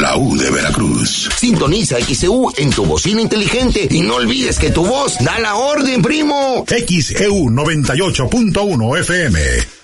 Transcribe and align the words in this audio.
La 0.00 0.16
U 0.16 0.36
de 0.36 0.50
Veracruz. 0.50 1.28
Sintoniza 1.36 1.98
XEU 1.98 2.50
en 2.56 2.70
tu 2.70 2.84
bocina 2.84 3.20
inteligente 3.20 3.86
y 3.88 4.00
no 4.00 4.16
olvides 4.16 4.58
que 4.58 4.70
tu 4.70 4.84
voz 4.84 5.16
da 5.20 5.38
la 5.38 5.54
orden, 5.54 6.02
primo. 6.02 6.64
XEU 6.66 7.50
98.1 7.50 8.98
FM. 8.98 9.83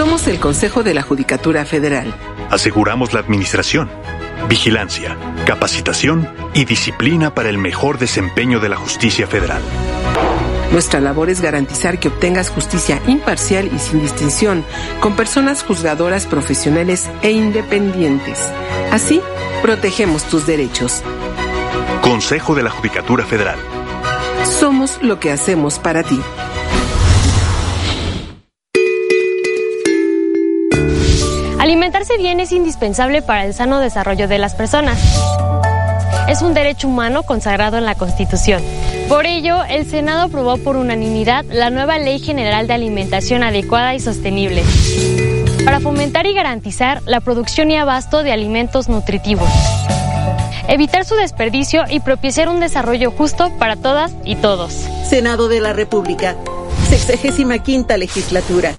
Somos 0.00 0.26
el 0.28 0.40
Consejo 0.40 0.82
de 0.82 0.94
la 0.94 1.02
Judicatura 1.02 1.66
Federal. 1.66 2.14
Aseguramos 2.48 3.12
la 3.12 3.20
administración, 3.20 3.90
vigilancia, 4.48 5.14
capacitación 5.44 6.26
y 6.54 6.64
disciplina 6.64 7.34
para 7.34 7.50
el 7.50 7.58
mejor 7.58 7.98
desempeño 7.98 8.60
de 8.60 8.70
la 8.70 8.76
justicia 8.76 9.26
federal. 9.26 9.60
Nuestra 10.72 11.00
labor 11.00 11.28
es 11.28 11.42
garantizar 11.42 12.00
que 12.00 12.08
obtengas 12.08 12.48
justicia 12.48 13.02
imparcial 13.08 13.68
y 13.70 13.78
sin 13.78 14.00
distinción, 14.00 14.64
con 15.00 15.16
personas 15.16 15.62
juzgadoras 15.62 16.24
profesionales 16.24 17.10
e 17.20 17.32
independientes. 17.32 18.48
Así, 18.90 19.20
protegemos 19.60 20.24
tus 20.24 20.46
derechos. 20.46 21.02
Consejo 22.00 22.54
de 22.54 22.62
la 22.62 22.70
Judicatura 22.70 23.26
Federal. 23.26 23.58
Somos 24.44 24.98
lo 25.02 25.20
que 25.20 25.30
hacemos 25.30 25.78
para 25.78 26.02
ti. 26.02 26.18
Alimentarse 31.60 32.16
bien 32.16 32.40
es 32.40 32.52
indispensable 32.52 33.20
para 33.20 33.44
el 33.44 33.52
sano 33.52 33.80
desarrollo 33.80 34.28
de 34.28 34.38
las 34.38 34.54
personas. 34.54 34.98
Es 36.26 36.40
un 36.40 36.54
derecho 36.54 36.88
humano 36.88 37.22
consagrado 37.22 37.76
en 37.76 37.84
la 37.84 37.94
Constitución. 37.96 38.62
Por 39.10 39.26
ello, 39.26 39.62
el 39.64 39.84
Senado 39.84 40.22
aprobó 40.22 40.56
por 40.56 40.76
unanimidad 40.76 41.44
la 41.50 41.68
nueva 41.68 41.98
Ley 41.98 42.18
General 42.18 42.66
de 42.66 42.72
Alimentación 42.72 43.42
Adecuada 43.42 43.94
y 43.94 44.00
Sostenible 44.00 44.64
para 45.66 45.80
fomentar 45.80 46.24
y 46.24 46.32
garantizar 46.32 47.02
la 47.04 47.20
producción 47.20 47.70
y 47.70 47.76
abasto 47.76 48.22
de 48.22 48.32
alimentos 48.32 48.88
nutritivos, 48.88 49.50
evitar 50.66 51.04
su 51.04 51.14
desperdicio 51.14 51.84
y 51.90 52.00
propiciar 52.00 52.48
un 52.48 52.60
desarrollo 52.60 53.10
justo 53.10 53.52
para 53.58 53.76
todas 53.76 54.14
y 54.24 54.36
todos. 54.36 54.72
Senado 55.04 55.48
de 55.48 55.60
la 55.60 55.74
República, 55.74 56.36
65 56.88 57.98
legislatura. 57.98 58.78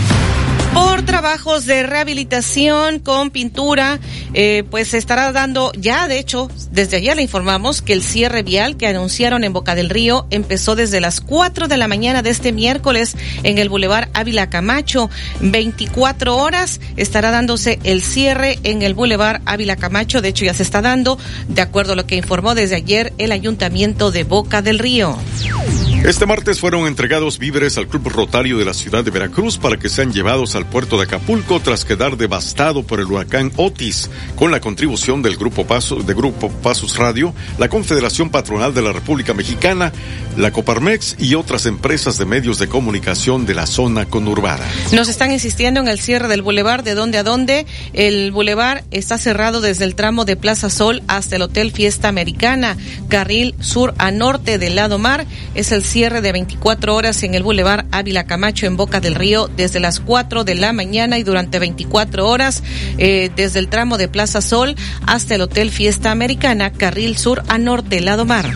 por 0.73 1.03
trabajos 1.03 1.65
de 1.65 1.83
rehabilitación 1.83 2.99
con 2.99 3.29
pintura, 3.31 3.99
eh, 4.33 4.63
pues 4.69 4.89
se 4.89 4.97
estará 4.97 5.31
dando 5.31 5.71
ya, 5.73 6.07
de 6.07 6.19
hecho, 6.19 6.49
desde 6.71 6.97
ayer 6.97 7.15
le 7.15 7.23
informamos 7.23 7.81
que 7.81 7.93
el 7.93 8.03
cierre 8.03 8.43
vial 8.43 8.77
que 8.77 8.87
anunciaron 8.87 9.43
en 9.43 9.53
Boca 9.53 9.75
del 9.75 9.89
Río 9.89 10.27
empezó 10.29 10.75
desde 10.75 11.01
las 11.01 11.19
4 11.19 11.67
de 11.67 11.77
la 11.77 11.87
mañana 11.87 12.21
de 12.21 12.29
este 12.29 12.51
miércoles 12.51 13.15
en 13.43 13.57
el 13.57 13.69
Boulevard 13.69 14.09
Ávila 14.13 14.49
Camacho. 14.49 15.09
24 15.41 16.37
horas 16.37 16.79
estará 16.95 17.31
dándose 17.31 17.79
el 17.83 18.01
cierre 18.01 18.59
en 18.63 18.81
el 18.81 18.93
Boulevard 18.93 19.41
Ávila 19.45 19.75
Camacho. 19.75 20.21
De 20.21 20.29
hecho, 20.29 20.45
ya 20.45 20.53
se 20.53 20.63
está 20.63 20.81
dando, 20.81 21.17
de 21.47 21.61
acuerdo 21.61 21.93
a 21.93 21.95
lo 21.95 22.07
que 22.07 22.15
informó 22.15 22.55
desde 22.55 22.75
ayer 22.75 23.13
el 23.17 23.31
Ayuntamiento 23.31 24.11
de 24.11 24.23
Boca 24.23 24.61
del 24.61 24.79
Río. 24.79 25.17
Este 26.03 26.25
martes 26.25 26.59
fueron 26.59 26.87
entregados 26.87 27.37
víveres 27.37 27.77
al 27.77 27.87
Club 27.87 28.09
Rotario 28.09 28.57
de 28.57 28.65
la 28.65 28.73
ciudad 28.73 29.03
de 29.03 29.11
Veracruz 29.11 29.59
para 29.59 29.77
que 29.77 29.87
sean 29.87 30.11
llevados 30.11 30.55
al 30.55 30.65
puerto 30.65 30.97
de 30.97 31.03
Acapulco 31.03 31.59
tras 31.59 31.85
quedar 31.85 32.17
devastado 32.17 32.81
por 32.81 32.99
el 32.99 33.05
huracán 33.05 33.51
Otis, 33.55 34.09
con 34.35 34.49
la 34.49 34.59
contribución 34.59 35.21
del 35.21 35.37
Grupo 35.37 35.67
Paso, 35.67 35.97
de 35.97 36.15
Grupo 36.15 36.49
Pasos 36.49 36.97
Radio, 36.97 37.35
la 37.59 37.69
Confederación 37.69 38.31
Patronal 38.31 38.73
de 38.73 38.81
la 38.81 38.93
República 38.93 39.35
Mexicana, 39.35 39.93
la 40.37 40.51
Coparmex 40.51 41.17
y 41.19 41.35
otras 41.35 41.67
empresas 41.67 42.17
de 42.17 42.25
medios 42.25 42.57
de 42.57 42.67
comunicación 42.67 43.45
de 43.45 43.53
la 43.53 43.67
zona 43.67 44.07
conurbada. 44.07 44.67
Nos 44.93 45.07
están 45.07 45.31
insistiendo 45.31 45.81
en 45.81 45.87
el 45.87 45.99
cierre 45.99 46.27
del 46.27 46.41
bulevar, 46.41 46.83
de 46.83 46.95
dónde 46.95 47.19
a 47.19 47.23
dónde. 47.23 47.67
El 47.93 48.31
bulevar 48.31 48.83
está 48.89 49.19
cerrado 49.19 49.61
desde 49.61 49.85
el 49.85 49.93
tramo 49.93 50.25
de 50.25 50.35
Plaza 50.35 50.71
Sol 50.71 51.03
hasta 51.07 51.35
el 51.35 51.43
Hotel 51.43 51.71
Fiesta 51.71 52.07
Americana, 52.07 52.75
carril 53.07 53.53
sur 53.59 53.93
a 53.99 54.09
norte 54.09 54.57
del 54.57 54.75
lado 54.75 54.97
mar. 54.97 55.27
Es 55.53 55.71
el 55.71 55.83
cierre 55.91 56.21
de 56.21 56.31
24 56.31 56.95
horas 56.95 57.21
en 57.23 57.35
el 57.35 57.43
Boulevard 57.43 57.85
Ávila 57.91 58.23
Camacho 58.23 58.65
en 58.65 58.77
Boca 58.77 59.01
del 59.01 59.13
Río 59.13 59.49
desde 59.49 59.81
las 59.81 59.99
4 59.99 60.45
de 60.45 60.55
la 60.55 60.71
mañana 60.71 61.17
y 61.17 61.23
durante 61.23 61.59
24 61.59 62.29
horas 62.29 62.63
eh, 62.97 63.29
desde 63.35 63.59
el 63.59 63.67
tramo 63.67 63.97
de 63.97 64.07
Plaza 64.07 64.41
Sol 64.41 64.77
hasta 65.05 65.35
el 65.35 65.41
Hotel 65.41 65.69
Fiesta 65.69 66.11
Americana, 66.11 66.71
carril 66.71 67.17
sur 67.17 67.43
a 67.49 67.57
norte, 67.57 67.99
lado 67.99 68.23
mar. 68.23 68.49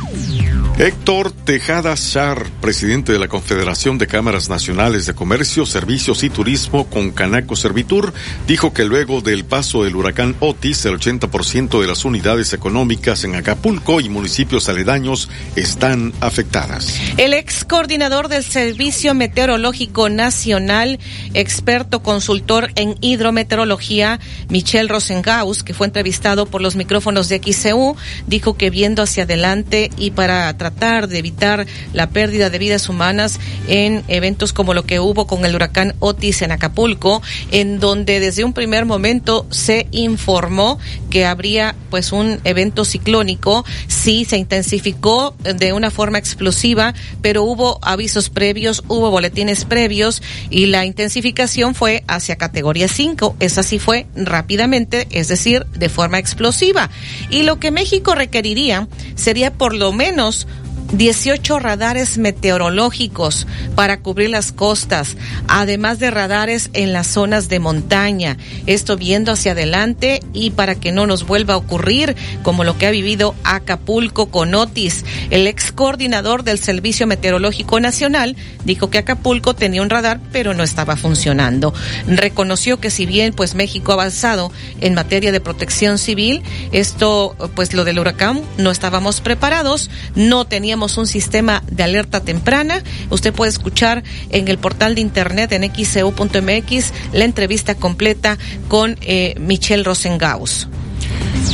Héctor 0.77 1.31
Tejada 1.31 1.95
Char, 1.95 2.49
presidente 2.59 3.13
de 3.13 3.19
la 3.19 3.29
Confederación 3.29 3.97
de 3.97 4.07
Cámaras 4.07 4.49
Nacionales 4.49 5.05
de 5.05 5.13
Comercio, 5.13 5.65
Servicios 5.65 6.21
y 6.23 6.29
Turismo 6.29 6.87
con 6.87 7.11
Canaco 7.11 7.55
Servitur, 7.55 8.13
dijo 8.45 8.73
que 8.73 8.83
luego 8.83 9.21
del 9.21 9.45
paso 9.45 9.85
del 9.85 9.95
huracán 9.95 10.35
Otis, 10.41 10.83
el 10.83 10.99
80% 10.99 11.79
de 11.79 11.87
las 11.87 12.03
unidades 12.03 12.51
económicas 12.51 13.23
en 13.23 13.35
Acapulco 13.35 14.01
y 14.01 14.09
municipios 14.09 14.67
aledaños 14.67 15.29
están 15.55 16.11
afectadas. 16.19 16.99
El 17.15 17.33
ex 17.33 17.63
coordinador 17.63 18.27
del 18.27 18.43
Servicio 18.43 19.13
Meteorológico 19.13 20.09
Nacional, 20.09 20.99
experto 21.33 22.03
consultor 22.03 22.71
en 22.75 22.97
hidrometeorología, 22.99 24.19
Michel 24.49 24.89
Rosengaus, 24.89 25.63
que 25.63 25.73
fue 25.73 25.87
entrevistado 25.87 26.47
por 26.47 26.61
los 26.61 26.75
micrófonos 26.75 27.29
de 27.29 27.37
XCU, 27.41 27.95
dijo 28.27 28.57
que 28.57 28.69
viendo 28.69 29.03
hacia 29.03 29.23
adelante 29.23 29.89
y 29.95 30.11
para 30.11 30.49
tratar 30.65 31.07
de 31.07 31.19
evitar 31.19 31.67
la 31.93 32.09
pérdida 32.09 32.49
de 32.49 32.57
vidas 32.57 32.89
humanas 32.89 33.39
en 33.67 34.03
eventos 34.07 34.51
como 34.51 34.73
lo 34.73 34.83
que 34.83 34.99
hubo 34.99 35.27
con 35.27 35.45
el 35.45 35.53
huracán 35.53 35.93
Otis 35.99 36.41
en 36.41 36.51
Acapulco, 36.51 37.21
en 37.51 37.79
donde 37.79 38.19
desde 38.19 38.43
un 38.43 38.53
primer 38.53 38.85
momento 38.85 39.45
se 39.51 39.85
informó 39.91 40.79
que 41.11 41.27
habría 41.27 41.75
pues 41.91 42.11
un 42.11 42.39
evento 42.45 42.83
ciclónico, 42.83 43.63
sí 43.87 44.25
se 44.25 44.37
intensificó 44.37 45.35
de 45.43 45.71
una 45.71 45.91
forma 45.91 46.17
explosiva, 46.17 46.95
pero 47.21 47.43
hubo 47.43 47.77
avisos 47.83 48.31
previos, 48.31 48.83
hubo 48.87 49.11
boletines 49.11 49.65
previos 49.65 50.23
y 50.49 50.65
la 50.65 50.83
intensificación 50.83 51.75
fue 51.75 52.03
hacia 52.07 52.37
categoría 52.37 52.87
5. 52.87 53.35
Esa 53.39 53.61
sí 53.61 53.77
fue 53.77 54.07
rápidamente, 54.15 55.07
es 55.11 55.27
decir, 55.27 55.67
de 55.77 55.89
forma 55.89 56.17
explosiva. 56.17 56.89
Y 57.29 57.43
lo 57.43 57.59
que 57.59 57.69
México 57.69 58.15
requeriría 58.15 58.87
sería 59.13 59.53
por 59.53 59.75
lo 59.75 59.91
menos 59.91 60.47
18 60.91 61.59
radares 61.59 62.17
meteorológicos 62.17 63.47
para 63.75 63.99
cubrir 64.01 64.29
las 64.29 64.51
costas, 64.51 65.17
además 65.47 65.99
de 65.99 66.11
radares 66.11 66.69
en 66.73 66.93
las 66.93 67.07
zonas 67.07 67.49
de 67.49 67.59
montaña. 67.59 68.37
Esto 68.67 68.95
viendo 68.95 69.31
hacia 69.31 69.53
adelante 69.53 70.21
y 70.31 70.51
para 70.51 70.75
que 70.75 70.91
no 70.91 71.07
nos 71.07 71.25
vuelva 71.25 71.55
a 71.55 71.57
ocurrir 71.57 72.15
como 72.43 72.63
lo 72.63 72.77
que 72.77 72.85
ha 72.85 72.91
vivido 72.91 73.35
Acapulco 73.43 74.27
con 74.27 74.53
Otis. 74.53 75.05
El 75.31 75.47
ex 75.47 75.71
coordinador 75.71 76.43
del 76.43 76.59
Servicio 76.59 77.07
Meteorológico 77.07 77.79
Nacional 77.79 78.35
dijo 78.63 78.89
que 78.89 78.99
Acapulco 78.99 79.55
tenía 79.55 79.81
un 79.81 79.89
radar 79.89 80.19
pero 80.31 80.53
no 80.53 80.63
estaba 80.63 80.95
funcionando. 80.95 81.73
Reconoció 82.07 82.79
que 82.79 82.91
si 82.91 83.05
bien 83.05 83.33
pues 83.33 83.55
México 83.55 83.91
ha 83.91 83.95
avanzado 83.95 84.51
en 84.81 84.93
materia 84.93 85.31
de 85.31 85.41
protección 85.41 85.97
civil, 85.97 86.43
esto 86.71 87.35
pues 87.55 87.73
lo 87.73 87.85
del 87.85 87.99
huracán 87.99 88.43
no 88.57 88.71
estábamos 88.71 89.19
preparados, 89.21 89.89
no 90.15 90.45
teníamos 90.45 90.74
un 90.75 91.07
sistema 91.07 91.63
de 91.71 91.83
alerta 91.83 92.19
temprana. 92.19 92.83
Usted 93.09 93.33
puede 93.33 93.49
escuchar 93.49 94.03
en 94.29 94.47
el 94.47 94.57
portal 94.57 94.95
de 94.95 95.01
internet 95.01 95.51
en 95.53 95.63
xcu.mx 95.63 96.91
la 97.13 97.25
entrevista 97.25 97.75
completa 97.75 98.37
con 98.67 98.97
eh, 99.01 99.35
Michelle 99.39 99.83
Rosengaus. 99.83 100.67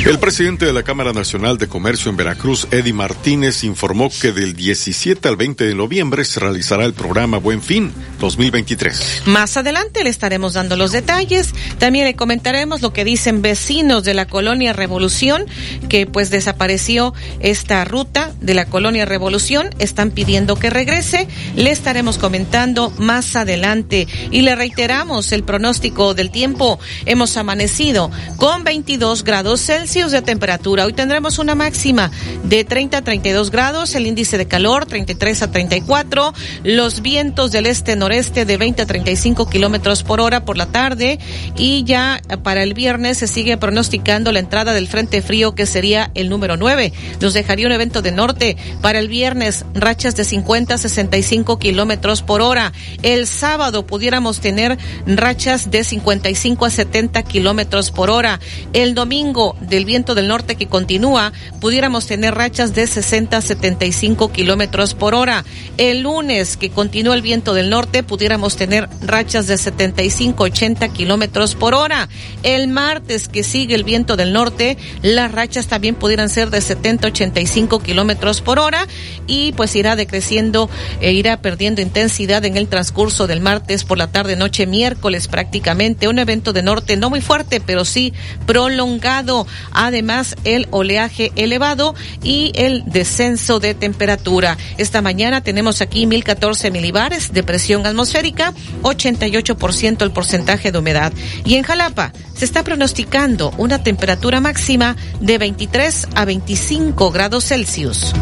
El 0.03 0.17
presidente 0.17 0.65
de 0.65 0.73
la 0.73 0.81
Cámara 0.81 1.13
Nacional 1.13 1.59
de 1.59 1.67
Comercio 1.67 2.09
en 2.09 2.17
Veracruz, 2.17 2.67
Eddie 2.71 2.91
Martínez, 2.91 3.63
informó 3.63 4.09
que 4.09 4.31
del 4.31 4.55
17 4.55 5.27
al 5.27 5.35
20 5.35 5.63
de 5.63 5.75
noviembre 5.75 6.25
se 6.25 6.39
realizará 6.39 6.85
el 6.85 6.93
programa 6.93 7.37
Buen 7.37 7.61
Fin 7.61 7.93
2023. 8.19 9.23
Más 9.27 9.57
adelante 9.57 10.03
le 10.03 10.09
estaremos 10.09 10.53
dando 10.53 10.75
los 10.75 10.91
detalles. 10.91 11.53
También 11.77 12.05
le 12.05 12.15
comentaremos 12.15 12.81
lo 12.81 12.93
que 12.93 13.05
dicen 13.05 13.43
vecinos 13.43 14.03
de 14.03 14.15
la 14.15 14.25
colonia 14.25 14.73
Revolución, 14.73 15.45
que 15.87 16.07
pues 16.07 16.31
desapareció 16.31 17.13
esta 17.39 17.85
ruta 17.85 18.31
de 18.41 18.55
la 18.55 18.65
colonia 18.65 19.05
Revolución. 19.05 19.69
Están 19.77 20.09
pidiendo 20.09 20.55
que 20.55 20.71
regrese. 20.71 21.27
Le 21.55 21.69
estaremos 21.69 22.17
comentando 22.17 22.91
más 22.97 23.35
adelante. 23.35 24.07
Y 24.31 24.41
le 24.41 24.55
reiteramos 24.55 25.31
el 25.31 25.43
pronóstico 25.43 26.15
del 26.15 26.31
tiempo. 26.31 26.79
Hemos 27.05 27.37
amanecido 27.37 28.09
con 28.37 28.63
22 28.63 29.23
grados 29.23 29.61
Celsius 29.61 29.90
de 29.91 30.21
temperatura. 30.21 30.85
Hoy 30.85 30.93
tendremos 30.93 31.37
una 31.37 31.53
máxima 31.53 32.11
de 32.45 32.63
30 32.63 32.99
a 32.99 33.01
32 33.01 33.51
grados, 33.51 33.93
el 33.93 34.07
índice 34.07 34.37
de 34.37 34.47
calor 34.47 34.85
33 34.85 35.41
a 35.41 35.51
34, 35.51 36.33
los 36.63 37.01
vientos 37.01 37.51
del 37.51 37.65
este-noreste 37.65 38.45
de 38.45 38.55
20 38.55 38.83
a 38.83 38.85
35 38.85 39.49
kilómetros 39.49 40.03
por 40.03 40.21
hora 40.21 40.45
por 40.45 40.55
la 40.55 40.67
tarde 40.67 41.19
y 41.57 41.83
ya 41.83 42.21
para 42.41 42.63
el 42.63 42.73
viernes 42.73 43.17
se 43.17 43.27
sigue 43.27 43.57
pronosticando 43.57 44.31
la 44.31 44.39
entrada 44.39 44.71
del 44.71 44.87
frente 44.87 45.21
frío 45.21 45.55
que 45.55 45.65
sería 45.65 46.09
el 46.15 46.29
número 46.29 46.55
9. 46.55 46.93
Nos 47.19 47.33
dejaría 47.33 47.67
un 47.67 47.73
evento 47.73 48.01
de 48.01 48.13
norte 48.13 48.55
para 48.81 48.97
el 48.97 49.09
viernes, 49.09 49.65
rachas 49.73 50.15
de 50.15 50.23
50 50.23 50.75
a 50.75 50.77
65 50.77 51.59
kilómetros 51.59 52.21
por 52.21 52.39
hora. 52.39 52.71
El 53.03 53.27
sábado 53.27 53.85
pudiéramos 53.85 54.39
tener 54.39 54.77
rachas 55.05 55.69
de 55.69 55.83
55 55.83 56.65
a 56.65 56.69
70 56.69 57.23
kilómetros 57.23 57.91
por 57.91 58.09
hora. 58.09 58.39
El 58.71 58.95
domingo 58.95 59.57
de 59.71 59.77
el 59.77 59.85
viento 59.85 60.13
del 60.13 60.27
norte 60.27 60.55
que 60.55 60.67
continúa, 60.67 61.33
pudiéramos 61.59 62.05
tener 62.05 62.35
rachas 62.35 62.75
de 62.75 62.85
60 62.85 63.37
a 63.37 63.41
75 63.41 64.31
kilómetros 64.31 64.93
por 64.93 65.15
hora. 65.15 65.43
El 65.77 66.01
lunes 66.01 66.57
que 66.57 66.69
continúa 66.69 67.15
el 67.15 67.23
viento 67.23 67.55
del 67.55 67.71
norte, 67.71 68.03
pudiéramos 68.03 68.57
tener 68.57 68.87
rachas 69.01 69.47
de 69.47 69.57
75 69.57 70.43
80 70.43 70.87
kilómetros 70.89 71.55
por 71.55 71.73
hora. 71.73 72.09
El 72.43 72.67
martes 72.67 73.27
que 73.27 73.43
sigue 73.43 73.73
el 73.73 73.83
viento 73.83 74.17
del 74.17 74.33
norte, 74.33 74.77
las 75.01 75.31
rachas 75.31 75.67
también 75.67 75.95
pudieran 75.95 76.29
ser 76.29 76.51
de 76.51 76.61
70 76.61 77.07
85 77.07 77.79
kilómetros 77.79 78.41
por 78.41 78.59
hora 78.59 78.87
y 79.27 79.53
pues 79.53 79.75
irá 79.75 79.95
decreciendo 79.95 80.69
e 80.99 81.13
irá 81.13 81.41
perdiendo 81.41 81.81
intensidad 81.81 82.43
en 82.45 82.57
el 82.57 82.67
transcurso 82.67 83.27
del 83.27 83.41
martes 83.41 83.83
por 83.83 83.97
la 83.97 84.11
tarde 84.11 84.35
noche 84.35 84.65
miércoles 84.65 85.27
prácticamente 85.27 86.07
un 86.07 86.19
evento 86.19 86.53
de 86.53 86.63
norte 86.63 86.97
no 86.97 87.09
muy 87.09 87.21
fuerte 87.21 87.61
pero 87.61 87.85
sí 87.85 88.13
prolongado 88.45 89.47
además 89.71 90.35
el 90.43 90.67
oleaje 90.71 91.31
elevado 91.35 91.95
y 92.23 92.51
el 92.55 92.83
descenso 92.85 93.59
de 93.59 93.73
temperatura. 93.73 94.57
Esta 94.77 95.01
mañana 95.01 95.41
tenemos 95.41 95.81
aquí 95.81 96.05
1014 96.05 96.71
milibares 96.71 97.33
de 97.33 97.43
presión 97.43 97.85
atmosférica, 97.85 98.53
88% 98.83 100.01
el 100.01 100.11
porcentaje 100.11 100.71
de 100.71 100.79
humedad. 100.79 101.13
Y 101.45 101.55
en 101.55 101.63
Jalapa 101.63 102.13
se 102.35 102.45
está 102.45 102.63
pronosticando 102.63 103.53
una 103.57 103.83
temperatura 103.83 104.39
máxima 104.39 104.95
de 105.19 105.37
23 105.37 106.07
a 106.15 106.25
25 106.25 107.11
grados 107.11 107.45
Celsius. 107.45 108.13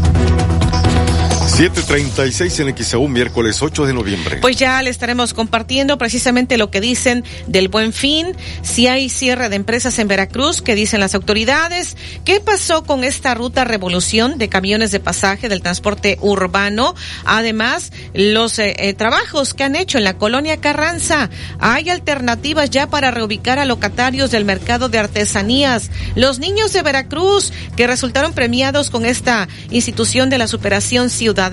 736 1.59 2.59
en 2.61 2.77
XAU, 2.77 3.09
miércoles 3.09 3.61
8 3.61 3.85
de 3.85 3.93
noviembre. 3.93 4.37
Pues 4.37 4.55
ya 4.55 4.81
le 4.81 4.89
estaremos 4.89 5.33
compartiendo 5.33 5.97
precisamente 5.97 6.57
lo 6.57 6.71
que 6.71 6.79
dicen 6.79 7.25
del 7.47 7.67
buen 7.67 7.91
fin, 7.91 8.27
si 8.61 8.87
hay 8.87 9.09
cierre 9.09 9.49
de 9.49 9.57
empresas 9.57 9.99
en 9.99 10.07
Veracruz, 10.07 10.61
qué 10.61 10.73
dicen 10.73 11.01
las 11.01 11.15
autoridades, 11.15 11.97
qué 12.23 12.39
pasó 12.39 12.85
con 12.85 13.03
esta 13.03 13.33
ruta 13.33 13.65
revolución 13.65 14.37
de 14.37 14.47
camiones 14.47 14.91
de 14.91 15.01
pasaje 15.01 15.49
del 15.49 15.61
transporte 15.61 16.17
urbano, 16.21 16.95
además 17.25 17.91
los 18.13 18.57
eh, 18.57 18.77
eh, 18.79 18.93
trabajos 18.93 19.53
que 19.53 19.65
han 19.65 19.75
hecho 19.75 19.97
en 19.97 20.05
la 20.05 20.17
colonia 20.17 20.61
Carranza. 20.61 21.29
Hay 21.59 21.89
alternativas 21.89 22.69
ya 22.69 22.87
para 22.87 23.11
reubicar 23.11 23.59
a 23.59 23.65
locatarios 23.65 24.31
del 24.31 24.45
mercado 24.45 24.87
de 24.87 24.99
artesanías. 24.99 25.91
Los 26.15 26.39
niños 26.39 26.71
de 26.71 26.83
Veracruz 26.83 27.51
que 27.75 27.85
resultaron 27.85 28.31
premiados 28.31 28.89
con 28.89 29.05
esta 29.05 29.49
institución 29.71 30.29
de 30.29 30.37
la 30.37 30.47
superación 30.47 31.09
ciudadana 31.09 31.48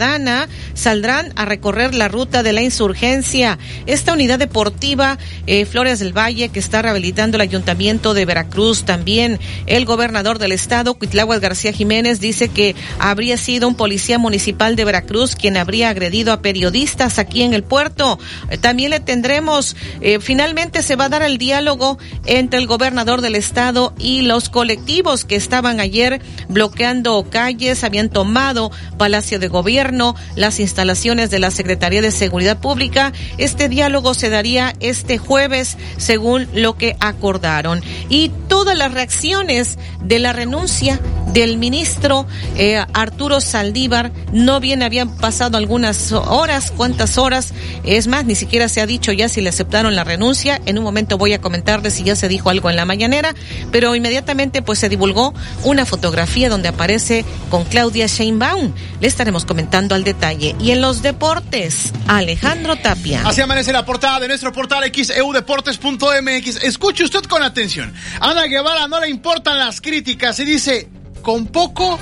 saldrán 0.75 1.33
a 1.37 1.45
recorrer 1.45 1.95
la 1.95 2.09
ruta 2.09 2.43
de 2.43 2.53
la 2.53 2.63
insurgencia. 2.63 3.59
Esta 3.87 4.13
unidad 4.13 4.39
deportiva 4.39 5.19
eh, 5.47 5.65
Flores 5.65 5.99
del 5.99 6.17
Valle 6.17 6.49
que 6.49 6.59
está 6.59 6.83
rehabilitando 6.83 7.37
el 7.37 7.41
ayuntamiento 7.41 8.15
de 8.15 8.25
Veracruz 8.25 8.85
también. 8.85 9.39
El 9.67 9.85
gobernador 9.85 10.39
del 10.39 10.53
estado, 10.53 10.95
Cuitláhuac 10.95 11.41
García 11.41 11.73
Jiménez, 11.73 12.21
dice 12.21 12.49
que 12.49 12.75
habría 12.99 13.37
sido 13.37 13.69
un 13.69 13.75
policía 13.75 14.19
municipal 14.19 14.77
de 14.77 14.85
Veracruz 14.85 15.37
quien 15.37 15.57
habría 15.57 15.91
agredido 15.91 16.33
a 16.33 16.43
periodistas 16.43 17.19
aquí 17.19 17.43
en 17.43 17.55
el 17.55 17.63
puerto. 17.63 18.19
Eh, 18.51 18.59
también 18.59 18.91
le 18.91 19.01
tendremos, 19.01 19.77
eh, 20.01 20.19
finalmente 20.21 20.83
se 20.83 20.97
va 20.97 21.07
a 21.07 21.09
dar 21.09 21.23
el 21.23 21.39
diálogo 21.39 21.99
entre 22.25 22.59
el 22.59 22.67
gobernador 22.67 23.21
del 23.21 23.35
estado 23.35 23.95
y 23.99 24.23
los 24.23 24.49
colectivos 24.49 25.25
que 25.25 25.37
estaban 25.37 25.81
ayer 25.81 26.21
bloqueando 26.49 27.27
calles, 27.31 27.85
habían 27.85 28.09
tomado 28.09 28.71
Palacio 28.99 29.39
de 29.39 29.49
Gobierno 29.49 29.86
las 30.35 30.61
instalaciones 30.61 31.31
de 31.31 31.39
la 31.39 31.51
Secretaría 31.51 32.03
de 32.03 32.11
Seguridad 32.11 32.59
Pública. 32.59 33.13
Este 33.39 33.69
diálogo 33.69 34.15
se 34.15 34.31
daría 34.31 34.75
este 34.81 35.19
jueves, 35.19 35.77
según 35.97 36.49
lo 36.55 36.77
que 36.77 36.97
acordaron. 37.01 37.83
Y 38.09 38.31
todas 38.49 38.77
las 38.77 38.93
reacciones 38.93 39.79
de 40.03 40.19
la 40.19 40.33
renuncia 40.33 41.01
del 41.33 41.59
ministro 41.59 42.27
eh, 42.57 42.83
Arturo 42.95 43.41
Saldívar, 43.41 44.13
no 44.33 44.61
bien 44.61 44.83
habían 44.83 45.17
pasado 45.17 45.59
algunas 45.59 46.13
horas, 46.13 46.73
cuántas 46.75 47.19
horas, 47.19 47.53
es 47.85 48.07
más, 48.07 48.25
ni 48.25 48.35
siquiera 48.35 48.69
se 48.69 48.81
ha 48.81 48.87
dicho 48.87 49.13
ya 49.13 49.29
si 49.29 49.41
le 49.41 49.51
aceptaron 49.51 49.95
la 49.95 50.05
renuncia. 50.05 50.61
En 50.67 50.79
un 50.79 50.85
momento 50.85 51.19
voy 51.19 51.33
a 51.33 51.41
comentarles 51.41 51.95
si 51.95 52.05
ya 52.05 52.17
se 52.17 52.29
dijo 52.29 52.51
algo 52.51 52.71
en 52.71 52.77
la 52.77 52.85
mañanera, 52.85 53.35
pero 53.71 53.95
inmediatamente 53.95 54.63
pues 54.63 54.79
se 54.79 54.89
divulgó 54.89 55.35
una 55.65 55.85
fotografía 55.85 56.49
donde 56.49 56.69
aparece 56.69 57.25
con 57.51 57.65
Claudia 57.65 58.07
Sheinbaum. 58.07 58.73
Le 59.01 59.09
estaremos 59.09 59.45
comentando 59.45 59.76
al 59.77 60.05
detalle. 60.05 60.57
Y 60.59 60.71
en 60.71 60.81
los 60.81 61.03
deportes, 61.03 61.93
Alejandro 62.09 62.77
Tapia. 62.77 63.23
Así 63.27 63.43
amanece 63.43 63.73
la 63.73 63.85
portada 63.85 64.21
de 64.21 64.29
nuestro 64.29 64.51
portal 64.51 64.91
xeudeportes.mx. 64.91 66.65
Escuche 66.65 67.05
usted 67.05 67.25
con 67.25 67.43
atención. 67.43 67.93
Ana 68.21 68.45
Guevara 68.45 68.89
no 68.89 68.99
le 69.01 69.11
importan 69.11 69.59
las 69.59 69.83
críticas 69.83 70.41
y 70.41 70.47
dice, 70.47 70.89
con 71.21 71.47
poco 71.49 71.99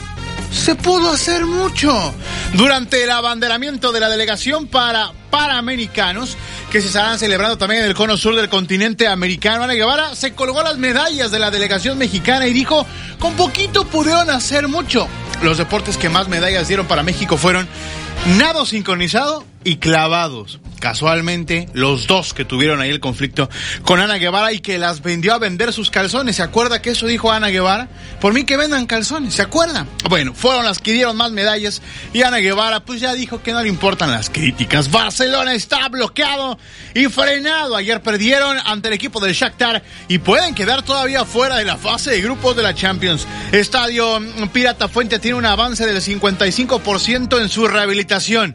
se 0.52 0.76
pudo 0.76 1.10
hacer 1.10 1.46
mucho. 1.46 2.14
Durante 2.52 3.02
el 3.02 3.10
abanderamiento 3.10 3.90
de 3.90 3.98
la 3.98 4.08
delegación 4.08 4.68
para 4.68 5.10
Panamericanos, 5.30 6.36
que 6.74 6.80
se 6.80 6.88
estarán 6.88 7.20
celebrando 7.20 7.56
también 7.56 7.84
en 7.84 7.88
el 7.88 7.94
cono 7.94 8.16
sur 8.16 8.34
del 8.34 8.48
continente 8.48 9.06
americano, 9.06 9.62
Ana 9.62 9.74
Guevara 9.74 10.16
se 10.16 10.34
colgó 10.34 10.60
las 10.60 10.76
medallas 10.76 11.30
de 11.30 11.38
la 11.38 11.52
delegación 11.52 11.96
mexicana 11.98 12.48
y 12.48 12.52
dijo, 12.52 12.84
con 13.20 13.34
poquito 13.34 13.86
pudieron 13.86 14.28
hacer 14.28 14.66
mucho. 14.66 15.06
Los 15.40 15.58
deportes 15.58 15.96
que 15.96 16.08
más 16.08 16.26
medallas 16.26 16.66
dieron 16.66 16.88
para 16.88 17.04
México 17.04 17.36
fueron 17.36 17.68
nado 18.38 18.66
sincronizado 18.66 19.44
y 19.62 19.76
clavados. 19.76 20.58
Casualmente, 20.84 21.66
los 21.72 22.06
dos 22.06 22.34
que 22.34 22.44
tuvieron 22.44 22.82
ahí 22.82 22.90
el 22.90 23.00
conflicto 23.00 23.48
con 23.84 24.00
Ana 24.00 24.16
Guevara 24.16 24.52
y 24.52 24.58
que 24.58 24.76
las 24.76 25.00
vendió 25.00 25.32
a 25.32 25.38
vender 25.38 25.72
sus 25.72 25.90
calzones. 25.90 26.36
¿Se 26.36 26.42
acuerda 26.42 26.82
que 26.82 26.90
eso 26.90 27.06
dijo 27.06 27.32
Ana 27.32 27.48
Guevara? 27.48 27.88
Por 28.20 28.34
mí 28.34 28.44
que 28.44 28.58
vendan 28.58 28.84
calzones, 28.84 29.32
¿se 29.32 29.40
acuerdan? 29.40 29.88
Bueno, 30.10 30.34
fueron 30.34 30.66
las 30.66 30.80
que 30.80 30.92
dieron 30.92 31.16
más 31.16 31.32
medallas 31.32 31.80
y 32.12 32.20
Ana 32.20 32.36
Guevara 32.36 32.80
pues 32.80 33.00
ya 33.00 33.14
dijo 33.14 33.42
que 33.42 33.54
no 33.54 33.62
le 33.62 33.70
importan 33.70 34.10
las 34.10 34.28
críticas. 34.28 34.90
Barcelona 34.90 35.54
está 35.54 35.88
bloqueado 35.88 36.58
y 36.94 37.06
frenado. 37.06 37.76
Ayer 37.76 38.02
perdieron 38.02 38.58
ante 38.66 38.88
el 38.88 38.94
equipo 38.94 39.20
del 39.20 39.32
Shakhtar 39.32 39.82
y 40.08 40.18
pueden 40.18 40.54
quedar 40.54 40.82
todavía 40.82 41.24
fuera 41.24 41.56
de 41.56 41.64
la 41.64 41.78
fase 41.78 42.10
de 42.10 42.20
grupos 42.20 42.56
de 42.56 42.62
la 42.62 42.74
Champions. 42.74 43.26
Estadio 43.52 44.20
Pirata 44.52 44.88
Fuente 44.88 45.18
tiene 45.18 45.38
un 45.38 45.46
avance 45.46 45.86
del 45.86 46.02
55% 46.02 47.40
en 47.40 47.48
su 47.48 47.66
rehabilitación. 47.68 48.54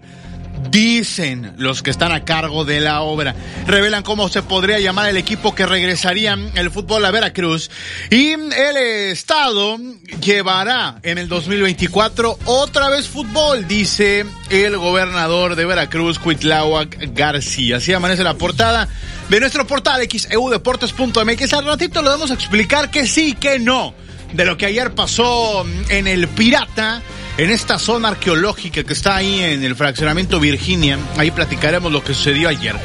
Dicen 0.70 1.54
los 1.58 1.82
que 1.82 1.90
están 1.90 2.12
a 2.12 2.26
cargo 2.26 2.66
de 2.66 2.80
la 2.80 3.02
obra. 3.02 3.36
Revelan 3.66 4.04
cómo 4.04 4.30
se 4.30 4.44
podría 4.44 4.80
llamar 4.80 5.10
el 5.10 5.18
equipo 5.18 5.56
que 5.56 5.66
regresaría 5.66 6.38
el 6.56 6.70
fútbol 6.70 7.06
a 7.06 7.12
Veracruz. 7.12 7.72
Y 8.10 8.32
el 8.32 8.78
Estado 9.12 9.78
llevará 10.22 11.00
en 11.04 11.18
el 11.18 11.28
2024 11.28 12.40
otra 12.46 12.90
vez 12.90 13.08
fútbol, 13.08 13.68
dice 13.68 14.26
el 14.50 14.78
gobernador 14.78 15.56
de 15.56 15.66
Veracruz, 15.66 16.20
Cuitláhuac 16.20 17.14
García. 17.14 17.78
Así 17.78 17.94
amanece 17.94 18.24
la 18.24 18.36
portada 18.36 18.88
de 19.30 19.40
nuestro 19.40 19.66
portal 19.66 20.08
xeudeportes.mx. 20.08 21.54
Al 21.54 21.66
ratito 21.66 22.02
le 22.02 22.10
vamos 22.10 22.32
a 22.32 22.34
explicar 22.34 22.92
que 22.92 23.08
sí, 23.08 23.34
que 23.34 23.60
no. 23.60 23.94
De 24.34 24.46
lo 24.46 24.58
que 24.58 24.68
ayer 24.68 24.94
pasó 24.94 25.66
en 25.90 26.08
el 26.08 26.28
Pirata 26.28 27.02
en 27.40 27.52
esta 27.52 27.80
zona 27.80 28.10
arqueológica 28.10 28.84
que 28.84 28.92
está 28.92 29.16
ahí 29.16 29.40
en 29.40 29.64
el 29.64 29.74
fraccionamiento 29.74 30.42
Virginia. 30.42 31.00
Ahí 31.16 31.32
platicaremos 31.32 31.90
lo 31.90 32.04
que 32.04 32.14
sucedió 32.14 32.50
ayer. 32.50 32.76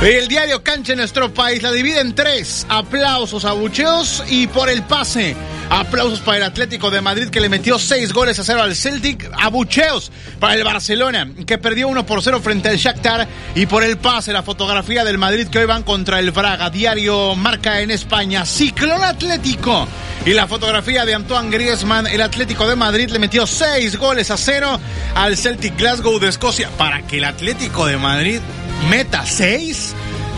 El 0.00 0.26
diario 0.26 0.64
Cancha 0.64 0.92
en 0.92 0.98
nuestro 0.98 1.32
país 1.32 1.62
la 1.62 1.70
divide 1.70 2.00
en 2.00 2.14
tres. 2.14 2.66
Aplausos, 2.68 3.44
abucheos 3.44 4.24
y 4.28 4.46
por 4.48 4.68
el 4.68 4.82
pase. 4.82 5.36
Aplausos 5.70 6.20
para 6.20 6.38
el 6.38 6.42
Atlético 6.42 6.90
de 6.90 7.00
Madrid 7.00 7.28
que 7.28 7.40
le 7.40 7.48
metió 7.48 7.78
seis 7.78 8.12
goles 8.12 8.38
a 8.38 8.44
cero 8.44 8.62
al 8.62 8.74
Celtic. 8.74 9.30
Abucheos 9.38 10.10
para 10.40 10.54
el 10.54 10.64
Barcelona 10.64 11.30
que 11.46 11.56
perdió 11.56 11.86
uno 11.86 12.04
por 12.04 12.20
cero 12.20 12.40
frente 12.40 12.68
al 12.68 12.78
Shakhtar. 12.78 13.28
Y 13.54 13.66
por 13.66 13.84
el 13.84 13.96
pase, 13.96 14.32
la 14.32 14.42
fotografía 14.42 15.04
del 15.04 15.18
Madrid 15.18 15.46
que 15.46 15.60
hoy 15.60 15.66
van 15.66 15.84
contra 15.84 16.18
el 16.18 16.32
Braga. 16.32 16.68
Diario 16.68 17.36
marca 17.36 17.80
en 17.80 17.92
España. 17.92 18.44
Ciclón 18.44 19.04
Atlético. 19.04 19.86
Y 20.26 20.32
la 20.32 20.48
fotografía 20.48 21.04
de 21.04 21.14
Antoine 21.14 21.50
Griezmann. 21.50 22.08
El 22.08 22.22
Atlético 22.22 22.68
de 22.68 22.74
Madrid 22.74 23.08
le 23.10 23.20
metió 23.20 23.46
seis 23.46 23.96
goles 23.96 24.32
a 24.32 24.36
cero 24.36 24.80
al 25.14 25.36
Celtic 25.36 25.76
Glasgow 25.78 26.18
de 26.18 26.28
Escocia. 26.28 26.70
Para 26.76 27.02
que 27.02 27.18
el 27.18 27.24
Atlético 27.24 27.86
de 27.86 27.98
Madrid 27.98 28.40
meta 28.88 29.24
seis 29.24 29.94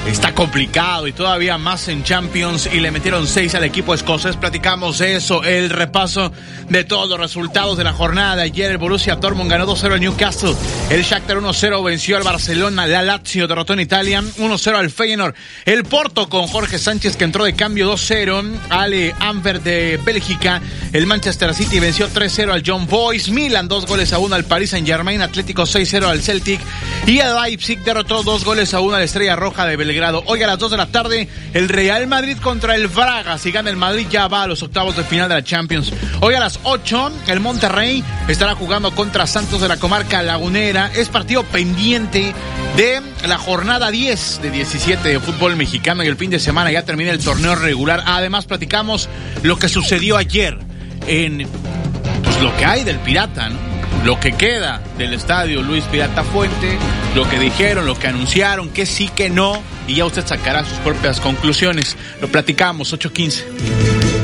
está 0.07 0.35
complicado 0.35 1.07
y 1.07 1.13
todavía 1.13 1.57
más 1.57 1.89
en 1.89 2.05
Champions 2.05 2.69
y 2.73 2.81
le 2.81 2.91
metieron 2.91 3.27
seis 3.27 3.55
al 3.55 3.65
equipo 3.65 3.95
escocés. 3.95 4.37
Platicamos 4.37 5.01
eso, 5.01 5.43
el 5.45 5.71
repaso 5.71 6.33
de 6.69 6.85
todos 6.85 7.09
los 7.09 7.19
resultados 7.19 7.79
de 7.79 7.85
la 7.85 7.93
jornada 7.93 8.43
ayer. 8.43 8.71
El 8.71 8.79
Borussia 8.79 9.17
Dortmund 9.17 9.51
ganó 9.51 9.67
2-0 9.67 9.95
al 9.95 10.01
Newcastle. 10.01 10.55
El 10.91 11.03
Shakhtar 11.03 11.39
1-0 11.39 11.85
venció 11.85 12.17
al 12.17 12.23
Barcelona. 12.23 12.87
La 12.87 13.03
Lazio 13.03 13.47
derrotó 13.47 13.73
en 13.73 13.81
Italia 13.81 14.21
1-0 14.21 14.77
al 14.77 14.91
Feyenoord. 14.91 15.35
El 15.65 15.85
Porto 15.85 16.29
con 16.29 16.47
Jorge 16.47 16.79
Sánchez 16.79 17.17
que 17.17 17.25
entró 17.25 17.45
de 17.45 17.55
cambio 17.55 17.93
2-0 17.93 18.59
al 18.69 19.15
Amber 19.21 19.63
de 19.63 19.99
Bélgica. 20.05 20.61
El 20.93 21.07
Manchester 21.07 21.55
City 21.55 21.81
venció 21.81 22.09
3-0 22.09 22.53
al 22.53 22.63
John 22.65 22.87
Boys. 22.87 23.31
Milan 23.31 23.69
2 23.69 23.87
goles 23.87 24.13
a 24.13 24.19
1 24.19 24.35
al 24.35 24.45
Paris 24.45 24.71
Saint 24.71 24.87
Germain. 24.87 25.23
Atlético 25.23 25.63
6-0 25.63 26.05
al 26.05 26.23
Celtic. 26.23 26.61
Y 27.07 27.19
el 27.19 27.35
Leipzig 27.35 27.83
derrotó 27.83 28.23
2 28.23 28.45
goles 28.45 28.75
a 28.75 28.81
1 28.81 28.95
a 28.95 28.99
la 28.99 29.05
Estrella 29.05 29.37
Roja 29.37 29.67
de 29.67 29.77
Belgrado. 29.95 30.25
Hoy 30.27 30.43
a 30.43 30.49
las 30.49 30.59
2 30.59 30.73
de 30.73 30.77
la 30.77 30.87
tarde, 30.87 31.29
el 31.53 31.69
Real 31.69 32.09
Madrid 32.09 32.37
contra 32.43 32.75
el 32.75 32.89
Braga. 32.89 33.39
Si 33.39 33.53
gana 33.53 33.71
el 33.71 33.77
Madrid, 33.77 34.09
ya 34.11 34.27
va 34.27 34.43
a 34.43 34.49
los 34.49 34.61
octavos 34.61 34.97
de 34.97 35.05
final 35.05 35.29
de 35.29 35.37
la 35.37 35.45
Champions. 35.45 35.93
Hoy 36.21 36.35
a 36.35 36.41
las 36.41 36.59
8, 36.65 37.13
el 37.29 37.39
Monterrey 37.39 38.03
estará 38.27 38.57
jugando 38.57 38.93
contra 38.93 39.29
Santos 39.29 39.61
de 39.61 39.69
la 39.69 39.77
comarca 39.77 40.21
lagunera. 40.21 40.91
Es 40.97 41.11
partido 41.11 41.45
pendiente 41.45 42.35
de 42.77 43.03
la 43.29 43.39
jornada 43.39 43.93
10 43.93 44.43
de 44.43 44.51
17 44.51 45.09
de 45.11 45.21
fútbol 45.21 45.55
mexicano 45.55 46.03
y 46.03 46.09
el 46.09 46.17
fin 46.17 46.31
de 46.31 46.41
semana 46.41 46.73
ya 46.73 46.85
termina 46.85 47.13
el 47.13 47.23
torneo 47.23 47.55
regular. 47.55 48.03
Además, 48.05 48.47
platicamos 48.47 49.09
lo 49.45 49.61
que 49.61 49.69
sucedió 49.69 50.17
ayer 50.17 50.59
en 51.07 51.47
pues, 52.25 52.43
lo 52.43 52.57
que 52.57 52.65
hay 52.65 52.83
del 52.83 52.99
Pirata, 52.99 53.49
lo 54.05 54.19
que 54.19 54.33
queda 54.33 54.83
del 54.99 55.15
estadio 55.15 55.63
Luis 55.63 55.85
Pirata 55.85 56.25
Fuente, 56.25 56.79
lo 57.15 57.29
que 57.31 57.39
dijeron, 57.39 57.87
lo 57.87 57.97
que 57.97 58.09
anunciaron, 58.09 58.71
que 58.71 58.87
sí, 58.87 59.09
que 59.09 59.31
no, 59.31 59.63
y 59.87 59.97
ya 59.97 60.07
usted 60.07 60.27
sacará 60.27 60.65
sus 60.65 60.79
propias 60.79 61.21
conclusiones. 61.21 61.97
Lo 62.21 62.29
platicamos, 62.29 62.93
815. 62.93 64.15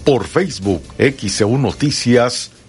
por 0.04 0.26
Facebook 0.26 0.82
XEU 0.98 1.56
Noticias 1.56 2.50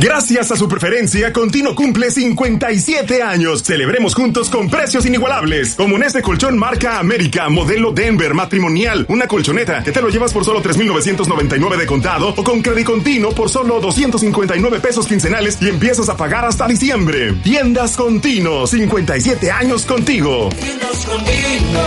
Gracias 0.00 0.50
a 0.50 0.56
su 0.56 0.68
preferencia, 0.68 1.32
Continuo 1.32 1.74
cumple 1.74 2.10
57 2.10 3.22
años. 3.22 3.62
Celebremos 3.62 4.14
juntos 4.14 4.50
con 4.50 4.68
precios 4.68 5.06
inigualables. 5.06 5.74
Como 5.76 5.96
en 5.96 6.02
este 6.02 6.22
colchón 6.22 6.58
marca 6.58 6.98
América, 6.98 7.48
modelo 7.48 7.92
Denver 7.92 8.34
matrimonial. 8.34 9.06
Una 9.08 9.26
colchoneta 9.26 9.82
que 9.82 9.92
te 9.92 10.02
lo 10.02 10.08
llevas 10.08 10.32
por 10.32 10.44
solo 10.44 10.60
3,999 10.60 11.76
de 11.76 11.86
contado 11.86 12.34
o 12.36 12.44
con 12.44 12.60
crédito 12.60 12.92
continuo 12.92 13.32
por 13.32 13.48
solo 13.48 13.80
259 13.80 14.80
pesos 14.80 15.06
quincenales 15.06 15.60
y 15.60 15.68
empiezas 15.68 16.08
a 16.08 16.16
pagar 16.16 16.44
hasta 16.44 16.66
diciembre. 16.66 17.32
Tiendas 17.42 17.96
Contino, 17.96 18.66
57 18.66 19.50
años 19.50 19.84
contigo. 19.84 20.48
Tiendas 20.58 21.06
Contino, 21.06 21.80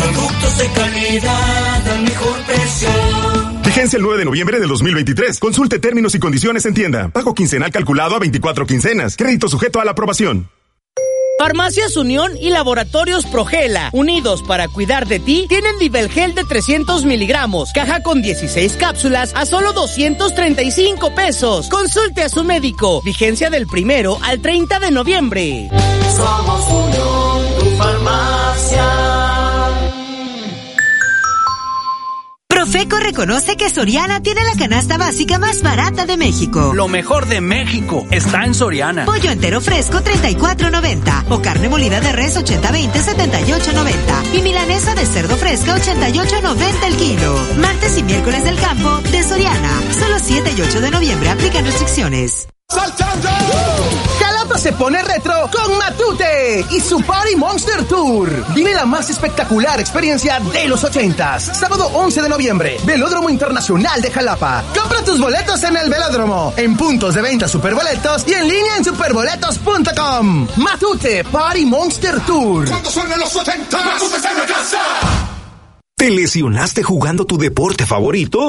productos 0.00 0.58
de 0.58 0.66
calidad 0.68 1.88
al 1.88 2.02
mejor 2.02 2.38
precio. 2.44 3.51
Vigencia 3.74 3.96
el 3.96 4.02
9 4.02 4.18
de 4.18 4.24
noviembre 4.26 4.60
del 4.60 4.68
2023. 4.68 5.40
Consulte 5.40 5.78
términos 5.78 6.14
y 6.14 6.18
condiciones 6.18 6.66
en 6.66 6.74
tienda. 6.74 7.08
Pago 7.08 7.34
quincenal 7.34 7.70
calculado 7.70 8.14
a 8.14 8.18
24 8.18 8.66
quincenas. 8.66 9.16
Crédito 9.16 9.48
sujeto 9.48 9.80
a 9.80 9.84
la 9.86 9.92
aprobación. 9.92 10.50
Farmacias 11.38 11.96
Unión 11.96 12.32
y 12.38 12.50
Laboratorios 12.50 13.24
Progela, 13.24 13.88
unidos 13.94 14.42
para 14.42 14.68
cuidar 14.68 15.06
de 15.06 15.20
ti, 15.20 15.46
tienen 15.48 15.78
nivel 15.78 16.10
gel 16.10 16.34
de 16.34 16.44
300 16.44 17.06
miligramos, 17.06 17.72
caja 17.72 18.02
con 18.02 18.20
16 18.20 18.74
cápsulas 18.74 19.32
a 19.34 19.46
solo 19.46 19.72
235 19.72 21.14
pesos. 21.14 21.70
Consulte 21.70 22.24
a 22.24 22.28
su 22.28 22.44
médico. 22.44 23.00
Vigencia 23.02 23.48
del 23.48 23.66
primero 23.66 24.18
al 24.22 24.42
30 24.42 24.80
de 24.80 24.90
noviembre. 24.90 25.70
Somos 26.14 26.68
Unión, 26.68 27.58
tu 27.58 27.76
farmacia. 27.78 29.11
Profeco 32.72 32.96
reconoce 33.00 33.58
que 33.58 33.68
Soriana 33.68 34.22
tiene 34.22 34.42
la 34.44 34.54
canasta 34.54 34.96
básica 34.96 35.38
más 35.38 35.60
barata 35.60 36.06
de 36.06 36.16
México. 36.16 36.72
Lo 36.74 36.88
mejor 36.88 37.26
de 37.26 37.42
México 37.42 38.06
está 38.10 38.46
en 38.46 38.54
Soriana. 38.54 39.04
Pollo 39.04 39.30
entero 39.30 39.60
fresco 39.60 39.98
34.90 39.98 41.26
o 41.28 41.42
carne 41.42 41.68
molida 41.68 42.00
de 42.00 42.12
res 42.12 42.34
80-20 42.34 42.92
78.90 42.92 44.38
y 44.38 44.40
milanesa 44.40 44.94
de 44.94 45.04
cerdo 45.04 45.36
fresca 45.36 45.76
88.90 45.76 46.86
el 46.86 46.96
kilo. 46.96 47.36
Martes 47.58 47.98
y 47.98 48.04
miércoles 48.04 48.42
del 48.42 48.58
campo 48.58 49.02
de 49.10 49.22
Soriana. 49.22 49.82
Solo 49.92 50.18
7 50.18 50.54
y 50.56 50.62
8 50.62 50.80
de 50.80 50.90
noviembre 50.90 51.28
aplican 51.28 51.66
restricciones. 51.66 52.48
Se 54.56 54.72
pone 54.72 55.02
retro 55.02 55.48
con 55.50 55.76
Matute 55.76 56.64
y 56.70 56.80
su 56.80 57.00
Party 57.02 57.34
Monster 57.34 57.84
Tour. 57.84 58.44
Vive 58.54 58.74
la 58.74 58.84
más 58.84 59.10
espectacular 59.10 59.80
experiencia 59.80 60.38
de 60.38 60.68
los 60.68 60.84
ochentas. 60.84 61.58
Sábado 61.58 61.86
11 61.94 62.22
de 62.22 62.28
noviembre, 62.28 62.76
Velódromo 62.84 63.28
Internacional 63.28 64.00
de 64.00 64.10
Jalapa. 64.10 64.62
Compra 64.78 65.02
tus 65.04 65.20
boletos 65.20 65.62
en 65.64 65.76
el 65.76 65.88
Velódromo, 65.88 66.54
en 66.56 66.76
puntos 66.76 67.14
de 67.14 67.22
venta 67.22 67.48
Superboletos 67.48 68.24
y 68.28 68.34
en 68.34 68.48
línea 68.48 68.76
en 68.76 68.84
superboletos.com. 68.84 70.48
Matute 70.56 71.24
Party 71.24 71.66
Monster 71.66 72.20
Tour. 72.20 72.68
Cuando 72.68 72.90
suenan 72.90 73.18
los 73.18 73.34
80, 73.34 73.84
Matute 73.84 74.16
está 74.16 74.32
en 74.32 74.46
casa. 74.46 74.80
¿Te 75.96 76.10
lesionaste 76.10 76.82
jugando 76.82 77.24
tu 77.24 77.38
deporte 77.38 77.86
favorito? 77.86 78.48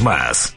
más. 0.00 0.56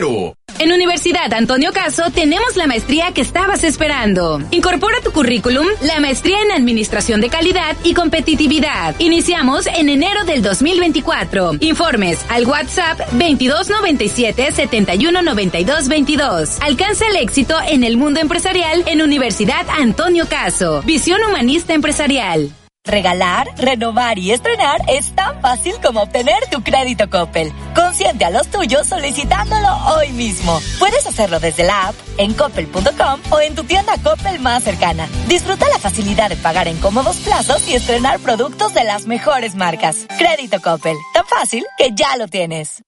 En 0.59 0.71
Universidad 0.71 1.31
Antonio 1.33 1.71
Caso 1.71 2.09
tenemos 2.11 2.55
la 2.55 2.65
maestría 2.65 3.11
que 3.13 3.21
estabas 3.21 3.63
esperando. 3.63 4.41
Incorpora 4.49 4.99
tu 5.01 5.11
currículum 5.11 5.65
la 5.81 5.99
maestría 5.99 6.41
en 6.41 6.51
Administración 6.51 7.21
de 7.21 7.29
Calidad 7.29 7.75
y 7.83 7.93
Competitividad. 7.93 8.95
Iniciamos 8.97 9.67
en 9.67 9.89
enero 9.89 10.23
del 10.25 10.41
2024. 10.41 11.53
Informes 11.59 12.25
al 12.29 12.47
WhatsApp 12.47 12.99
2297 13.11 14.51
719222. 14.51 15.87
22. 15.87 16.57
Alcanza 16.61 17.07
el 17.07 17.17
éxito 17.17 17.55
en 17.67 17.83
el 17.83 17.97
mundo 17.97 18.19
empresarial 18.19 18.83
en 18.87 19.01
Universidad 19.03 19.67
Antonio 19.69 20.25
Caso. 20.27 20.81
Visión 20.83 21.21
humanista 21.27 21.73
empresarial. 21.73 22.51
Regalar, 22.83 23.47
renovar 23.57 24.17
y 24.17 24.31
estrenar 24.31 24.81
es 24.87 25.13
tan 25.13 25.39
fácil 25.39 25.75
como 25.83 26.01
obtener 26.01 26.47
tu 26.51 26.63
crédito 26.63 27.09
Coppel. 27.11 27.53
Consiente 27.75 28.25
a 28.25 28.31
los 28.31 28.47
tuyos 28.47 28.87
solicitándolo 28.87 29.67
hoy 29.95 30.09
mismo. 30.09 30.59
Puedes 30.79 31.05
hacerlo 31.05 31.39
desde 31.39 31.63
la 31.63 31.89
app, 31.89 31.95
en 32.17 32.33
coppel.com 32.33 33.21
o 33.29 33.39
en 33.39 33.53
tu 33.53 33.65
tienda 33.65 33.93
Coppel 34.03 34.39
más 34.39 34.63
cercana. 34.63 35.07
Disfruta 35.27 35.69
la 35.69 35.77
facilidad 35.77 36.29
de 36.29 36.37
pagar 36.37 36.67
en 36.67 36.77
cómodos 36.77 37.17
plazos 37.17 37.67
y 37.69 37.75
estrenar 37.75 38.19
productos 38.19 38.73
de 38.73 38.83
las 38.83 39.05
mejores 39.05 39.53
marcas. 39.53 40.07
Crédito 40.17 40.59
Coppel, 40.59 40.97
tan 41.13 41.25
fácil 41.27 41.63
que 41.77 41.91
ya 41.93 42.17
lo 42.17 42.27
tienes. 42.27 42.83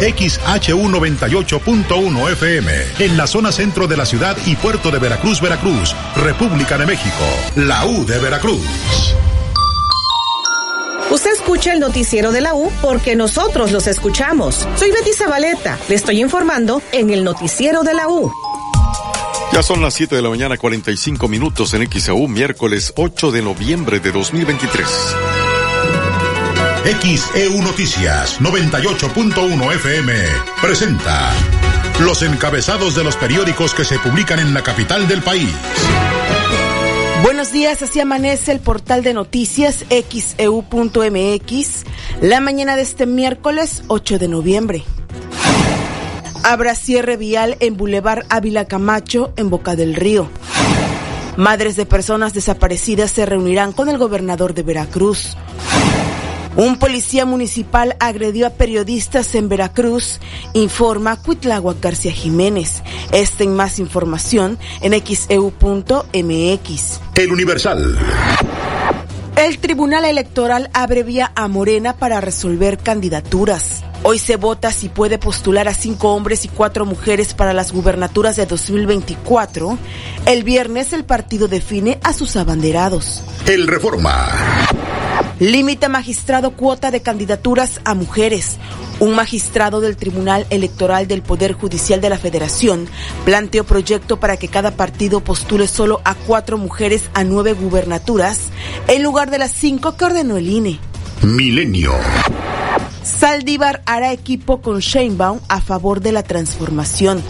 XHU98.1 0.00 2.32
FM, 2.32 2.72
en 2.98 3.16
la 3.16 3.26
zona 3.26 3.50
centro 3.50 3.86
de 3.86 3.96
la 3.96 4.04
ciudad 4.04 4.36
y 4.46 4.56
puerto 4.56 4.90
de 4.90 4.98
Veracruz, 4.98 5.40
Veracruz, 5.40 5.94
República 6.16 6.76
de 6.76 6.84
México, 6.86 7.24
la 7.54 7.86
U 7.86 8.04
de 8.04 8.18
Veracruz. 8.18 8.60
Usted 11.10 11.32
escucha 11.32 11.72
el 11.72 11.80
noticiero 11.80 12.32
de 12.32 12.40
la 12.40 12.54
U 12.54 12.70
porque 12.82 13.16
nosotros 13.16 13.72
los 13.72 13.86
escuchamos. 13.86 14.66
Soy 14.76 14.90
Betty 14.90 15.12
Zabaleta, 15.14 15.78
le 15.88 15.94
estoy 15.94 16.20
informando 16.20 16.82
en 16.92 17.08
el 17.10 17.24
noticiero 17.24 17.82
de 17.82 17.94
la 17.94 18.08
U. 18.08 18.30
Ya 19.52 19.62
son 19.62 19.80
las 19.80 19.94
7 19.94 20.16
de 20.16 20.22
la 20.22 20.28
mañana, 20.28 20.58
45 20.58 21.28
minutos 21.28 21.72
en 21.72 21.90
XAU, 21.90 22.28
miércoles 22.28 22.92
8 22.96 23.30
de 23.30 23.40
noviembre 23.40 24.00
de 24.00 24.12
2023. 24.12 24.86
XEU 26.86 27.62
Noticias 27.62 28.40
98.1 28.40 29.74
FM 29.74 30.14
presenta 30.62 31.32
los 31.98 32.22
encabezados 32.22 32.94
de 32.94 33.02
los 33.02 33.16
periódicos 33.16 33.74
que 33.74 33.84
se 33.84 33.98
publican 33.98 34.38
en 34.38 34.54
la 34.54 34.62
capital 34.62 35.08
del 35.08 35.20
país. 35.20 35.50
Buenos 37.24 37.50
días, 37.50 37.82
así 37.82 37.98
amanece 37.98 38.52
el 38.52 38.60
portal 38.60 39.02
de 39.02 39.14
noticias 39.14 39.84
xeu.mx 39.90 40.36
la 42.20 42.38
mañana 42.40 42.76
de 42.76 42.82
este 42.82 43.06
miércoles 43.06 43.82
8 43.88 44.20
de 44.20 44.28
noviembre. 44.28 44.84
Habrá 46.44 46.76
cierre 46.76 47.16
vial 47.16 47.56
en 47.58 47.76
Boulevard 47.76 48.26
Ávila 48.28 48.66
Camacho 48.66 49.32
en 49.36 49.50
Boca 49.50 49.74
del 49.74 49.96
Río. 49.96 50.30
Madres 51.36 51.74
de 51.74 51.84
personas 51.84 52.32
desaparecidas 52.32 53.10
se 53.10 53.26
reunirán 53.26 53.72
con 53.72 53.88
el 53.88 53.98
gobernador 53.98 54.54
de 54.54 54.62
Veracruz. 54.62 55.36
Un 56.56 56.78
policía 56.78 57.26
municipal 57.26 57.96
agredió 58.00 58.46
a 58.46 58.50
periodistas 58.50 59.34
en 59.34 59.50
Veracruz, 59.50 60.20
informa 60.54 61.20
Cuitláhuac 61.20 61.80
García 61.80 62.12
Jiménez. 62.12 62.82
Esta 63.12 63.44
en 63.44 63.54
más 63.54 63.78
información 63.78 64.58
en 64.80 64.92
xeu.mx. 64.94 66.00
El 67.14 67.32
Universal. 67.32 67.98
El 69.36 69.58
Tribunal 69.58 70.06
Electoral 70.06 70.70
abrevia 70.72 71.30
a 71.34 71.46
Morena 71.46 71.94
para 71.94 72.22
resolver 72.22 72.78
candidaturas. 72.78 73.84
Hoy 74.02 74.18
se 74.18 74.36
vota 74.36 74.72
si 74.72 74.88
puede 74.88 75.18
postular 75.18 75.68
a 75.68 75.74
cinco 75.74 76.14
hombres 76.14 76.46
y 76.46 76.48
cuatro 76.48 76.86
mujeres 76.86 77.34
para 77.34 77.52
las 77.52 77.72
gubernaturas 77.72 78.36
de 78.36 78.46
2024. 78.46 79.78
El 80.24 80.42
viernes 80.42 80.94
el 80.94 81.04
partido 81.04 81.48
define 81.48 81.98
a 82.02 82.14
sus 82.14 82.36
abanderados. 82.36 83.22
El 83.46 83.66
Reforma. 83.66 84.30
Limita 85.38 85.90
magistrado 85.90 86.52
cuota 86.52 86.90
de 86.90 87.02
candidaturas 87.02 87.80
a 87.84 87.92
mujeres. 87.94 88.56
Un 89.00 89.14
magistrado 89.14 89.82
del 89.82 89.98
Tribunal 89.98 90.46
Electoral 90.48 91.06
del 91.06 91.20
Poder 91.20 91.52
Judicial 91.52 92.00
de 92.00 92.08
la 92.08 92.16
Federación 92.16 92.88
planteó 93.26 93.64
proyecto 93.64 94.18
para 94.18 94.38
que 94.38 94.48
cada 94.48 94.70
partido 94.70 95.20
postule 95.20 95.68
solo 95.68 96.00
a 96.04 96.14
cuatro 96.14 96.56
mujeres 96.56 97.10
a 97.12 97.22
nueve 97.22 97.52
gubernaturas 97.52 98.48
en 98.88 99.02
lugar 99.02 99.30
de 99.30 99.36
las 99.36 99.52
cinco 99.52 99.94
que 99.96 100.06
ordenó 100.06 100.38
el 100.38 100.48
INE. 100.48 100.80
Milenio. 101.22 101.92
Saldívar 103.02 103.82
hará 103.84 104.12
equipo 104.12 104.62
con 104.62 104.78
Sheinbaum 104.78 105.40
a 105.48 105.60
favor 105.60 106.00
de 106.00 106.12
la 106.12 106.22
transformación. 106.22 107.22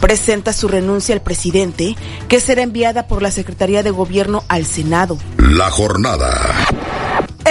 Presenta 0.00 0.52
su 0.52 0.66
renuncia 0.66 1.14
al 1.14 1.22
presidente, 1.22 1.96
que 2.28 2.40
será 2.40 2.62
enviada 2.62 3.06
por 3.06 3.22
la 3.22 3.30
Secretaría 3.30 3.84
de 3.84 3.92
Gobierno 3.92 4.42
al 4.48 4.66
Senado. 4.66 5.16
La 5.38 5.70
jornada. 5.70 6.30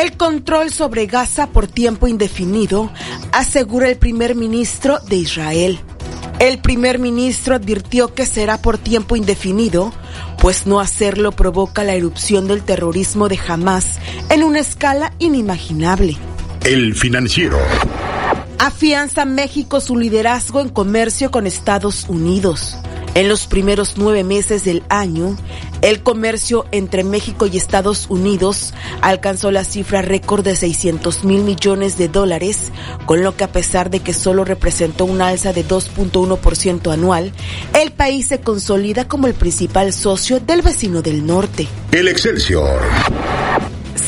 El 0.02 0.18
control 0.18 0.72
sobre 0.72 1.06
Gaza 1.06 1.52
por 1.52 1.68
tiempo 1.68 2.08
indefinido, 2.08 2.92
asegura 3.32 3.88
el 3.88 3.98
primer 3.98 4.34
ministro 4.34 4.98
de 5.08 5.18
Israel. 5.18 5.80
El 6.40 6.58
primer 6.58 6.98
ministro 6.98 7.54
advirtió 7.54 8.16
que 8.16 8.26
será 8.26 8.60
por 8.60 8.80
tiempo 8.80 9.16
indefinido, 9.16 9.94
pues 10.40 10.66
no 10.66 10.80
hacerlo 10.80 11.32
provoca 11.34 11.84
la 11.84 11.94
erupción 11.94 12.48
del 12.48 12.64
terrorismo 12.64 13.30
de 13.30 13.40
Hamas 13.48 14.00
en 14.32 14.42
una 14.42 14.58
escala 14.58 15.14
inimaginable. 15.20 16.18
El 16.66 16.96
financiero. 16.96 17.60
Afianza 18.64 19.26
México 19.26 19.82
su 19.82 19.98
liderazgo 19.98 20.60
en 20.60 20.70
comercio 20.70 21.32
con 21.32 21.48
Estados 21.48 22.06
Unidos. 22.08 22.78
En 23.16 23.28
los 23.28 23.48
primeros 23.48 23.96
nueve 23.98 24.24
meses 24.24 24.64
del 24.64 24.84
año, 24.88 25.36
el 25.82 26.04
comercio 26.04 26.68
entre 26.72 27.04
México 27.04 27.48
y 27.48 27.58
Estados 27.58 28.06
Unidos 28.08 28.76
alcanzó 29.02 29.50
la 29.50 29.64
cifra 29.64 30.04
récord 30.04 30.44
de 30.44 30.56
600 30.56 31.24
mil 31.24 31.42
millones 31.42 31.98
de 31.98 32.08
dólares, 32.08 32.72
con 33.08 33.24
lo 33.24 33.36
que 33.36 33.46
a 33.46 33.52
pesar 33.52 33.90
de 33.90 34.02
que 34.02 34.14
solo 34.14 34.46
representó 34.46 35.06
un 35.06 35.24
alza 35.24 35.54
de 35.54 35.68
2.1% 35.68 36.94
anual, 36.94 37.34
el 37.74 37.92
país 37.92 38.28
se 38.28 38.42
consolida 38.42 39.08
como 39.08 39.26
el 39.26 39.34
principal 39.34 39.92
socio 39.92 40.40
del 40.40 40.62
vecino 40.62 41.02
del 41.02 41.26
norte. 41.26 41.68
El 41.92 42.08
Excelsior. 42.08 42.80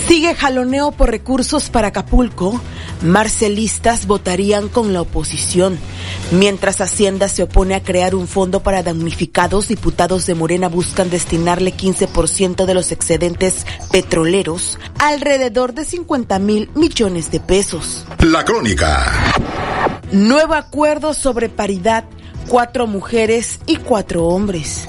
Sigue 0.07 0.35
jaloneo 0.35 0.91
por 0.91 1.09
recursos 1.09 1.69
para 1.69 1.89
Acapulco. 1.89 2.59
Marcelistas 3.01 4.05
votarían 4.05 4.69
con 4.69 4.93
la 4.93 5.01
oposición. 5.01 5.77
Mientras 6.31 6.81
Hacienda 6.81 7.27
se 7.27 7.43
opone 7.43 7.75
a 7.75 7.83
crear 7.83 8.15
un 8.15 8.27
fondo 8.27 8.61
para 8.61 8.83
damnificados, 8.83 9.67
diputados 9.67 10.25
de 10.25 10.35
Morena 10.35 10.67
buscan 10.67 11.09
destinarle 11.09 11.73
15% 11.73 12.65
de 12.65 12.73
los 12.73 12.91
excedentes 12.91 13.65
petroleros, 13.91 14.79
alrededor 14.99 15.73
de 15.73 15.85
50 15.85 16.39
mil 16.39 16.69
millones 16.75 17.31
de 17.31 17.39
pesos. 17.39 18.05
La 18.19 18.43
crónica. 18.43 19.33
Nuevo 20.11 20.53
acuerdo 20.53 21.13
sobre 21.13 21.49
paridad, 21.49 22.05
cuatro 22.47 22.87
mujeres 22.87 23.59
y 23.65 23.77
cuatro 23.77 24.25
hombres. 24.25 24.87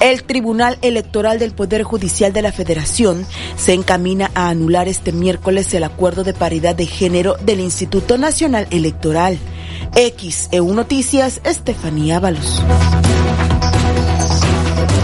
El 0.00 0.22
Tribunal 0.22 0.78
Electoral 0.82 1.38
del 1.38 1.52
Poder 1.52 1.82
Judicial 1.82 2.32
de 2.32 2.42
la 2.42 2.52
Federación 2.52 3.26
se 3.56 3.72
encamina 3.72 4.30
a 4.34 4.48
anular 4.48 4.88
este 4.88 5.12
miércoles 5.12 5.74
el 5.74 5.84
acuerdo 5.84 6.24
de 6.24 6.34
paridad 6.34 6.76
de 6.76 6.86
género 6.86 7.36
del 7.42 7.60
Instituto 7.60 8.16
Nacional 8.16 8.66
Electoral. 8.70 9.38
XEU 9.94 10.72
Noticias, 10.74 11.40
Estefanía 11.44 12.18
Ábalos. 12.18 12.62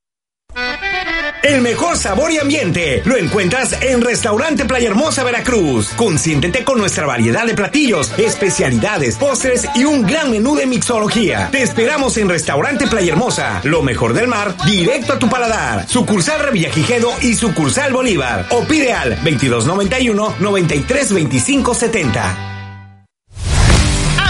El 1.43 1.61
mejor 1.61 1.97
sabor 1.97 2.31
y 2.31 2.39
ambiente 2.39 3.01
lo 3.05 3.17
encuentras 3.17 3.79
en 3.81 4.01
Restaurante 4.01 4.65
Playa 4.65 4.87
Hermosa 4.87 5.23
Veracruz. 5.23 5.89
Consiéntete 5.95 6.63
con 6.63 6.79
nuestra 6.79 7.05
variedad 7.05 7.45
de 7.45 7.53
platillos, 7.53 8.11
especialidades, 8.17 9.17
postres 9.17 9.67
y 9.75 9.85
un 9.85 10.03
gran 10.03 10.31
menú 10.31 10.55
de 10.55 10.65
mixología. 10.65 11.49
Te 11.51 11.61
esperamos 11.61 12.17
en 12.17 12.29
Restaurante 12.29 12.87
Playa 12.87 13.11
Hermosa, 13.11 13.61
lo 13.63 13.83
mejor 13.83 14.13
del 14.13 14.27
mar, 14.27 14.55
directo 14.65 15.13
a 15.13 15.19
tu 15.19 15.29
paladar. 15.29 15.87
Sucursal 15.87 16.39
Revillagigedo 16.39 17.11
y 17.21 17.35
sucursal 17.35 17.93
Bolívar. 17.93 18.47
O 18.49 18.63
pide 18.63 18.93
al 18.93 19.11
2291 19.11 20.35
932570. 20.39 22.54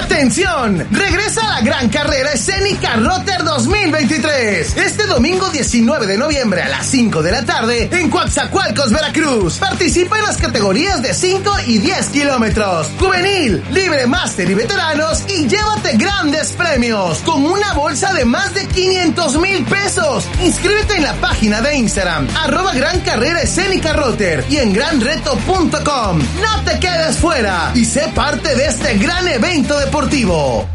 ¡Atención! 0.06 0.88
Regresa 0.92 1.42
a 1.42 1.56
la 1.56 1.62
gran 1.62 1.90
carrera 1.90 2.32
escénica 2.32 2.96
Rotter 2.96 3.44
2023. 3.44 4.78
Este 4.78 5.08
domingo 5.08 5.50
19 5.50 6.06
de 6.06 6.16
noviembre 6.16 6.62
a 6.62 6.70
las 6.70 6.86
5 6.86 7.24
de 7.24 7.32
la 7.32 7.44
tarde 7.44 7.90
en 7.92 8.12
Coatzacoalcos, 8.12 8.92
Veracruz. 8.92 9.58
Participa 9.58 10.20
en 10.20 10.26
las 10.26 10.38
categorías 10.38 11.02
de 11.02 11.12
5 11.12 11.52
y 11.66 11.80
10 11.80 12.10
kilómetros. 12.10 12.92
Juvenil, 13.00 13.64
libre 13.72 14.06
máster 14.06 14.48
y 14.48 14.54
veteranos 14.54 15.24
y 15.28 15.48
llévate 15.48 15.98
grandes 15.98 16.52
premios 16.52 17.18
con 17.20 17.44
una 17.44 17.74
bolsa 17.74 18.14
de 18.14 18.26
más 18.26 18.54
de 18.54 18.68
500 18.68 19.40
mil 19.40 19.66
pesos. 19.66 20.26
Inscríbete 20.44 20.98
en 20.98 21.04
la 21.04 21.14
página 21.16 21.62
de 21.62 21.78
Instagram 21.78 22.28
arroba 22.44 22.74
gran 22.74 23.00
carrera 23.00 23.42
escénica 23.42 23.94
Rotter 23.94 24.46
y 24.52 24.58
en 24.58 24.72
granreto.com. 24.72 26.20
No 26.20 26.64
te 26.64 26.80
quedes 26.80 27.18
fuera 27.18 27.72
y 27.74 27.86
sé 27.86 28.12
parte 28.14 28.56
de 28.56 28.68
este 28.68 29.00
gran 29.00 29.28
evento 29.28 29.80
deportivo. 29.96 30.75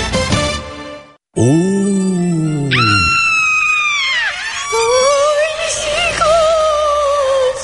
¡Oh! 1.43 2.69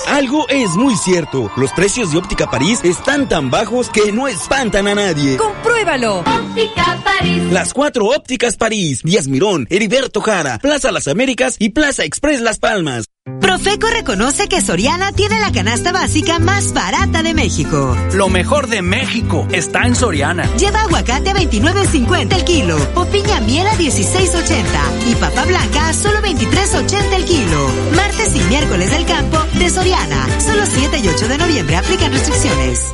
Algo 0.07 0.47
es 0.49 0.71
muy 0.71 0.95
cierto. 0.95 1.51
Los 1.57 1.71
precios 1.73 2.11
de 2.11 2.17
Óptica 2.17 2.49
París 2.49 2.79
están 2.83 3.29
tan 3.29 3.51
bajos 3.51 3.91
que 3.91 4.11
no 4.11 4.27
espantan 4.27 4.87
a 4.87 4.95
nadie. 4.95 5.37
¡Compruébalo! 5.37 6.21
Óptica 6.21 6.99
París. 7.03 7.43
Las 7.51 7.71
cuatro 7.71 8.07
ópticas 8.07 8.57
París. 8.57 9.03
Díaz 9.03 9.27
Mirón, 9.27 9.67
Heriberto 9.69 10.21
Jara, 10.21 10.57
Plaza 10.57 10.91
Las 10.91 11.07
Américas 11.07 11.57
y 11.59 11.69
Plaza 11.69 12.03
Express 12.03 12.41
Las 12.41 12.57
Palmas. 12.57 13.05
Profeco 13.41 13.87
reconoce 13.87 14.47
que 14.47 14.61
Soriana 14.61 15.11
tiene 15.11 15.39
la 15.39 15.51
canasta 15.51 15.91
básica 15.91 16.39
más 16.39 16.73
barata 16.73 17.23
de 17.23 17.33
México. 17.33 17.95
Lo 18.13 18.29
mejor 18.29 18.67
de 18.67 18.81
México 18.81 19.47
está 19.51 19.85
en 19.85 19.95
Soriana. 19.95 20.49
Lleva 20.55 20.81
aguacate 20.81 21.31
a 21.31 21.35
29.50 21.35 22.35
el 22.35 22.43
kilo, 22.45 22.77
o 22.95 23.05
piña 23.05 23.41
miel 23.41 23.67
a 23.67 23.73
16.80 23.73 25.11
y 25.11 25.15
papa 25.15 25.45
blanca 25.45 25.89
a 25.89 25.93
solo 25.93 26.19
23.80 26.19 27.13
el 27.15 27.25
kilo. 27.25 27.69
Martes 27.95 28.35
y 28.35 28.39
miércoles 28.49 28.91
del 28.91 29.05
campo 29.05 29.37
de 29.59 29.69
Soriana. 29.69 30.27
Solo 30.39 30.63
7 30.65 30.99
y 30.99 31.07
8 31.07 31.27
de 31.27 31.37
noviembre 31.37 31.75
aplican 31.75 32.11
restricciones. 32.11 32.93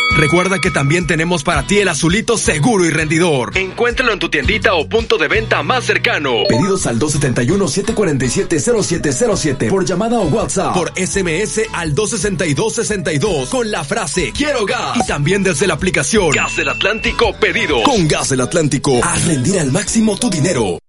Recuerda 0.17 0.59
que 0.59 0.71
también 0.71 1.07
tenemos 1.07 1.43
para 1.43 1.65
ti 1.65 1.79
el 1.79 1.87
azulito 1.87 2.37
seguro 2.37 2.85
y 2.85 2.89
rendidor. 2.89 3.57
Encuéntralo 3.57 4.11
en 4.13 4.19
tu 4.19 4.29
tiendita 4.29 4.75
o 4.75 4.87
punto 4.87 5.17
de 5.17 5.27
venta 5.27 5.63
más 5.63 5.83
cercano. 5.85 6.43
Pedidos 6.47 6.85
al 6.85 6.99
271-747-0707 6.99 9.69
por 9.69 9.85
llamada 9.85 10.19
o 10.19 10.27
WhatsApp. 10.27 10.73
Por 10.73 10.91
SMS 10.95 11.61
al 11.73 11.95
262-62 11.95 13.49
con 13.49 13.71
la 13.71 13.83
frase 13.83 14.31
Quiero 14.35 14.65
gas. 14.65 14.97
Y 14.97 15.07
también 15.07 15.43
desde 15.43 15.67
la 15.67 15.75
aplicación 15.75 16.31
Gas 16.31 16.57
del 16.57 16.69
Atlántico 16.69 17.33
Pedidos. 17.39 17.83
Con 17.83 18.07
Gas 18.07 18.29
del 18.29 18.41
Atlántico, 18.41 18.99
haz 19.03 19.25
rendir 19.25 19.59
al 19.59 19.71
máximo 19.71 20.17
tu 20.17 20.29
dinero. 20.29 20.79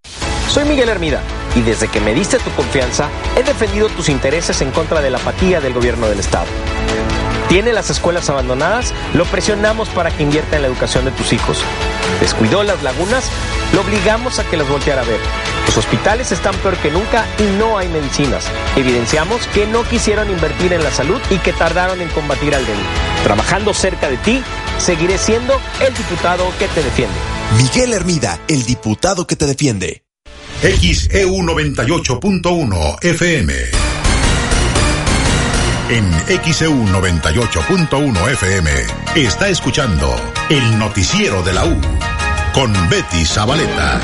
Soy 0.48 0.64
Miguel 0.64 0.88
Hermida 0.88 1.22
y 1.56 1.62
desde 1.62 1.88
que 1.88 2.00
me 2.00 2.14
diste 2.14 2.38
tu 2.38 2.50
confianza 2.50 3.08
he 3.36 3.42
defendido 3.42 3.88
tus 3.88 4.08
intereses 4.08 4.60
en 4.60 4.70
contra 4.72 5.00
de 5.00 5.10
la 5.10 5.18
apatía 5.18 5.60
del 5.60 5.72
gobierno 5.72 6.08
del 6.08 6.20
Estado. 6.20 6.46
Tiene 7.52 7.74
las 7.74 7.90
escuelas 7.90 8.30
abandonadas, 8.30 8.94
lo 9.12 9.26
presionamos 9.26 9.90
para 9.90 10.10
que 10.10 10.22
invierta 10.22 10.56
en 10.56 10.62
la 10.62 10.68
educación 10.68 11.04
de 11.04 11.10
tus 11.10 11.34
hijos. 11.34 11.58
Descuidó 12.18 12.62
las 12.62 12.82
lagunas, 12.82 13.26
lo 13.74 13.82
obligamos 13.82 14.38
a 14.38 14.48
que 14.48 14.56
las 14.56 14.66
volteara 14.70 15.02
a 15.02 15.04
ver. 15.04 15.20
Los 15.66 15.76
hospitales 15.76 16.32
están 16.32 16.54
peor 16.54 16.78
que 16.78 16.90
nunca 16.90 17.26
y 17.38 17.42
no 17.58 17.76
hay 17.76 17.88
medicinas. 17.88 18.46
Evidenciamos 18.74 19.46
que 19.48 19.66
no 19.66 19.84
quisieron 19.84 20.30
invertir 20.30 20.72
en 20.72 20.82
la 20.82 20.90
salud 20.90 21.20
y 21.28 21.36
que 21.40 21.52
tardaron 21.52 22.00
en 22.00 22.08
combatir 22.08 22.54
al 22.54 22.64
delito. 22.64 22.88
Trabajando 23.22 23.74
cerca 23.74 24.08
de 24.08 24.16
ti, 24.16 24.42
seguiré 24.78 25.18
siendo 25.18 25.60
el 25.86 25.92
diputado 25.92 26.50
que 26.58 26.68
te 26.68 26.82
defiende. 26.82 27.18
Miguel 27.58 27.92
Hermida, 27.92 28.40
el 28.48 28.64
diputado 28.64 29.26
que 29.26 29.36
te 29.36 29.46
defiende. 29.46 30.04
XEU 30.62 31.36
98.1 31.36 33.04
FM. 33.04 33.91
En 35.88 36.10
XEU 36.52 36.72
98.1 36.72 38.30
FM 38.32 38.70
está 39.16 39.48
escuchando 39.48 40.14
el 40.48 40.78
noticiero 40.78 41.42
de 41.42 41.52
la 41.52 41.66
U 41.66 41.76
con 42.54 42.72
Betty 42.88 43.24
Zabaleta. 43.24 44.00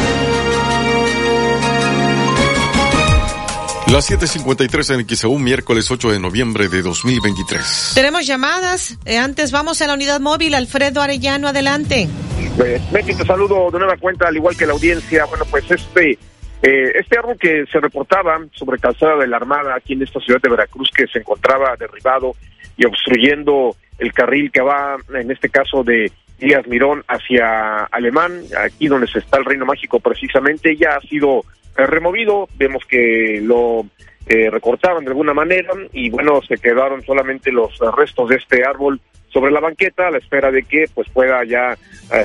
Las 3.92 4.10
7:53 4.10 4.90
en 5.00 5.08
XEU, 5.08 5.38
miércoles 5.38 5.90
8 5.90 6.10
de 6.10 6.18
noviembre 6.18 6.68
de 6.68 6.82
2023. 6.82 7.92
Tenemos 7.94 8.26
llamadas. 8.26 8.98
Eh, 9.06 9.16
antes 9.16 9.50
vamos 9.50 9.80
a 9.80 9.86
la 9.86 9.94
unidad 9.94 10.20
móvil. 10.20 10.54
Alfredo 10.54 11.00
Arellano, 11.00 11.48
adelante. 11.48 12.08
Pues, 12.56 12.82
Betty, 12.92 13.14
te 13.14 13.24
saludo 13.24 13.70
de 13.70 13.78
nueva 13.78 13.96
cuenta, 13.96 14.28
al 14.28 14.36
igual 14.36 14.56
que 14.56 14.66
la 14.66 14.72
audiencia. 14.72 15.24
Bueno, 15.24 15.44
pues 15.50 15.64
este 15.70 16.18
eh, 16.62 16.92
este 16.96 17.18
árbol 17.18 17.36
que 17.38 17.66
se 17.66 17.80
reportaba 17.80 18.40
sobre 18.52 18.78
calzada 18.78 19.16
de 19.16 19.28
la 19.28 19.36
Armada 19.36 19.76
aquí 19.76 19.92
en 19.92 20.02
esta 20.02 20.20
ciudad 20.20 20.40
de 20.40 20.50
Veracruz, 20.50 20.90
que 20.90 21.06
se 21.06 21.20
encontraba 21.20 21.76
derribado 21.76 22.34
y 22.76 22.84
obstruyendo 22.84 23.76
el 23.98 24.12
carril 24.12 24.50
que 24.50 24.60
va, 24.60 24.96
en 25.14 25.30
este 25.30 25.48
caso, 25.48 25.84
de 25.84 26.10
Díaz 26.38 26.66
Mirón 26.66 27.04
hacia 27.06 27.84
Alemán, 27.84 28.42
aquí 28.58 28.88
donde 28.88 29.06
se 29.06 29.20
está 29.20 29.38
el 29.38 29.44
Reino 29.44 29.66
Mágico 29.66 30.00
precisamente, 30.00 30.76
ya 30.76 30.96
ha 30.96 31.00
sido 31.00 31.44
eh, 31.76 31.86
removido. 31.86 32.48
Vemos 32.56 32.84
que 32.86 33.40
lo 33.42 33.86
eh, 34.26 34.50
recortaban 34.50 35.04
de 35.04 35.10
alguna 35.10 35.34
manera 35.34 35.72
y 35.92 36.10
bueno, 36.10 36.40
se 36.42 36.56
quedaron 36.56 37.04
solamente 37.04 37.52
los 37.52 37.78
restos 37.96 38.28
de 38.28 38.36
este 38.36 38.64
árbol 38.64 39.00
sobre 39.28 39.52
la 39.52 39.60
banqueta 39.60 40.08
a 40.08 40.10
la 40.10 40.18
espera 40.18 40.50
de 40.50 40.62
que 40.62 40.86
pues 40.94 41.08
pueda 41.10 41.44
ya 41.44 41.76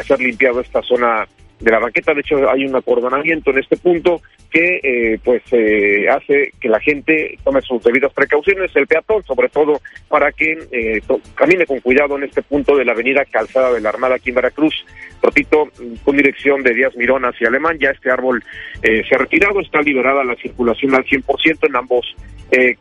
ser 0.06 0.20
limpiado 0.22 0.62
esta 0.62 0.82
zona 0.82 1.28
de 1.60 1.72
la 1.72 1.80
banqueta. 1.80 2.14
De 2.14 2.22
hecho, 2.22 2.50
hay 2.50 2.66
un 2.66 2.76
acordonamiento 2.76 3.52
en 3.52 3.60
este 3.60 3.78
punto 3.78 4.22
que 4.50 4.80
eh, 4.84 5.20
pues 5.24 5.42
eh, 5.52 6.08
hace 6.10 6.52
que 6.60 6.70
la 6.70 6.80
gente 6.80 7.40
tome 7.44 7.62
sus 7.62 7.84
debidas 7.84 8.14
precauciones, 8.14 8.76
el 8.76 8.86
peatón 8.86 9.24
sobre 9.24 9.50
todo, 9.50 9.82
para 10.08 10.32
que 10.32 10.58
eh, 10.72 11.02
camine 11.34 11.66
con 11.66 11.80
cuidado 11.80 12.18
en 12.18 12.24
este 12.24 12.44
punto 12.44 12.76
de 12.76 12.86
la 12.86 12.92
avenida 12.92 13.26
Calzada 13.26 13.74
de 13.74 13.82
la 13.82 13.90
Armada 13.90 14.16
aquí 14.16 14.30
en 14.30 14.36
Veracruz. 14.36 14.86
Repito, 15.22 15.70
con 16.04 16.18
dirección 16.18 16.62
de 16.62 16.74
Díaz 16.74 16.96
Mirón 16.96 17.24
hacia 17.24 17.48
Alemán, 17.48 17.80
ya 17.80 17.92
este 17.92 18.12
árbol 18.12 18.44
se 18.82 19.16
ha 19.16 19.18
retirado, 19.18 19.62
está 19.62 19.82
liberada 19.82 20.22
la 20.24 20.36
circulación 20.36 20.94
al 20.94 21.06
100% 21.06 21.68
en 21.68 21.76
ambos 21.78 22.14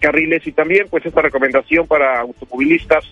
carriles 0.01 0.45
y 0.45 0.53
también 0.53 0.87
pues 0.91 1.07
esta 1.07 1.23
recomendación 1.23 1.87
para 1.87 2.21
automovilistas 2.21 3.05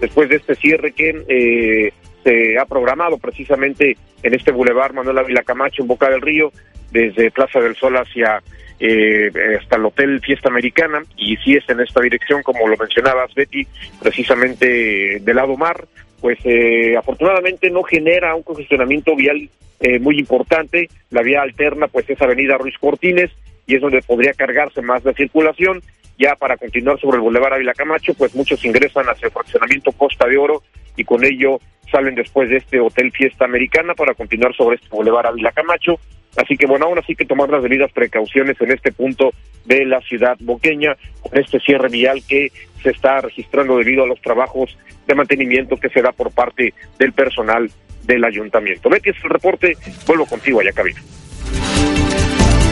después 0.00 0.30
de 0.30 0.36
este 0.36 0.54
cierre 0.54 0.92
que 0.92 1.92
se 2.28 2.58
ha 2.58 2.66
programado 2.66 3.16
precisamente 3.18 3.96
en 4.22 4.34
este 4.34 4.52
bulevar 4.52 4.92
Manuel 4.92 5.18
Ávila 5.18 5.42
Camacho 5.42 5.82
en 5.82 5.88
Boca 5.88 6.10
del 6.10 6.20
Río, 6.20 6.52
desde 6.90 7.30
Plaza 7.30 7.60
del 7.60 7.74
Sol 7.74 7.96
hacia 7.96 8.42
eh, 8.80 9.30
hasta 9.58 9.76
el 9.76 9.86
Hotel 9.86 10.20
Fiesta 10.20 10.48
Americana, 10.48 11.02
y 11.16 11.36
si 11.38 11.54
es 11.54 11.68
en 11.68 11.80
esta 11.80 12.00
dirección, 12.00 12.42
como 12.42 12.68
lo 12.68 12.76
mencionabas, 12.76 13.34
Betty, 13.34 13.66
precisamente 14.00 15.20
del 15.20 15.36
lado 15.36 15.56
mar, 15.56 15.86
pues 16.20 16.38
eh, 16.44 16.96
afortunadamente 16.96 17.70
no 17.70 17.82
genera 17.82 18.34
un 18.34 18.42
congestionamiento 18.42 19.16
vial 19.16 19.48
eh, 19.80 19.98
muy 19.98 20.18
importante. 20.18 20.88
La 21.10 21.22
vía 21.22 21.42
alterna, 21.42 21.88
pues 21.88 22.10
es 22.10 22.20
Avenida 22.20 22.58
Ruiz 22.58 22.76
Cortines, 22.78 23.30
y 23.66 23.76
es 23.76 23.80
donde 23.80 24.02
podría 24.02 24.32
cargarse 24.32 24.82
más 24.82 25.04
la 25.04 25.12
circulación. 25.12 25.80
Ya 26.18 26.34
para 26.34 26.56
continuar 26.56 26.98
sobre 26.98 27.16
el 27.16 27.22
Boulevard 27.22 27.54
Ávila 27.54 27.74
Camacho, 27.74 28.12
pues 28.14 28.34
muchos 28.34 28.64
ingresan 28.64 29.06
hacia 29.06 29.26
el 29.26 29.32
fraccionamiento 29.32 29.92
Costa 29.92 30.26
de 30.26 30.36
Oro 30.36 30.64
y 30.96 31.04
con 31.04 31.24
ello 31.24 31.60
salen 31.92 32.16
después 32.16 32.50
de 32.50 32.56
este 32.56 32.80
Hotel 32.80 33.12
Fiesta 33.12 33.44
Americana 33.44 33.94
para 33.94 34.14
continuar 34.14 34.52
sobre 34.54 34.76
este 34.76 34.88
Boulevard 34.88 35.26
Ávila 35.26 35.52
Camacho. 35.52 36.00
Así 36.36 36.56
que 36.56 36.66
bueno, 36.66 36.86
aún 36.86 36.98
así 36.98 37.14
que 37.14 37.24
tomar 37.24 37.48
las 37.48 37.62
debidas 37.62 37.92
precauciones 37.92 38.60
en 38.60 38.72
este 38.72 38.92
punto 38.92 39.30
de 39.64 39.84
la 39.84 40.00
ciudad 40.00 40.36
boqueña, 40.40 40.96
con 41.20 41.38
este 41.38 41.60
cierre 41.60 41.88
vial 41.88 42.22
que 42.26 42.50
se 42.82 42.90
está 42.90 43.20
registrando 43.20 43.76
debido 43.76 44.02
a 44.02 44.06
los 44.06 44.20
trabajos 44.20 44.76
de 45.06 45.14
mantenimiento 45.14 45.76
que 45.76 45.88
se 45.88 46.02
da 46.02 46.10
por 46.10 46.32
parte 46.32 46.74
del 46.98 47.12
personal 47.12 47.70
del 48.04 48.24
ayuntamiento. 48.24 48.88
Betty, 48.88 49.10
es 49.10 49.16
el 49.22 49.30
reporte, 49.30 49.76
vuelvo 50.06 50.26
contigo 50.26 50.60
allá 50.60 50.72
cabina. 50.72 51.00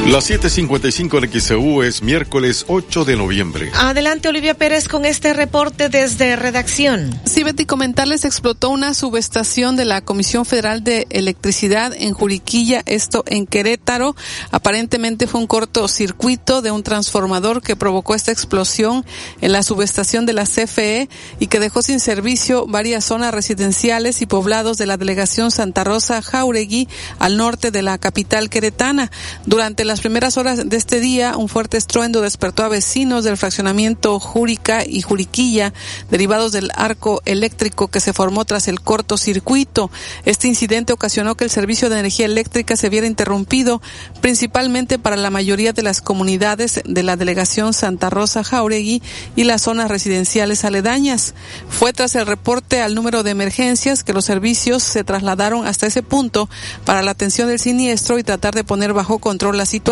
Las 0.06 0.30
7:55 0.30 1.18
en 1.18 1.40
XEU 1.40 1.82
es 1.82 2.00
miércoles 2.00 2.64
8 2.68 3.04
de 3.04 3.16
noviembre. 3.16 3.72
Adelante, 3.74 4.28
Olivia 4.28 4.54
Pérez, 4.54 4.86
con 4.86 5.04
este 5.04 5.32
reporte 5.32 5.88
desde 5.88 6.36
redacción. 6.36 7.10
Sí, 7.24 7.42
Betty, 7.42 7.66
comentarles, 7.66 8.24
explotó 8.24 8.70
una 8.70 8.94
subestación 8.94 9.74
de 9.74 9.84
la 9.84 10.02
Comisión 10.02 10.46
Federal 10.46 10.84
de 10.84 11.08
Electricidad 11.10 11.92
en 11.92 12.12
Juriquilla, 12.12 12.84
esto 12.86 13.24
en 13.26 13.46
Querétaro. 13.46 14.14
Aparentemente 14.52 15.26
fue 15.26 15.40
un 15.40 15.48
cortocircuito 15.48 16.62
de 16.62 16.70
un 16.70 16.84
transformador 16.84 17.60
que 17.60 17.74
provocó 17.74 18.14
esta 18.14 18.30
explosión 18.30 19.04
en 19.40 19.50
la 19.50 19.64
subestación 19.64 20.24
de 20.24 20.34
la 20.34 20.44
CFE 20.44 21.08
y 21.40 21.48
que 21.48 21.58
dejó 21.58 21.82
sin 21.82 21.98
servicio 21.98 22.66
varias 22.68 23.04
zonas 23.04 23.34
residenciales 23.34 24.22
y 24.22 24.26
poblados 24.26 24.78
de 24.78 24.86
la 24.86 24.98
delegación 24.98 25.50
Santa 25.50 25.82
Rosa 25.82 26.22
Jauregui 26.22 26.86
al 27.18 27.36
norte 27.36 27.72
de 27.72 27.82
la 27.82 27.98
capital 27.98 28.48
queretana. 28.50 29.10
Durante 29.46 29.84
la 29.84 29.95
las 29.96 30.02
primeras 30.02 30.36
horas 30.36 30.68
de 30.68 30.76
este 30.76 31.00
día, 31.00 31.38
un 31.38 31.48
fuerte 31.48 31.78
estruendo 31.78 32.20
despertó 32.20 32.62
a 32.62 32.68
vecinos 32.68 33.24
del 33.24 33.38
fraccionamiento 33.38 34.20
Júrica 34.20 34.84
y 34.86 35.00
Juriquilla, 35.00 35.72
derivados 36.10 36.52
del 36.52 36.70
arco 36.74 37.22
eléctrico 37.24 37.88
que 37.88 38.00
se 38.00 38.12
formó 38.12 38.44
tras 38.44 38.68
el 38.68 38.82
cortocircuito. 38.82 39.90
Este 40.26 40.48
incidente 40.48 40.92
ocasionó 40.92 41.34
que 41.34 41.44
el 41.44 41.50
servicio 41.50 41.88
de 41.88 41.98
energía 41.98 42.26
eléctrica 42.26 42.76
se 42.76 42.90
viera 42.90 43.06
interrumpido, 43.06 43.80
principalmente 44.20 44.98
para 44.98 45.16
la 45.16 45.30
mayoría 45.30 45.72
de 45.72 45.82
las 45.82 46.02
comunidades 46.02 46.82
de 46.84 47.02
la 47.02 47.16
delegación 47.16 47.72
Santa 47.72 48.10
Rosa 48.10 48.44
Jauregui 48.44 49.02
y 49.34 49.44
las 49.44 49.62
zonas 49.62 49.90
residenciales 49.90 50.66
aledañas. 50.66 51.32
Fue 51.70 51.94
tras 51.94 52.16
el 52.16 52.26
reporte 52.26 52.82
al 52.82 52.94
número 52.94 53.22
de 53.22 53.30
emergencias 53.30 54.04
que 54.04 54.12
los 54.12 54.26
servicios 54.26 54.82
se 54.82 55.04
trasladaron 55.04 55.66
hasta 55.66 55.86
ese 55.86 56.02
punto 56.02 56.50
para 56.84 57.00
la 57.00 57.12
atención 57.12 57.48
del 57.48 57.60
siniestro 57.60 58.18
y 58.18 58.24
tratar 58.24 58.54
de 58.54 58.62
poner 58.62 58.92
bajo 58.92 59.20
control 59.20 59.56
la 59.56 59.64
situación 59.64 59.85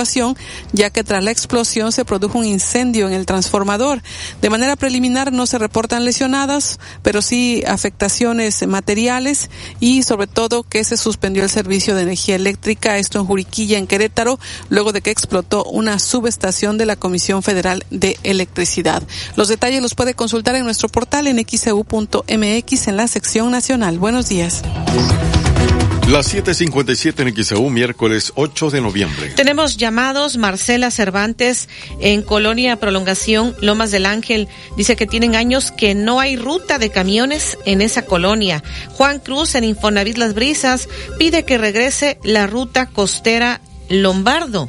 ya 0.72 0.90
que 0.90 1.04
tras 1.04 1.22
la 1.22 1.30
explosión 1.30 1.92
se 1.92 2.04
produjo 2.04 2.38
un 2.38 2.44
incendio 2.44 3.06
en 3.06 3.14
el 3.14 3.26
transformador. 3.26 4.02
De 4.42 4.50
manera 4.50 4.76
preliminar 4.76 5.32
no 5.32 5.46
se 5.46 5.58
reportan 5.58 6.04
lesionadas, 6.04 6.80
pero 7.02 7.22
sí 7.22 7.62
afectaciones 7.66 8.66
materiales 8.66 9.50
y 9.80 10.02
sobre 10.02 10.26
todo 10.26 10.64
que 10.64 10.84
se 10.84 10.96
suspendió 10.96 11.42
el 11.42 11.50
servicio 11.50 11.94
de 11.94 12.02
energía 12.02 12.34
eléctrica, 12.34 12.98
esto 12.98 13.18
en 13.18 13.26
Juriquilla, 13.26 13.78
en 13.78 13.86
Querétaro, 13.86 14.38
luego 14.68 14.92
de 14.92 15.00
que 15.00 15.10
explotó 15.10 15.64
una 15.64 15.98
subestación 15.98 16.76
de 16.78 16.86
la 16.86 16.96
Comisión 16.96 17.42
Federal 17.42 17.84
de 17.90 18.18
Electricidad. 18.22 19.02
Los 19.36 19.48
detalles 19.48 19.82
los 19.82 19.94
puede 19.94 20.14
consultar 20.14 20.56
en 20.56 20.64
nuestro 20.64 20.88
portal 20.88 21.26
en 21.26 21.44
xeu.mx 21.44 22.88
en 22.88 22.96
la 22.96 23.08
sección 23.08 23.50
nacional. 23.50 23.98
Buenos 23.98 24.28
días. 24.28 24.62
Las 26.08 26.34
7:57 26.34 27.22
en 27.22 27.34
XEU, 27.34 27.70
miércoles 27.70 28.32
8 28.34 28.68
de 28.68 28.82
noviembre. 28.82 29.30
Tenemos 29.36 29.78
llamados. 29.78 30.36
Marcela 30.36 30.90
Cervantes 30.90 31.70
en 31.98 32.20
Colonia 32.20 32.76
Prolongación 32.76 33.56
Lomas 33.62 33.90
del 33.90 34.04
Ángel 34.04 34.48
dice 34.76 34.96
que 34.96 35.06
tienen 35.06 35.34
años 35.34 35.72
que 35.72 35.94
no 35.94 36.20
hay 36.20 36.36
ruta 36.36 36.78
de 36.78 36.90
camiones 36.90 37.56
en 37.64 37.80
esa 37.80 38.02
colonia. 38.02 38.62
Juan 38.90 39.18
Cruz 39.18 39.54
en 39.54 39.64
Infonavit 39.64 40.18
Las 40.18 40.34
Brisas 40.34 40.90
pide 41.18 41.44
que 41.44 41.56
regrese 41.56 42.18
la 42.22 42.46
ruta 42.46 42.84
costera 42.86 43.62
Lombardo. 43.88 44.68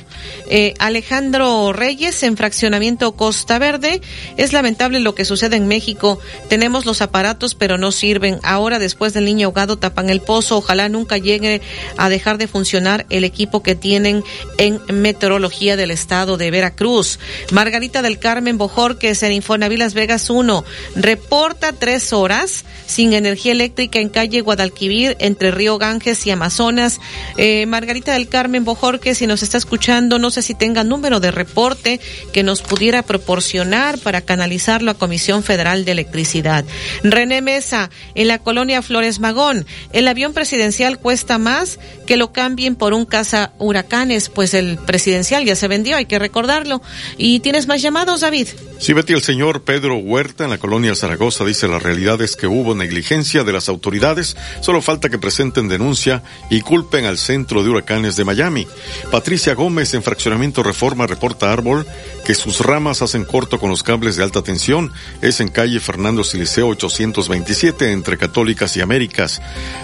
Eh, 0.50 0.74
Alejandro 0.80 1.74
Reyes 1.74 2.22
en 2.24 2.38
fraccionamiento 2.38 3.14
Costa 3.14 3.60
Verde. 3.60 4.02
Es 4.38 4.54
lamentable 4.54 5.00
lo 5.00 5.16
que 5.16 5.26
sucede 5.26 5.56
en 5.56 5.68
México. 5.68 6.20
Tenemos 6.50 6.86
los 6.86 7.02
aparatos 7.02 7.56
pero 7.56 7.78
no 7.78 7.92
sirven. 7.92 8.40
Ahora 8.44 8.80
después 8.80 9.14
del 9.14 9.26
niño 9.26 9.48
ahogado 9.48 9.78
tapan 9.78 10.10
el 10.10 10.22
pozo. 10.22 10.58
Ojalá 10.58 10.90
nunca 10.90 11.18
llegue 11.18 11.62
a 11.98 12.10
dejar 12.10 12.38
de 12.38 12.48
funcionar 12.48 13.06
el 13.10 13.24
equipo 13.24 13.64
que 13.64 13.76
tienen 13.76 14.24
en 14.58 14.82
meteorología 14.90 15.76
del 15.78 15.92
estado 15.92 16.38
de 16.38 16.52
Veracruz. 16.52 17.20
Margarita 17.52 18.02
del 18.02 18.20
Carmen 18.20 18.58
Bojorques 18.58 19.24
en 19.24 19.32
Infonavit 19.32 19.80
Las 19.80 19.94
Vegas 19.94 20.30
1 20.30 20.64
reporta 20.96 21.74
tres 21.74 22.14
horas 22.14 22.66
sin 22.86 23.14
energía 23.14 23.52
eléctrica 23.52 24.00
en 24.00 24.10
calle 24.10 24.42
Guadalquivir 24.42 25.16
entre 25.20 25.52
Río 25.52 25.78
Ganges 25.78 26.26
y 26.28 26.32
Amazonas. 26.32 27.00
Eh, 27.38 27.66
Margarita 27.66 28.14
del 28.14 28.28
Carmen 28.28 28.64
Bojorques 28.66 29.05
si 29.14 29.28
nos 29.28 29.44
está 29.44 29.58
escuchando, 29.58 30.18
no 30.18 30.32
sé 30.32 30.42
si 30.42 30.56
tenga 30.56 30.84
número 30.84 31.20
de 31.20 31.30
reporte 31.30 32.00
que 32.34 32.42
nos 32.42 32.62
pudiera 32.62 33.04
proporcionar 33.04 34.00
para 34.00 34.22
canalizarlo 34.22 34.90
a 34.90 34.96
Comisión 34.96 35.44
Federal 35.44 35.86
de 35.86 35.92
Electricidad. 35.92 36.66
René 37.04 37.42
Mesa, 37.42 37.90
en 38.16 38.30
la 38.30 38.40
colonia 38.40 38.82
Flores 38.82 39.20
Magón, 39.20 39.68
el 39.94 40.08
avión 40.08 40.34
presidencial 40.34 40.98
cuesta 40.98 41.38
más 41.38 41.80
que 42.08 42.18
lo 42.18 42.32
cambien 42.32 42.76
por 42.76 42.94
un 42.94 43.06
caza 43.06 43.52
huracanes, 43.60 44.30
pues 44.30 44.54
el 44.54 44.78
presidencial 44.78 45.46
ya 45.46 45.56
se 45.56 45.68
vendió, 45.68 45.98
hay 45.98 46.06
que 46.06 46.20
recordarlo. 46.20 46.82
¿Y 47.18 47.42
tienes 47.42 47.68
más 47.68 47.82
llamados, 47.82 48.22
David? 48.22 48.48
Sí, 48.80 48.94
Betty, 48.94 49.14
el 49.14 49.22
señor 49.22 49.64
Pedro 49.64 49.98
Huerta 49.98 50.46
en 50.46 50.50
la 50.50 50.58
colonia 50.58 50.96
Zaragoza 50.96 51.46
dice 51.46 51.68
la 51.68 51.80
realidad 51.80 52.22
es 52.22 52.36
que 52.36 52.48
hubo 52.48 52.76
negligencia 52.76 53.44
de 53.44 53.54
las 53.54 53.70
autoridades, 53.70 54.38
solo 54.62 54.82
falta 54.82 55.10
que 55.10 55.18
presenten 55.18 55.68
denuncia 55.68 56.24
y 56.50 56.62
culpen 56.62 57.06
al 57.06 57.18
centro 57.18 57.64
de 57.64 57.70
huracanes 57.70 58.16
de 58.16 58.26
Miami. 58.26 58.68
Patricia 59.12 59.54
Gómez 59.54 59.94
en 59.94 60.04
Fraccionamiento 60.04 60.64
Reforma 60.64 61.08
reporta 61.08 61.52
Árbol 61.52 61.86
que 62.26 62.34
sus 62.34 62.60
ramas 62.60 63.02
hacen 63.02 63.24
corto 63.24 63.60
con 63.60 63.70
los 63.70 63.84
cables 63.84 64.16
de 64.16 64.24
alta 64.24 64.42
tensión. 64.42 64.92
Es 65.22 65.40
en 65.40 65.50
calle 65.50 65.80
Fernando 65.80 66.24
Siliceo 66.24 66.68
827 66.70 67.92
entre 67.92 68.18
Católicas 68.18 68.76
y 68.78 68.82
Américas. 68.82 69.42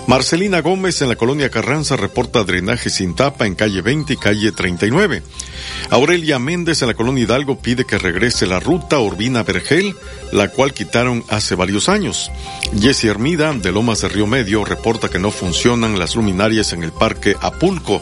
Marcelina 0.07 0.61
Gómez 0.61 1.01
en 1.01 1.09
la 1.09 1.15
colonia 1.15 1.49
Carranza 1.49 1.95
reporta 1.95 2.43
drenaje 2.43 2.89
sin 2.89 3.15
tapa 3.15 3.45
en 3.45 3.55
calle 3.55 3.81
20 3.81 4.13
y 4.13 4.17
calle 4.17 4.51
39. 4.51 5.23
Aurelia 5.91 6.39
Méndez 6.39 6.81
en 6.81 6.87
la 6.87 6.93
colonia 6.93 7.23
Hidalgo 7.23 7.59
pide 7.59 7.85
que 7.85 7.97
regrese 7.97 8.47
la 8.47 8.59
ruta 8.59 8.99
Urbina 8.99 9.43
Vergel, 9.43 9.95
la 10.31 10.47
cual 10.47 10.73
quitaron 10.73 11.23
hace 11.29 11.55
varios 11.55 11.89
años. 11.89 12.31
Jessie 12.79 13.09
Hermida 13.09 13.53
de 13.53 13.71
Lomas 13.71 14.01
de 14.01 14.09
Río 14.09 14.27
Medio 14.27 14.65
reporta 14.65 15.09
que 15.09 15.19
no 15.19 15.31
funcionan 15.31 15.99
las 15.99 16.15
luminarias 16.15 16.73
en 16.73 16.83
el 16.83 16.91
parque 16.91 17.35
Apulco. 17.39 18.01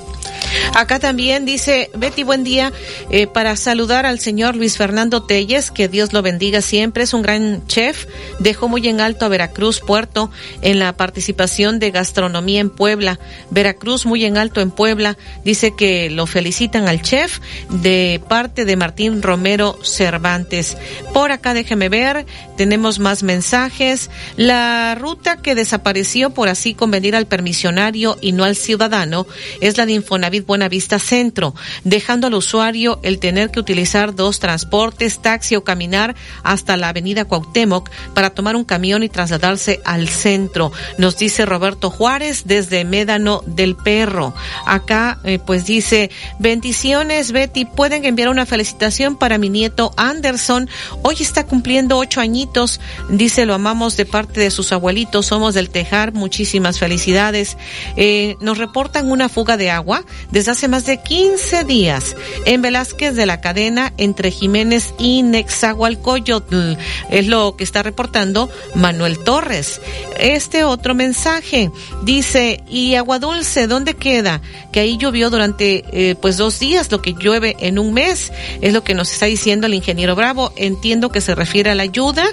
También 0.99 1.45
dice 1.45 1.89
Betty, 1.95 2.23
buen 2.23 2.43
día, 2.43 2.71
eh, 3.09 3.27
para 3.27 3.55
saludar 3.55 4.05
al 4.05 4.19
señor 4.19 4.55
Luis 4.55 4.77
Fernando 4.77 5.23
Telles, 5.23 5.71
que 5.71 5.88
Dios 5.88 6.13
lo 6.13 6.21
bendiga 6.21 6.62
siempre, 6.62 7.03
es 7.03 7.13
un 7.13 7.21
gran 7.21 7.65
chef, 7.67 8.05
dejó 8.39 8.67
muy 8.67 8.88
en 8.88 9.01
alto 9.01 9.25
a 9.25 9.29
Veracruz, 9.29 9.79
Puerto, 9.79 10.31
en 10.62 10.79
la 10.79 10.95
participación 10.95 11.79
de 11.79 11.91
gastronomía 11.91 12.59
en 12.62 12.69
Puebla. 12.69 13.19
Veracruz 13.49 14.05
muy 14.05 14.25
en 14.25 14.38
alto 14.38 14.62
en 14.62 14.71
Puebla, 14.71 15.17
dice 15.43 15.73
que 15.75 16.09
lo 16.09 16.27
felicitan 16.27 16.88
al 16.88 17.01
chef 17.01 17.39
de 17.69 18.21
parte 18.27 18.65
de 18.65 18.75
Martín 18.75 19.21
Romero 19.21 19.79
Cervantes. 19.83 20.77
Por 21.13 21.31
acá 21.31 21.53
déjeme 21.53 21.89
ver, 21.89 22.25
tenemos 22.57 22.99
más 22.99 23.23
mensajes. 23.23 24.09
La 24.35 24.95
ruta 24.95 25.38
que 25.41 25.55
desapareció 25.55 26.31
por 26.31 26.49
así 26.49 26.73
convenir 26.73 27.15
al 27.15 27.27
permisionario 27.27 28.17
y 28.21 28.31
no 28.31 28.43
al 28.43 28.55
ciudadano 28.55 29.27
es 29.62 29.77
la 29.77 29.85
de 29.85 29.93
Infonavit 29.93 30.45
Buenavista 30.45 30.88
Centro, 30.97 31.54
dejando 31.84 32.25
al 32.28 32.34
usuario 32.34 32.99
el 33.04 33.19
tener 33.19 33.52
que 33.52 33.60
utilizar 33.60 34.15
dos 34.15 34.39
transportes, 34.39 35.19
taxi 35.19 35.56
o 35.56 35.63
caminar 35.63 36.15
hasta 36.41 36.78
la 36.78 36.89
avenida 36.89 37.25
Cuauhtémoc 37.25 37.89
para 38.15 38.32
tomar 38.32 38.56
un 38.56 38.63
camión 38.63 39.04
y 39.04 39.10
trasladarse 39.10 39.82
al 39.86 40.10
centro. 40.10 40.71
Nos 40.97 41.17
dice 41.17 41.45
Roberto 41.45 41.91
Juárez 41.91 42.43
desde 42.45 42.86
Médano 42.86 43.43
del 43.45 43.75
Perro. 43.75 44.34
Acá 44.65 45.19
eh, 45.23 45.38
pues 45.38 45.65
dice, 45.65 46.10
bendiciones 46.39 47.32
Betty, 47.32 47.65
pueden 47.65 48.06
enviar 48.06 48.30
una 48.30 48.45
felicitación 48.45 49.17
para 49.17 49.38
mi 49.38 49.49
nieto 49.49 49.91
Anderson. 49.97 50.69
Hoy 51.04 51.17
está 51.19 51.45
cumpliendo 51.45 51.97
ocho 51.97 52.21
añitos. 52.21 52.80
Dice, 53.10 53.45
lo 53.45 53.54
amamos 53.54 53.97
de 53.97 54.06
parte 54.06 54.39
de 54.39 54.52
sus 54.52 54.71
abuelitos, 54.71 55.25
somos 55.25 55.54
del 55.54 55.69
Tejar. 55.69 56.13
Muchísimas 56.13 56.80
felicidades. 56.80 57.58
Eh, 57.97 58.36
nos 58.39 58.58
reportan 58.58 59.12
una 59.12 59.30
fuga 59.30 59.58
de 59.58 59.71
agua 59.71 60.06
desde 60.32 60.52
hace 60.52 60.67
más 60.67 60.78
de 60.85 61.01
15 61.01 61.63
días 61.63 62.15
en 62.45 62.61
Velázquez 62.61 63.15
de 63.15 63.25
la 63.25 63.41
cadena 63.41 63.93
entre 63.97 64.31
Jiménez 64.31 64.93
y 64.97 65.23
Nexahualcoyotl. 65.23 66.73
Es 67.09 67.27
lo 67.27 67.55
que 67.55 67.63
está 67.63 67.83
reportando 67.83 68.49
Manuel 68.75 69.19
Torres. 69.19 69.81
Este 70.19 70.63
otro 70.63 70.93
mensaje 70.95 71.71
dice, 72.03 72.63
¿y 72.67 72.95
agua 72.95 73.19
dulce 73.19 73.67
dónde 73.67 73.95
queda? 73.95 74.41
Que 74.71 74.81
ahí 74.81 74.97
llovió 74.97 75.29
durante 75.29 75.83
eh, 75.91 76.15
pues 76.15 76.37
dos 76.37 76.59
días, 76.59 76.91
lo 76.91 77.01
que 77.01 77.13
llueve 77.13 77.55
en 77.59 77.79
un 77.79 77.93
mes. 77.93 78.31
Es 78.61 78.73
lo 78.73 78.83
que 78.83 78.93
nos 78.93 79.11
está 79.11 79.25
diciendo 79.25 79.67
el 79.67 79.73
ingeniero 79.73 80.15
Bravo. 80.15 80.51
Entiendo 80.55 81.09
que 81.09 81.21
se 81.21 81.35
refiere 81.35 81.71
a 81.71 81.75
la 81.75 81.83
ayuda, 81.83 82.25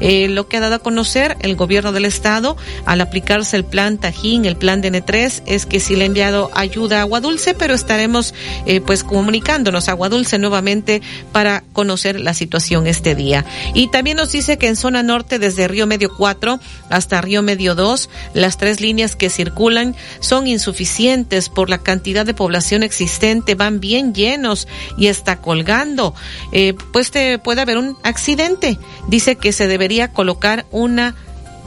eh, 0.00 0.28
lo 0.28 0.48
que 0.48 0.56
ha 0.56 0.60
dado 0.60 0.76
a 0.76 0.78
conocer 0.78 1.36
el 1.40 1.56
gobierno 1.56 1.92
del 1.92 2.04
estado 2.04 2.56
al 2.86 3.00
aplicarse 3.00 3.56
el 3.56 3.64
plan 3.64 3.98
Tajín, 3.98 4.44
el 4.44 4.56
plan 4.56 4.82
DN3, 4.82 5.42
es 5.46 5.66
que 5.66 5.80
sí 5.80 5.96
le 5.96 6.04
ha 6.04 6.06
enviado 6.06 6.50
ayuda 6.54 6.98
a 6.98 7.00
agua 7.02 7.20
dulce, 7.20 7.54
pero 7.54 7.74
estaremos 7.94 8.34
eh, 8.66 8.80
pues 8.80 9.04
comunicándonos 9.04 9.88
agua 9.88 10.08
dulce 10.08 10.36
nuevamente 10.36 11.00
para 11.30 11.62
conocer 11.72 12.18
la 12.18 12.34
situación 12.34 12.88
este 12.88 13.14
día. 13.14 13.44
Y 13.72 13.86
también 13.86 14.16
nos 14.16 14.32
dice 14.32 14.58
que 14.58 14.66
en 14.66 14.74
zona 14.74 15.04
norte 15.04 15.38
desde 15.38 15.68
Río 15.68 15.86
Medio 15.86 16.12
4 16.12 16.58
hasta 16.90 17.20
Río 17.20 17.42
Medio 17.42 17.76
2, 17.76 18.10
las 18.34 18.58
tres 18.58 18.80
líneas 18.80 19.14
que 19.14 19.30
circulan 19.30 19.94
son 20.18 20.48
insuficientes 20.48 21.48
por 21.48 21.70
la 21.70 21.78
cantidad 21.78 22.26
de 22.26 22.34
población 22.34 22.82
existente, 22.82 23.54
van 23.54 23.78
bien 23.78 24.12
llenos 24.12 24.66
y 24.98 25.06
está 25.06 25.36
colgando. 25.36 26.16
Eh, 26.50 26.74
pues 26.92 27.12
te 27.12 27.38
puede 27.38 27.60
haber 27.60 27.78
un 27.78 27.96
accidente. 28.02 28.76
Dice 29.06 29.36
que 29.36 29.52
se 29.52 29.68
debería 29.68 30.08
colocar 30.08 30.66
una 30.72 31.14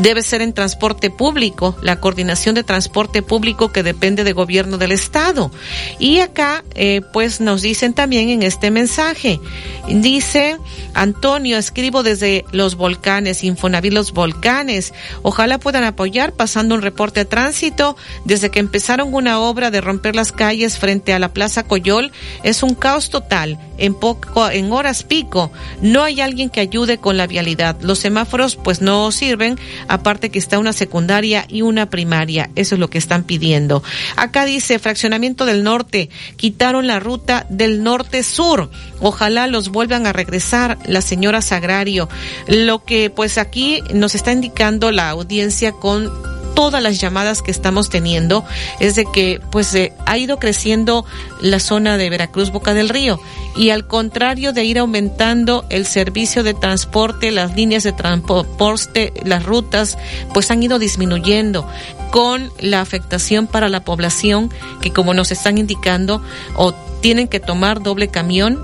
debe 0.00 0.22
ser 0.22 0.42
en 0.42 0.52
transporte 0.52 1.10
público, 1.10 1.76
la 1.82 2.00
coordinación 2.00 2.54
de 2.54 2.64
transporte 2.64 3.22
público 3.22 3.72
que 3.72 3.82
depende 3.82 4.24
de 4.24 4.32
gobierno 4.32 4.78
del 4.78 4.92
estado. 4.92 5.50
Y 5.98 6.20
acá, 6.20 6.64
eh, 6.74 7.00
pues 7.12 7.40
nos 7.40 7.62
dicen 7.62 7.94
también 7.94 8.28
en 8.28 8.42
este 8.42 8.70
mensaje, 8.70 9.40
dice 9.88 10.58
Antonio, 10.94 11.58
escribo 11.58 12.02
desde 12.02 12.44
los 12.52 12.76
volcanes, 12.76 13.44
Infonavit 13.44 13.92
los 13.92 14.12
volcanes, 14.12 14.92
ojalá 15.22 15.58
puedan 15.58 15.84
apoyar 15.84 16.32
pasando 16.32 16.74
un 16.74 16.82
reporte 16.82 17.20
de 17.20 17.26
tránsito. 17.26 17.96
Desde 18.24 18.50
que 18.50 18.60
empezaron 18.60 19.14
una 19.14 19.40
obra 19.40 19.70
de 19.70 19.80
romper 19.80 20.16
las 20.16 20.32
calles 20.32 20.78
frente 20.78 21.12
a 21.12 21.18
la 21.18 21.32
Plaza 21.32 21.64
Coyol, 21.64 22.12
es 22.42 22.62
un 22.62 22.74
caos 22.74 23.10
total, 23.10 23.58
en 23.78 23.94
poco, 23.94 24.48
en 24.48 24.72
horas 24.72 25.02
pico, 25.02 25.50
no 25.80 26.02
hay 26.04 26.20
alguien 26.20 26.50
que 26.50 26.60
ayude 26.60 26.98
con 26.98 27.16
la 27.16 27.26
vialidad, 27.26 27.76
los 27.80 27.98
semáforos 27.98 28.56
pues 28.56 28.80
no 28.80 29.10
sirven, 29.10 29.58
aparte 29.88 30.30
que 30.30 30.38
está 30.38 30.58
una 30.58 30.72
secundaria 30.72 31.46
y 31.48 31.62
una 31.62 31.90
primaria. 31.90 32.50
Eso 32.56 32.74
es 32.74 32.78
lo 32.78 32.90
que 32.90 32.98
están 32.98 33.24
pidiendo. 33.24 33.82
Acá 34.16 34.44
dice 34.44 34.78
fraccionamiento 34.78 35.46
del 35.46 35.62
norte, 35.62 36.10
quitaron 36.36 36.86
la 36.86 37.00
ruta 37.00 37.46
del 37.48 37.82
norte-sur. 37.82 38.70
Ojalá 39.00 39.46
los 39.46 39.70
vuelvan 39.70 40.06
a 40.06 40.12
regresar 40.12 40.78
la 40.86 41.00
señora 41.00 41.42
Sagrario. 41.42 42.08
Lo 42.46 42.84
que 42.84 43.10
pues 43.10 43.38
aquí 43.38 43.80
nos 43.92 44.14
está 44.14 44.32
indicando 44.32 44.90
la 44.90 45.10
audiencia 45.10 45.72
con 45.72 46.31
todas 46.54 46.82
las 46.82 47.00
llamadas 47.00 47.42
que 47.42 47.50
estamos 47.50 47.88
teniendo 47.88 48.44
es 48.80 48.94
de 48.94 49.04
que 49.04 49.40
pues 49.50 49.74
eh, 49.74 49.92
ha 50.06 50.18
ido 50.18 50.38
creciendo 50.38 51.04
la 51.40 51.60
zona 51.60 51.96
de 51.96 52.10
Veracruz 52.10 52.50
Boca 52.50 52.74
del 52.74 52.88
Río. 52.88 53.20
Y 53.56 53.70
al 53.70 53.86
contrario 53.86 54.52
de 54.52 54.64
ir 54.64 54.78
aumentando 54.78 55.64
el 55.68 55.86
servicio 55.86 56.42
de 56.42 56.54
transporte, 56.54 57.30
las 57.30 57.54
líneas 57.54 57.82
de 57.82 57.92
transporte, 57.92 59.12
las 59.24 59.44
rutas 59.44 59.98
pues 60.32 60.50
han 60.50 60.62
ido 60.62 60.78
disminuyendo 60.78 61.66
con 62.10 62.52
la 62.60 62.80
afectación 62.80 63.46
para 63.46 63.68
la 63.68 63.84
población 63.84 64.50
que 64.80 64.92
como 64.92 65.14
nos 65.14 65.32
están 65.32 65.58
indicando 65.58 66.22
o 66.56 66.74
tienen 67.02 67.28
que 67.28 67.40
tomar 67.40 67.82
doble 67.82 68.08
camión 68.08 68.58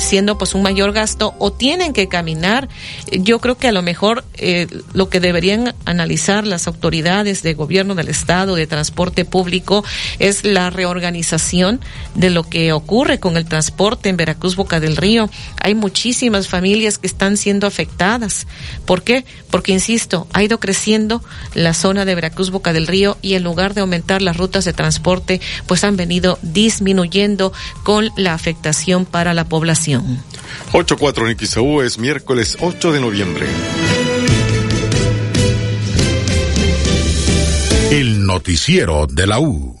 siendo 0.00 0.38
pues 0.38 0.54
un 0.54 0.62
mayor 0.62 0.92
gasto 0.92 1.34
o 1.38 1.52
tienen 1.52 1.92
que 1.92 2.08
caminar. 2.08 2.68
Yo 3.10 3.38
creo 3.38 3.56
que 3.56 3.68
a 3.68 3.72
lo 3.72 3.82
mejor 3.82 4.24
eh, 4.34 4.66
lo 4.92 5.08
que 5.08 5.20
deberían 5.20 5.74
analizar 5.84 6.46
las 6.46 6.66
autoridades 6.66 7.42
de 7.42 7.54
gobierno 7.54 7.94
del 7.94 8.08
estado 8.08 8.54
de 8.54 8.66
transporte 8.66 9.24
público 9.24 9.84
es 10.18 10.44
la 10.44 10.70
reorganización 10.70 11.80
de 12.14 12.30
lo 12.30 12.42
que 12.42 12.72
ocurre 12.72 13.20
con 13.20 13.36
el 13.36 13.46
transporte 13.46 14.08
en 14.08 14.16
Veracruz 14.16 14.56
Boca 14.56 14.80
del 14.80 14.96
Río. 14.96 15.30
Hay 15.60 15.74
muchísimas 15.74 16.48
familias 16.48 16.98
que 16.98 17.06
están 17.06 17.36
siendo 17.36 17.66
afectadas. 17.66 18.46
¿Por 18.84 19.02
qué? 19.02 19.24
Porque 19.50 19.72
insisto, 19.72 20.26
ha 20.32 20.42
ido 20.42 20.58
creciendo 20.58 21.22
la 21.54 21.72
zona 21.72 22.04
de 22.04 22.14
Veracruz 22.14 22.50
Boca 22.50 22.72
del 22.72 22.86
Río 22.86 23.16
y 23.22 23.34
en 23.34 23.44
lugar 23.44 23.74
de 23.74 23.80
aumentar 23.80 24.22
las 24.22 24.36
rutas 24.36 24.64
de 24.64 24.72
transporte, 24.72 25.40
pues 25.66 25.84
han 25.84 25.96
venido 25.96 26.38
disminuyendo 26.42 27.37
con 27.82 28.10
la 28.16 28.34
afectación 28.34 29.04
para 29.04 29.34
la 29.34 29.44
población 29.44 29.58
población. 29.58 30.22
8-4 30.72 31.22
en 31.22 31.30
es 31.82 31.98
miércoles 31.98 32.56
8 32.60 32.92
de 32.92 33.00
noviembre. 33.00 33.46
El 37.90 38.26
noticiero 38.26 39.06
de 39.06 39.26
la 39.26 39.40
U. 39.40 39.80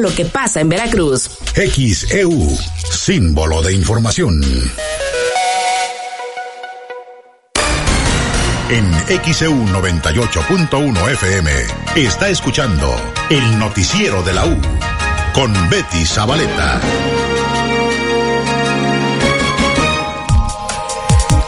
lo 0.01 0.13
que 0.13 0.25
pasa 0.25 0.61
en 0.61 0.69
Veracruz. 0.69 1.29
XEU, 1.53 2.57
símbolo 2.91 3.61
de 3.61 3.73
información. 3.73 4.41
En 8.69 8.91
XEU 9.23 9.53
98.1 9.53 11.11
FM 11.11 11.51
está 11.95 12.29
escuchando 12.29 12.95
el 13.29 13.59
noticiero 13.59 14.23
de 14.23 14.33
la 14.33 14.45
U 14.45 14.57
con 15.33 15.53
Betty 15.69 16.05
Zabaleta. 16.05 16.79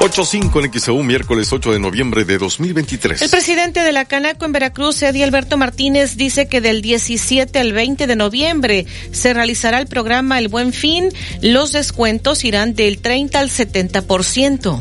8.5 0.04 0.66
en 0.66 0.82
XEU, 0.82 1.02
miércoles 1.02 1.54
8 1.54 1.72
de 1.72 1.80
noviembre 1.80 2.26
de 2.26 2.38
2023. 2.38 3.22
El 3.22 3.30
presidente 3.30 3.86
de 3.86 3.94
la 3.94 4.04
Canaco 4.04 4.44
en 4.44 4.52
Veracruz, 4.52 5.02
Eddie 5.02 5.24
Alberto 5.24 5.56
Martínez, 5.56 6.18
dice 6.18 6.50
que 6.50 6.60
del 6.60 6.82
17 6.82 7.58
al 7.58 7.72
20 7.72 8.06
de 8.06 8.16
noviembre 8.18 8.86
se 9.14 9.34
realizará 9.34 9.80
el 9.80 9.88
programa 9.88 10.40
El 10.40 10.50
Buen 10.50 10.74
Fin. 10.74 11.08
Los 11.42 11.72
descuentos 11.72 12.44
irán 12.44 12.76
del 12.76 12.98
30 12.98 13.40
al 13.40 13.50
70%. 13.50 14.78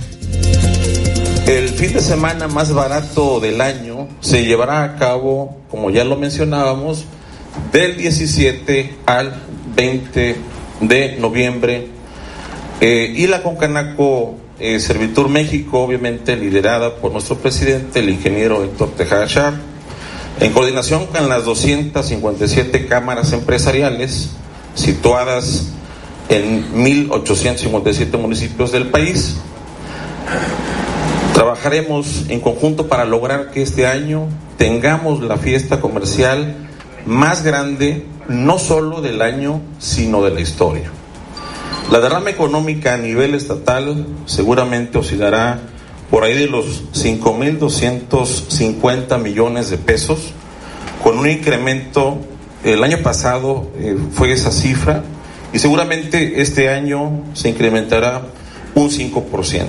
El 1.46 1.68
fin 1.68 1.92
de 1.92 2.00
semana 2.00 2.48
más 2.48 2.72
barato 2.72 3.38
del 3.38 3.60
año 3.60 4.08
se 4.18 4.44
llevará 4.44 4.82
a 4.82 4.96
cabo, 4.96 5.56
como 5.70 5.90
ya 5.90 6.02
lo 6.02 6.16
mencionábamos, 6.16 7.04
del 7.70 7.96
17 7.96 8.96
al 9.06 9.40
20 9.76 10.36
de 10.80 11.16
noviembre. 11.20 11.86
Eh, 12.80 13.14
y 13.16 13.28
la 13.28 13.44
Concanaco 13.44 14.41
eh, 14.62 14.78
Servitur 14.78 15.28
México, 15.28 15.80
obviamente 15.80 16.36
liderada 16.36 16.94
por 16.96 17.10
nuestro 17.10 17.36
presidente, 17.36 17.98
el 17.98 18.10
ingeniero 18.10 18.62
Héctor 18.62 18.90
Tejada 18.96 19.26
Char, 19.26 19.54
en 20.38 20.52
coordinación 20.52 21.06
con 21.06 21.28
las 21.28 21.44
257 21.44 22.86
cámaras 22.86 23.32
empresariales 23.32 24.30
situadas 24.74 25.66
en 26.28 26.72
1.857 26.74 28.18
municipios 28.18 28.70
del 28.70 28.88
país. 28.88 29.36
Trabajaremos 31.34 32.26
en 32.28 32.40
conjunto 32.40 32.86
para 32.86 33.04
lograr 33.04 33.50
que 33.50 33.62
este 33.62 33.86
año 33.86 34.28
tengamos 34.58 35.20
la 35.22 35.38
fiesta 35.38 35.80
comercial 35.80 36.54
más 37.04 37.42
grande, 37.42 38.06
no 38.28 38.58
solo 38.58 39.00
del 39.00 39.22
año, 39.22 39.60
sino 39.80 40.22
de 40.22 40.30
la 40.30 40.40
historia. 40.40 41.01
La 41.91 42.01
derrama 42.01 42.30
económica 42.30 42.95
a 42.95 42.97
nivel 42.97 43.35
estatal 43.35 44.07
seguramente 44.26 44.99
oscilará 44.99 45.59
por 46.11 46.22
ahí 46.24 46.35
de 46.35 46.47
los 46.47 46.93
5.250 46.93 49.18
millones 49.18 49.70
de 49.70 49.78
pesos, 49.78 50.33
con 51.03 51.18
un 51.18 51.28
incremento, 51.28 52.18
el 52.64 52.85
año 52.85 52.99
pasado 52.99 53.70
eh, 53.78 53.97
fue 54.12 54.30
esa 54.30 54.53
cifra, 54.53 55.03
y 55.53 55.59
seguramente 55.59 56.43
este 56.43 56.68
año 56.68 57.24
se 57.33 57.49
incrementará 57.49 58.22
un 58.74 58.91
5%. 58.91 59.66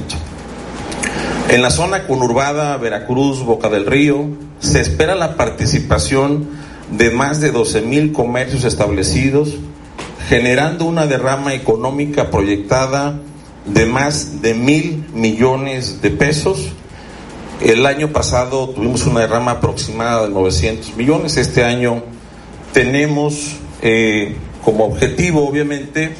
En 1.49 1.61
la 1.61 1.69
zona 1.69 2.07
conurbada 2.07 2.77
Veracruz, 2.77 3.43
Boca 3.43 3.69
del 3.69 3.85
Río, 3.85 4.27
se 4.59 4.81
espera 4.81 5.15
la 5.15 5.35
participación 5.35 6.47
de 6.91 7.09
más 7.09 7.41
de 7.41 7.51
12 7.51 7.81
mil 7.81 8.11
comercios 8.11 8.63
establecidos, 8.63 9.55
generando 10.27 10.85
una 10.85 11.05
derrama 11.05 11.53
económica 11.53 12.29
proyectada 12.29 13.19
de 13.65 13.85
más 13.85 14.41
de 14.41 14.53
mil 14.53 15.05
millones 15.13 16.01
de 16.01 16.11
pesos. 16.11 16.69
El 17.61 17.85
año 17.85 18.09
pasado 18.09 18.69
tuvimos 18.69 19.05
una 19.05 19.21
derrama 19.21 19.51
aproximada 19.51 20.23
de 20.23 20.29
900 20.29 20.95
millones. 20.97 21.37
Este 21.37 21.63
año 21.63 22.03
tenemos 22.73 23.57
eh, 23.81 24.35
como 24.63 24.85
objetivo, 24.85 25.47
obviamente, 25.47 26.13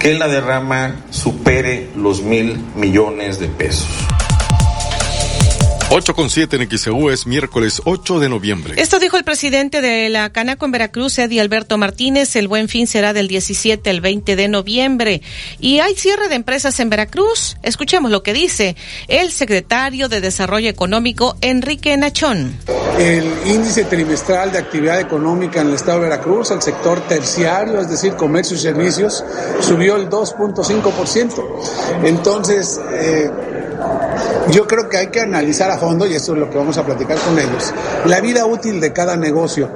que 0.00 0.14
la 0.14 0.28
derrama 0.28 1.04
supere 1.10 1.88
los 1.96 2.22
mil 2.22 2.62
millones 2.76 3.38
de 3.38 3.48
pesos. 3.48 3.88
8 5.96 6.12
con 6.16 6.28
7 6.28 6.56
en 6.56 6.68
XEU 6.68 7.08
es 7.10 7.24
miércoles 7.24 7.80
8 7.84 8.18
de 8.18 8.28
noviembre. 8.28 8.74
Esto 8.78 8.98
dijo 8.98 9.16
el 9.16 9.22
presidente 9.22 9.80
de 9.80 10.08
la 10.08 10.28
Canaco 10.30 10.64
en 10.64 10.72
Veracruz, 10.72 11.20
Eddie 11.20 11.40
Alberto 11.40 11.78
Martínez. 11.78 12.34
El 12.34 12.48
buen 12.48 12.68
fin 12.68 12.88
será 12.88 13.12
del 13.12 13.28
17 13.28 13.90
al 13.90 14.00
20 14.00 14.34
de 14.34 14.48
noviembre. 14.48 15.22
Y 15.60 15.78
hay 15.78 15.94
cierre 15.94 16.26
de 16.26 16.34
empresas 16.34 16.80
en 16.80 16.90
Veracruz. 16.90 17.58
Escuchemos 17.62 18.10
lo 18.10 18.24
que 18.24 18.32
dice 18.32 18.74
el 19.06 19.30
secretario 19.30 20.08
de 20.08 20.20
Desarrollo 20.20 20.68
Económico, 20.68 21.36
Enrique 21.40 21.96
Nachón. 21.96 22.58
El 22.98 23.30
índice 23.46 23.84
trimestral 23.84 24.50
de 24.50 24.58
actividad 24.58 24.98
económica 24.98 25.60
en 25.60 25.68
el 25.68 25.74
estado 25.74 26.00
de 26.00 26.08
Veracruz, 26.08 26.50
el 26.50 26.60
sector 26.60 27.06
terciario, 27.06 27.80
es 27.80 27.88
decir, 27.88 28.14
comercio 28.14 28.56
y 28.56 28.60
servicios, 28.60 29.24
subió 29.60 29.94
el 29.94 30.08
2.5%. 30.08 32.04
Entonces, 32.04 32.80
eh, 32.94 33.30
yo 34.50 34.66
creo 34.66 34.88
que 34.88 34.98
hay 34.98 35.06
que 35.08 35.20
analizar 35.20 35.70
a 35.70 35.78
fondo, 35.78 36.06
y 36.06 36.14
esto 36.14 36.32
es 36.32 36.38
lo 36.38 36.50
que 36.50 36.58
vamos 36.58 36.76
a 36.78 36.84
platicar 36.84 37.18
con 37.18 37.38
ellos, 37.38 37.72
la 38.06 38.20
vida 38.20 38.46
útil 38.46 38.80
de 38.80 38.92
cada 38.92 39.16
negocio. 39.16 39.68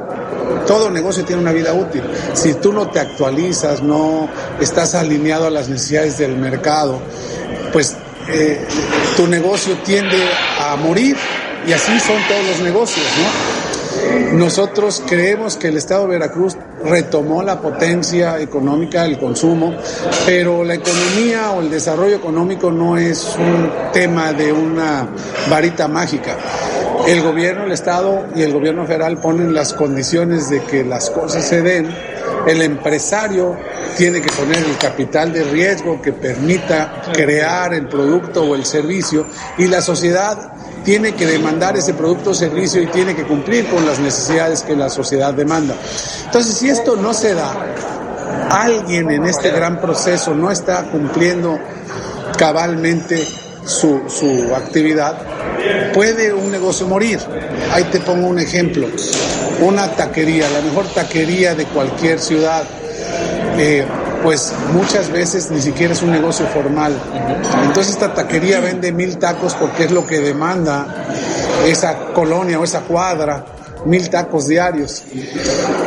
Todo 0.67 0.91
negocio 0.91 1.25
tiene 1.25 1.41
una 1.41 1.53
vida 1.53 1.73
útil. 1.73 2.03
Si 2.35 2.55
tú 2.55 2.73
no 2.73 2.91
te 2.91 3.01
actualizas, 3.01 3.83
no 3.83 4.29
estás 4.61 4.95
alineado 4.95 5.47
a 5.47 5.51
las 5.51 5.69
necesidades 5.69 6.19
del 6.19 6.37
mercado, 6.37 7.01
pues 7.73 7.97
eh, 8.29 8.67
tu 9.17 9.27
negocio 9.27 9.79
tiende 9.79 10.19
a 10.61 10.77
morir 10.77 11.17
y 11.67 11.73
así 11.73 11.99
son 12.01 12.17
todos 12.29 12.47
los 12.47 12.61
negocios, 12.61 13.07
¿no? 13.17 13.58
Nosotros 14.33 15.03
creemos 15.07 15.57
que 15.57 15.69
el 15.69 15.77
Estado 15.77 16.03
de 16.03 16.09
Veracruz 16.19 16.57
retomó 16.85 17.43
la 17.43 17.61
potencia 17.61 18.39
económica, 18.39 19.05
el 19.05 19.19
consumo, 19.19 19.75
pero 20.27 20.65
la 20.65 20.75
economía 20.75 21.51
o 21.53 21.61
el 21.61 21.71
desarrollo 21.71 22.17
económico 22.17 22.71
no 22.71 22.97
es 22.97 23.37
un 23.39 23.71
tema 23.93 24.33
de 24.33 24.53
una 24.53 25.09
varita 25.51 25.89
mágica. 25.89 26.37
El 27.07 27.23
gobierno, 27.23 27.65
el 27.65 27.73
Estado 27.73 28.27
y 28.37 28.43
el 28.43 28.53
gobierno 28.53 28.87
federal 28.87 29.19
ponen 29.19 29.55
las 29.55 29.73
condiciones 29.73 30.51
de 30.51 30.63
que 30.63 30.85
las 30.85 31.11
cosas 31.11 31.49
se 31.49 31.63
den. 31.63 31.89
El 32.47 32.61
empresario 32.63 33.57
tiene 33.97 34.21
que 34.21 34.31
poner 34.31 34.59
el 34.59 34.77
capital 34.79 35.33
de 35.33 35.45
riesgo 35.45 36.03
que 36.03 36.13
permita 36.13 37.03
crear 37.13 37.73
el 37.73 37.89
producto 37.89 38.45
o 38.45 38.55
el 38.55 38.65
servicio 38.65 39.27
y 39.57 39.67
la 39.67 39.81
sociedad 39.81 40.53
tiene 40.89 41.13
que 41.13 41.27
demandar 41.27 41.77
ese 41.77 41.93
producto 41.93 42.31
o 42.31 42.35
servicio 42.35 42.81
y 42.81 42.87
tiene 42.87 43.15
que 43.15 43.25
cumplir 43.25 43.67
con 43.67 43.85
las 43.85 43.99
necesidades 43.99 44.63
que 44.63 44.75
la 44.75 44.89
sociedad 44.89 45.35
demanda. 45.35 45.75
Entonces, 46.25 46.57
si 46.57 46.71
esto 46.71 46.97
no 46.97 47.13
se 47.13 47.35
da, 47.35 47.53
alguien 48.49 49.11
en 49.11 49.27
este 49.27 49.51
gran 49.51 49.83
proceso 49.83 50.35
no 50.35 50.51
está 50.51 50.85
cumpliendo 50.85 51.59
cabalmente 52.39 53.23
su, 53.67 54.01
su 54.09 54.55
actividad, 54.55 55.19
puede 55.93 56.33
un 56.33 56.51
negocio 56.51 56.87
morir. 56.87 57.21
Ahí 57.71 57.85
te 57.93 58.01
pongo 58.01 58.27
un 58.27 58.39
ejemplo. 58.39 58.87
Una 59.61 59.91
taquería, 59.91 60.49
la 60.49 60.63
mejor 60.63 60.87
taquería 60.95 61.55
de 61.55 61.67
cualquier 61.67 62.19
ciudad. 62.19 62.65
Eh, 63.59 63.85
pues 64.23 64.53
muchas 64.73 65.11
veces 65.11 65.51
ni 65.51 65.61
siquiera 65.61 65.93
es 65.93 66.03
un 66.03 66.11
negocio 66.11 66.47
formal. 66.47 66.95
Entonces 67.63 67.95
esta 67.95 68.13
taquería 68.13 68.61
vende 68.61 68.93
mil 68.93 69.19
tacos 69.19 69.55
porque 69.55 69.85
es 69.85 69.91
lo 69.91 70.07
que 70.07 70.19
demanda 70.19 70.87
esa 71.67 72.13
colonia 72.13 72.59
o 72.59 72.65
esa 72.65 72.81
cuadra, 72.81 73.45
mil 73.85 74.09
tacos 74.11 74.49
diarios. 74.49 75.05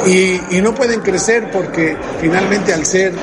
Y, 0.06 0.62
no 0.62 0.74
pueden 0.74 1.02
crecer 1.02 1.50
porque 1.52 1.98
finalmente 2.20 2.74
al 2.74 2.86
ser 2.86 3.14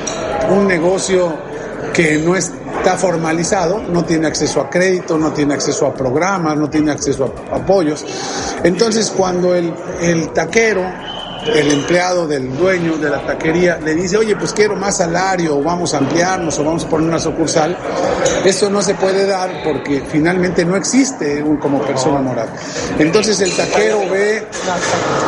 un 0.49 0.67
negocio 0.67 1.49
que 1.93 2.17
no 2.17 2.35
está 2.35 2.97
formalizado, 2.97 3.81
no 3.81 4.03
tiene 4.03 4.27
acceso 4.27 4.61
a 4.61 4.69
crédito, 4.69 5.17
no 5.17 5.31
tiene 5.31 5.53
acceso 5.53 5.85
a 5.85 5.93
programas, 5.93 6.57
no 6.57 6.69
tiene 6.69 6.91
acceso 6.91 7.33
a 7.51 7.55
apoyos. 7.55 8.05
Entonces 8.63 9.11
cuando 9.15 9.55
el, 9.55 9.73
el 10.01 10.31
taquero 10.33 10.83
el 11.55 11.71
empleado 11.71 12.27
del 12.27 12.55
dueño 12.57 12.97
de 12.97 13.09
la 13.09 13.25
taquería 13.25 13.77
le 13.77 13.95
dice, 13.95 14.17
oye, 14.17 14.35
pues 14.35 14.53
quiero 14.53 14.75
más 14.75 14.97
salario, 14.97 15.57
o 15.57 15.63
vamos 15.63 15.93
a 15.93 15.97
ampliarnos, 15.97 16.57
o 16.59 16.63
vamos 16.63 16.85
a 16.85 16.89
poner 16.89 17.07
una 17.07 17.19
sucursal, 17.19 17.77
eso 18.45 18.69
no 18.69 18.81
se 18.81 18.95
puede 18.95 19.25
dar 19.25 19.63
porque 19.63 20.03
finalmente 20.09 20.65
no 20.65 20.75
existe 20.75 21.41
un 21.41 21.57
como 21.57 21.81
persona 21.81 22.19
moral. 22.21 22.49
Entonces 22.97 23.39
el 23.41 23.55
taquero 23.55 24.01
ve 24.09 24.47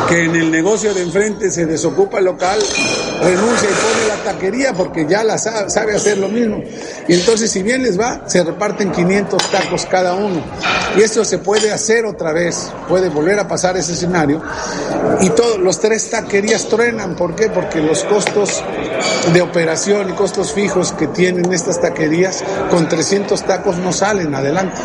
que 0.07 0.25
en 0.25 0.35
el 0.35 0.51
negocio 0.51 0.93
de 0.93 1.03
enfrente 1.03 1.49
se 1.49 1.65
desocupa 1.65 2.19
el 2.19 2.25
local, 2.25 2.59
renuncia 3.21 3.69
y 3.69 3.73
pone 3.73 4.07
la 4.07 4.31
taquería 4.31 4.73
porque 4.73 5.05
ya 5.07 5.23
la 5.23 5.37
sabe, 5.37 5.69
sabe 5.69 5.95
hacer 5.95 6.17
lo 6.17 6.29
mismo. 6.29 6.61
Y 7.07 7.13
entonces 7.13 7.51
si 7.51 7.63
bien 7.63 7.83
les 7.83 7.99
va, 7.99 8.23
se 8.27 8.43
reparten 8.43 8.91
500 8.91 9.51
tacos 9.51 9.85
cada 9.85 10.13
uno. 10.13 10.41
Y 10.95 11.01
esto 11.01 11.25
se 11.25 11.37
puede 11.37 11.71
hacer 11.71 12.05
otra 12.05 12.31
vez, 12.33 12.71
puede 12.87 13.09
volver 13.09 13.39
a 13.39 13.47
pasar 13.47 13.77
ese 13.77 13.93
escenario. 13.93 14.41
Y 15.21 15.29
todos 15.31 15.59
los 15.59 15.79
tres 15.79 16.09
taquerías 16.11 16.67
truenan. 16.67 17.15
¿Por 17.15 17.35
qué? 17.35 17.49
Porque 17.49 17.79
los 17.79 18.03
costos 18.03 18.63
de 19.33 19.41
operación 19.41 20.09
y 20.09 20.13
costos 20.13 20.53
fijos 20.53 20.91
que 20.91 21.07
tienen 21.07 21.51
estas 21.51 21.81
taquerías 21.81 22.43
con 22.69 22.87
300 22.87 23.41
tacos 23.43 23.77
no 23.77 23.91
salen 23.91 24.35
adelante. 24.35 24.79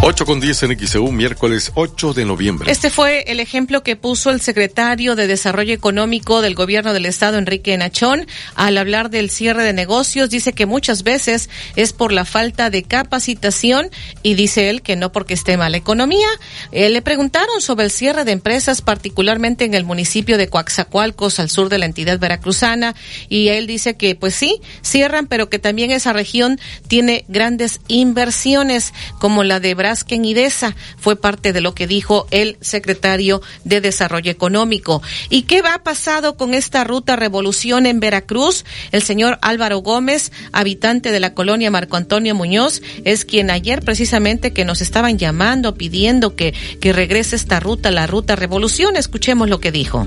8 0.00 0.26
con 0.26 0.38
10 0.38 0.62
en 0.62 0.78
XEU, 0.78 1.10
miércoles 1.10 1.72
8 1.74 2.14
de 2.14 2.24
noviembre. 2.24 2.70
Este 2.70 2.88
fue 2.88 3.24
el 3.26 3.40
ejemplo 3.40 3.82
que 3.82 3.96
puso 3.96 4.30
el 4.30 4.40
secretario 4.40 5.16
de 5.16 5.26
Desarrollo 5.26 5.74
Económico 5.74 6.40
del 6.40 6.54
Gobierno 6.54 6.92
del 6.92 7.04
Estado, 7.04 7.36
Enrique 7.36 7.76
Nachón, 7.76 8.28
al 8.54 8.78
hablar 8.78 9.10
del 9.10 9.28
cierre 9.28 9.64
de 9.64 9.72
negocios. 9.72 10.30
Dice 10.30 10.52
que 10.52 10.66
muchas 10.66 11.02
veces 11.02 11.50
es 11.74 11.92
por 11.92 12.12
la 12.12 12.24
falta 12.24 12.70
de 12.70 12.84
capacitación 12.84 13.90
y 14.22 14.34
dice 14.34 14.70
él 14.70 14.82
que 14.82 14.94
no 14.94 15.10
porque 15.10 15.34
esté 15.34 15.56
mal 15.56 15.72
la 15.72 15.78
economía. 15.78 16.28
Eh, 16.70 16.88
le 16.90 17.02
preguntaron 17.02 17.60
sobre 17.60 17.86
el 17.86 17.90
cierre 17.90 18.24
de 18.24 18.32
empresas, 18.32 18.82
particularmente 18.82 19.64
en 19.64 19.74
el 19.74 19.84
municipio 19.84 20.38
de 20.38 20.48
Coaxacualcos, 20.48 21.40
al 21.40 21.50
sur 21.50 21.68
de 21.68 21.78
la 21.78 21.86
entidad 21.86 22.20
veracruzana, 22.20 22.94
y 23.28 23.48
él 23.48 23.66
dice 23.66 23.96
que 23.96 24.14
pues 24.14 24.36
sí, 24.36 24.60
cierran, 24.80 25.26
pero 25.26 25.50
que 25.50 25.58
también 25.58 25.90
esa 25.90 26.12
región 26.12 26.60
tiene 26.86 27.24
grandes 27.26 27.80
inversiones 27.88 28.94
como 29.18 29.42
la 29.42 29.58
de 29.58 29.74
Braskem 29.88 30.22
Idesa. 30.22 30.76
Fue 30.98 31.16
parte 31.16 31.54
de 31.54 31.62
lo 31.62 31.74
que 31.74 31.86
dijo 31.86 32.26
el 32.30 32.58
secretario 32.60 33.40
de 33.64 33.80
Desarrollo 33.80 34.30
Económico. 34.30 35.00
¿Y 35.30 35.42
qué 35.42 35.62
va 35.62 35.82
pasado 35.82 36.36
con 36.36 36.52
esta 36.52 36.84
ruta 36.84 37.16
Revolución 37.16 37.86
en 37.86 37.98
Veracruz? 37.98 38.66
El 38.92 39.00
señor 39.02 39.38
Álvaro 39.40 39.78
Gómez, 39.78 40.30
habitante 40.52 41.10
de 41.10 41.20
la 41.20 41.32
colonia 41.32 41.70
Marco 41.70 41.96
Antonio 41.96 42.34
Muñoz, 42.34 42.82
es 43.04 43.24
quien 43.24 43.50
ayer 43.50 43.80
precisamente 43.80 44.52
que 44.52 44.66
nos 44.66 44.82
estaban 44.82 45.16
llamando, 45.16 45.74
pidiendo 45.74 46.36
que, 46.36 46.52
que 46.82 46.92
regrese 46.92 47.36
esta 47.36 47.58
ruta, 47.58 47.90
la 47.90 48.06
ruta 48.06 48.36
Revolución. 48.36 48.94
Escuchemos 48.96 49.48
lo 49.48 49.58
que 49.58 49.72
dijo. 49.72 50.06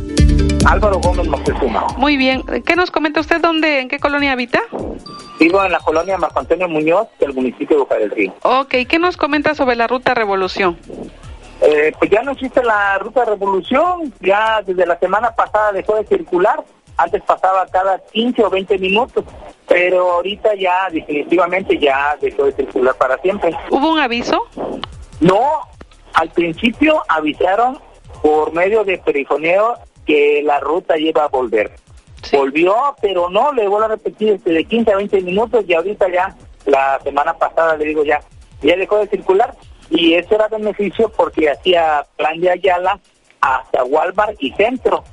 Álvaro 0.66 1.00
Gómez 1.00 1.28
Moctezuma. 1.28 1.88
Muy 1.98 2.18
bien. 2.18 2.44
¿Qué 2.66 2.76
nos 2.76 2.92
comenta 2.92 3.20
usted? 3.20 3.42
¿Dónde, 3.42 3.80
en 3.80 3.90
qué 3.90 4.00
colonia 4.00 4.34
habita? 4.34 4.62
Vivo 5.40 5.64
en 5.64 5.72
la 5.72 5.80
colonia 5.80 6.18
Marco 6.18 6.40
Antonio 6.40 6.68
Muñoz 6.68 7.08
del 7.20 7.34
municipio 7.34 7.78
de 7.78 7.82
Boca 7.82 7.96
del 7.96 8.12
Río. 8.12 8.34
Ok, 8.44 8.76
¿qué 8.88 9.00
nos 9.00 9.18
comenta 9.18 9.56
sobre 9.56 9.76
la 9.76 9.88
ruta 9.88 10.14
Revolución? 10.14 10.78
Eh, 11.62 11.92
pues 11.98 12.12
ya 12.12 12.22
no 12.22 12.32
existe 12.32 12.64
la 12.64 12.98
ruta 13.00 13.26
Revolución, 13.26 14.14
ya 14.20 14.62
desde 14.66 14.86
la 14.86 14.98
semana 15.00 15.32
pasada 15.32 15.72
dejó 15.72 15.96
de 15.96 16.06
circular, 16.06 16.64
antes 16.98 17.22
pasaba 17.24 17.66
cada 17.68 18.00
15 18.12 18.44
o 18.44 18.50
20 18.50 18.78
minutos, 18.78 19.26
pero 19.68 20.12
ahorita 20.12 20.56
ya 20.56 20.90
definitivamente 20.92 21.78
ya 21.78 22.18
dejó 22.20 22.46
de 22.46 22.54
circular 22.54 22.96
para 22.96 23.18
siempre. 23.20 23.56
¿Hubo 23.70 23.92
un 23.92 24.00
aviso? 24.00 24.42
No, 25.20 25.40
al 26.14 26.30
principio 26.30 27.02
avisaron 27.08 27.80
por 28.22 28.54
medio 28.54 28.84
de 28.84 28.98
perifoneo 29.00 29.76
que 30.06 30.42
la 30.44 30.60
ruta 30.60 30.98
iba 30.98 31.24
a 31.24 31.28
volver. 31.28 31.72
Volvió, 32.32 32.76
pero 33.02 33.30
no, 33.30 33.52
le 33.52 33.68
vuelvo 33.68 33.86
a 33.86 33.90
repetir, 33.90 34.34
este, 34.34 34.52
de 34.52 34.64
15 34.64 34.92
a 34.92 34.98
20 34.98 35.22
minutos 35.22 35.66
y 35.68 35.74
ahorita 35.74 36.08
ya, 36.12 36.36
la 36.66 37.00
semana 37.04 37.34
pasada 37.34 37.76
le 37.78 37.86
digo 37.86 38.04
ya, 38.04 38.22
ya 38.62 38.76
dejó 38.76 38.98
de 38.98 39.08
circular 39.08 39.56
y 39.90 40.14
eso 40.14 40.36
era 40.36 40.48
beneficio 40.48 41.10
porque 41.10 41.50
hacía 41.50 42.06
plan 42.16 42.40
de 42.40 42.52
Ayala 42.52 43.00
hasta 43.42 43.84
Walmart 43.84 44.36
y 44.40 44.52
Centro. 44.52 45.04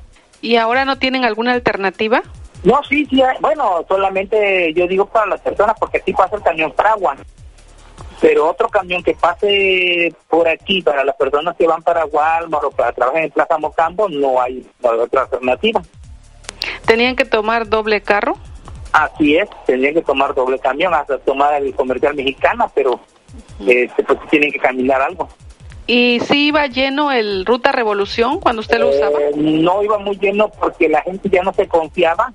¿Y 0.40 0.56
ahora 0.56 0.84
no 0.84 0.98
tienen 0.98 1.24
alguna 1.24 1.52
alternativa? 1.52 2.22
No, 2.62 2.80
sí, 2.88 3.06
sí, 3.06 3.22
bueno, 3.40 3.84
solamente 3.88 4.72
yo 4.74 4.86
digo 4.86 5.06
para 5.06 5.26
las 5.26 5.40
personas 5.40 5.76
porque 5.78 5.98
aquí 5.98 6.12
pasa 6.12 6.36
el 6.36 6.42
camión 6.42 6.72
Fragua. 6.74 7.16
Pero 8.20 8.48
otro 8.48 8.68
camión 8.68 9.02
que 9.02 9.14
pase 9.14 10.12
por 10.28 10.48
aquí 10.48 10.82
para 10.82 11.04
las 11.04 11.14
personas 11.16 11.56
que 11.56 11.66
van 11.66 11.82
para 11.82 12.04
Walmart 12.04 12.64
o 12.64 12.70
para 12.70 12.92
trabajar 12.92 13.22
en 13.22 13.30
Plaza 13.30 13.58
Mocambo, 13.58 14.08
no 14.08 14.40
hay, 14.40 14.66
no 14.82 14.90
hay 14.90 14.98
otra 14.98 15.22
alternativa. 15.22 15.82
¿Tenían 16.86 17.14
que 17.14 17.24
tomar 17.24 17.68
doble 17.68 18.00
carro? 18.00 18.36
Así 18.92 19.36
es, 19.36 19.48
tendrían 19.66 19.94
que 19.94 20.02
tomar 20.02 20.34
doble 20.34 20.58
camión 20.58 20.94
hasta 20.94 21.18
tomar 21.18 21.62
el 21.62 21.74
comercial 21.74 22.14
mexicana, 22.14 22.68
pero 22.74 22.98
este, 23.66 24.02
pues 24.02 24.18
tienen 24.30 24.50
que 24.50 24.58
caminar 24.58 25.02
algo. 25.02 25.28
¿Y 25.86 26.20
si 26.20 26.48
iba 26.48 26.66
lleno 26.66 27.12
el 27.12 27.46
Ruta 27.46 27.72
Revolución 27.72 28.40
cuando 28.40 28.60
usted 28.60 28.78
lo 28.78 28.90
usaba? 28.90 29.20
Eh, 29.20 29.32
no 29.36 29.82
iba 29.82 29.98
muy 29.98 30.16
lleno 30.18 30.48
porque 30.50 30.88
la 30.88 31.00
gente 31.02 31.30
ya 31.30 31.42
no 31.42 31.52
se 31.52 31.66
confiaba, 31.66 32.32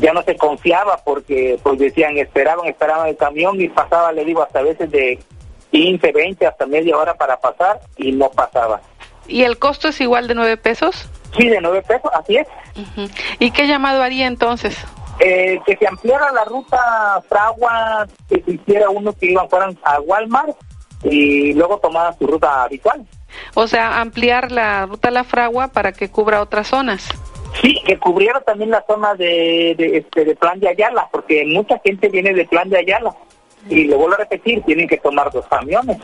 ya 0.00 0.12
no 0.12 0.22
se 0.22 0.36
confiaba 0.36 0.98
porque 1.04 1.58
pues 1.62 1.78
decían, 1.78 2.16
esperaban, 2.18 2.66
esperaban 2.66 3.08
el 3.08 3.16
camión 3.16 3.60
y 3.60 3.68
pasaba, 3.68 4.12
le 4.12 4.24
digo, 4.24 4.42
hasta 4.42 4.62
veces 4.62 4.90
de 4.90 5.18
15, 5.70 6.12
20, 6.12 6.46
hasta 6.46 6.66
media 6.66 6.96
hora 6.96 7.14
para 7.14 7.38
pasar 7.38 7.80
y 7.96 8.12
no 8.12 8.30
pasaba. 8.30 8.80
¿Y 9.28 9.44
el 9.44 9.58
costo 9.58 9.88
es 9.88 10.00
igual 10.00 10.26
de 10.26 10.34
nueve 10.34 10.56
pesos? 10.56 11.08
Sí, 11.36 11.48
de 11.48 11.60
nueve 11.60 11.82
pesos, 11.82 12.10
así 12.14 12.36
es. 12.36 12.48
¿Y 13.38 13.50
qué 13.52 13.66
llamado 13.66 14.02
haría 14.02 14.26
entonces? 14.26 14.76
Eh, 15.20 15.60
que 15.66 15.76
se 15.76 15.86
ampliara 15.86 16.32
la 16.32 16.44
ruta 16.44 17.22
Fragua, 17.28 18.08
que 18.28 18.42
se 18.42 18.52
hiciera 18.52 18.88
uno 18.88 19.12
que 19.12 19.26
iban 19.26 19.48
fueran 19.48 19.78
a 19.84 20.00
Walmart 20.00 20.56
y 21.04 21.52
luego 21.52 21.78
tomaran 21.78 22.18
su 22.18 22.26
ruta 22.26 22.62
habitual. 22.64 23.06
O 23.54 23.66
sea, 23.66 24.00
ampliar 24.00 24.50
la 24.50 24.86
Ruta 24.86 25.10
La 25.10 25.24
Fragua 25.24 25.68
para 25.68 25.92
que 25.92 26.10
cubra 26.10 26.40
otras 26.40 26.68
zonas. 26.68 27.08
Sí, 27.60 27.80
que 27.84 27.98
cubriera 27.98 28.40
también 28.40 28.70
la 28.70 28.84
zona 28.86 29.14
de, 29.14 29.74
de, 29.76 29.98
este, 29.98 30.24
de 30.24 30.36
Plan 30.36 30.58
de 30.60 30.68
Ayala, 30.68 31.08
porque 31.10 31.44
mucha 31.46 31.78
gente 31.84 32.08
viene 32.08 32.32
de 32.32 32.46
Plan 32.46 32.68
de 32.68 32.78
Ayala. 32.78 33.14
Y 33.68 33.84
le 33.84 33.96
vuelvo 33.96 34.14
a 34.14 34.18
repetir, 34.18 34.62
tienen 34.62 34.88
que 34.88 34.96
tomar 34.96 35.30
dos 35.30 35.46
camiones. 35.46 35.98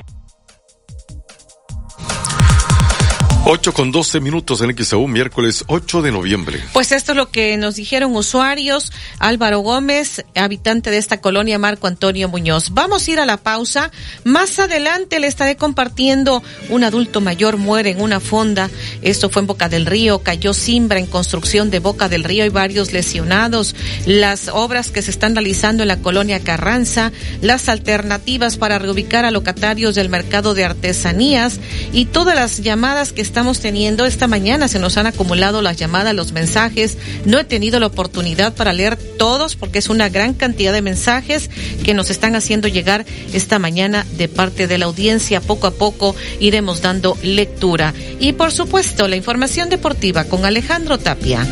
8 3.49 3.75
con 3.75 3.93
12 3.93 4.19
minutos 4.19 4.61
en 4.61 4.77
XAU, 4.77 5.07
miércoles 5.07 5.63
8 5.69 6.03
de 6.03 6.11
noviembre. 6.11 6.61
Pues 6.73 6.91
esto 6.91 7.13
es 7.13 7.17
lo 7.17 7.31
que 7.31 7.57
nos 7.57 7.77
dijeron 7.77 8.17
usuarios. 8.17 8.93
Álvaro 9.21 9.61
Gómez, 9.61 10.25
habitante 10.35 10.91
de 10.91 10.97
esta 10.97 11.21
colonia, 11.21 11.57
Marco 11.57 11.87
Antonio 11.87 12.29
Muñoz. 12.29 12.71
Vamos 12.71 13.07
a 13.07 13.11
ir 13.13 13.21
a 13.21 13.25
la 13.25 13.37
pausa. 13.37 13.93
Más 14.25 14.59
adelante 14.59 15.21
le 15.21 15.29
estaré 15.29 15.55
compartiendo 15.55 16.43
un 16.71 16.83
adulto 16.83 17.21
mayor 17.21 17.57
muere 17.57 17.91
en 17.91 18.01
una 18.01 18.19
fonda. 18.19 18.69
Esto 19.03 19.31
fue 19.31 19.43
en 19.43 19.47
Boca 19.47 19.69
del 19.69 19.87
Río. 19.87 20.25
Cayó 20.25 20.53
Simbra 20.53 20.99
en 20.99 21.07
construcción 21.07 21.71
de 21.71 21.79
Boca 21.79 22.09
del 22.09 22.25
Río 22.25 22.45
y 22.47 22.49
varios 22.49 22.93
lesionados. 22.93 23.77
Las 24.07 24.49
obras 24.49 24.91
que 24.91 25.03
se 25.03 25.13
están 25.13 25.37
realizando 25.37 25.85
en 25.85 25.89
la 25.89 25.99
colonia 25.99 26.41
Carranza. 26.41 27.13
Las 27.43 27.69
alternativas 27.69 28.57
para 28.57 28.81
reubicar 28.81 29.25
a 29.25 29.31
locatarios 29.31 29.95
del 29.95 30.09
mercado 30.09 30.53
de 30.55 30.65
artesanías 30.65 31.61
y 31.93 32.07
todas 32.07 32.35
las 32.35 32.61
llamadas 32.61 33.13
que 33.13 33.23
están 33.23 33.36
estamos 33.37 33.61
teniendo 33.61 34.07
esta 34.07 34.28
mañana. 34.28 34.66
Se 34.66 34.78
nos 34.78 34.97
han 34.97 35.07
acumulado 35.07 35.61
las 35.61 35.76
llamadas, 35.76 36.14
los 36.14 36.32
mensajes. 36.32 36.97
No 37.26 37.39
he 37.39 37.45
tenido 37.45 37.78
la 37.78 37.89
oportunidad 37.89 38.55
para 38.55 38.72
leer 38.72 38.97
todos 38.97 39.57
porque 39.57 39.78
es 39.78 39.91
una 39.91 40.09
gran 40.09 40.32
cantidad 40.32 40.72
de 40.72 40.80
mensajes 40.80 41.51
que 41.84 41.93
nos 41.93 42.09
están 42.09 42.34
haciendo 42.34 42.66
llegar 42.66 43.05
esta 43.34 43.59
mañana 43.59 44.07
de 44.16 44.28
parte 44.28 44.66
de 44.66 44.78
la 44.78 44.87
audiencia. 44.87 45.43
Poco 45.43 45.66
a 45.66 45.72
poco 45.72 46.16
iremos 46.41 46.80
dando 46.80 47.18
lectura. 47.22 47.93
Y 48.20 48.32
por 48.32 48.53
supuesto, 48.53 49.07
la 49.07 49.16
información 49.16 49.68
deportiva 49.68 50.24
con 50.24 50.47
Alejandro 50.47 50.97
Tapia. 50.97 51.47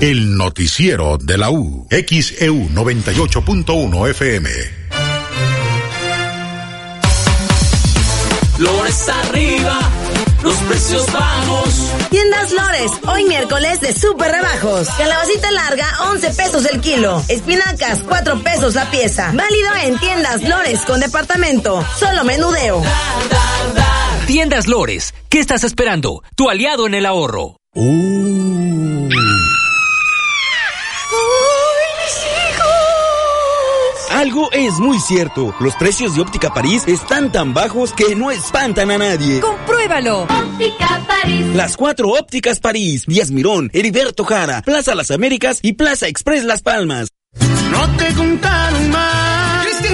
El 0.00 0.36
noticiero 0.36 1.18
de 1.18 1.36
la 1.36 1.50
U. 1.50 1.88
XEU 1.90 2.68
98.1 2.68 4.10
FM. 4.10 4.79
Lores 8.60 9.08
arriba, 9.08 9.80
los 10.42 10.54
precios 10.64 11.10
bajos. 11.10 11.92
Tiendas 12.10 12.52
Lores, 12.52 12.92
hoy 13.08 13.24
miércoles 13.24 13.80
de 13.80 13.94
super 13.94 14.30
rebajos. 14.30 14.86
Calabacita 14.98 15.50
larga, 15.50 15.86
11 16.10 16.30
pesos 16.34 16.66
el 16.66 16.82
kilo. 16.82 17.22
Espinacas, 17.28 18.00
4 18.06 18.42
pesos 18.42 18.74
la 18.74 18.90
pieza. 18.90 19.32
Válido 19.32 19.70
en 19.82 19.98
Tiendas 19.98 20.42
Lores 20.46 20.80
con 20.80 21.00
departamento. 21.00 21.82
Solo 21.98 22.22
menudeo. 22.24 22.82
Tiendas 24.26 24.68
Lores, 24.68 25.14
¿qué 25.30 25.40
estás 25.40 25.64
esperando? 25.64 26.22
Tu 26.36 26.50
aliado 26.50 26.86
en 26.86 26.92
el 26.92 27.06
ahorro. 27.06 27.56
Uh. 27.74 28.49
Algo 34.20 34.52
es 34.52 34.78
muy 34.78 34.98
cierto. 34.98 35.54
Los 35.60 35.74
precios 35.76 36.14
de 36.14 36.20
Óptica 36.20 36.52
París 36.52 36.86
están 36.86 37.32
tan 37.32 37.54
bajos 37.54 37.94
que 37.94 38.14
no 38.14 38.30
espantan 38.30 38.90
a 38.90 38.98
nadie. 38.98 39.40
¡Compruébalo! 39.40 40.24
Óptica 40.24 41.02
París. 41.08 41.46
Las 41.54 41.74
cuatro 41.78 42.10
ópticas 42.10 42.60
París. 42.60 43.06
Díaz 43.06 43.30
Mirón, 43.30 43.70
Heriberto 43.72 44.24
Jara, 44.24 44.60
Plaza 44.60 44.94
Las 44.94 45.10
Américas 45.10 45.60
y 45.62 45.72
Plaza 45.72 46.06
Express 46.06 46.44
Las 46.44 46.60
Palmas. 46.60 47.08
No 47.70 47.96
te 47.96 48.12
contaron 48.12 48.90
más. 48.90 49.19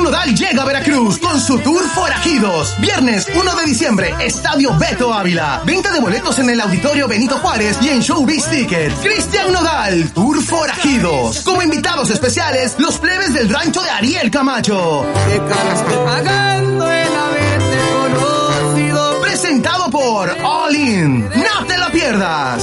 Nodal 0.06 0.36
llega 0.36 0.62
a 0.62 0.64
Veracruz 0.64 1.18
con 1.18 1.40
su 1.40 1.58
tour 1.58 1.82
Forajidos. 1.88 2.76
Viernes 2.78 3.26
1 3.34 3.56
de 3.56 3.64
diciembre, 3.64 4.14
Estadio 4.20 4.72
Beto 4.78 5.12
Ávila. 5.12 5.62
Venta 5.66 5.90
de 5.90 5.98
boletos 5.98 6.38
en 6.38 6.48
el 6.48 6.60
Auditorio 6.60 7.08
Benito 7.08 7.38
Juárez 7.38 7.76
y 7.82 7.88
en 7.88 7.98
Showbiz 7.98 8.44
Tickets. 8.44 8.94
Cristian 9.02 9.52
Nodal, 9.52 10.12
Tour 10.12 10.40
Forajidos. 10.44 11.40
Como 11.40 11.60
invitados 11.60 12.10
especiales, 12.10 12.76
los 12.78 13.00
plebes 13.00 13.34
del 13.34 13.48
rancho 13.48 13.82
de 13.82 13.90
Ariel 13.90 14.30
Camacho. 14.30 15.04
Presentado 19.22 19.90
por 19.90 20.30
All 20.44 20.76
In. 20.76 21.28
No 21.28 21.66
te 21.66 21.76
lo 21.78 21.90
pierdas. 21.90 22.62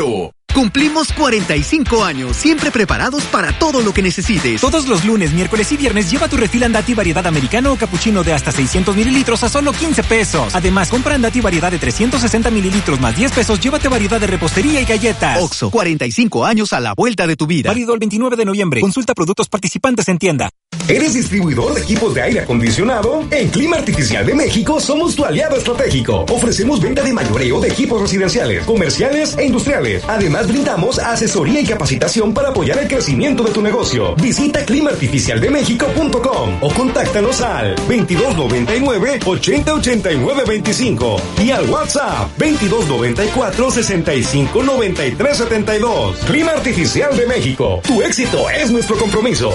Ribeiro. 0.01 0.40
Cumplimos 0.53 1.13
45 1.13 2.03
años, 2.03 2.35
siempre 2.35 2.71
preparados 2.71 3.23
para 3.25 3.57
todo 3.57 3.81
lo 3.81 3.93
que 3.93 4.01
necesites. 4.01 4.59
Todos 4.59 4.85
los 4.85 5.05
lunes, 5.05 5.31
miércoles 5.31 5.71
y 5.71 5.77
viernes 5.77 6.11
lleva 6.11 6.27
tu 6.27 6.35
refil 6.35 6.63
Andati 6.63 6.93
variedad 6.93 7.25
americano 7.25 7.71
o 7.71 7.77
capuchino 7.77 8.21
de 8.21 8.33
hasta 8.33 8.51
600 8.51 8.93
mililitros 8.93 9.43
a 9.45 9.49
solo 9.49 9.71
15 9.71 10.03
pesos. 10.03 10.53
Además, 10.53 10.89
compra 10.89 11.15
Andati 11.15 11.39
variedad 11.39 11.71
de 11.71 11.79
360 11.79 12.51
mililitros 12.51 12.99
más 12.99 13.15
10 13.15 13.31
pesos, 13.31 13.61
llévate 13.61 13.87
variedad 13.87 14.19
de 14.19 14.27
repostería 14.27 14.81
y 14.81 14.85
galletas. 14.85 15.41
Oxo, 15.41 15.71
45 15.71 16.45
años 16.45 16.73
a 16.73 16.81
la 16.81 16.93
vuelta 16.95 17.27
de 17.27 17.37
tu 17.37 17.47
vida. 17.47 17.69
Válido 17.69 17.93
el 17.93 17.99
29 17.99 18.35
de 18.35 18.45
noviembre. 18.45 18.81
Consulta 18.81 19.15
productos 19.15 19.47
participantes 19.47 20.09
en 20.09 20.17
tienda. 20.17 20.49
¿Eres 20.87 21.13
distribuidor 21.13 21.73
de 21.73 21.81
equipos 21.81 22.13
de 22.13 22.21
aire 22.21 22.39
acondicionado? 22.41 23.23
En 23.31 23.49
Clima 23.49 23.77
Artificial 23.77 24.25
de 24.25 24.33
México 24.33 24.79
somos 24.79 25.15
tu 25.15 25.23
aliado 25.23 25.55
estratégico. 25.55 26.25
Ofrecemos 26.29 26.81
venta 26.81 27.01
de 27.03 27.13
mayoreo 27.13 27.61
de 27.61 27.69
equipos 27.69 28.01
residenciales, 28.01 28.65
comerciales 28.65 29.37
e 29.37 29.45
industriales. 29.45 30.03
Además, 30.07 30.40
brindamos 30.47 30.99
asesoría 30.99 31.61
y 31.61 31.65
capacitación 31.65 32.33
para 32.33 32.49
apoyar 32.49 32.79
el 32.79 32.87
crecimiento 32.87 33.43
de 33.43 33.51
tu 33.51 33.61
negocio. 33.61 34.15
Visita 34.15 34.65
climaartificialdemexico.com 34.65 36.57
o 36.61 36.73
contáctanos 36.73 37.41
al 37.41 37.75
2299 37.75 39.19
808925 39.25 41.21
y 41.43 41.51
al 41.51 41.69
WhatsApp 41.69 42.29
2294 42.37 43.71
65 43.71 44.61
Clima 46.25 46.51
Artificial 46.51 47.15
de 47.15 47.27
México. 47.27 47.81
Tu 47.85 48.01
éxito 48.01 48.49
es 48.49 48.71
nuestro 48.71 48.97
compromiso. 48.97 49.51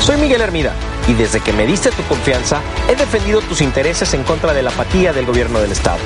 Soy 0.00 0.16
Miguel 0.16 0.40
Hermida 0.40 0.72
y 1.08 1.14
desde 1.14 1.40
que 1.40 1.52
me 1.52 1.66
diste 1.66 1.90
tu 1.90 2.02
confianza 2.04 2.60
he 2.88 2.96
defendido 2.96 3.40
tus 3.42 3.60
intereses 3.60 4.12
en 4.14 4.22
contra 4.22 4.52
de 4.52 4.62
la 4.62 4.70
apatía 4.70 5.12
del 5.12 5.26
gobierno 5.26 5.60
del 5.60 5.72
Estado. 5.72 5.98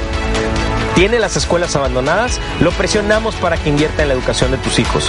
Tiene 0.98 1.20
las 1.20 1.36
escuelas 1.36 1.76
abandonadas, 1.76 2.40
lo 2.58 2.72
presionamos 2.72 3.36
para 3.36 3.56
que 3.56 3.68
invierta 3.68 4.02
en 4.02 4.08
la 4.08 4.14
educación 4.14 4.50
de 4.50 4.56
tus 4.56 4.80
hijos. 4.80 5.08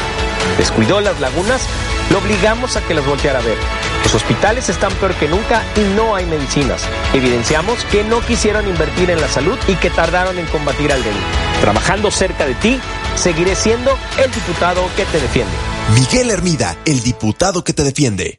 Descuidó 0.60 1.02
las 1.02 1.20
lagunas, 1.20 1.64
lo 2.12 2.20
obligamos 2.20 2.78
a 2.78 2.82
que 2.86 2.94
las 2.94 3.08
volteara 3.08 3.40
a 3.40 3.42
ver. 3.42 3.58
Los 4.04 4.14
hospitales 4.14 4.70
están 4.70 4.94
peor 4.94 5.16
que 5.16 5.28
nunca 5.28 5.64
y 5.76 5.80
no 5.96 6.16
hay 6.16 6.28
medicinas. 6.28 6.88
Evidenciamos 7.16 7.84
que 7.86 8.04
no 8.04 8.22
quisieron 8.22 8.68
invertir 8.68 9.10
en 9.10 9.20
la 9.20 9.28
salud 9.28 9.58
y 9.68 9.74
que 9.78 9.90
tardaron 9.90 10.38
en 10.38 10.46
combatir 10.46 10.94
al 10.94 11.04
dengue. 11.04 11.20
Trabajando 11.60 12.12
cerca 12.12 12.46
de 12.46 12.54
ti, 12.54 12.80
seguiré 13.16 13.56
siendo 13.56 13.98
el 14.24 14.32
diputado 14.32 14.88
que 14.96 15.06
te 15.06 15.20
defiende. 15.20 15.54
Miguel 15.96 16.30
Hermida, 16.30 16.78
el 16.86 17.02
diputado 17.02 17.64
que 17.64 17.74
te 17.74 17.84
defiende. 17.84 18.39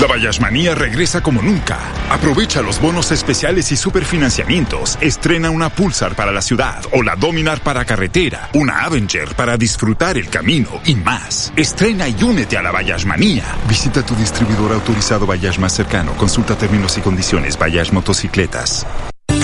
La 0.00 0.06
Bayashmanía 0.06 0.74
regresa 0.74 1.22
como 1.22 1.40
nunca. 1.40 1.78
Aprovecha 2.10 2.60
los 2.60 2.78
bonos 2.80 3.12
especiales 3.12 3.72
y 3.72 3.76
superfinanciamientos. 3.76 4.98
Estrena 5.00 5.48
una 5.48 5.70
Pulsar 5.70 6.14
para 6.14 6.32
la 6.32 6.42
ciudad 6.42 6.84
o 6.92 7.02
la 7.02 7.16
Dominar 7.16 7.60
para 7.60 7.86
carretera, 7.86 8.50
una 8.52 8.84
Avenger 8.84 9.34
para 9.34 9.56
disfrutar 9.56 10.18
el 10.18 10.28
camino 10.28 10.82
y 10.84 10.96
más. 10.96 11.50
Estrena 11.56 12.08
y 12.08 12.22
únete 12.22 12.58
a 12.58 12.62
la 12.62 12.72
Bayashmanía. 12.72 13.44
Visita 13.66 14.04
tu 14.04 14.14
distribuidor 14.14 14.72
autorizado 14.72 15.26
Bayash 15.26 15.58
más 15.58 15.72
cercano. 15.72 16.12
Consulta 16.18 16.58
términos 16.58 16.98
y 16.98 17.00
condiciones 17.00 17.58
Bayash 17.58 17.90
Motocicletas. 17.90 18.86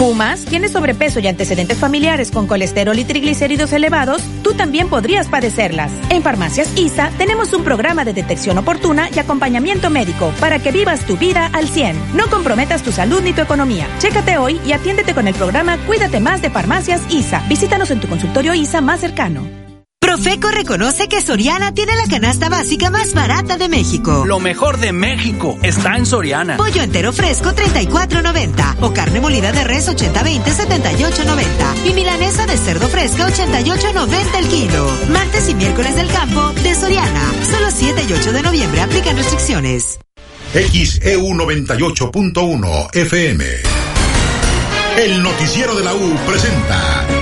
¿Fumas? 0.03 0.45
¿Tienes 0.45 0.73
sobrepeso 0.73 1.21
y 1.21 1.29
antecedentes 1.29 1.79
familiares 1.79 2.33
con 2.33 2.49
colesterol 2.49 2.99
y 2.99 3.05
triglicéridos 3.05 3.73
elevados? 3.73 4.21
Tú 4.43 4.53
también 4.53 4.89
podrías 4.89 5.29
padecerlas. 5.29 5.93
En 6.11 6.25
Farmacias 6.25 6.77
ISA 6.77 7.13
tenemos 7.19 7.53
un 7.53 7.63
programa 7.63 8.05
de 8.05 8.13
detección 8.13 8.59
oportuna 8.59 9.09
y 9.15 9.21
acompañamiento 9.21 9.91
médico 9.91 10.33
para 10.41 10.59
que 10.59 10.73
vivas 10.73 11.07
tu 11.07 11.17
vida 11.17 11.49
al 11.53 11.69
100. 11.69 12.17
No 12.17 12.27
comprometas 12.27 12.83
tu 12.83 12.91
salud 12.91 13.21
ni 13.23 13.33
tu 13.33 13.43
economía. 13.43 13.87
Chécate 14.01 14.39
hoy 14.39 14.61
y 14.67 14.73
atiéndete 14.73 15.15
con 15.15 15.29
el 15.29 15.37
programa 15.37 15.79
Cuídate 15.87 16.19
más 16.19 16.43
de 16.43 16.51
Farmacias 16.51 17.01
ISA. 17.09 17.45
Visítanos 17.49 17.93
en 17.93 18.01
tu 18.01 18.09
consultorio 18.09 18.55
ISA 18.55 18.81
más 18.81 18.99
cercano. 18.99 19.62
Profeco 20.13 20.51
reconoce 20.51 21.09
que 21.09 21.23
Soriana 21.23 21.73
tiene 21.73 21.97
la 21.97 22.07
canasta 22.07 22.51
básica 22.51 22.91
más 22.91 23.15
barata 23.15 23.57
de 23.57 23.71
México. 23.71 24.25
Lo 24.27 24.41
mejor 24.41 24.77
de 24.77 24.93
México 24.93 25.59
está 25.63 25.97
en 25.97 26.05
Soriana. 26.05 26.59
Pollo 26.59 26.83
entero 26.83 27.15
fresco 27.15 27.53
34.90 27.53 28.77
o 28.83 28.93
carne 28.93 29.23
molida 29.23 29.53
de 29.53 29.65
res 29.65 29.89
80-20 29.89 30.43
78.90 30.43 31.87
y 31.87 31.95
milanesa 31.95 32.45
de 32.45 32.59
cerdo 32.59 32.89
fresca 32.89 33.27
88.90 33.27 34.39
el 34.39 34.49
kilo. 34.49 34.87
Martes 35.09 35.49
y 35.49 35.55
miércoles 35.55 35.97
del 35.97 36.09
campo 36.09 36.53
de 36.63 36.75
Soriana. 36.75 37.33
Solo 37.51 37.71
7 37.71 38.05
y 38.07 38.13
8 38.13 38.33
de 38.33 38.43
noviembre 38.43 38.83
aplican 38.83 39.17
restricciones. 39.17 39.99
XEU 40.53 41.27
98.1 41.27 42.97
FM. 42.97 43.45
El 44.99 45.23
noticiero 45.23 45.75
de 45.75 45.85
la 45.85 45.95
U 45.95 46.17
presenta 46.27 47.22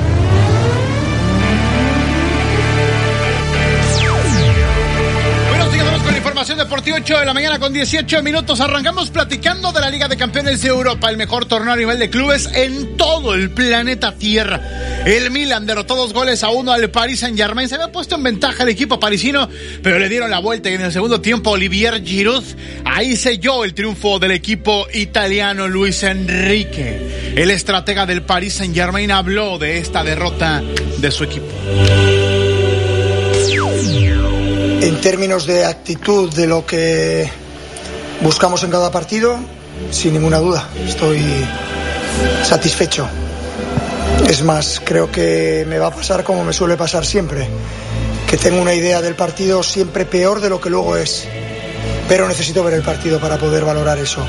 Información 6.41 6.67
deportiva 6.69 6.97
8 6.97 7.19
de 7.19 7.25
la 7.25 7.33
mañana 7.35 7.59
con 7.59 7.71
18 7.71 8.23
minutos. 8.23 8.59
Arrancamos 8.61 9.11
platicando 9.11 9.71
de 9.71 9.79
la 9.79 9.91
Liga 9.91 10.07
de 10.07 10.17
Campeones 10.17 10.63
de 10.63 10.69
Europa, 10.69 11.07
el 11.11 11.15
mejor 11.15 11.45
torneo 11.45 11.73
a 11.73 11.75
nivel 11.75 11.99
de 11.99 12.09
clubes 12.09 12.49
en 12.55 12.97
todo 12.97 13.35
el 13.35 13.51
planeta 13.51 14.15
Tierra. 14.15 14.59
El 15.05 15.29
Milan 15.29 15.67
derrotó 15.67 15.95
dos 15.95 16.13
goles 16.13 16.43
a 16.43 16.49
uno 16.49 16.71
al 16.71 16.89
Paris 16.89 17.19
Saint 17.19 17.37
Germain. 17.37 17.69
Se 17.69 17.75
había 17.75 17.91
puesto 17.91 18.15
en 18.15 18.23
ventaja 18.23 18.63
el 18.63 18.69
equipo 18.69 18.99
parisino, 18.99 19.47
pero 19.83 19.99
le 19.99 20.09
dieron 20.09 20.31
la 20.31 20.39
vuelta 20.39 20.71
y 20.71 20.73
en 20.73 20.81
el 20.81 20.91
segundo 20.91 21.21
tiempo 21.21 21.51
Olivier 21.51 22.03
Giroud 22.03 22.43
ahí 22.85 23.15
selló 23.17 23.63
el 23.63 23.75
triunfo 23.75 24.17
del 24.17 24.31
equipo 24.31 24.87
italiano 24.95 25.67
Luis 25.67 26.01
Enrique. 26.01 27.33
El 27.35 27.51
estratega 27.51 28.07
del 28.07 28.23
Paris 28.23 28.55
Saint 28.55 28.73
Germain 28.73 29.11
habló 29.11 29.59
de 29.59 29.77
esta 29.77 30.03
derrota 30.03 30.63
de 30.97 31.11
su 31.11 31.23
equipo 31.23 31.45
en 34.81 34.99
términos 34.99 35.45
de 35.45 35.63
actitud 35.63 36.33
de 36.33 36.47
lo 36.47 36.65
que 36.65 37.29
buscamos 38.21 38.63
en 38.63 38.71
cada 38.71 38.91
partido, 38.91 39.37
sin 39.91 40.13
ninguna 40.13 40.39
duda, 40.39 40.67
estoy 40.87 41.21
satisfecho. 42.43 43.07
Es 44.27 44.43
más, 44.43 44.81
creo 44.83 45.11
que 45.11 45.65
me 45.67 45.77
va 45.77 45.87
a 45.87 45.91
pasar 45.91 46.23
como 46.23 46.43
me 46.43 46.51
suele 46.51 46.77
pasar 46.77 47.05
siempre, 47.05 47.47
que 48.27 48.37
tengo 48.37 48.59
una 48.59 48.73
idea 48.73 49.01
del 49.01 49.15
partido 49.15 49.61
siempre 49.61 50.05
peor 50.05 50.41
de 50.41 50.49
lo 50.49 50.59
que 50.59 50.71
luego 50.71 50.97
es. 50.97 51.27
Pero 52.07 52.27
necesito 52.27 52.63
ver 52.63 52.73
el 52.73 52.81
partido 52.81 53.19
para 53.19 53.37
poder 53.37 53.63
valorar 53.63 53.99
eso. 53.99 54.25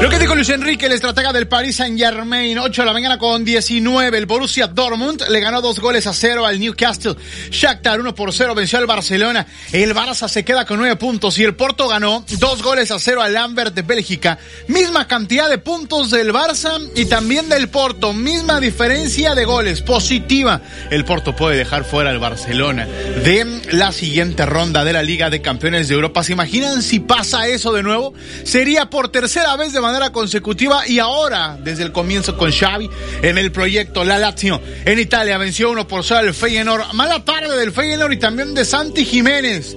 Lo 0.00 0.10
que 0.10 0.18
dijo 0.18 0.34
Luis 0.34 0.50
Enrique, 0.50 0.86
el 0.86 0.92
estratega 0.92 1.32
del 1.32 1.48
Paris 1.48 1.76
Saint 1.76 1.98
Germain, 1.98 2.58
8 2.58 2.82
de 2.82 2.86
la 2.86 2.92
mañana 2.92 3.16
con 3.16 3.46
19. 3.46 4.18
El 4.18 4.26
Borussia 4.26 4.66
Dortmund 4.66 5.22
le 5.30 5.40
ganó 5.40 5.62
dos 5.62 5.80
goles 5.80 6.06
a 6.06 6.12
cero 6.12 6.44
al 6.44 6.60
Newcastle. 6.60 7.16
Shakhtar 7.50 7.98
1 7.98 8.14
por 8.14 8.30
0 8.30 8.54
venció 8.54 8.78
al 8.78 8.86
Barcelona. 8.86 9.46
El 9.72 9.94
Barça 9.94 10.28
se 10.28 10.44
queda 10.44 10.66
con 10.66 10.78
9 10.80 10.96
puntos 10.96 11.38
y 11.38 11.44
el 11.44 11.54
Porto 11.54 11.88
ganó 11.88 12.26
dos 12.38 12.62
goles 12.62 12.90
a 12.90 12.98
cero 12.98 13.22
al 13.22 13.32
Lambert 13.32 13.74
de 13.74 13.80
Bélgica. 13.80 14.38
Misma 14.68 15.08
cantidad 15.08 15.48
de 15.48 15.56
puntos 15.56 16.10
del 16.10 16.30
Barça 16.30 16.78
y 16.94 17.06
también 17.06 17.48
del 17.48 17.70
Porto. 17.70 18.12
Misma 18.12 18.60
diferencia 18.60 19.34
de 19.34 19.46
goles, 19.46 19.80
positiva. 19.80 20.60
El 20.90 21.06
Porto 21.06 21.34
puede 21.34 21.56
dejar 21.56 21.84
fuera 21.84 22.10
al 22.10 22.18
Barcelona 22.18 22.84
de 22.84 23.62
la 23.70 23.92
siguiente 23.92 24.44
ronda 24.44 24.84
de 24.84 24.92
la 24.92 25.02
Liga 25.02 25.30
de 25.30 25.40
Campeones 25.40 25.88
de 25.88 25.94
Europa. 25.94 26.22
¿Se 26.22 26.32
imaginan 26.32 26.82
si 26.82 27.00
pasa 27.00 27.48
eso 27.48 27.72
de 27.72 27.82
nuevo? 27.82 28.12
Sería 28.44 28.90
por 28.90 29.08
tercera 29.08 29.56
vez 29.56 29.72
de 29.72 29.85
manera 29.86 30.10
consecutiva 30.10 30.86
y 30.86 30.98
ahora, 30.98 31.56
desde 31.60 31.84
el 31.84 31.92
comienzo 31.92 32.36
con 32.36 32.50
Xavi, 32.50 32.90
en 33.22 33.38
el 33.38 33.52
proyecto 33.52 34.04
La 34.04 34.18
Lazio 34.18 34.60
en 34.84 34.98
Italia 34.98 35.38
venció 35.38 35.70
uno 35.70 35.86
por 35.86 36.04
0 36.04 36.20
al 36.20 36.34
Feyenoord. 36.34 36.92
Mala 36.92 37.24
tarde 37.24 37.56
del 37.56 37.72
Feyenoord 37.72 38.12
y 38.12 38.18
también 38.18 38.54
de 38.54 38.64
Santi 38.64 39.04
Jiménez, 39.04 39.76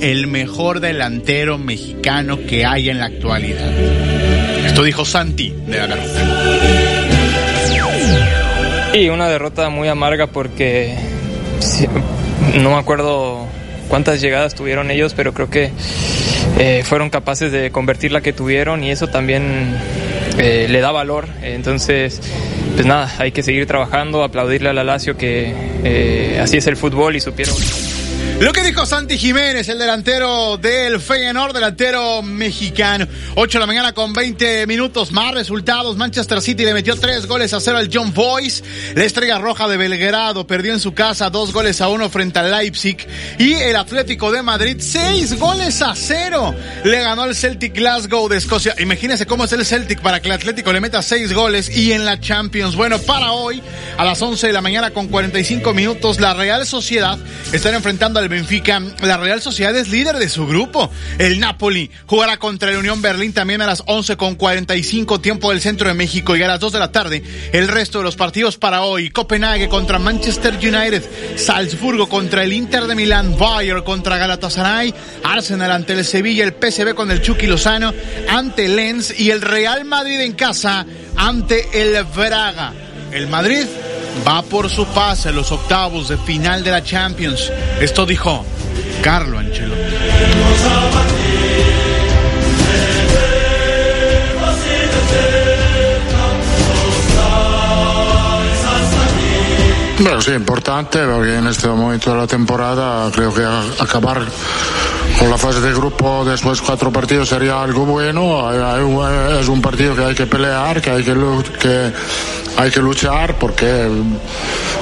el 0.00 0.26
mejor 0.26 0.80
delantero 0.80 1.58
mexicano 1.58 2.38
que 2.46 2.64
hay 2.64 2.90
en 2.90 2.98
la 2.98 3.06
actualidad. 3.06 3.70
Esto 4.66 4.82
dijo 4.82 5.04
Santi 5.04 5.50
de 5.50 5.88
la. 5.88 5.96
Y 8.94 9.08
una 9.08 9.28
derrota 9.28 9.68
muy 9.68 9.88
amarga 9.88 10.26
porque 10.26 10.96
no 12.56 12.70
me 12.70 12.76
acuerdo 12.76 13.46
cuántas 13.90 14.22
llegadas 14.22 14.54
tuvieron 14.54 14.90
ellos, 14.90 15.12
pero 15.14 15.34
creo 15.34 15.50
que 15.50 15.70
eh, 16.58 16.82
fueron 16.84 17.10
capaces 17.10 17.52
de 17.52 17.70
convertir 17.70 18.12
la 18.12 18.22
que 18.22 18.32
tuvieron 18.32 18.82
y 18.82 18.90
eso 18.90 19.08
también 19.08 19.76
eh, 20.38 20.66
le 20.70 20.80
da 20.80 20.92
valor. 20.92 21.26
Entonces, 21.42 22.20
pues 22.74 22.86
nada, 22.86 23.12
hay 23.18 23.32
que 23.32 23.42
seguir 23.42 23.66
trabajando, 23.66 24.22
aplaudirle 24.22 24.70
a 24.70 24.72
la 24.72 24.84
Lazio 24.84 25.16
que 25.16 25.52
eh, 25.84 26.38
así 26.40 26.56
es 26.56 26.66
el 26.68 26.76
fútbol 26.76 27.16
y 27.16 27.20
supieron. 27.20 27.54
Lo 28.40 28.54
que 28.54 28.62
dijo 28.62 28.86
Santi 28.86 29.18
Jiménez, 29.18 29.68
el 29.68 29.78
delantero 29.78 30.56
del 30.56 30.98
Feyenoord, 30.98 31.52
delantero 31.52 32.22
mexicano. 32.22 33.06
8 33.34 33.58
de 33.58 33.60
la 33.60 33.66
mañana 33.66 33.92
con 33.92 34.14
20 34.14 34.66
minutos 34.66 35.12
más 35.12 35.34
resultados. 35.34 35.98
Manchester 35.98 36.40
City 36.40 36.64
le 36.64 36.72
metió 36.72 36.96
3 36.96 37.26
goles 37.26 37.52
a 37.52 37.60
0 37.60 37.76
al 37.76 37.90
John 37.92 38.14
Boyce. 38.14 38.64
La 38.94 39.04
Estrella 39.04 39.38
Roja 39.38 39.68
de 39.68 39.76
Belgrado 39.76 40.46
perdió 40.46 40.72
en 40.72 40.80
su 40.80 40.94
casa 40.94 41.28
2 41.28 41.52
goles 41.52 41.82
a 41.82 41.88
1 41.88 42.08
frente 42.08 42.38
al 42.38 42.50
Leipzig. 42.50 43.06
Y 43.38 43.52
el 43.52 43.76
Atlético 43.76 44.32
de 44.32 44.40
Madrid 44.40 44.78
6 44.80 45.38
goles 45.38 45.82
a 45.82 45.94
0. 45.94 46.54
Le 46.84 47.00
ganó 47.02 47.26
el 47.26 47.34
Celtic 47.34 47.74
Glasgow 47.74 48.26
de 48.26 48.38
Escocia. 48.38 48.74
Imagínense 48.78 49.26
cómo 49.26 49.44
es 49.44 49.52
el 49.52 49.66
Celtic 49.66 50.00
para 50.00 50.20
que 50.22 50.28
el 50.28 50.34
Atlético 50.34 50.72
le 50.72 50.80
meta 50.80 51.02
6 51.02 51.34
goles 51.34 51.68
y 51.68 51.92
en 51.92 52.06
la 52.06 52.18
Champions. 52.18 52.74
Bueno, 52.74 52.98
para 53.00 53.32
hoy, 53.32 53.62
a 53.98 54.04
las 54.06 54.22
11 54.22 54.46
de 54.46 54.52
la 54.54 54.62
mañana 54.62 54.92
con 54.92 55.08
45 55.08 55.74
minutos, 55.74 56.20
la 56.20 56.32
Real 56.32 56.64
Sociedad 56.64 57.18
estará 57.52 57.76
enfrentando 57.76 58.18
al 58.18 58.29
Benfica. 58.30 58.80
La 59.02 59.18
Real 59.18 59.42
Sociedad 59.42 59.76
es 59.76 59.88
líder 59.88 60.16
de 60.16 60.28
su 60.28 60.46
grupo. 60.46 60.90
El 61.18 61.40
Napoli 61.40 61.90
jugará 62.06 62.38
contra 62.38 62.70
el 62.70 62.78
Unión 62.78 63.02
Berlín 63.02 63.34
también 63.34 63.60
a 63.60 63.66
las 63.66 63.82
11 63.86 64.16
con 64.16 64.36
45 64.36 65.20
tiempo 65.20 65.50
del 65.50 65.60
centro 65.60 65.88
de 65.88 65.94
México 65.94 66.36
y 66.36 66.42
a 66.42 66.48
las 66.48 66.60
2 66.60 66.72
de 66.72 66.78
la 66.78 66.92
tarde 66.92 67.22
el 67.52 67.68
resto 67.68 67.98
de 67.98 68.04
los 68.04 68.16
partidos 68.16 68.56
para 68.56 68.82
hoy. 68.82 69.10
Copenhague 69.10 69.68
contra 69.68 69.98
Manchester 69.98 70.54
United, 70.54 71.02
Salzburgo 71.36 72.08
contra 72.08 72.44
el 72.44 72.52
Inter 72.52 72.84
de 72.86 72.94
Milán, 72.94 73.36
Bayern 73.36 73.82
contra 73.82 74.16
Galatasaray, 74.16 74.94
Arsenal 75.24 75.72
ante 75.72 75.92
el 75.92 76.04
Sevilla, 76.04 76.44
el 76.44 76.54
PSV 76.54 76.94
con 76.94 77.10
el 77.10 77.20
Chucky 77.20 77.46
Lozano 77.46 77.92
ante 78.28 78.68
Lens 78.68 79.18
y 79.18 79.30
el 79.30 79.42
Real 79.42 79.84
Madrid 79.84 80.20
en 80.20 80.32
casa 80.32 80.86
ante 81.16 81.82
el 81.82 82.02
Braga. 82.04 82.72
El 83.12 83.26
Madrid 83.26 83.66
va 84.26 84.42
por 84.42 84.68
su 84.70 84.86
pase 84.86 85.28
a 85.28 85.32
los 85.32 85.52
octavos 85.52 86.08
de 86.08 86.18
final 86.18 86.62
de 86.64 86.70
la 86.70 86.82
Champions. 86.82 87.50
Esto 87.80 88.06
dijo 88.06 88.44
Carlo 89.02 89.38
Ancelotti. 89.38 91.09
Bueno, 100.00 100.18
sí, 100.22 100.30
importante 100.30 101.04
porque 101.04 101.36
en 101.36 101.46
este 101.46 101.68
momento 101.68 102.12
de 102.12 102.16
la 102.16 102.26
temporada 102.26 103.10
creo 103.12 103.34
que 103.34 103.44
acabar 103.44 104.22
con 105.18 105.28
la 105.28 105.36
fase 105.36 105.60
de 105.60 105.74
grupo 105.74 106.24
después 106.24 106.58
de 106.58 106.66
cuatro 106.66 106.90
partidos 106.90 107.28
sería 107.28 107.62
algo 107.62 107.84
bueno. 107.84 108.50
Es 109.38 109.46
un 109.48 109.60
partido 109.60 109.94
que 109.94 110.02
hay 110.02 110.14
que 110.14 110.26
pelear, 110.26 110.80
que 110.80 110.90
hay 110.90 111.04
que, 111.04 111.14
que, 111.60 111.92
hay 112.56 112.70
que 112.70 112.80
luchar 112.80 113.38
porque 113.38 113.90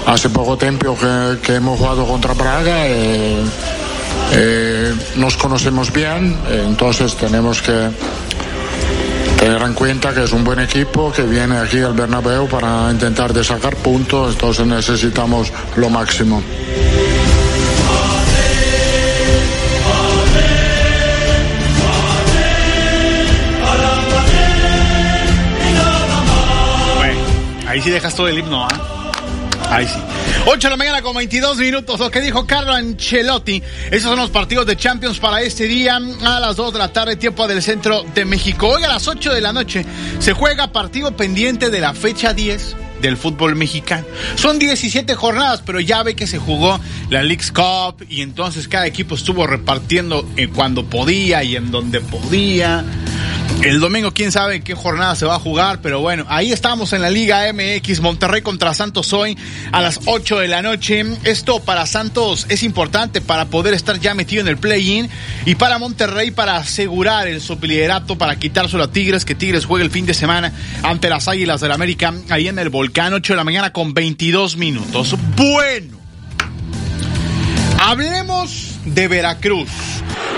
hace 0.06 0.30
poco 0.30 0.56
tiempo 0.56 0.96
que, 0.96 1.52
hemos 1.52 1.80
jugado 1.80 2.06
contra 2.06 2.34
Praga. 2.34 2.86
Eh, 2.86 3.42
eh, 4.34 4.94
nos 5.16 5.36
conocemos 5.36 5.92
bien, 5.92 6.36
entonces 6.48 7.16
tenemos 7.16 7.60
que 7.60 7.90
tener 9.38 9.62
en 9.62 9.74
cuenta 9.74 10.12
que 10.12 10.24
es 10.24 10.32
un 10.32 10.44
buen 10.44 10.58
equipo 10.58 11.12
que 11.12 11.22
viene 11.22 11.56
aquí 11.58 11.78
al 11.78 11.94
Bernabéu 11.94 12.48
para 12.48 12.90
intentar 12.90 13.32
de 13.32 13.44
sacar 13.44 13.76
puntos, 13.76 14.34
entonces 14.34 14.66
necesitamos 14.66 15.52
lo 15.76 15.88
máximo. 15.88 16.42
Ahí 27.66 27.82
sí 27.82 27.90
dejas 27.90 28.14
todo 28.14 28.28
el 28.28 28.38
himno, 28.38 28.64
¿ah? 28.64 28.68
Ahí 29.70 29.86
sí. 29.86 30.17
8 30.46 30.66
de 30.66 30.70
la 30.70 30.76
mañana 30.76 31.02
con 31.02 31.14
22 31.14 31.58
minutos. 31.58 32.00
Lo 32.00 32.10
que 32.10 32.20
dijo 32.20 32.46
Carlo 32.46 32.72
Ancelotti. 32.72 33.62
Esos 33.90 34.10
son 34.10 34.18
los 34.18 34.30
partidos 34.30 34.66
de 34.66 34.76
Champions 34.76 35.18
para 35.18 35.42
este 35.42 35.64
día. 35.64 35.96
A 35.96 36.40
las 36.40 36.56
2 36.56 36.72
de 36.72 36.78
la 36.78 36.92
tarde, 36.92 37.16
tiempo 37.16 37.46
del 37.46 37.62
centro 37.62 38.04
de 38.14 38.24
México. 38.24 38.68
Hoy 38.68 38.82
a 38.82 38.88
las 38.88 39.08
8 39.08 39.32
de 39.32 39.40
la 39.40 39.52
noche 39.52 39.84
se 40.18 40.32
juega 40.32 40.72
partido 40.72 41.16
pendiente 41.16 41.70
de 41.70 41.80
la 41.80 41.94
fecha 41.94 42.32
10 42.32 42.76
del 43.02 43.16
fútbol 43.16 43.54
mexicano. 43.54 44.04
Son 44.34 44.58
17 44.58 45.14
jornadas, 45.14 45.62
pero 45.64 45.80
ya 45.80 46.02
ve 46.02 46.16
que 46.16 46.26
se 46.26 46.38
jugó 46.38 46.80
la 47.10 47.22
League's 47.22 47.52
Cup 47.52 48.04
y 48.08 48.22
entonces 48.22 48.68
cada 48.68 48.86
equipo 48.86 49.14
estuvo 49.14 49.46
repartiendo 49.46 50.26
cuando 50.54 50.84
podía 50.84 51.42
y 51.44 51.56
en 51.56 51.70
donde 51.70 52.00
podía. 52.00 52.84
El 53.62 53.80
domingo, 53.80 54.12
quién 54.12 54.30
sabe 54.30 54.56
en 54.56 54.62
qué 54.62 54.74
jornada 54.74 55.16
se 55.16 55.26
va 55.26 55.34
a 55.34 55.38
jugar, 55.40 55.80
pero 55.82 56.00
bueno, 56.00 56.24
ahí 56.28 56.52
estamos 56.52 56.92
en 56.92 57.02
la 57.02 57.10
Liga 57.10 57.52
MX, 57.52 58.00
Monterrey 58.00 58.40
contra 58.40 58.72
Santos 58.72 59.12
hoy 59.12 59.36
a 59.72 59.80
las 59.80 60.00
8 60.06 60.38
de 60.38 60.48
la 60.48 60.62
noche. 60.62 61.04
Esto 61.24 61.60
para 61.60 61.84
Santos 61.86 62.46
es 62.48 62.62
importante 62.62 63.20
para 63.20 63.46
poder 63.46 63.74
estar 63.74 63.98
ya 63.98 64.14
metido 64.14 64.42
en 64.42 64.48
el 64.48 64.58
play-in 64.58 65.10
y 65.44 65.56
para 65.56 65.78
Monterrey 65.78 66.30
para 66.30 66.56
asegurar 66.56 67.26
el 67.26 67.40
subliderato, 67.40 68.16
para 68.16 68.38
quitárselo 68.38 68.84
a 68.84 68.92
Tigres, 68.92 69.24
que 69.24 69.34
Tigres 69.34 69.66
juegue 69.66 69.84
el 69.84 69.90
fin 69.90 70.06
de 70.06 70.14
semana 70.14 70.52
ante 70.82 71.10
las 71.10 71.26
Águilas 71.26 71.60
del 71.60 71.72
América, 71.72 72.14
ahí 72.30 72.48
en 72.48 72.58
el 72.58 72.70
Volcán, 72.70 73.12
8 73.12 73.32
de 73.32 73.36
la 73.36 73.44
mañana 73.44 73.72
con 73.72 73.92
22 73.92 74.56
minutos. 74.56 75.16
Bueno. 75.36 75.97
Hablemos 77.78 78.76
de 78.84 79.08
Veracruz. 79.08 79.70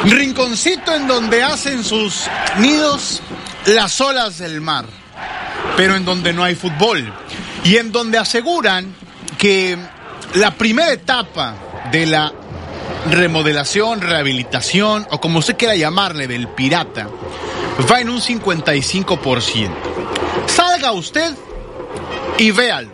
Rinconcito 0.05 0.95
en 0.95 1.07
donde 1.07 1.43
hacen 1.43 1.85
sus 1.85 2.27
nidos 2.59 3.23
las 3.67 4.01
olas 4.01 4.39
del 4.39 4.61
mar, 4.61 4.87
pero 5.77 5.97
en 5.97 6.05
donde 6.05 6.33
no 6.33 6.45
hay 6.45 6.55
fútbol. 6.55 7.13
Y 7.65 7.77
en 7.77 7.93
donde 7.93 8.19
aseguran 8.19 8.95
que 9.39 9.77
la 10.35 10.53
primera 10.53 10.93
etapa 10.93 11.55
de 11.91 12.07
la 12.07 12.33
remodelación, 13.11 14.01
rehabilitación 14.01 15.07
o 15.11 15.21
como 15.21 15.39
usted 15.39 15.57
quiera 15.57 15.75
llamarle 15.75 16.27
del 16.27 16.49
pirata 16.49 17.09
va 17.91 18.01
en 18.01 18.11
un 18.11 18.21
55%. 18.21 19.71
Salga 20.47 20.93
usted 20.93 21.35
y 22.39 22.51
véalo. 22.51 22.91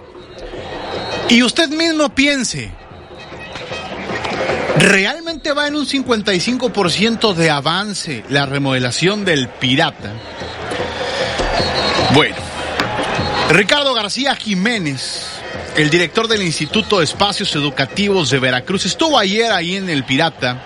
Y 1.29 1.43
usted 1.43 1.69
mismo 1.69 2.09
piense, 2.11 2.71
¿realmente 4.79 5.53
va 5.53 5.67
en 5.67 5.77
un 5.77 5.87
55% 5.87 7.35
de 7.35 7.51
avance 7.51 8.25
la 8.29 8.47
remodelación 8.47 9.25
del 9.25 9.49
pirata? 9.49 10.13
Bueno, 12.15 12.37
Ricardo 13.51 13.95
García 13.95 14.35
Jiménez, 14.35 15.27
el 15.77 15.91
director 15.91 16.29
del 16.29 16.43
Instituto 16.43 16.99
de 16.99 17.05
Espacios 17.05 17.55
Educativos 17.55 18.31
de 18.31 18.39
Veracruz, 18.39 18.87
estuvo 18.87 19.19
ayer 19.19 19.53
ahí 19.53 19.77
en 19.77 19.89
el 19.89 20.05
Pirata 20.05 20.63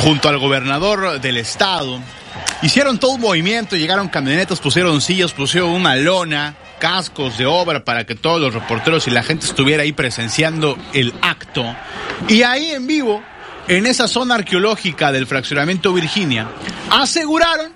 junto 0.00 0.28
al 0.28 0.38
gobernador 0.38 1.20
del 1.20 1.36
estado. 1.38 2.00
Hicieron 2.62 2.98
todo 2.98 3.12
un 3.12 3.20
movimiento, 3.20 3.76
llegaron 3.76 4.08
camionetas, 4.08 4.60
pusieron 4.60 5.00
sillas, 5.00 5.32
pusieron 5.32 5.70
una 5.70 5.96
lona, 5.96 6.54
cascos 6.78 7.38
de 7.38 7.46
obra 7.46 7.84
para 7.84 8.04
que 8.04 8.14
todos 8.14 8.40
los 8.40 8.54
reporteros 8.54 9.06
y 9.08 9.10
la 9.10 9.22
gente 9.22 9.46
estuviera 9.46 9.82
ahí 9.82 9.92
presenciando 9.92 10.78
el 10.92 11.12
acto. 11.22 11.64
Y 12.28 12.42
ahí 12.42 12.70
en 12.70 12.86
vivo, 12.86 13.22
en 13.68 13.86
esa 13.86 14.08
zona 14.08 14.34
arqueológica 14.36 15.12
del 15.12 15.26
fraccionamiento 15.26 15.92
Virginia, 15.92 16.48
aseguraron 16.90 17.72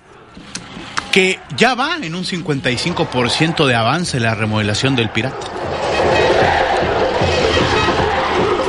que 1.11 1.39
ya 1.55 1.73
va 1.75 1.97
en 2.01 2.13
un 2.15 2.23
55% 2.23 3.65
de 3.65 3.75
avance 3.75 4.19
la 4.19 4.35
remodelación 4.35 4.95
del 4.95 5.09
pirata. 5.09 5.47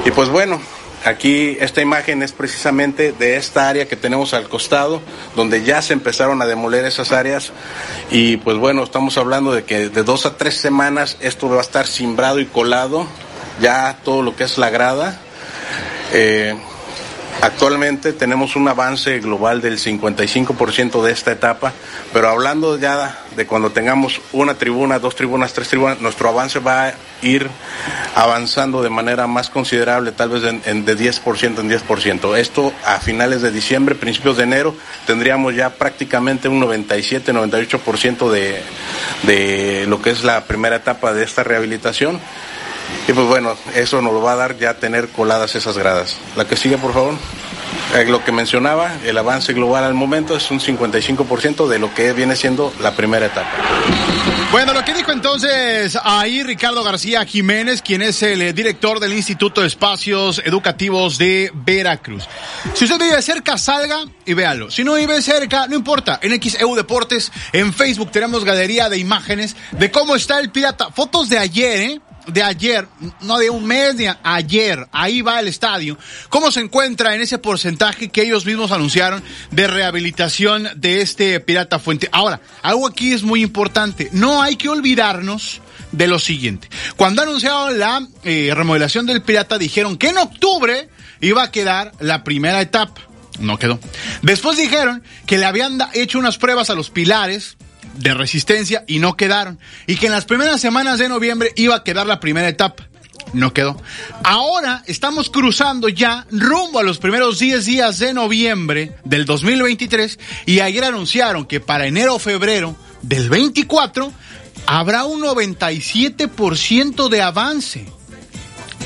Y 0.05 0.11
pues 0.11 0.31
bueno, 0.31 0.59
aquí 1.05 1.59
esta 1.61 1.83
imagen 1.83 2.23
es 2.23 2.33
precisamente 2.33 3.13
de 3.13 3.37
esta 3.37 3.69
área 3.69 3.87
que 3.87 3.97
tenemos 3.97 4.33
al 4.33 4.49
costado, 4.49 5.03
donde 5.37 5.63
ya 5.63 5.83
se 5.83 5.93
empezaron 5.93 6.41
a 6.41 6.47
demoler 6.47 6.87
esas 6.87 7.13
áreas. 7.13 7.53
Y 8.11 8.39
pues 8.39 8.57
bueno, 8.57 8.85
estamos 8.85 9.19
hablando 9.19 9.53
de 9.53 9.65
que 9.65 9.91
de 9.91 10.03
dos 10.03 10.25
a 10.25 10.39
tres 10.39 10.55
semanas 10.55 11.19
esto 11.21 11.51
va 11.51 11.59
a 11.59 11.61
estar 11.61 11.87
simbrado 11.87 12.41
y 12.41 12.47
colado, 12.47 13.07
ya 13.61 13.99
todo 14.03 14.23
lo 14.23 14.35
que 14.35 14.45
es 14.45 14.57
la 14.57 14.71
grada. 14.71 15.21
Eh, 16.15 16.57
Actualmente 17.41 18.13
tenemos 18.13 18.57
un 18.57 18.67
avance 18.67 19.21
global 19.21 19.61
del 19.61 19.79
55% 19.79 21.03
de 21.03 21.13
esta 21.13 21.31
etapa, 21.31 21.73
pero 22.13 22.29
hablando 22.29 22.77
ya 22.77 23.17
de 23.37 23.47
cuando 23.47 23.71
tengamos 23.71 24.21
una 24.33 24.55
tribuna, 24.55 24.99
dos 24.99 25.15
tribunas, 25.15 25.53
tres 25.53 25.69
tribunas, 25.69 26.01
nuestro 26.01 26.29
avance 26.29 26.59
va 26.59 26.89
a 26.89 26.95
ir 27.23 27.49
avanzando 28.17 28.83
de 28.83 28.91
manera 28.91 29.29
más 29.29 29.51
considerable, 29.51 30.11
tal 30.11 30.31
vez 30.31 30.43
de 30.43 30.51
10% 30.53 31.61
en 31.61 31.71
10%. 31.71 32.37
Esto 32.37 32.73
a 32.85 32.99
finales 32.99 33.41
de 33.41 33.53
diciembre, 33.53 33.95
principios 33.95 34.37
de 34.37 34.43
enero, 34.43 34.75
tendríamos 35.07 35.55
ya 35.55 35.71
prácticamente 35.71 36.49
un 36.49 36.61
97-98% 36.61 38.31
de, 38.31 38.61
de 39.23 39.87
lo 39.87 40.03
que 40.03 40.11
es 40.11 40.25
la 40.25 40.45
primera 40.45 40.75
etapa 40.77 41.13
de 41.13 41.23
esta 41.23 41.45
rehabilitación. 41.45 42.19
Y 43.07 43.13
pues 43.13 43.27
bueno, 43.27 43.57
eso 43.75 44.03
nos 44.03 44.23
va 44.23 44.33
a 44.33 44.37
dar 44.37 44.59
ya 44.59 44.75
tener 44.75 45.09
coladas 45.09 45.55
esas 45.55 45.79
gradas. 45.79 46.17
La 46.37 46.45
que 46.47 46.57
sigue, 46.57 46.79
por 46.79 46.93
favor. 46.93 47.15
Eh, 47.95 48.05
lo 48.05 48.23
que 48.23 48.33
mencionaba, 48.33 48.97
el 49.05 49.17
avance 49.17 49.55
global 49.55 49.85
al 49.85 49.95
momento 49.95 50.37
es 50.37 50.51
un 50.51 50.61
55% 50.61 51.67
de 51.69 51.79
lo 51.79 51.95
que 51.95 52.13
viene 52.13 52.37
siendo 52.37 52.73
la 52.81 52.95
primera 52.95 53.27
etapa. 53.27 53.51
Bueno, 54.53 54.73
lo 54.73 54.85
que 54.85 54.95
dijo 54.95 55.13
entonces 55.13 55.99
ahí 56.03 56.43
Ricardo 56.43 56.83
García 56.83 57.25
Jiménez, 57.25 57.83
quien 57.83 58.03
es 58.03 58.23
el 58.23 58.43
eh, 58.43 58.53
director 58.53 59.01
del 59.01 59.13
Instituto 59.13 59.63
de 59.63 59.67
Espacios 59.67 60.41
Educativos 60.45 61.19
de 61.19 61.51
Veracruz. 61.55 62.25
Si 62.75 62.85
usted 62.85 62.99
vive 62.99 63.21
cerca, 63.23 63.57
salga 63.57 64.05
y 64.25 64.35
véalo. 64.35 64.71
Si 64.71 64.85
no 64.85 64.95
vive 64.95 65.21
cerca, 65.23 65.67
no 65.67 65.77
importa. 65.77 66.19
En 66.23 66.39
XEU 66.41 66.75
Deportes, 66.75 67.33
en 67.53 67.73
Facebook 67.73 68.11
tenemos 68.11 68.45
galería 68.45 68.89
de 68.89 68.99
imágenes 68.99 69.57
de 69.73 69.91
cómo 69.91 70.15
está 70.15 70.41
el 70.41 70.51
pirata. 70.51 70.91
Fotos 70.91 71.29
de 71.29 71.39
ayer, 71.39 71.79
¿eh? 71.91 72.01
De 72.29 72.43
ayer, 72.43 72.87
no 73.23 73.39
de 73.39 73.51
un 73.51 73.67
mes, 73.67 73.97
de 73.97 74.15
ayer, 74.23 74.87
ahí 74.93 75.23
va 75.23 75.41
el 75.41 75.49
estadio, 75.49 75.99
¿cómo 76.29 76.51
se 76.53 76.61
encuentra 76.61 77.15
en 77.15 77.23
ese 77.23 77.39
porcentaje 77.39 78.09
que 78.09 78.23
ellos 78.23 78.47
mismos 78.47 78.71
anunciaron 78.71 79.23
de 79.51 79.67
rehabilitación 79.67 80.69
de 80.77 81.01
este 81.01 81.41
Pirata 81.41 81.79
Fuente? 81.79 82.09
Ahora, 82.13 82.41
algo 82.63 82.87
aquí 82.87 83.13
es 83.13 83.23
muy 83.23 83.43
importante, 83.43 84.09
no 84.13 84.43
hay 84.43 84.57
que 84.57 84.69
olvidarnos 84.69 85.61
de 85.93 86.07
lo 86.07 86.19
siguiente. 86.19 86.69
Cuando 86.97 87.23
anunciaron 87.23 87.79
la 87.79 88.07
eh, 88.25 88.53
remodelación 88.55 89.07
del 89.07 89.23
Pirata 89.23 89.59
dijeron 89.59 89.97
que 89.97 90.09
en 90.09 90.19
octubre 90.19 90.89
iba 91.21 91.43
a 91.43 91.51
quedar 91.51 91.93
la 92.01 92.25
primera 92.25 92.61
etapa. 92.61 93.03
No 93.39 93.59
quedó. 93.59 93.79
Después 94.23 94.57
dijeron 94.57 95.03
que 95.27 95.39
le 95.39 95.47
habían 95.47 95.79
hecho 95.95 96.19
unas 96.19 96.39
pruebas 96.39 96.71
a 96.71 96.75
los 96.75 96.91
pilares, 96.91 97.57
de 97.99 98.15
resistencia 98.15 98.85
y 98.87 98.99
no 98.99 99.17
quedaron. 99.17 99.59
Y 99.87 99.97
que 99.97 100.07
en 100.07 100.13
las 100.13 100.25
primeras 100.25 100.61
semanas 100.61 100.99
de 100.99 101.09
noviembre 101.09 101.53
iba 101.57 101.77
a 101.77 101.85
quedar 101.85 102.07
la 102.07 102.21
primera 102.21 102.49
etapa. 102.49 102.89
No 103.33 103.53
quedó. 103.53 103.81
Ahora 104.25 104.83
estamos 104.87 105.29
cruzando 105.29 105.89
ya 105.89 106.27
rumbo 106.31 106.79
a 106.79 106.83
los 106.83 106.99
primeros 106.99 107.39
10 107.39 107.67
días 107.67 107.99
de 107.99 108.15
noviembre 108.15 108.95
del 109.05 109.27
2023 109.27 110.19
y 110.47 110.61
ayer 110.61 110.85
anunciaron 110.85 111.45
que 111.45 111.61
para 111.61 111.87
enero 111.87 112.15
o 112.15 112.19
febrero 112.19 112.75
del 113.03 113.29
24 113.29 114.13
habrá 114.67 115.05
un 115.05 115.21
97% 115.21 117.09
de 117.09 117.23
avance. 117.23 117.98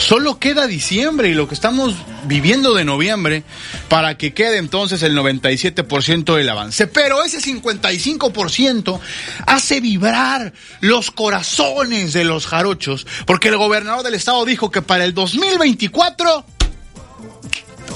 Solo 0.03 0.40
queda 0.40 0.66
diciembre 0.66 1.28
y 1.28 1.34
lo 1.34 1.46
que 1.46 1.55
estamos 1.55 1.94
viviendo 2.24 2.74
de 2.74 2.84
noviembre 2.84 3.44
para 3.88 4.18
que 4.18 4.34
quede 4.34 4.59
entonces 4.59 5.00
el 5.05 5.16
97% 5.16 6.34
del 6.34 6.48
avance. 6.48 6.88
Pero 6.88 7.22
ese 7.22 7.38
55% 7.38 8.98
hace 9.46 9.80
vibrar 9.80 10.53
los 10.80 11.12
corazones 11.12 12.12
de 12.14 12.24
los 12.24 12.48
jarochos 12.48 13.07
porque 13.26 13.46
el 13.46 13.57
gobernador 13.57 14.03
del 14.03 14.14
estado 14.14 14.44
dijo 14.44 14.72
que 14.72 14.82
para 14.82 15.05
el 15.05 15.14
2024 15.14 16.44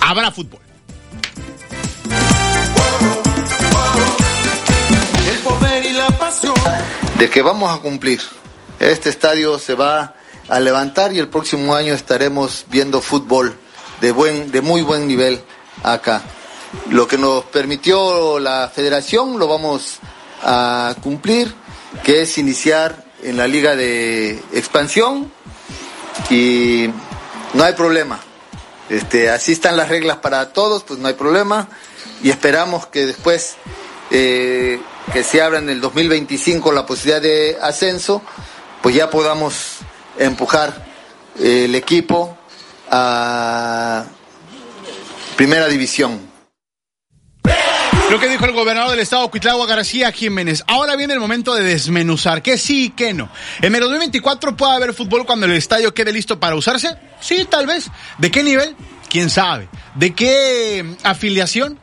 habrá 0.01 0.31
fútbol. 0.31 0.61
El 5.29 5.39
poder 5.41 5.87
y 5.87 5.93
la 5.93 6.07
pasión. 6.07 6.55
De 7.19 7.29
que 7.29 7.43
vamos 7.43 7.77
a 7.77 7.83
cumplir. 7.83 8.21
Este 8.79 9.11
estadio 9.11 9.59
se 9.59 9.75
va 9.75 10.16
a 10.49 10.61
levantar 10.61 11.13
y 11.13 11.19
el 11.19 11.29
próximo 11.29 11.75
año 11.75 11.95
estaremos 11.95 12.67
viendo 12.69 13.01
fútbol 13.01 13.57
de, 14.01 14.13
buen, 14.13 14.51
de 14.51 14.61
muy 14.61 14.83
buen 14.83 15.07
nivel 15.09 15.41
acá. 15.83 16.23
Lo 16.91 17.07
que 17.09 17.19
nos 17.19 17.45
permitió 17.45 18.39
la 18.39 18.71
federación 18.73 19.39
lo 19.39 19.49
vamos 19.49 19.99
a 20.43 20.95
cumplir, 21.03 21.55
que 22.05 22.23
es 22.23 22.39
iniciar 22.39 23.05
en 23.23 23.37
la 23.37 23.49
liga 23.49 23.75
de 23.75 24.43
expansión 24.53 25.33
y 26.31 26.89
no 27.55 27.65
hay 27.65 27.73
problema. 27.73 28.21
Este, 28.89 29.31
así 29.31 29.53
están 29.53 29.77
las 29.77 29.89
reglas 29.89 30.19
para 30.19 30.53
todos, 30.53 30.85
pues 30.85 31.01
no 31.01 31.09
hay 31.09 31.15
problema 31.15 31.69
y 32.23 32.31
esperamos 32.31 32.87
que 32.87 33.07
después 33.07 33.57
eh, 34.11 34.81
que 35.13 35.25
se 35.25 35.43
abra 35.43 35.59
en 35.59 35.69
el 35.69 35.81
2025 35.81 36.71
la 36.73 36.87
posibilidad 36.87 37.21
de 37.21 37.59
ascenso, 37.61 38.23
pues 38.83 38.95
ya 38.95 39.11
podamos 39.11 39.79
empujar 40.19 40.85
el 41.39 41.75
equipo 41.75 42.37
a 42.91 44.05
primera 45.37 45.69
división. 45.69 46.21
Lo 48.11 48.21
que 48.21 48.29
dijo 48.29 48.45
el 48.45 48.53
gobernador 48.53 48.91
del 48.91 49.01
estado, 49.01 49.29
Cuitlagua 49.31 49.67
García 49.67 50.13
Jiménez. 50.13 50.63
Ahora 50.69 50.95
viene 50.95 51.15
el 51.15 51.19
momento 51.19 51.55
de 51.55 51.65
desmenuzar 51.65 52.41
que 52.41 52.57
sí 52.57 52.85
y 52.85 52.91
que 52.91 53.13
no. 53.13 53.29
¿En 53.61 53.75
el 53.75 53.81
2024 53.81 54.57
puede 54.57 54.75
haber 54.75 54.95
fútbol 54.95 55.27
cuando 55.27 55.47
el 55.47 55.53
estadio 55.53 55.93
quede 55.93 56.13
listo 56.13 56.39
para 56.39 56.55
usarse? 56.55 56.97
Sí, 57.21 57.47
tal 57.51 57.67
vez. 57.67 57.91
¿De 58.19 58.31
qué 58.31 58.45
nivel? 58.45 58.77
¿Quién 59.09 59.29
sabe? 59.29 59.69
¿De 59.97 60.15
qué 60.15 60.97
afiliación? 61.03 61.81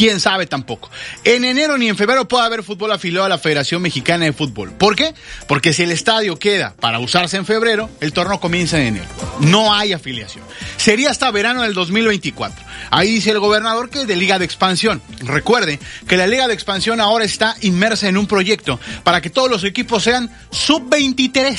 Quién 0.00 0.18
sabe 0.18 0.46
tampoco. 0.46 0.90
En 1.24 1.44
enero 1.44 1.76
ni 1.76 1.86
en 1.86 1.94
febrero 1.94 2.26
puede 2.26 2.46
haber 2.46 2.62
fútbol 2.62 2.90
afiliado 2.90 3.26
a 3.26 3.28
la 3.28 3.36
Federación 3.36 3.82
Mexicana 3.82 4.24
de 4.24 4.32
Fútbol. 4.32 4.72
¿Por 4.72 4.96
qué? 4.96 5.12
Porque 5.46 5.74
si 5.74 5.82
el 5.82 5.92
estadio 5.92 6.38
queda 6.38 6.74
para 6.80 7.00
usarse 7.00 7.36
en 7.36 7.44
febrero, 7.44 7.90
el 8.00 8.14
torneo 8.14 8.40
comienza 8.40 8.80
en 8.80 8.96
enero. 8.96 9.04
No 9.40 9.74
hay 9.74 9.92
afiliación. 9.92 10.42
Sería 10.78 11.10
hasta 11.10 11.30
verano 11.30 11.64
del 11.64 11.74
2024. 11.74 12.64
Ahí 12.90 13.12
dice 13.12 13.32
el 13.32 13.40
gobernador 13.40 13.90
que 13.90 14.00
es 14.00 14.06
de 14.06 14.16
Liga 14.16 14.38
de 14.38 14.46
Expansión. 14.46 15.02
Recuerde 15.18 15.78
que 16.08 16.16
la 16.16 16.26
Liga 16.26 16.48
de 16.48 16.54
Expansión 16.54 16.98
ahora 16.98 17.26
está 17.26 17.54
inmersa 17.60 18.08
en 18.08 18.16
un 18.16 18.26
proyecto 18.26 18.80
para 19.04 19.20
que 19.20 19.28
todos 19.28 19.50
los 19.50 19.64
equipos 19.64 20.02
sean 20.02 20.34
sub-23. 20.50 21.58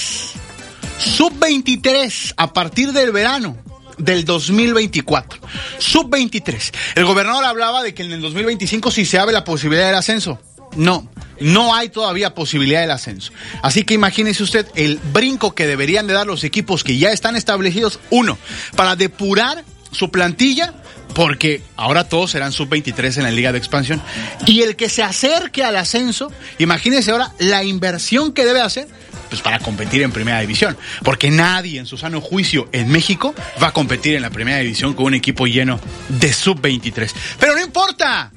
Sub-23 0.97 2.33
a 2.37 2.53
partir 2.53 2.91
del 2.91 3.11
verano 3.11 3.55
del 3.97 4.25
2024. 4.25 5.39
Sub-23. 5.77 6.73
El 6.95 7.05
gobernador 7.05 7.45
hablaba 7.45 7.83
de 7.83 7.93
que 7.93 8.03
en 8.03 8.11
el 8.11 8.21
2025 8.21 8.91
sí 8.91 9.05
se 9.05 9.19
abre 9.19 9.33
la 9.33 9.43
posibilidad 9.43 9.87
del 9.87 9.95
ascenso. 9.95 10.39
No, 10.75 11.09
no 11.39 11.75
hay 11.75 11.89
todavía 11.89 12.33
posibilidad 12.33 12.81
del 12.81 12.91
ascenso. 12.91 13.33
Así 13.61 13.83
que 13.83 13.93
imagínese 13.93 14.43
usted 14.43 14.67
el 14.75 14.99
brinco 15.11 15.53
que 15.53 15.67
deberían 15.67 16.07
de 16.07 16.13
dar 16.13 16.27
los 16.27 16.43
equipos 16.43 16.83
que 16.83 16.97
ya 16.97 17.11
están 17.11 17.35
establecidos. 17.35 17.99
Uno, 18.09 18.37
para 18.75 18.95
depurar 18.95 19.63
su 19.91 20.11
plantilla, 20.11 20.73
porque 21.13 21.61
ahora 21.75 22.07
todos 22.07 22.31
serán 22.31 22.51
sub-23 22.51 23.17
en 23.17 23.23
la 23.23 23.31
Liga 23.31 23.51
de 23.51 23.57
Expansión. 23.57 24.01
Y 24.45 24.61
el 24.61 24.75
que 24.75 24.89
se 24.89 25.03
acerque 25.03 25.63
al 25.63 25.75
ascenso, 25.75 26.31
imagínese 26.57 27.11
ahora 27.11 27.33
la 27.39 27.63
inversión 27.63 28.33
que 28.33 28.45
debe 28.45 28.61
hacer 28.61 28.87
pues 29.31 29.41
para 29.41 29.59
competir 29.59 30.01
en 30.01 30.11
primera 30.11 30.41
división. 30.41 30.77
Porque 31.05 31.31
nadie 31.31 31.79
en 31.79 31.85
su 31.85 31.97
sano 31.97 32.19
juicio 32.19 32.67
en 32.73 32.89
México 32.89 33.33
va 33.63 33.67
a 33.67 33.71
competir 33.71 34.13
en 34.13 34.21
la 34.21 34.29
primera 34.29 34.57
división 34.57 34.93
con 34.93 35.05
un 35.05 35.13
equipo 35.13 35.47
lleno 35.47 35.79
de 36.09 36.33
sub-23. 36.33 37.13
Pero 37.39 37.55
no 37.55 37.61
importa. 37.61 38.29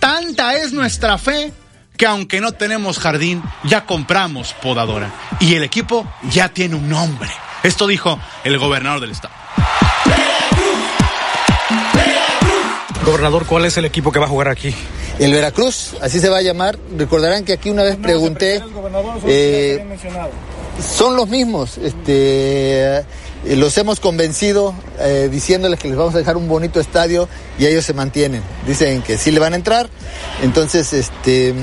Tanta 0.00 0.56
es 0.56 0.72
nuestra 0.72 1.18
fe 1.18 1.52
que 1.98 2.06
aunque 2.06 2.40
no 2.40 2.52
tenemos 2.52 2.98
jardín, 2.98 3.42
ya 3.64 3.84
compramos 3.84 4.54
podadora. 4.54 5.12
Y 5.38 5.54
el 5.54 5.64
equipo 5.64 6.10
ya 6.30 6.48
tiene 6.48 6.76
un 6.76 6.88
nombre. 6.88 7.28
Esto 7.62 7.86
dijo 7.86 8.18
el 8.42 8.56
gobernador 8.56 9.00
del 9.00 9.10
estado. 9.10 9.34
Gobernador, 13.04 13.44
¿cuál 13.44 13.66
es 13.66 13.76
el 13.76 13.84
equipo 13.84 14.10
que 14.10 14.18
va 14.18 14.24
a 14.24 14.30
jugar 14.30 14.48
aquí? 14.48 14.74
El 15.22 15.32
Veracruz, 15.32 15.94
así 16.00 16.18
se 16.18 16.28
va 16.28 16.38
a 16.38 16.42
llamar. 16.42 16.76
Recordarán 16.96 17.44
que 17.44 17.52
aquí 17.52 17.70
una 17.70 17.84
vez 17.84 17.94
pregunté. 17.94 18.60
Eh, 19.24 19.96
son 20.96 21.14
los 21.14 21.28
mismos. 21.28 21.78
Este, 21.78 22.96
eh, 22.96 23.04
los 23.44 23.78
hemos 23.78 24.00
convencido 24.00 24.74
eh, 24.98 25.28
diciéndoles 25.30 25.78
que 25.78 25.86
les 25.86 25.96
vamos 25.96 26.16
a 26.16 26.18
dejar 26.18 26.36
un 26.36 26.48
bonito 26.48 26.80
estadio 26.80 27.28
y 27.56 27.66
ellos 27.66 27.84
se 27.84 27.94
mantienen. 27.94 28.42
Dicen 28.66 29.02
que 29.02 29.16
sí 29.16 29.30
le 29.30 29.38
van 29.38 29.52
a 29.52 29.56
entrar. 29.56 29.88
Entonces, 30.42 30.92
este, 30.92 31.54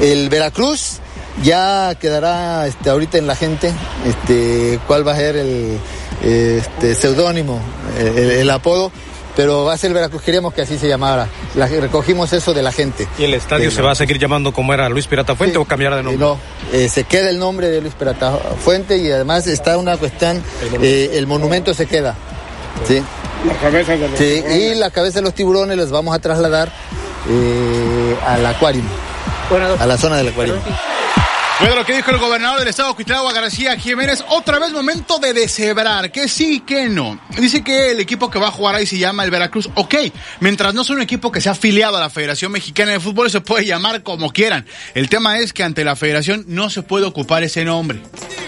el 0.00 0.28
Veracruz 0.28 0.98
ya 1.44 1.94
quedará 2.00 2.66
este, 2.66 2.90
ahorita 2.90 3.16
en 3.16 3.28
la 3.28 3.36
gente 3.36 3.72
este, 4.08 4.80
cuál 4.88 5.06
va 5.06 5.12
a 5.12 5.16
ser 5.16 5.36
el 5.36 5.78
este, 6.20 6.96
seudónimo, 6.96 7.60
el 7.96 8.50
apodo 8.50 8.90
pero 9.36 9.64
va 9.64 9.74
a 9.74 9.78
ser 9.78 9.92
Veracruz, 9.92 10.22
queríamos 10.22 10.52
que 10.54 10.62
así 10.62 10.78
se 10.78 10.88
llamara. 10.88 11.28
recogimos 11.54 12.32
eso 12.32 12.54
de 12.54 12.62
la 12.62 12.72
gente. 12.72 13.06
¿Y 13.18 13.24
el 13.24 13.34
estadio 13.34 13.70
se 13.70 13.82
va 13.82 13.92
a 13.92 13.94
seguir 13.94 14.18
llamando 14.18 14.52
como 14.52 14.74
era 14.74 14.88
Luis 14.88 15.06
Pirata 15.06 15.34
Fuente 15.34 15.58
o 15.58 15.64
cambiará 15.64 15.96
de 15.96 16.02
nombre? 16.02 16.24
No, 16.24 16.38
eh, 16.72 16.88
se 16.88 17.04
queda 17.04 17.30
el 17.30 17.38
nombre 17.38 17.68
de 17.68 17.80
Luis 17.80 17.94
Pirata 17.94 18.32
Fuente 18.60 18.98
y 18.98 19.10
además 19.10 19.46
está 19.46 19.78
una 19.78 19.96
cuestión, 19.96 20.42
el 20.82 21.26
monumento, 21.26 21.70
eh, 21.70 21.74
se 21.74 21.86
queda. 21.86 22.14
Sí. 22.86 23.02
La 23.46 23.54
cabeza 23.54 23.92
de 23.92 24.08
los 24.08 24.18
sí, 24.18 24.44
y 24.48 24.74
la 24.76 24.90
cabeza 24.90 25.18
de 25.18 25.22
los 25.22 25.34
tiburones 25.34 25.76
los 25.76 25.90
vamos 25.90 26.14
a 26.14 26.20
trasladar 26.20 26.70
eh, 27.28 28.16
al 28.26 28.46
acuario, 28.46 28.82
a 29.80 29.86
la 29.86 29.98
zona 29.98 30.16
del 30.16 30.28
acuario. 30.28 30.54
Bueno, 31.62 31.76
lo 31.76 31.86
que 31.86 31.94
dijo 31.94 32.10
el 32.10 32.18
gobernador 32.18 32.58
del 32.58 32.66
estado, 32.66 32.92
Cuitlagua 32.96 33.32
García 33.32 33.78
Jiménez, 33.78 34.24
otra 34.30 34.58
vez 34.58 34.72
momento 34.72 35.20
de 35.20 35.32
deshebrar, 35.32 36.10
que 36.10 36.26
sí, 36.26 36.58
que 36.58 36.88
no. 36.88 37.20
Dice 37.38 37.62
que 37.62 37.92
el 37.92 38.00
equipo 38.00 38.32
que 38.32 38.40
va 38.40 38.48
a 38.48 38.50
jugar 38.50 38.74
ahí 38.74 38.84
se 38.84 38.98
llama 38.98 39.22
el 39.22 39.30
Veracruz. 39.30 39.70
Ok, 39.76 39.94
mientras 40.40 40.74
no 40.74 40.82
sea 40.82 40.96
un 40.96 41.02
equipo 41.02 41.30
que 41.30 41.40
sea 41.40 41.52
afiliado 41.52 41.96
a 41.96 42.00
la 42.00 42.10
Federación 42.10 42.50
Mexicana 42.50 42.90
de 42.90 42.98
Fútbol, 42.98 43.30
se 43.30 43.40
puede 43.40 43.64
llamar 43.64 44.02
como 44.02 44.32
quieran. 44.32 44.66
El 44.96 45.08
tema 45.08 45.38
es 45.38 45.52
que 45.52 45.62
ante 45.62 45.84
la 45.84 45.94
federación 45.94 46.44
no 46.48 46.68
se 46.68 46.82
puede 46.82 47.06
ocupar 47.06 47.44
ese 47.44 47.64
nombre. 47.64 48.02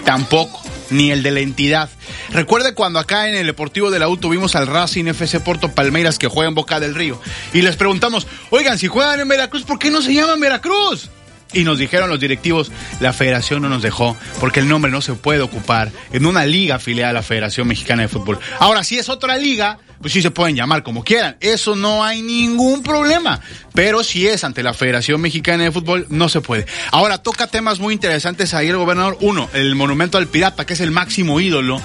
Tampoco, 0.04 0.60
ni 0.90 1.12
el 1.12 1.22
de 1.22 1.30
la 1.30 1.38
entidad. 1.38 1.90
Recuerde 2.30 2.74
cuando 2.74 2.98
acá 2.98 3.28
en 3.28 3.36
el 3.36 3.46
Deportivo 3.46 3.92
de 3.92 4.00
la 4.00 4.08
U 4.08 4.16
tuvimos 4.16 4.56
al 4.56 4.66
Racing 4.66 5.04
FC 5.04 5.38
Porto 5.38 5.70
Palmeiras 5.70 6.18
que 6.18 6.26
juega 6.26 6.48
en 6.48 6.56
Boca 6.56 6.80
del 6.80 6.96
Río. 6.96 7.20
Y 7.52 7.62
les 7.62 7.76
preguntamos, 7.76 8.26
oigan, 8.50 8.76
si 8.76 8.88
juegan 8.88 9.20
en 9.20 9.28
Veracruz, 9.28 9.62
¿por 9.62 9.78
qué 9.78 9.88
no 9.88 10.02
se 10.02 10.12
llaman 10.12 10.40
Veracruz? 10.40 11.10
Y 11.54 11.64
nos 11.64 11.78
dijeron 11.78 12.10
los 12.10 12.20
directivos, 12.20 12.70
la 13.00 13.12
federación 13.12 13.62
no 13.62 13.68
nos 13.68 13.82
dejó 13.82 14.16
porque 14.40 14.60
el 14.60 14.68
nombre 14.68 14.90
no 14.90 15.00
se 15.00 15.14
puede 15.14 15.40
ocupar 15.40 15.90
en 16.12 16.26
una 16.26 16.44
liga 16.44 16.76
afiliada 16.76 17.10
a 17.10 17.14
la 17.14 17.22
Federación 17.22 17.68
Mexicana 17.68 18.02
de 18.02 18.08
Fútbol. 18.08 18.38
Ahora, 18.58 18.84
si 18.84 18.98
es 18.98 19.08
otra 19.08 19.36
liga, 19.36 19.78
pues 20.00 20.12
sí 20.12 20.20
se 20.20 20.30
pueden 20.30 20.56
llamar 20.56 20.82
como 20.82 21.04
quieran. 21.04 21.36
Eso 21.40 21.76
no 21.76 22.04
hay 22.04 22.22
ningún 22.22 22.82
problema. 22.82 23.40
Pero 23.72 24.04
si 24.04 24.26
es 24.26 24.44
ante 24.44 24.62
la 24.62 24.74
Federación 24.74 25.20
Mexicana 25.20 25.64
de 25.64 25.72
Fútbol, 25.72 26.06
no 26.10 26.28
se 26.28 26.40
puede. 26.40 26.66
Ahora, 26.90 27.18
toca 27.18 27.46
temas 27.46 27.78
muy 27.78 27.94
interesantes 27.94 28.52
ahí 28.52 28.68
el 28.68 28.76
gobernador. 28.76 29.16
Uno, 29.20 29.48
el 29.54 29.74
monumento 29.74 30.18
al 30.18 30.26
pirata, 30.26 30.66
que 30.66 30.74
es 30.74 30.80
el 30.80 30.90
máximo 30.90 31.40
ídolo 31.40 31.80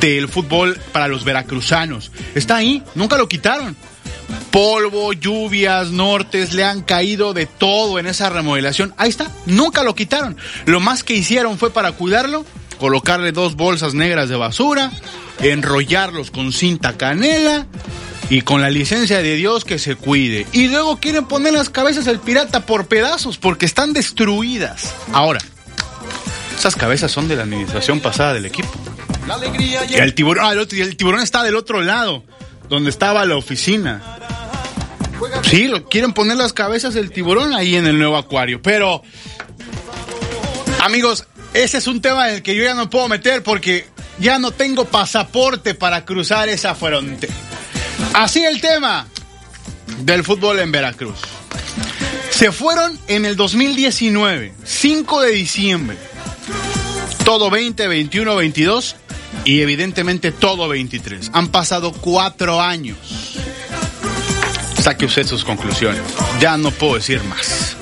del 0.00 0.28
fútbol 0.28 0.80
para 0.92 1.08
los 1.08 1.24
veracruzanos. 1.24 2.12
Está 2.34 2.56
ahí, 2.56 2.82
nunca 2.94 3.18
lo 3.18 3.28
quitaron 3.28 3.76
polvo, 4.50 5.12
lluvias, 5.12 5.90
nortes, 5.90 6.52
le 6.52 6.64
han 6.64 6.82
caído 6.82 7.32
de 7.32 7.46
todo 7.46 7.98
en 7.98 8.06
esa 8.06 8.30
remodelación. 8.30 8.94
Ahí 8.96 9.08
está, 9.10 9.30
nunca 9.46 9.82
lo 9.82 9.94
quitaron. 9.94 10.36
Lo 10.66 10.80
más 10.80 11.04
que 11.04 11.14
hicieron 11.14 11.58
fue 11.58 11.70
para 11.70 11.92
cuidarlo, 11.92 12.44
colocarle 12.78 13.32
dos 13.32 13.56
bolsas 13.56 13.94
negras 13.94 14.28
de 14.28 14.36
basura, 14.36 14.90
enrollarlos 15.40 16.30
con 16.30 16.52
cinta 16.52 16.96
canela 16.96 17.66
y 18.28 18.42
con 18.42 18.60
la 18.60 18.70
licencia 18.70 19.22
de 19.22 19.34
Dios 19.34 19.64
que 19.64 19.78
se 19.78 19.96
cuide. 19.96 20.46
Y 20.52 20.68
luego 20.68 20.98
quieren 20.98 21.26
poner 21.26 21.52
las 21.52 21.70
cabezas 21.70 22.04
del 22.04 22.20
pirata 22.20 22.66
por 22.66 22.86
pedazos 22.86 23.38
porque 23.38 23.66
están 23.66 23.92
destruidas. 23.92 24.94
Ahora, 25.12 25.40
esas 26.56 26.76
cabezas 26.76 27.10
son 27.10 27.28
de 27.28 27.36
la 27.36 27.42
administración 27.42 28.00
pasada 28.00 28.34
del 28.34 28.46
equipo. 28.46 28.68
el 29.94 30.14
tiburón, 30.14 30.44
ah, 30.44 30.52
el 30.52 30.96
tiburón 30.96 31.20
está 31.20 31.42
del 31.42 31.56
otro 31.56 31.80
lado, 31.80 32.24
donde 32.70 32.88
estaba 32.88 33.26
la 33.26 33.36
oficina. 33.36 34.00
Sí, 35.42 35.66
lo 35.66 35.84
quieren 35.86 36.14
poner 36.14 36.36
las 36.36 36.52
cabezas 36.52 36.94
del 36.94 37.10
tiburón 37.10 37.52
ahí 37.52 37.74
en 37.74 37.86
el 37.86 37.98
nuevo 37.98 38.16
acuario. 38.16 38.62
Pero, 38.62 39.02
amigos, 40.80 41.26
ese 41.52 41.78
es 41.78 41.86
un 41.88 42.00
tema 42.00 42.28
en 42.28 42.36
el 42.36 42.42
que 42.42 42.54
yo 42.54 42.62
ya 42.62 42.74
no 42.74 42.88
puedo 42.88 43.08
meter 43.08 43.42
porque 43.42 43.86
ya 44.20 44.38
no 44.38 44.52
tengo 44.52 44.84
pasaporte 44.84 45.74
para 45.74 46.04
cruzar 46.04 46.48
esa 46.48 46.74
frontera. 46.76 47.34
Así 48.14 48.42
el 48.44 48.60
tema 48.60 49.08
del 49.98 50.22
fútbol 50.22 50.60
en 50.60 50.70
Veracruz. 50.70 51.18
Se 52.30 52.52
fueron 52.52 52.98
en 53.08 53.26
el 53.26 53.34
2019, 53.34 54.54
5 54.64 55.22
de 55.22 55.30
diciembre. 55.32 55.98
Todo 57.24 57.50
20, 57.50 57.88
21, 57.88 58.36
22 58.36 58.96
y 59.44 59.60
evidentemente 59.60 60.32
todo 60.32 60.68
23. 60.68 61.30
Han 61.32 61.48
pasado 61.48 61.92
cuatro 61.92 62.60
años 62.60 62.96
saque 64.80 65.04
usted 65.04 65.26
sus 65.26 65.44
conclusiones. 65.44 66.02
Ya 66.40 66.56
no 66.56 66.70
puedo 66.70 66.94
decir 66.94 67.22
más. 67.24 67.76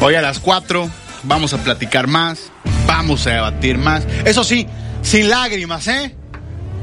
Hoy 0.00 0.14
a 0.14 0.22
las 0.22 0.40
4 0.40 0.90
vamos 1.24 1.52
a 1.52 1.62
platicar 1.62 2.06
más, 2.06 2.50
vamos 2.86 3.26
a 3.26 3.30
debatir 3.30 3.78
más. 3.78 4.06
Eso 4.24 4.44
sí, 4.44 4.66
sin 5.02 5.28
lágrimas, 5.28 5.86
¿eh? 5.88 6.14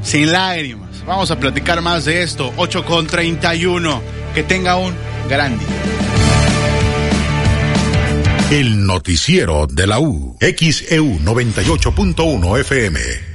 Sin 0.04 0.32
lágrimas. 0.32 1.04
Vamos 1.06 1.32
a 1.32 1.40
platicar 1.40 1.82
más 1.82 2.06
de 2.06 2.24
esto. 2.24 2.54
8 2.58 2.86
con 2.86 3.08
31. 3.08 4.02
Que 4.34 4.44
tenga 4.44 4.76
un 4.76 4.94
gran 5.30 5.58
día. 5.58 5.68
El 8.52 8.86
noticiero 8.86 9.66
de 9.66 9.88
la 9.88 10.00
U. 10.00 10.38
XEU 10.40 11.20
98.1 11.20 12.60
FM. 12.60 13.35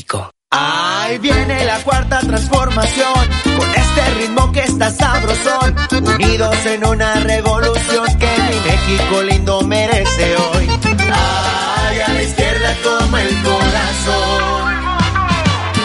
Ahí 0.49 1.17
viene 1.19 1.63
la 1.65 1.77
cuarta 1.83 2.19
transformación, 2.19 3.13
con 3.57 3.69
este 3.69 4.13
ritmo 4.19 4.51
que 4.51 4.61
está 4.61 4.89
sabrosón, 4.89 5.75
unidos 5.91 6.65
en 6.65 6.85
una 6.85 7.13
revolución 7.15 8.05
que 8.17 8.27
mi 8.27 8.59
México 8.69 9.21
lindo 9.23 9.61
merece 9.61 10.35
hoy. 10.35 10.67
Ay, 11.13 11.99
a 11.99 12.13
la 12.13 12.23
izquierda 12.23 12.75
toma 12.83 13.21
el 13.21 13.41
corazón. 13.43 14.81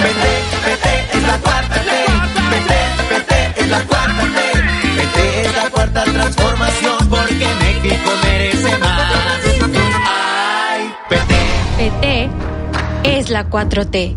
Vete, 0.02 0.34
vete, 0.66 1.18
es 1.18 1.22
la 1.22 1.38
cuarta 1.38 1.74
T. 1.74 1.90
Vete, 2.50 2.78
vete, 3.10 3.60
es 3.60 3.68
la 3.68 3.80
cuarta 3.82 4.22
T. 4.22 4.62
Vete, 4.96 5.42
es 5.42 5.56
la 5.56 5.70
cuarta 5.70 6.04
transformación, 6.04 7.08
porque 7.08 7.48
México 7.60 8.10
merece 8.22 8.78
más. 8.78 9.12
Ay, 10.08 10.94
PT. 11.08 11.34
PT 11.76 12.45
la 13.30 13.48
4T. 13.48 14.16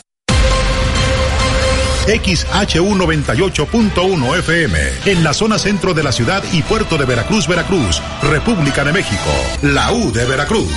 XHU98.1 2.07 4.37
FM, 4.39 4.79
en 5.07 5.23
la 5.23 5.33
zona 5.33 5.57
centro 5.57 5.95
de 5.95 6.03
la 6.03 6.11
ciudad 6.11 6.43
y 6.53 6.61
puerto 6.61 6.97
de 6.97 7.05
Veracruz, 7.05 7.47
Veracruz, 7.47 7.99
República 8.21 8.83
de 8.83 8.93
México, 8.93 9.31
la 9.63 9.91
U 9.91 10.11
de 10.11 10.23
Veracruz. 10.25 10.69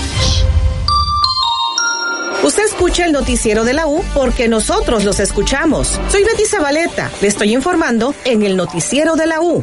Usted 2.42 2.64
escucha 2.64 3.04
el 3.04 3.12
noticiero 3.12 3.64
de 3.64 3.74
la 3.74 3.86
U 3.86 4.02
porque 4.14 4.48
nosotros 4.48 5.04
los 5.04 5.20
escuchamos. 5.20 6.00
Soy 6.08 6.24
Betty 6.24 6.46
Zabaleta. 6.46 7.10
Le 7.20 7.28
estoy 7.28 7.52
informando 7.52 8.14
en 8.24 8.42
el 8.42 8.56
noticiero 8.56 9.14
de 9.16 9.26
la 9.26 9.42
U. 9.42 9.62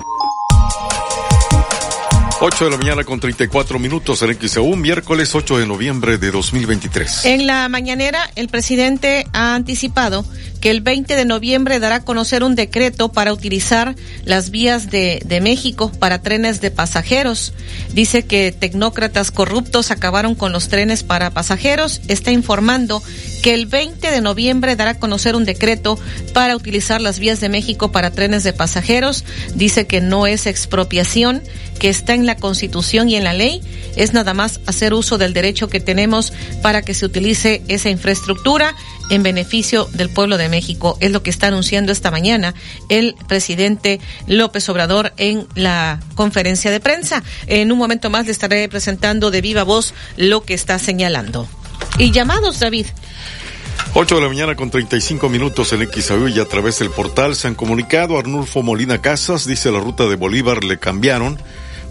8 2.42 2.66
de 2.66 2.72
la 2.72 2.78
mañana 2.78 3.04
con 3.06 3.20
34 3.20 3.80
minutos 3.80 4.22
en 4.22 4.38
XEU, 4.38 4.76
miércoles 4.76 5.34
8 5.34 5.58
de 5.58 5.66
noviembre 5.66 6.18
de 6.18 6.32
2023. 6.32 7.26
En 7.26 7.48
la 7.48 7.70
mañanera, 7.70 8.30
el 8.36 8.50
presidente 8.50 9.26
ha 9.32 9.56
anticipado 9.56 10.26
que 10.66 10.72
el 10.72 10.82
20 10.82 11.16
de 11.16 11.26
noviembre 11.26 11.80
dará 11.80 11.97
a 11.97 12.03
conocer 12.03 12.43
un 12.43 12.55
decreto 12.55 13.11
para 13.11 13.32
utilizar 13.32 13.95
las 14.24 14.49
vías 14.49 14.89
de, 14.89 15.22
México 15.39 15.91
para 15.91 16.24
trenes 16.24 16.59
de 16.59 16.72
pasajeros. 16.72 17.53
Dice 17.93 18.26
que 18.26 18.51
tecnócratas 18.51 19.30
corruptos 19.30 19.91
acabaron 19.91 20.34
con 20.34 20.51
los 20.51 20.68
trenes 20.68 21.03
para 21.03 21.30
pasajeros. 21.30 22.01
Está 22.07 22.32
informando 22.32 23.03
que 23.43 23.53
el 23.53 23.68
20 23.68 24.09
de 24.09 24.22
noviembre 24.22 24.76
dará 24.76 24.91
a 24.91 24.99
conocer 24.99 25.36
un 25.36 25.45
decreto 25.45 25.99
para 26.34 26.55
utilizar 26.55 26.99
las 26.99 27.20
vías 27.20 27.39
de 27.41 27.49
México 27.49 27.91
para 27.91 28.09
trenes 28.09 28.43
de 28.43 28.51
pasajeros. 28.51 29.24
Dice 29.53 29.86
que 29.86 30.01
no 30.01 30.26
es 30.26 30.47
expropiación, 30.47 31.43
que 31.78 31.89
está 31.89 32.16
en 32.16 32.26
la 32.26 32.38
Constitución 32.38 33.07
y 33.07 33.18
en 33.18 33.24
la 33.24 33.34
ley. 33.34 33.61
Es 33.95 34.13
nada 34.13 34.34
más 34.34 34.61
hacer 34.66 34.95
uso 34.95 35.20
del 35.20 35.34
derecho 35.34 35.70
que 35.70 35.80
tenemos 35.80 36.34
para 36.63 36.82
que 36.82 36.95
se 36.95 37.05
utilice 37.05 37.61
esa 37.68 37.91
infraestructura 37.91 38.74
en 39.10 39.24
beneficio 39.24 39.88
del 39.93 40.10
pueblo 40.10 40.38
de 40.38 40.49
México. 40.49 40.97
Es 40.99 41.12
lo 41.12 41.24
que 41.24 41.30
está 41.30 41.47
anunciando 41.47 41.91
esta 41.91 42.12
mañana 42.12 42.53
el 42.89 43.16
presidente 43.28 43.99
López 44.28 44.68
Obrador 44.70 45.14
en 45.18 45.47
la 45.56 45.99
conferencia 46.16 46.72
de 46.72 46.80
prensa. 46.80 47.24
En 47.47 47.72
un 47.72 47.78
momento 47.78 48.10
más 48.10 48.26
le 48.26 48.32
estaré 48.32 48.68
presentando 48.70 49.32
de 49.32 49.41
viva 49.41 49.64
voz 49.64 49.93
lo 50.18 50.43
que 50.43 50.53
está 50.53 50.80
señalando. 50.80 51.47
Y 51.97 52.12
llamados, 52.12 52.60
David. 52.60 52.88
8 53.93 54.16
de 54.16 54.22
la 54.22 54.28
mañana 54.28 54.56
con 54.56 54.70
35 54.70 55.30
minutos 55.30 55.72
en 55.74 55.88
XAU 55.89 56.28
y 56.28 56.39
a 56.39 56.45
través 56.45 56.80
del 56.80 56.89
portal 56.89 57.36
se 57.36 57.47
han 57.47 57.56
comunicado 57.56 58.18
Arnulfo 58.18 58.62
Molina 58.62 59.01
Casas, 59.01 59.45
dice 59.45 59.72
la 59.72 59.80
ruta 59.80 60.06
de 60.06 60.16
Bolívar 60.16 60.64
le 60.64 60.80
cambiaron. 60.80 61.39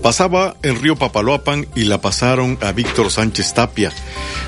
Pasaba 0.03 0.55
en 0.63 0.81
Río 0.83 0.97
Papaloapan 0.97 1.67
y 1.75 1.85
la 1.85 2.03
pasaron 2.03 2.59
a 2.61 2.73
Víctor 2.73 3.11
Sánchez 3.11 3.55
Tapia. 3.55 3.91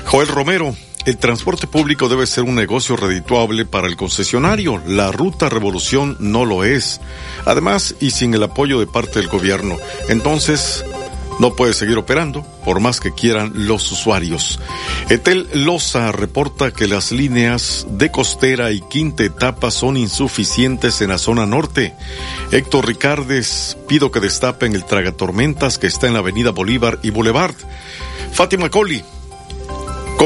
Joel 0.05 0.27
Romero, 0.27 0.75
el 1.07 1.17
transporte 1.17 1.67
público 1.67 2.09
debe 2.09 2.27
ser 2.27 2.43
un 2.43 2.55
negocio 2.55 2.97
redituable 2.97 3.65
para 3.65 3.87
el 3.87 3.95
concesionario. 3.95 4.81
La 4.85 5.09
ruta 5.09 5.47
Revolución 5.47 6.17
no 6.19 6.43
lo 6.43 6.65
es. 6.65 6.99
Además, 7.45 7.95
y 8.01 8.11
sin 8.11 8.33
el 8.33 8.43
apoyo 8.43 8.77
de 8.81 8.87
parte 8.87 9.19
del 9.19 9.29
gobierno. 9.29 9.77
Entonces, 10.09 10.83
no 11.39 11.55
puede 11.55 11.73
seguir 11.73 11.97
operando, 11.97 12.45
por 12.65 12.81
más 12.81 12.99
que 12.99 13.13
quieran 13.13 13.53
los 13.55 13.89
usuarios. 13.89 14.59
Etel 15.09 15.47
Loza 15.53 16.11
reporta 16.11 16.71
que 16.71 16.89
las 16.89 17.13
líneas 17.13 17.87
de 17.89 18.11
costera 18.11 18.71
y 18.71 18.81
quinta 18.81 19.23
etapa 19.23 19.71
son 19.71 19.95
insuficientes 19.95 20.99
en 20.99 21.11
la 21.11 21.19
zona 21.19 21.45
norte. 21.45 21.93
Héctor 22.51 22.85
Ricardes, 22.85 23.77
pido 23.87 24.11
que 24.11 24.19
destapen 24.19 24.75
el 24.75 24.83
tragatormentas 24.83 25.77
que 25.77 25.87
está 25.87 26.07
en 26.07 26.13
la 26.15 26.19
avenida 26.19 26.51
Bolívar 26.51 26.99
y 27.01 27.11
Boulevard. 27.11 27.55
Fátima 28.33 28.69
Coli, 28.69 29.03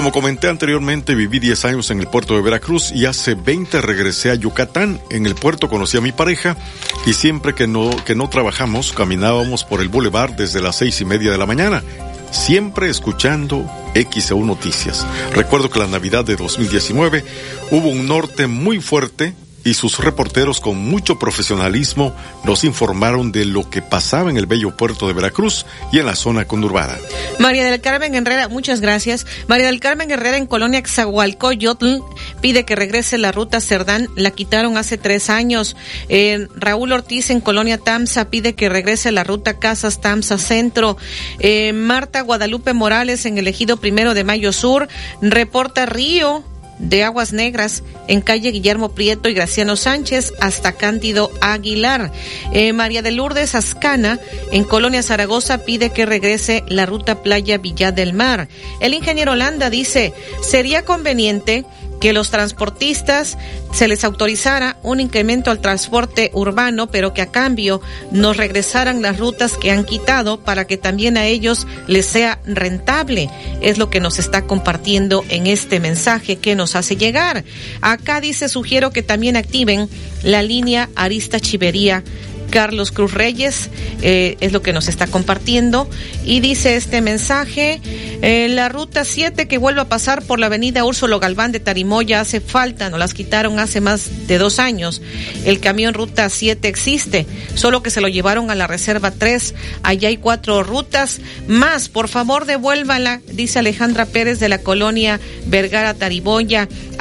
como 0.02 0.12
comenté 0.12 0.50
anteriormente, 0.50 1.14
viví 1.14 1.38
10 1.38 1.66
años 1.66 1.92
en 1.92 2.00
el 2.00 2.08
puerto 2.08 2.34
de 2.34 2.42
Veracruz 2.42 2.92
y 2.92 3.06
hace 3.06 3.36
20 3.36 3.82
regresé 3.82 4.32
a 4.32 4.34
Yucatán. 4.34 5.00
En 5.12 5.28
el 5.28 5.36
puerto 5.36 5.70
conocí 5.70 5.96
a 5.96 6.02
mi 6.02 6.12
pareja 6.12 6.58
y 7.06 7.14
siempre 7.14 7.54
que 7.54 7.68
no, 7.68 7.92
que 8.04 8.16
no 8.16 8.28
trabajamos 8.28 8.94
caminábamos 8.94 9.64
por 9.64 9.80
el 9.80 9.90
boulevard 9.90 10.32
desde 10.32 10.60
las 10.60 10.78
seis 10.78 11.00
y 11.02 11.06
media 11.06 11.32
de 11.32 11.38
la 11.38 11.46
mañana, 11.46 11.84
siempre 12.32 12.90
escuchando 12.90 13.64
XEU 13.94 14.44
Noticias. 14.44 15.06
Recuerdo 15.36 15.70
que 15.70 15.78
la 15.78 15.86
Navidad 15.86 16.26
de 16.26 16.36
2019 16.36 17.24
hubo 17.70 17.88
un 17.88 18.08
norte 18.08 18.48
muy 18.48 18.80
fuerte 18.80 19.36
y 19.64 19.74
sus 19.74 20.00
reporteros 20.00 20.60
con 20.60 20.78
mucho 20.78 21.20
profesionalismo 21.20 22.16
nos 22.44 22.64
informaron 22.64 23.32
de 23.32 23.46
lo 23.46 23.70
que 23.70 23.82
pasaba 23.82 24.30
en 24.30 24.38
el 24.38 24.46
bello 24.46 24.76
puerto 24.76 25.08
de 25.08 25.14
Veracruz 25.14 25.66
y 25.92 26.00
en 26.00 26.06
la 26.06 26.16
zona 26.16 26.46
conurbada. 26.46 26.98
María 27.40 27.66
del 27.66 27.82
Carmen 27.82 28.16
Herrera, 28.16 28.48
muchas 28.48 28.82
gracias. 28.82 29.26
María 29.48 29.68
del 29.68 29.80
Carmen 29.80 30.10
Herrera 30.10 30.38
en 30.38 30.48
Colonia 30.48 30.82
Xahualcoyotl 30.82 32.00
pide 32.42 32.66
que 32.66 32.76
regrese 32.76 33.18
la 33.18 33.32
ruta 33.32 33.62
Cerdán, 33.62 34.08
la 34.16 34.32
quitaron 34.32 34.78
hace 34.78 34.98
tres 34.98 35.30
años. 35.30 35.76
Eh, 36.10 36.48
Raúl 36.56 36.92
Ortiz 36.92 37.30
en 37.30 37.42
Colonia 37.42 37.78
Tamsa 37.78 38.30
pide 38.30 38.54
que 38.54 38.70
regrese 38.70 39.12
la 39.12 39.24
ruta 39.24 39.60
Casas 39.60 40.02
Tamsa 40.02 40.38
Centro. 40.38 40.98
Eh, 41.40 41.74
Marta 41.74 42.22
Guadalupe 42.22 42.74
Morales 42.74 43.26
en 43.26 43.38
el 43.38 43.48
ejido 43.48 43.78
primero 43.78 44.14
de 44.14 44.24
Mayo 44.24 44.54
Sur 44.54 44.88
reporta 45.22 45.86
Río 45.86 46.44
de 46.82 47.04
Aguas 47.04 47.32
Negras 47.32 47.84
en 48.08 48.22
calle 48.22 48.52
Guillermo 48.52 48.90
Prieto 48.90 49.30
y 49.30 49.34
Graciano 49.34 49.76
Sánchez 49.76 50.34
hasta 50.40 50.74
Cándido 50.74 51.32
Aguilar. 51.40 52.12
Eh, 52.52 52.74
María 52.74 53.02
de 53.02 53.12
Lourdes 53.12 53.56
Ascana 53.56 54.20
en 54.52 54.64
Colonia 54.64 55.04
Zaragoza 55.04 55.60
pide 55.60 55.92
que 55.92 56.06
regrese 56.06 56.64
la 56.68 56.86
ruta 56.86 57.22
Playa 57.22 57.58
Villa 57.58 57.92
del 57.92 58.14
Mar. 58.14 58.50
El 58.80 58.94
ingeniero 58.94 59.34
Holanda 59.34 59.70
dice, 59.70 60.14
sería 60.42 60.84
conveniente 60.84 61.66
que 62.02 62.12
los 62.12 62.32
transportistas 62.32 63.38
se 63.72 63.88
les 63.88 64.04
autorizara 64.04 64.76
un 64.84 65.00
incremento 65.00 65.52
al 65.52 65.62
transporte 65.62 66.32
urbano, 66.34 66.92
pero 66.92 67.14
que 67.14 67.22
a 67.22 67.32
cambio 67.32 67.80
nos 68.12 68.36
regresaran 68.36 69.02
las 69.02 69.18
rutas 69.18 69.56
que 69.56 69.72
han 69.72 69.86
quitado 69.86 70.44
para 70.44 70.66
que 70.66 70.78
también 70.78 71.16
a 71.16 71.28
ellos 71.28 71.68
les 71.88 72.08
sea 72.08 72.40
rentable. 72.46 73.30
Es 73.62 73.78
lo 73.78 73.90
que 73.90 74.02
nos 74.02 74.20
está 74.20 74.42
compartiendo 74.42 75.24
en 75.30 75.48
este 75.48 75.80
mensaje 75.80 76.38
que 76.38 76.56
nos 76.56 76.76
hace 76.76 76.98
llegar. 76.98 77.46
Acá 77.82 78.20
dice, 78.20 78.50
sugiero 78.50 78.92
que 78.92 79.04
también 79.04 79.38
activen 79.38 79.88
la 80.24 80.42
línea 80.44 80.90
Arista 80.96 81.40
Chivería 81.40 82.04
Carlos 82.52 82.92
Cruz 82.92 83.14
Reyes, 83.14 83.70
eh, 84.04 84.38
es 84.42 84.52
lo 84.52 84.62
que 84.62 84.74
nos 84.74 84.88
está 84.88 85.08
compartiendo. 85.08 85.90
Y 86.26 86.42
dice 86.42 86.76
este 86.76 87.02
mensaje, 87.02 87.82
eh, 88.22 88.48
la 88.50 88.70
ruta 88.70 89.04
7 89.04 89.48
que 89.48 89.58
vuelve 89.58 89.82
a 89.82 89.90
pasar 89.90 90.22
por 90.22 90.40
la 90.40 90.46
avenida 90.46 90.86
Úrsulo 90.86 91.20
Galván 91.20 91.52
de 91.52 91.60
Tarimoya 91.60 92.20
hace 92.20 92.42
falta, 92.42 92.90
nos 92.90 93.00
las 93.00 93.16
quitaron 93.16 93.58
hace 93.58 93.82
más 93.82 94.28
de 94.28 94.38
dos 94.38 94.60
años. 94.60 95.02
El 95.46 95.60
camión 95.60 95.96
ruta 95.96 96.30
7 96.30 96.68
existe, 96.68 97.26
solo 97.56 97.82
que 97.82 97.90
se 97.90 98.02
lo 98.02 98.08
llevaron 98.08 98.52
a 98.52 98.56
la 98.56 98.68
reserva 98.68 99.12
3. 99.12 99.56
Allá 99.82 100.10
hay 100.10 100.18
cuatro 100.18 100.62
rutas 100.62 101.20
más. 101.48 101.90
Por 101.90 102.10
favor, 102.10 102.46
devuélvala, 102.46 103.22
dice 103.32 103.60
Alejandra 103.60 104.06
Pérez 104.06 104.40
de 104.40 104.50
la 104.50 104.60
colonia 104.60 105.20
Vergara 105.48 105.94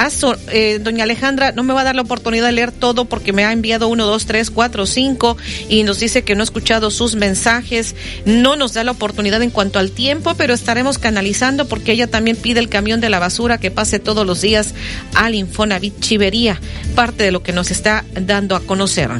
Tariboya. 0.01 0.39
Eh, 0.53 0.79
doña 0.81 1.05
Alejandra, 1.05 1.53
no 1.53 1.63
me 1.63 1.75
va 1.75 1.83
a 1.83 1.85
dar 1.85 1.95
la 1.95 2.03
oportunidad 2.03 2.47
de 2.47 2.53
leer 2.53 2.73
todo 2.73 3.05
porque 3.05 3.33
me 3.33 3.45
ha 3.45 3.53
enviado 3.53 3.89
uno, 3.89 4.07
dos, 4.07 4.27
tres, 4.27 4.51
cuatro, 4.51 4.87
cinco 4.87 5.37
y 5.69 5.83
nos 5.83 6.01
dice 6.01 6.23
que 6.23 6.35
no 6.35 6.43
ha 6.43 6.45
escuchado 6.45 6.91
sus 6.91 7.15
mensajes. 7.15 7.95
No 8.25 8.57
nos 8.57 8.73
da 8.73 8.85
la 8.85 8.93
oportunidad 8.93 9.43
en 9.43 9.51
cuanto 9.51 9.79
al 9.79 9.91
tiempo, 9.91 10.35
pero 10.37 10.55
estaremos 10.55 10.99
canalizando 10.99 11.69
porque 11.69 11.93
ella 11.93 12.07
también 12.07 12.37
pide 12.37 12.61
el 12.61 12.69
camión 12.69 13.01
de 13.01 13.11
la 13.11 13.19
basura 13.19 13.59
que 13.59 13.71
pase 13.71 13.99
todos 13.99 14.27
los 14.27 14.41
días 14.41 14.75
al 15.15 15.35
Infonavit 15.35 16.01
Chivería, 16.01 16.61
parte 16.95 17.25
de 17.25 17.33
lo 17.33 17.43
que 17.43 17.53
nos 17.53 17.71
está 17.71 18.05
dando 18.15 18.57
a 18.57 18.61
conocer. 18.61 19.11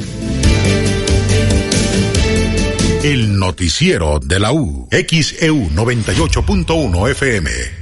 El 3.03 3.39
noticiero 3.39 4.19
de 4.19 4.39
la 4.39 4.51
U, 4.51 4.87
XEU 4.91 5.69
98.1 5.71 7.11
FM. 7.11 7.80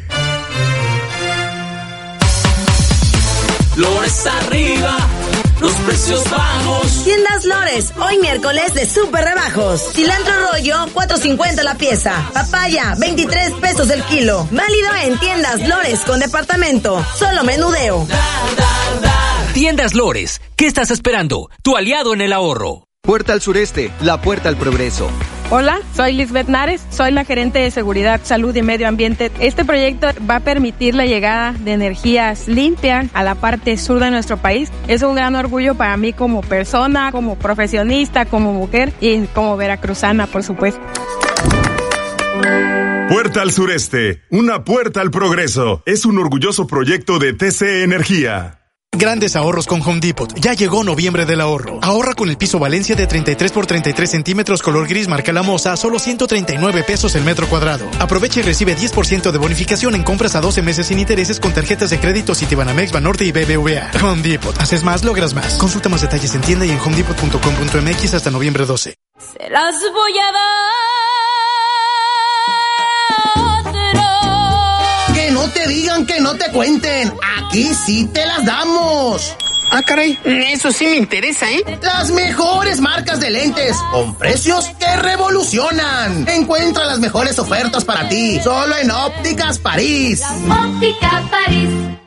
Lores 3.79 4.27
arriba, 4.27 4.97
los 5.61 5.71
precios 5.71 6.29
bajos. 6.29 7.01
Tiendas 7.05 7.45
Lores, 7.45 7.93
hoy 7.97 8.17
miércoles 8.17 8.73
de 8.73 8.85
super 8.85 9.23
rebajos. 9.23 9.93
Cilantro 9.93 10.33
rollo, 10.51 10.85
4.50 10.93 11.63
la 11.63 11.75
pieza. 11.75 12.29
Papaya, 12.33 12.95
23 12.99 13.53
pesos 13.53 13.89
el 13.89 14.03
kilo. 14.03 14.45
Válido 14.51 14.89
en 15.05 15.17
tiendas 15.19 15.65
Lores 15.65 16.01
con 16.01 16.19
departamento. 16.19 17.01
Solo 17.17 17.45
menudeo. 17.45 18.05
Tiendas 19.53 19.95
Lores, 19.95 20.41
¿qué 20.57 20.67
estás 20.67 20.91
esperando? 20.91 21.49
Tu 21.63 21.77
aliado 21.77 22.13
en 22.13 22.19
el 22.19 22.33
ahorro. 22.33 22.83
Puerta 23.01 23.31
al 23.31 23.41
sureste, 23.41 23.93
la 24.01 24.21
puerta 24.21 24.49
al 24.49 24.57
progreso. 24.57 25.09
Hola, 25.51 25.79
soy 25.95 26.13
Lisbeth 26.13 26.47
Nares, 26.47 26.85
soy 26.91 27.11
la 27.11 27.25
gerente 27.25 27.57
de 27.57 27.71
Seguridad, 27.71 28.21
Salud 28.23 28.55
y 28.55 28.61
Medio 28.61 28.87
Ambiente. 28.87 29.31
Este 29.39 29.65
proyecto 29.65 30.07
va 30.29 30.35
a 30.35 30.39
permitir 30.41 30.93
la 30.93 31.07
llegada 31.07 31.53
de 31.53 31.73
energías 31.73 32.47
limpias 32.47 33.07
a 33.15 33.23
la 33.23 33.33
parte 33.33 33.75
sur 33.77 33.99
de 33.99 34.11
nuestro 34.11 34.37
país. 34.37 34.71
Es 34.87 35.01
un 35.01 35.15
gran 35.15 35.35
orgullo 35.35 35.73
para 35.73 35.97
mí 35.97 36.13
como 36.13 36.41
persona, 36.41 37.11
como 37.11 37.35
profesionista, 37.35 38.25
como 38.25 38.53
mujer 38.53 38.93
y 39.01 39.25
como 39.25 39.57
veracruzana, 39.57 40.27
por 40.27 40.43
supuesto. 40.43 40.79
Puerta 43.09 43.41
al 43.41 43.51
sureste, 43.51 44.21
una 44.29 44.63
puerta 44.63 45.01
al 45.01 45.09
progreso. 45.09 45.81
Es 45.87 46.05
un 46.05 46.19
orgulloso 46.19 46.67
proyecto 46.67 47.17
de 47.17 47.33
TC 47.33 47.81
Energía. 47.83 48.58
Grandes 48.99 49.35
ahorros 49.35 49.65
con 49.65 49.81
Home 49.81 49.99
Depot. 50.01 50.33
Ya 50.39 50.53
llegó 50.53 50.83
noviembre 50.83 51.25
del 51.25 51.39
ahorro. 51.41 51.79
Ahorra 51.81 52.15
con 52.15 52.29
el 52.29 52.37
piso 52.37 52.59
Valencia 52.59 52.95
de 52.95 53.07
33 53.07 53.51
por 53.51 53.65
33 53.65 54.09
centímetros 54.09 54.61
color 54.61 54.87
gris 54.87 55.07
marca 55.07 55.31
la 55.31 55.41
moza 55.41 55.71
a 55.71 55.77
solo 55.77 55.99
139 55.99 56.83
pesos 56.83 57.15
el 57.15 57.23
metro 57.23 57.47
cuadrado. 57.47 57.89
Aprovecha 57.99 58.41
y 58.41 58.43
recibe 58.43 58.75
10% 58.75 59.31
de 59.31 59.37
bonificación 59.37 59.95
en 59.95 60.03
compras 60.03 60.35
a 60.35 60.41
12 60.41 60.63
meses 60.63 60.87
sin 60.87 60.99
intereses 60.99 61.39
con 61.39 61.53
tarjetas 61.53 61.91
de 61.91 61.99
crédito 61.99 62.35
Citibanamex, 62.35 62.91
Banorte 62.91 63.25
y 63.25 63.31
BBVA. 63.31 63.91
Home 64.03 64.21
Depot. 64.21 64.59
Haces 64.59 64.83
más, 64.83 65.05
logras 65.05 65.33
más. 65.33 65.53
Consulta 65.53 65.87
más 65.87 66.01
detalles 66.01 66.35
en 66.35 66.41
tienda 66.41 66.65
y 66.65 66.71
en 66.71 66.79
homedepot.com.mx 66.79 68.13
hasta 68.15 68.31
noviembre 68.31 68.65
12. 68.65 68.95
Se 69.17 69.49
las 69.49 69.75
voy 69.93 70.17
a 70.17 70.31
dar. 70.31 70.98
No 75.49 75.55
te 75.55 75.67
digan, 75.67 76.05
que 76.05 76.19
no 76.19 76.35
te 76.35 76.51
cuenten. 76.51 77.11
Aquí 77.37 77.71
sí 77.73 78.07
te 78.13 78.23
las 78.25 78.45
damos. 78.45 79.35
Ah, 79.71 79.81
caray, 79.83 80.17
eso 80.23 80.71
sí 80.71 80.85
me 80.85 80.95
interesa, 80.95 81.51
¿eh? 81.51 81.63
Las 81.81 82.11
mejores 82.11 82.79
marcas 82.79 83.19
de 83.19 83.29
lentes, 83.29 83.75
con 83.91 84.15
precios 84.15 84.65
que 84.79 84.95
revolucionan. 84.97 86.27
Encuentra 86.27 86.85
las 86.85 86.99
mejores 86.99 87.37
ofertas 87.39 87.83
para 87.85 88.07
ti, 88.09 88.39
solo 88.43 88.75
en 88.77 88.91
Ópticas 88.91 89.59
París. 89.59 90.21
Óptica 90.47 91.23
París. 91.29 91.98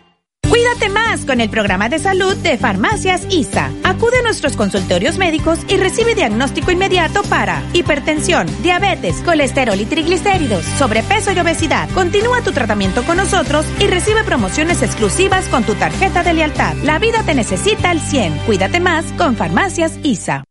Cuídate 0.53 0.91
más 0.91 1.24
con 1.24 1.41
el 1.41 1.49
programa 1.49 1.89
de 1.89 1.99
salud 1.99 2.37
de 2.37 2.59
Farmacias 2.59 3.23
ISA. 3.31 3.70
Acude 3.85 4.19
a 4.19 4.23
nuestros 4.23 4.55
consultorios 4.55 5.16
médicos 5.16 5.61
y 5.66 5.79
recibe 5.79 6.15
diagnóstico 6.15 6.70
inmediato 6.70 7.23
para 7.23 7.62
hipertensión, 7.73 8.47
diabetes, 8.62 9.23
colesterol 9.23 9.81
y 9.81 9.87
triglicéridos, 9.87 10.62
sobrepeso 10.77 11.33
y 11.33 11.41
obesidad. 11.41 11.89
Continúa 11.95 12.43
tu 12.43 12.53
tratamiento 12.53 13.03
con 13.05 13.16
nosotros 13.16 13.65
y 13.81 13.87
recibe 13.87 14.24
promociones 14.24 14.83
exclusivas 14.83 15.49
con 15.49 15.65
tu 15.65 15.74
tarjeta 15.74 16.23
de 16.23 16.35
lealtad. 16.35 16.74
La 16.83 16.99
vida 16.99 17.23
te 17.24 17.35
necesita 17.35 17.89
al 17.89 18.01
100. 18.01 18.41
Cuídate 18.41 18.79
más 18.79 19.07
con 19.12 19.37
Farmacias 19.37 19.99
ISA. 20.03 20.45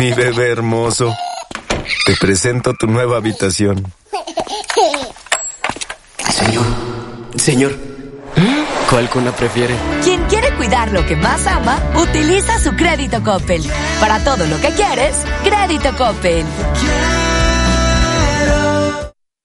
Mi 0.00 0.12
bebé 0.14 0.50
hermoso, 0.50 1.14
te 2.06 2.16
presento 2.16 2.74
tu 2.74 2.88
nueva 2.88 3.18
habitación. 3.18 3.86
Señor, 6.28 6.64
señor. 7.36 7.95
¿Cuál 8.88 9.10
cuna 9.10 9.32
prefiere? 9.32 9.74
Quien 10.04 10.22
quiere 10.24 10.54
cuidar 10.54 10.92
lo 10.92 11.04
que 11.04 11.16
más 11.16 11.46
ama, 11.46 11.82
utiliza 11.96 12.58
su 12.60 12.76
crédito 12.76 13.22
Coppel. 13.22 13.62
Para 14.00 14.22
todo 14.22 14.46
lo 14.46 14.60
que 14.60 14.70
quieres, 14.70 15.16
crédito 15.42 15.96
Coppel. 15.96 16.44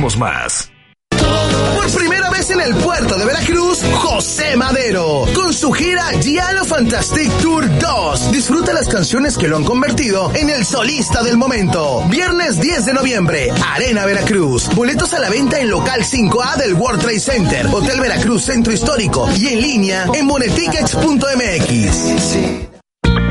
más. 0.00 0.70
Por 1.10 1.90
primera 1.92 2.30
vez 2.30 2.48
en 2.50 2.60
el 2.60 2.74
puerto 2.76 3.18
de 3.18 3.26
Veracruz, 3.26 3.82
José 3.96 4.56
Madero, 4.56 5.26
con 5.34 5.52
su 5.52 5.70
gira 5.72 6.04
Giallo 6.22 6.64
Fantastic 6.64 7.30
Tour 7.38 7.68
2. 7.78 8.32
Disfruta 8.32 8.72
las 8.72 8.88
canciones 8.88 9.36
que 9.36 9.46
lo 9.46 9.58
han 9.58 9.64
convertido 9.64 10.32
en 10.34 10.48
el 10.48 10.64
solista 10.64 11.22
del 11.22 11.36
momento. 11.36 12.02
Viernes 12.08 12.58
10 12.60 12.86
de 12.86 12.94
noviembre, 12.94 13.52
Arena 13.74 14.06
Veracruz. 14.06 14.74
Boletos 14.74 15.12
a 15.12 15.18
la 15.18 15.28
venta 15.28 15.60
en 15.60 15.68
local 15.68 16.02
5A 16.02 16.56
del 16.56 16.72
World 16.74 17.02
Trade 17.02 17.20
Center, 17.20 17.66
Hotel 17.66 18.00
Veracruz 18.00 18.44
Centro 18.44 18.72
Histórico 18.72 19.28
y 19.36 19.48
en 19.48 19.60
línea 19.60 20.06
en 20.14 20.24
monetickets.mx. 20.26 22.69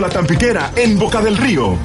La 0.00 0.08
Tampiquera, 0.08 0.72
en 0.76 0.98
Boca 0.98 1.20
del 1.20 1.36
Río. 1.36 1.76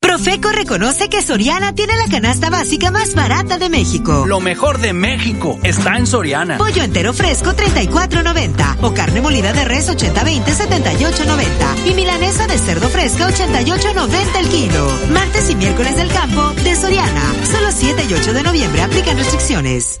Profeco 0.00 0.50
reconoce 0.50 1.08
que 1.08 1.22
Soriana 1.22 1.72
tiene 1.72 1.94
la 1.94 2.08
canasta 2.08 2.50
básica 2.50 2.90
más 2.90 3.14
barata 3.14 3.58
de 3.58 3.68
México. 3.68 4.24
Lo 4.26 4.40
mejor 4.40 4.78
de 4.78 4.92
México 4.92 5.58
está 5.62 5.98
en 5.98 6.06
Soriana. 6.06 6.58
Pollo 6.58 6.82
entero 6.82 7.12
fresco 7.12 7.52
34.90 7.52 8.78
o 8.82 8.92
carne 8.92 9.20
molida 9.20 9.52
de 9.52 9.64
res 9.64 9.88
80-20 9.88 10.44
78.90 10.44 11.86
y 11.86 11.94
milanesa 11.94 12.48
de 12.48 12.58
cerdo 12.58 12.88
fresca 12.88 13.28
88.90 13.28 14.40
el 14.40 14.48
kilo. 14.48 14.90
Martes 15.12 15.48
y 15.48 15.54
miércoles 15.54 15.96
del 15.96 16.08
campo 16.08 16.50
de 16.64 16.74
Soriana. 16.74 17.32
Solo 17.44 17.68
7 17.70 18.06
y 18.10 18.14
8 18.14 18.32
de 18.32 18.42
noviembre 18.42 18.82
aplican 18.82 19.16
restricciones. 19.16 20.00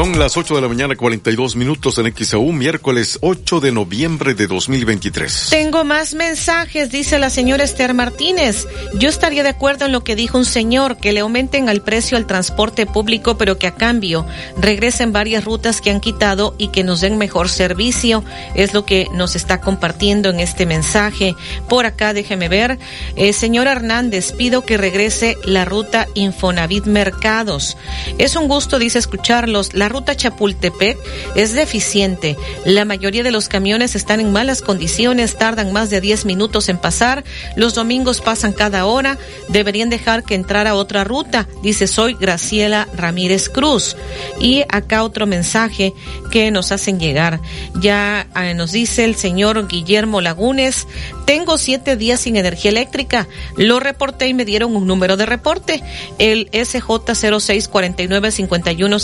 Son 0.00 0.18
las 0.18 0.38
8 0.38 0.54
de 0.54 0.62
la 0.62 0.68
mañana, 0.68 0.96
42 0.96 1.56
minutos 1.56 1.98
en 1.98 2.10
XAU, 2.16 2.52
miércoles 2.52 3.18
8 3.20 3.60
de 3.60 3.70
noviembre 3.70 4.32
de 4.32 4.46
2023. 4.46 5.48
Tengo 5.50 5.84
más 5.84 6.14
mensajes, 6.14 6.90
dice 6.90 7.18
la 7.18 7.28
señora 7.28 7.64
Esther 7.64 7.92
Martínez. 7.92 8.66
Yo 8.94 9.10
estaría 9.10 9.42
de 9.42 9.50
acuerdo 9.50 9.84
en 9.84 9.92
lo 9.92 10.02
que 10.02 10.16
dijo 10.16 10.38
un 10.38 10.46
señor, 10.46 10.96
que 10.96 11.12
le 11.12 11.20
aumenten 11.20 11.68
el 11.68 11.82
precio 11.82 12.16
al 12.16 12.26
transporte 12.26 12.86
público, 12.86 13.36
pero 13.36 13.58
que 13.58 13.66
a 13.66 13.74
cambio 13.74 14.24
regresen 14.56 15.12
varias 15.12 15.44
rutas 15.44 15.82
que 15.82 15.90
han 15.90 16.00
quitado 16.00 16.54
y 16.56 16.68
que 16.68 16.82
nos 16.82 17.02
den 17.02 17.18
mejor 17.18 17.50
servicio. 17.50 18.24
Es 18.54 18.72
lo 18.72 18.86
que 18.86 19.06
nos 19.12 19.36
está 19.36 19.60
compartiendo 19.60 20.30
en 20.30 20.40
este 20.40 20.64
mensaje. 20.64 21.34
Por 21.68 21.84
acá, 21.84 22.14
déjeme 22.14 22.48
ver. 22.48 22.78
Eh, 23.16 23.34
señora 23.34 23.72
Hernández, 23.72 24.32
pido 24.32 24.64
que 24.64 24.78
regrese 24.78 25.36
la 25.44 25.66
ruta 25.66 26.08
Infonavit 26.14 26.86
Mercados. 26.86 27.76
Es 28.16 28.34
un 28.34 28.48
gusto, 28.48 28.78
dice, 28.78 28.98
escucharlos 28.98 29.74
ruta 29.90 30.16
Chapultepec 30.16 30.96
es 31.34 31.52
deficiente. 31.52 32.38
La 32.64 32.86
mayoría 32.86 33.22
de 33.22 33.30
los 33.30 33.48
camiones 33.48 33.94
están 33.94 34.20
en 34.20 34.32
malas 34.32 34.62
condiciones, 34.62 35.36
tardan 35.36 35.72
más 35.72 35.90
de 35.90 36.00
10 36.00 36.24
minutos 36.24 36.70
en 36.70 36.78
pasar. 36.78 37.24
Los 37.56 37.74
domingos 37.74 38.22
pasan 38.22 38.54
cada 38.54 38.86
hora. 38.86 39.18
Deberían 39.48 39.90
dejar 39.90 40.24
que 40.24 40.34
entrara 40.34 40.74
otra 40.74 41.04
ruta. 41.04 41.46
Dice, 41.62 41.86
soy 41.86 42.14
Graciela 42.14 42.88
Ramírez 42.94 43.50
Cruz. 43.50 43.96
Y 44.40 44.64
acá 44.70 45.04
otro 45.04 45.26
mensaje 45.26 45.92
que 46.30 46.50
nos 46.50 46.72
hacen 46.72 46.98
llegar. 46.98 47.40
Ya 47.74 48.26
eh, 48.36 48.54
nos 48.54 48.72
dice 48.72 49.04
el 49.04 49.16
señor 49.16 49.68
Guillermo 49.68 50.20
Lagunes, 50.20 50.86
tengo 51.26 51.58
siete 51.58 51.96
días 51.96 52.20
sin 52.20 52.36
energía 52.36 52.70
eléctrica. 52.70 53.26
Lo 53.56 53.80
reporté 53.80 54.28
y 54.28 54.34
me 54.34 54.44
dieron 54.44 54.76
un 54.76 54.86
número 54.86 55.16
de 55.16 55.26
reporte. 55.26 55.82
El 56.18 56.48
SJ 56.52 56.86
0649 57.14 58.30
51 58.30 58.98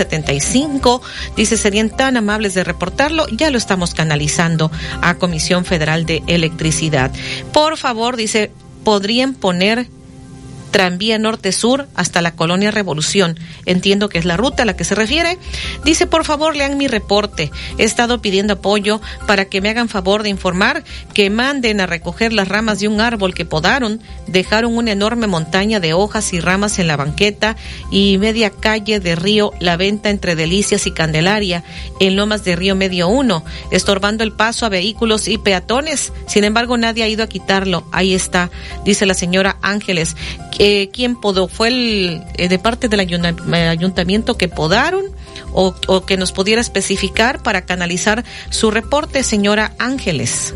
75. 0.00 1.02
Dice, 1.36 1.58
serían 1.58 1.90
tan 1.90 2.16
amables 2.16 2.54
de 2.54 2.64
reportarlo. 2.64 3.26
Ya 3.28 3.50
lo 3.50 3.58
estamos 3.58 3.92
canalizando 3.92 4.70
a 5.02 5.16
Comisión 5.16 5.66
Federal 5.66 6.06
de 6.06 6.22
Electricidad. 6.26 7.10
Por 7.52 7.76
favor, 7.76 8.16
dice, 8.16 8.50
podrían 8.82 9.34
poner 9.34 9.88
tranvía 10.70 11.18
norte-sur 11.18 11.88
hasta 11.94 12.22
la 12.22 12.32
colonia 12.32 12.70
Revolución. 12.70 13.38
Entiendo 13.66 14.08
que 14.08 14.18
es 14.18 14.24
la 14.24 14.36
ruta 14.36 14.62
a 14.62 14.66
la 14.66 14.76
que 14.76 14.84
se 14.84 14.94
refiere. 14.94 15.38
Dice, 15.84 16.06
por 16.06 16.24
favor, 16.24 16.56
lean 16.56 16.78
mi 16.78 16.88
reporte. 16.88 17.50
He 17.78 17.84
estado 17.84 18.22
pidiendo 18.22 18.54
apoyo 18.54 19.00
para 19.26 19.46
que 19.46 19.60
me 19.60 19.70
hagan 19.70 19.88
favor 19.88 20.22
de 20.22 20.28
informar 20.28 20.84
que 21.14 21.30
manden 21.30 21.80
a 21.80 21.86
recoger 21.86 22.32
las 22.32 22.48
ramas 22.48 22.80
de 22.80 22.88
un 22.88 23.00
árbol 23.00 23.34
que 23.34 23.44
podaron. 23.44 24.00
Dejaron 24.26 24.76
una 24.76 24.92
enorme 24.92 25.26
montaña 25.26 25.80
de 25.80 25.92
hojas 25.92 26.32
y 26.32 26.40
ramas 26.40 26.78
en 26.78 26.86
la 26.86 26.96
banqueta 26.96 27.56
y 27.90 28.18
media 28.18 28.50
calle 28.50 29.00
de 29.00 29.16
Río 29.16 29.52
La 29.60 29.76
Venta 29.76 30.10
entre 30.10 30.36
Delicias 30.36 30.86
y 30.86 30.92
Candelaria 30.92 31.64
en 31.98 32.16
Lomas 32.16 32.44
de 32.44 32.56
Río 32.56 32.74
Medio 32.74 33.08
1, 33.08 33.44
estorbando 33.70 34.24
el 34.24 34.32
paso 34.32 34.66
a 34.66 34.68
vehículos 34.68 35.28
y 35.28 35.38
peatones. 35.38 36.12
Sin 36.26 36.44
embargo, 36.44 36.76
nadie 36.76 37.02
ha 37.02 37.08
ido 37.08 37.24
a 37.24 37.28
quitarlo. 37.28 37.84
Ahí 37.92 38.14
está, 38.14 38.50
dice 38.84 39.06
la 39.06 39.14
señora 39.14 39.58
Ángeles 39.62 40.16
eh, 40.62 40.90
quién 40.92 41.18
podó, 41.18 41.48
fue 41.48 41.68
el 41.68 42.22
eh, 42.34 42.50
de 42.50 42.58
parte 42.58 42.88
del 42.90 43.00
ayuntamiento 43.00 44.36
que 44.36 44.46
podaron 44.46 45.06
o, 45.54 45.74
o 45.86 46.04
que 46.04 46.18
nos 46.18 46.32
pudiera 46.32 46.60
especificar 46.60 47.42
para 47.42 47.64
canalizar 47.64 48.26
su 48.50 48.70
reporte, 48.70 49.22
señora 49.22 49.72
Ángeles. 49.78 50.52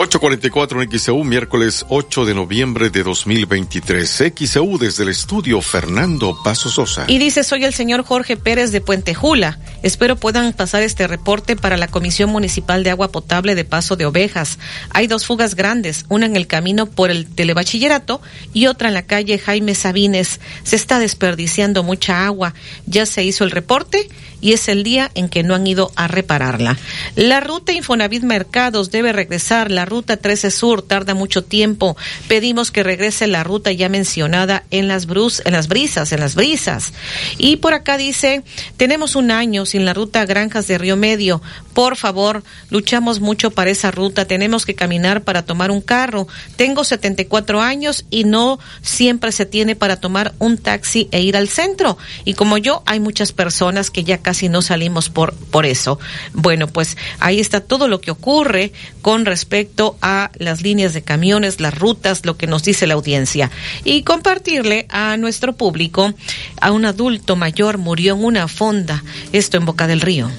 844 0.00 0.80
en 0.80 0.98
XEU, 0.98 1.24
miércoles 1.24 1.84
8 1.90 2.24
de 2.24 2.32
noviembre 2.32 2.88
de 2.88 3.02
2023. 3.02 4.32
XEU 4.34 4.78
desde 4.78 5.02
el 5.02 5.10
estudio 5.10 5.60
Fernando 5.60 6.38
Paso 6.42 6.70
Sosa. 6.70 7.04
Y 7.06 7.18
dice, 7.18 7.44
soy 7.44 7.64
el 7.64 7.74
señor 7.74 8.02
Jorge 8.02 8.38
Pérez 8.38 8.72
de 8.72 8.80
Puente 8.80 9.12
Jula. 9.12 9.58
Espero 9.82 10.16
puedan 10.16 10.54
pasar 10.54 10.82
este 10.82 11.06
reporte 11.06 11.54
para 11.54 11.76
la 11.76 11.86
Comisión 11.86 12.30
Municipal 12.30 12.82
de 12.82 12.88
Agua 12.88 13.12
Potable 13.12 13.54
de 13.54 13.66
Paso 13.66 13.94
de 13.94 14.06
Ovejas. 14.06 14.58
Hay 14.88 15.06
dos 15.06 15.26
fugas 15.26 15.54
grandes, 15.54 16.06
una 16.08 16.24
en 16.24 16.34
el 16.34 16.46
camino 16.46 16.86
por 16.86 17.10
el 17.10 17.26
telebachillerato 17.26 18.22
y 18.54 18.68
otra 18.68 18.88
en 18.88 18.94
la 18.94 19.02
calle 19.02 19.38
Jaime 19.38 19.74
Sabines. 19.74 20.40
Se 20.62 20.76
está 20.76 20.98
desperdiciando 20.98 21.82
mucha 21.82 22.24
agua. 22.24 22.54
Ya 22.86 23.04
se 23.04 23.22
hizo 23.22 23.44
el 23.44 23.50
reporte 23.50 24.08
y 24.40 24.52
es 24.52 24.68
el 24.68 24.82
día 24.82 25.10
en 25.14 25.28
que 25.28 25.42
no 25.42 25.54
han 25.54 25.66
ido 25.66 25.92
a 25.96 26.08
repararla. 26.08 26.78
La 27.16 27.40
ruta 27.40 27.72
Infonavit 27.72 28.22
Mercados 28.22 28.90
debe 28.90 29.12
regresar. 29.12 29.70
La 29.70 29.84
ruta 29.84 30.16
13 30.16 30.50
Sur 30.50 30.82
tarda 30.82 31.14
mucho 31.14 31.44
tiempo. 31.44 31.96
Pedimos 32.28 32.70
que 32.70 32.82
regrese 32.82 33.26
la 33.26 33.44
ruta 33.44 33.72
ya 33.72 33.88
mencionada 33.88 34.64
en 34.70 34.88
las, 34.88 35.06
brus, 35.06 35.42
en 35.44 35.52
las 35.52 35.68
brisas, 35.68 36.12
en 36.12 36.20
las 36.20 36.34
brisas. 36.34 36.92
Y 37.38 37.56
por 37.56 37.74
acá 37.74 37.96
dice, 37.96 38.42
tenemos 38.76 39.16
un 39.16 39.30
año 39.30 39.66
sin 39.66 39.84
la 39.84 39.94
ruta 39.94 40.24
Granjas 40.24 40.66
de 40.66 40.78
Río 40.78 40.96
Medio. 40.96 41.42
Por 41.74 41.96
favor, 41.96 42.42
luchamos 42.70 43.20
mucho 43.20 43.50
para 43.50 43.70
esa 43.70 43.90
ruta. 43.90 44.24
Tenemos 44.24 44.64
que 44.66 44.74
caminar 44.74 45.22
para 45.22 45.42
tomar 45.42 45.70
un 45.70 45.80
carro. 45.80 46.26
Tengo 46.56 46.84
74 46.84 47.60
años 47.60 48.04
y 48.10 48.24
no 48.24 48.58
siempre 48.82 49.32
se 49.32 49.46
tiene 49.46 49.76
para 49.76 49.96
tomar 49.96 50.34
un 50.38 50.58
taxi 50.58 51.08
e 51.12 51.20
ir 51.20 51.36
al 51.36 51.48
centro. 51.48 51.98
Y 52.24 52.34
como 52.34 52.58
yo, 52.58 52.82
hay 52.86 53.00
muchas 53.00 53.32
personas 53.32 53.90
que 53.90 54.04
ya 54.04 54.18
casi 54.18 54.29
no 54.48 54.62
salimos 54.62 55.08
por, 55.08 55.34
por 55.34 55.66
eso. 55.66 55.98
Bueno, 56.32 56.66
pues 56.66 56.96
ahí 57.18 57.40
está 57.40 57.60
todo 57.60 57.88
lo 57.88 58.00
que 58.00 58.10
ocurre 58.10 58.72
con 59.02 59.26
respecto 59.26 59.96
a 60.02 60.30
las 60.38 60.62
líneas 60.62 60.92
de 60.92 61.02
camiones, 61.02 61.60
las 61.60 61.78
rutas, 61.78 62.24
lo 62.24 62.36
que 62.36 62.46
nos 62.46 62.62
dice 62.62 62.86
la 62.86 62.94
audiencia. 62.94 63.50
Y 63.84 64.02
compartirle 64.02 64.86
a 64.88 65.16
nuestro 65.16 65.54
público, 65.54 66.14
a 66.60 66.72
un 66.72 66.84
adulto 66.84 67.36
mayor 67.36 67.78
murió 67.78 68.14
en 68.14 68.24
una 68.24 68.48
fonda, 68.48 69.02
esto 69.32 69.56
en 69.56 69.66
Boca 69.66 69.86
del 69.86 70.00
Río. 70.00 70.30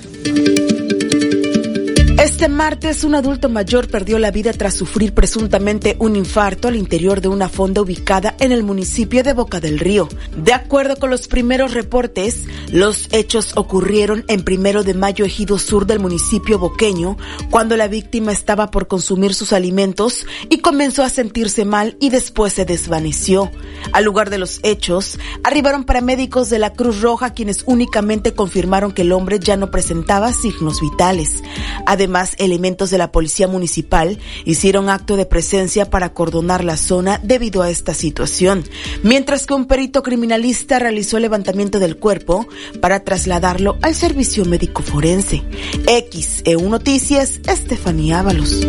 Este 2.21 2.49
martes, 2.49 3.03
un 3.03 3.15
adulto 3.15 3.49
mayor 3.49 3.87
perdió 3.87 4.19
la 4.19 4.29
vida 4.29 4.53
tras 4.53 4.75
sufrir 4.75 5.11
presuntamente 5.15 5.95
un 5.97 6.15
infarto 6.15 6.67
al 6.67 6.75
interior 6.75 7.19
de 7.19 7.29
una 7.29 7.49
fonda 7.49 7.81
ubicada 7.81 8.35
en 8.39 8.51
el 8.51 8.61
municipio 8.61 9.23
de 9.23 9.33
Boca 9.33 9.59
del 9.59 9.79
Río. 9.79 10.07
De 10.37 10.53
acuerdo 10.53 10.97
con 10.97 11.09
los 11.09 11.27
primeros 11.27 11.73
reportes, 11.73 12.43
los 12.69 13.11
hechos 13.11 13.53
ocurrieron 13.55 14.23
en 14.27 14.43
primero 14.43 14.83
de 14.83 14.93
mayo, 14.93 15.25
ejido 15.25 15.57
sur 15.57 15.87
del 15.87 15.99
municipio 15.99 16.59
boqueño, 16.59 17.17
cuando 17.49 17.75
la 17.75 17.87
víctima 17.87 18.31
estaba 18.31 18.69
por 18.69 18.87
consumir 18.87 19.33
sus 19.33 19.51
alimentos 19.51 20.27
y 20.47 20.59
comenzó 20.59 21.01
a 21.01 21.09
sentirse 21.09 21.65
mal 21.65 21.97
y 21.99 22.11
después 22.11 22.53
se 22.53 22.65
desvaneció. 22.65 23.49
Al 23.93 24.03
lugar 24.03 24.29
de 24.29 24.37
los 24.37 24.59
hechos, 24.61 25.17
arribaron 25.43 25.85
paramédicos 25.85 26.51
de 26.51 26.59
la 26.59 26.73
Cruz 26.73 27.01
Roja 27.01 27.33
quienes 27.33 27.63
únicamente 27.65 28.35
confirmaron 28.35 28.91
que 28.91 29.01
el 29.01 29.11
hombre 29.11 29.39
ya 29.39 29.57
no 29.57 29.71
presentaba 29.71 30.33
signos 30.33 30.81
vitales. 30.81 31.41
Además, 31.87 32.10
Además, 32.11 32.35
elementos 32.39 32.89
de 32.89 32.97
la 32.97 33.09
Policía 33.09 33.47
Municipal 33.47 34.17
hicieron 34.43 34.89
acto 34.89 35.15
de 35.15 35.25
presencia 35.25 35.89
para 35.89 36.07
acordonar 36.07 36.61
la 36.61 36.75
zona 36.75 37.21
debido 37.23 37.61
a 37.61 37.69
esta 37.69 37.93
situación, 37.93 38.65
mientras 39.01 39.45
que 39.45 39.53
un 39.53 39.65
perito 39.65 40.03
criminalista 40.03 40.77
realizó 40.77 41.15
el 41.15 41.23
levantamiento 41.23 41.79
del 41.79 41.95
cuerpo 41.95 42.49
para 42.81 43.05
trasladarlo 43.05 43.77
al 43.81 43.95
servicio 43.95 44.43
médico 44.43 44.83
forense. 44.83 45.41
XEU 45.85 46.67
Noticias, 46.69 47.39
Estefanía 47.47 48.19
Ábalos. 48.19 48.67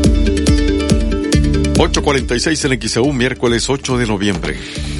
846 1.78 2.64
en 2.64 2.80
XEU, 2.80 3.12
miércoles 3.12 3.68
8 3.68 3.98
de 3.98 4.06
noviembre. 4.06 4.56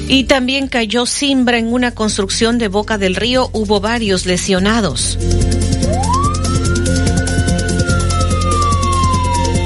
Y 0.08 0.24
también 0.24 0.66
cayó 0.66 1.06
Simbra 1.06 1.58
en 1.58 1.72
una 1.72 1.92
construcción 1.92 2.58
de 2.58 2.66
Boca 2.66 2.98
del 2.98 3.14
Río. 3.14 3.50
Hubo 3.52 3.78
varios 3.78 4.26
lesionados. 4.26 5.16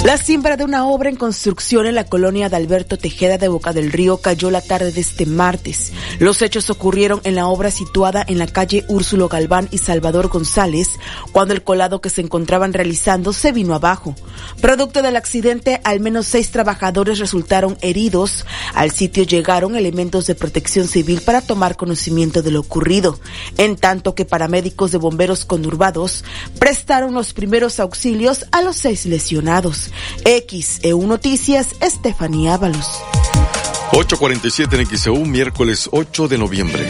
La 0.07 0.19
siembra 0.19 0.57
de 0.57 0.63
una 0.63 0.87
obra 0.87 1.11
en 1.11 1.17
construcción 1.17 1.85
en 1.85 1.97
la 1.97 2.05
colonia 2.05 2.49
de 2.49 2.55
Alberto 2.55 2.97
Tejeda 2.97 3.39
de 3.39 3.49
Boca 3.49 3.73
del 3.73 3.91
Río 3.91 4.19
cayó 4.19 4.53
la 4.53 4.61
tarde 4.61 4.93
de 4.93 5.01
este 5.01 5.27
martes. 5.27 5.93
Los 6.21 6.43
hechos 6.43 6.71
ocurrieron 6.71 7.21
en 7.25 7.35
la 7.35 7.49
obra 7.49 7.73
situada 7.73 8.25
en 8.29 8.39
la 8.39 8.47
calle 8.47 8.85
Úrsulo 8.87 9.29
Galván 9.29 9.69
y 9.73 9.79
Salvador 9.79 10.29
González, 10.29 10.91
cuando 11.33 11.55
el 11.55 11.65
colado 11.65 12.01
que 12.01 12.09
se 12.09 12.21
encontraban 12.21 12.73
realizando 12.73 13.33
se 13.33 13.51
vino 13.51 13.75
abajo. 13.75 14.15
Producto 14.61 15.03
del 15.03 15.17
accidente, 15.17 15.81
al 15.83 15.99
menos 15.99 16.27
seis 16.27 16.53
trabajadores 16.53 17.19
resultaron 17.19 17.77
heridos. 17.81 18.47
Al 18.75 18.93
sitio 18.93 19.25
llegaron 19.25 19.75
elementos 19.75 20.29
de 20.29 20.37
protección 20.37 20.87
civil 20.87 21.21
para 21.21 21.41
tomar 21.41 21.75
conocimiento 21.75 22.43
de 22.43 22.53
lo 22.53 22.61
ocurrido, 22.61 23.19
en 23.59 23.75
tanto 23.75 24.15
que 24.15 24.25
paramédicos 24.25 24.93
de 24.93 24.99
bomberos 24.99 25.45
conurbados 25.45 26.23
prestaron 26.61 27.13
los 27.13 27.33
primeros 27.33 27.81
auxilios 27.81 28.47
a 28.53 28.63
los 28.63 28.77
seis 28.77 29.05
lesionados. 29.05 29.91
XEU 30.25 31.07
Noticias, 31.07 31.77
Estefanía 31.81 32.55
Ábalos. 32.55 32.87
8.47 33.93 34.81
en 34.81 34.87
XEU, 34.87 35.25
miércoles 35.25 35.89
8 35.93 36.29
de 36.29 36.39
noviembre. 36.39 36.85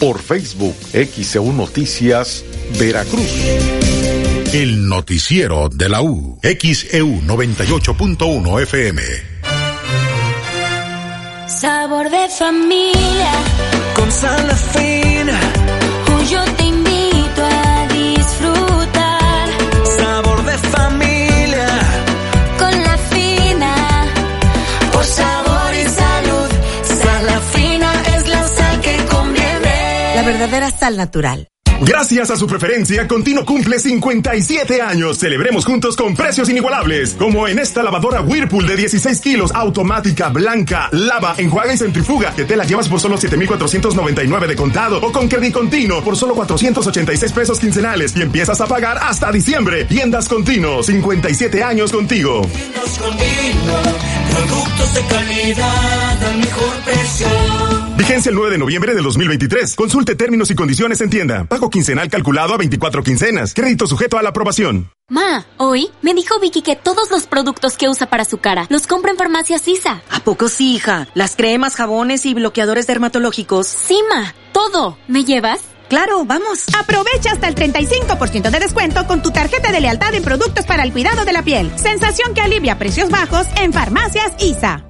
por 0.00 0.18
Facebook 0.18 0.74
XEU 0.92 1.52
Noticias 1.52 2.44
Veracruz. 2.80 3.30
El 4.52 4.88
noticiero 4.88 5.68
de 5.68 5.88
la 5.88 6.02
U, 6.02 6.40
XEU 6.42 7.22
98.1 7.22 8.62
FM. 8.62 9.39
Sabor 11.50 12.08
de 12.10 12.28
familia. 12.28 13.32
Con 13.96 14.10
sal 14.12 14.50
fina. 14.72 15.40
Yo 16.30 16.44
te 16.56 16.64
invito 16.64 17.42
a 17.44 17.88
disfrutar. 17.88 19.48
Sabor 19.98 20.44
de 20.44 20.58
familia. 20.58 21.68
Con 22.56 22.84
la 22.84 22.96
fina. 23.12 23.74
Por 24.92 25.04
sabor 25.04 25.74
y 25.74 25.88
salud. 25.88 26.50
Sal 26.84 27.40
fina 27.52 27.92
es 28.14 28.28
la 28.28 28.48
sal 28.48 28.80
que 28.80 28.96
conviene. 29.06 30.14
La 30.14 30.22
verdadera 30.22 30.70
sal 30.70 30.96
natural. 30.96 31.48
Gracias 31.82 32.30
a 32.30 32.36
su 32.36 32.46
preferencia, 32.46 33.08
Contino 33.08 33.44
cumple 33.44 33.78
57 33.78 34.82
años. 34.82 35.18
Celebremos 35.18 35.64
juntos 35.64 35.96
con 35.96 36.14
precios 36.14 36.48
inigualables, 36.50 37.14
como 37.14 37.48
en 37.48 37.58
esta 37.58 37.82
lavadora 37.82 38.20
Whirlpool 38.20 38.66
de 38.66 38.76
16 38.76 39.20
kilos, 39.20 39.50
automática, 39.54 40.28
blanca, 40.28 40.88
lava, 40.92 41.34
enjuaga 41.38 41.72
y 41.72 41.78
centrifuga, 41.78 42.34
que 42.34 42.44
te 42.44 42.56
la 42.56 42.64
llevas 42.64 42.88
por 42.88 43.00
solo 43.00 43.16
7,499 43.16 44.46
de 44.46 44.56
contado, 44.56 44.98
o 45.00 45.10
con 45.10 45.28
Credit 45.28 45.54
Contino 45.54 46.04
por 46.04 46.16
solo 46.16 46.34
486 46.34 47.32
pesos 47.32 47.58
quincenales 47.58 48.14
y 48.14 48.22
empiezas 48.22 48.60
a 48.60 48.66
pagar 48.66 48.98
hasta 48.98 49.32
diciembre. 49.32 49.84
Tiendas 49.86 50.28
Contino, 50.28 50.82
57 50.82 51.62
años 51.62 51.92
contigo. 51.92 52.42
productos 54.30 54.94
de 54.94 55.02
calidad 55.06 56.24
al 56.24 56.38
mejor 56.38 56.76
precio. 56.84 57.79
Vigencia 58.00 58.30
el 58.30 58.36
9 58.36 58.52
de 58.52 58.56
noviembre 58.56 58.94
de 58.94 59.02
2023. 59.02 59.74
Consulte 59.76 60.14
términos 60.14 60.50
y 60.50 60.54
condiciones 60.54 61.02
en 61.02 61.10
tienda. 61.10 61.44
Pago 61.44 61.68
quincenal 61.68 62.08
calculado 62.08 62.54
a 62.54 62.56
24 62.56 63.02
quincenas. 63.02 63.52
Crédito 63.52 63.86
sujeto 63.86 64.16
a 64.16 64.22
la 64.22 64.30
aprobación. 64.30 64.90
Ma, 65.10 65.44
hoy 65.58 65.90
me 66.00 66.14
dijo 66.14 66.40
Vicky 66.40 66.62
que 66.62 66.76
todos 66.76 67.10
los 67.10 67.26
productos 67.26 67.76
que 67.76 67.90
usa 67.90 68.08
para 68.08 68.24
su 68.24 68.38
cara 68.38 68.64
los 68.70 68.86
compra 68.86 69.10
en 69.10 69.18
Farmacias 69.18 69.60
Sisa. 69.60 70.02
¿A 70.10 70.20
poco 70.20 70.48
sí, 70.48 70.76
hija? 70.76 71.08
Las 71.12 71.36
cremas, 71.36 71.76
jabones 71.76 72.24
y 72.24 72.32
bloqueadores 72.32 72.86
dermatológicos. 72.86 73.66
Sí, 73.66 74.00
ma, 74.08 74.34
todo. 74.54 74.96
¿Me 75.06 75.24
llevas? 75.24 75.60
Claro, 75.90 76.24
vamos. 76.24 76.64
Aprovecha 76.78 77.32
hasta 77.32 77.48
el 77.48 77.54
35% 77.54 78.48
de 78.48 78.60
descuento 78.60 79.06
con 79.06 79.20
tu 79.20 79.30
tarjeta 79.30 79.72
de 79.72 79.80
lealtad 79.82 80.14
en 80.14 80.22
productos 80.22 80.64
para 80.64 80.84
el 80.84 80.92
cuidado 80.92 81.26
de 81.26 81.34
la 81.34 81.42
piel. 81.42 81.70
Sensación 81.76 82.32
que 82.32 82.40
alivia 82.40 82.78
precios 82.78 83.10
bajos 83.10 83.46
en 83.60 83.74
Farmacias 83.74 84.32
ISA. 84.38 84.86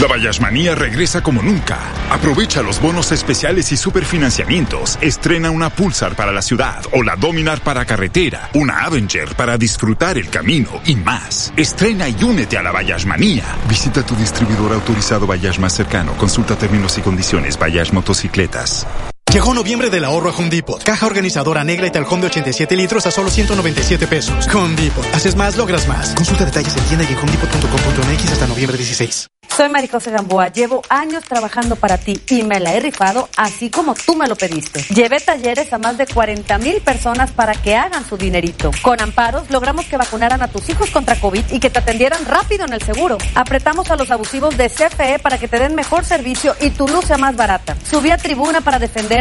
La 0.00 0.06
Bayashmanía 0.06 0.76
regresa 0.76 1.24
como 1.24 1.42
nunca. 1.42 1.76
Aprovecha 2.08 2.62
los 2.62 2.80
bonos 2.80 3.10
especiales 3.10 3.72
y 3.72 3.76
superfinanciamientos. 3.76 4.96
Estrena 5.00 5.50
una 5.50 5.70
Pulsar 5.70 6.14
para 6.14 6.30
la 6.30 6.40
ciudad 6.40 6.84
o 6.92 7.02
la 7.02 7.16
Dominar 7.16 7.60
para 7.62 7.84
carretera, 7.84 8.48
una 8.54 8.84
Avenger 8.84 9.34
para 9.34 9.58
disfrutar 9.58 10.16
el 10.16 10.30
camino 10.30 10.80
y 10.86 10.94
más. 10.94 11.52
Estrena 11.56 12.08
y 12.08 12.22
únete 12.22 12.56
a 12.56 12.62
la 12.62 12.70
Bayashmanía. 12.70 13.42
Visita 13.68 14.06
tu 14.06 14.14
distribuidor 14.14 14.72
autorizado 14.72 15.26
Bayash 15.26 15.58
más 15.58 15.74
cercano. 15.74 16.12
Consulta 16.16 16.54
términos 16.54 16.96
y 16.96 17.00
condiciones 17.00 17.58
Bayash 17.58 17.92
Motocicletas. 17.92 18.86
Llegó 19.32 19.52
noviembre 19.52 19.90
de 19.90 19.98
la 19.98 20.06
ahorro 20.06 20.30
a 20.30 20.36
Home. 20.36 20.62
Caja 20.84 21.06
organizadora 21.06 21.64
negra 21.64 21.88
y 21.88 21.90
talcón 21.90 22.20
de 22.20 22.28
87 22.28 22.76
litros 22.76 23.04
a 23.06 23.10
solo 23.10 23.30
197 23.30 24.06
pesos. 24.06 24.46
Home. 24.54 24.76
Haces 25.12 25.34
más, 25.34 25.56
logras 25.56 25.88
más. 25.88 26.14
Consulta 26.14 26.44
detalles 26.44 26.76
en 26.76 26.84
tienda 26.84 27.04
y 27.04 27.12
en 27.12 27.18
homedepot.com.mx 27.18 28.32
hasta 28.32 28.46
noviembre 28.46 28.78
16. 28.78 29.28
Soy 29.56 29.68
Maricose 29.68 30.10
Gamboa. 30.10 30.48
Llevo 30.48 30.82
años 30.88 31.24
trabajando 31.24 31.76
para 31.76 31.98
ti 31.98 32.20
y 32.28 32.42
me 32.42 32.60
la 32.60 32.74
he 32.74 32.80
rifado 32.80 33.28
así 33.36 33.70
como 33.70 33.94
tú 33.94 34.14
me 34.14 34.28
lo 34.28 34.36
pediste. 34.36 34.82
Llevé 34.94 35.20
talleres 35.20 35.72
a 35.72 35.78
más 35.78 35.98
de 35.98 36.06
40 36.06 36.58
mil 36.58 36.80
personas 36.80 37.32
para 37.32 37.54
que 37.54 37.76
hagan 37.76 38.06
su 38.08 38.16
dinerito. 38.16 38.70
Con 38.82 39.00
Amparos 39.00 39.50
logramos 39.50 39.86
que 39.86 39.96
vacunaran 39.96 40.42
a 40.42 40.48
tus 40.48 40.68
hijos 40.68 40.90
contra 40.90 41.20
COVID 41.20 41.44
y 41.50 41.60
que 41.60 41.70
te 41.70 41.78
atendieran 41.80 42.24
rápido 42.26 42.64
en 42.64 42.72
el 42.72 42.82
seguro. 42.82 43.18
Apretamos 43.34 43.90
a 43.90 43.96
los 43.96 44.10
abusivos 44.10 44.56
de 44.56 44.68
CFE 44.68 45.18
para 45.18 45.38
que 45.38 45.48
te 45.48 45.58
den 45.58 45.74
mejor 45.74 46.04
servicio 46.04 46.54
y 46.60 46.70
tu 46.70 46.86
luz 46.86 47.06
sea 47.06 47.18
más 47.18 47.36
barata. 47.36 47.76
Subí 47.88 48.10
a 48.10 48.18
tribuna 48.18 48.60
para 48.60 48.78
defender 48.78 49.18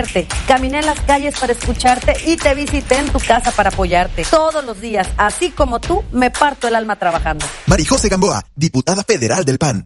Caminé 0.48 0.80
en 0.80 0.86
las 0.86 1.00
calles 1.02 1.40
para 1.40 1.54
escucharte 1.54 2.16
y 2.26 2.38
te 2.38 2.54
visité 2.54 2.98
en 2.98 3.10
tu 3.10 3.20
casa 3.20 3.52
para 3.52 3.70
apoyarte. 3.70 4.26
Todos 4.30 4.64
los 4.64 4.80
días, 4.82 5.08
así 5.18 5.52
como 5.52 5.80
tú, 5.80 6.04
me 6.12 6.30
parto 6.32 6.68
el 6.68 6.76
alma 6.76 6.98
trabajando. 6.98 7.46
Marijose 7.68 8.10
Gamboa, 8.10 8.44
diputada 8.56 9.04
federal 9.04 9.46
del 9.46 9.58
PAN. 9.58 9.86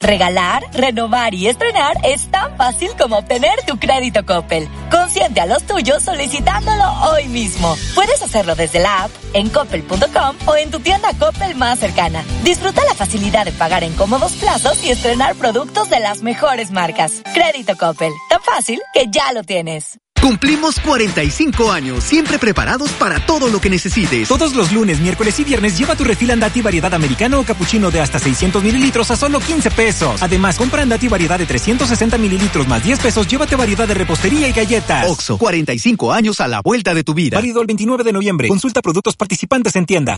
Regalar, 0.00 0.62
renovar 0.72 1.34
y 1.34 1.48
estrenar 1.48 1.96
es 2.04 2.30
tan 2.30 2.56
fácil 2.56 2.90
como 2.96 3.18
obtener 3.18 3.64
tu 3.66 3.78
crédito 3.80 4.24
Coppel. 4.24 4.68
Consiente 4.92 5.40
a 5.40 5.46
los 5.46 5.64
tuyos 5.64 6.04
solicitándolo 6.04 6.84
hoy 7.10 7.26
mismo. 7.26 7.76
Puedes 7.96 8.22
hacerlo 8.22 8.54
desde 8.54 8.78
la 8.78 9.04
app, 9.04 9.10
en 9.32 9.48
coppel.com 9.48 10.36
o 10.46 10.56
en 10.56 10.70
tu 10.70 10.78
tienda 10.78 11.08
Coppel 11.18 11.56
más 11.56 11.80
cercana. 11.80 12.22
Disfruta 12.44 12.84
la 12.84 12.94
facilidad 12.94 13.44
de 13.44 13.52
pagar 13.52 13.82
en 13.82 13.92
cómodos 13.94 14.34
plazos 14.34 14.84
y 14.84 14.90
estrenar 14.90 15.34
productos 15.34 15.90
de 15.90 15.98
las 15.98 16.22
mejores 16.22 16.70
marcas. 16.70 17.20
Crédito 17.34 17.76
Coppel, 17.76 18.12
tan 18.30 18.40
fácil 18.42 18.80
que 18.94 19.06
ya 19.10 19.32
lo 19.32 19.42
tienes. 19.42 19.98
Cumplimos 20.20 20.80
45 20.80 21.70
años, 21.70 22.02
siempre 22.04 22.38
preparados 22.38 22.90
para 22.92 23.24
todo 23.24 23.48
lo 23.48 23.60
que 23.60 23.70
necesites. 23.70 24.28
Todos 24.28 24.54
los 24.54 24.72
lunes, 24.72 25.00
miércoles 25.00 25.38
y 25.38 25.44
viernes 25.44 25.78
lleva 25.78 25.94
tu 25.94 26.04
refil 26.04 26.32
Andati 26.32 26.60
variedad 26.60 26.92
americano 26.92 27.40
o 27.40 27.44
capuchino 27.44 27.90
de 27.90 28.00
hasta 28.00 28.18
600 28.18 28.62
mililitros 28.62 29.10
a 29.10 29.16
solo 29.16 29.40
15 29.40 29.70
pesos. 29.70 30.22
Además, 30.22 30.56
compra 30.56 30.82
Andati 30.82 31.08
variedad 31.08 31.38
de 31.38 31.46
360 31.46 32.18
mililitros 32.18 32.66
más 32.66 32.82
10 32.82 32.98
pesos, 32.98 33.28
llévate 33.28 33.56
variedad 33.56 33.86
de 33.86 33.94
repostería 33.94 34.48
y 34.48 34.52
galletas. 34.52 35.08
Oxo, 35.08 35.38
45 35.38 36.12
años 36.12 36.40
a 36.40 36.48
la 36.48 36.60
vuelta 36.62 36.94
de 36.94 37.04
tu 37.04 37.14
vida. 37.14 37.36
Válido 37.36 37.60
el 37.60 37.66
29 37.66 38.04
de 38.04 38.12
noviembre. 38.12 38.48
Consulta 38.48 38.82
productos 38.82 39.16
participantes 39.16 39.76
en 39.76 39.86
tienda. 39.86 40.16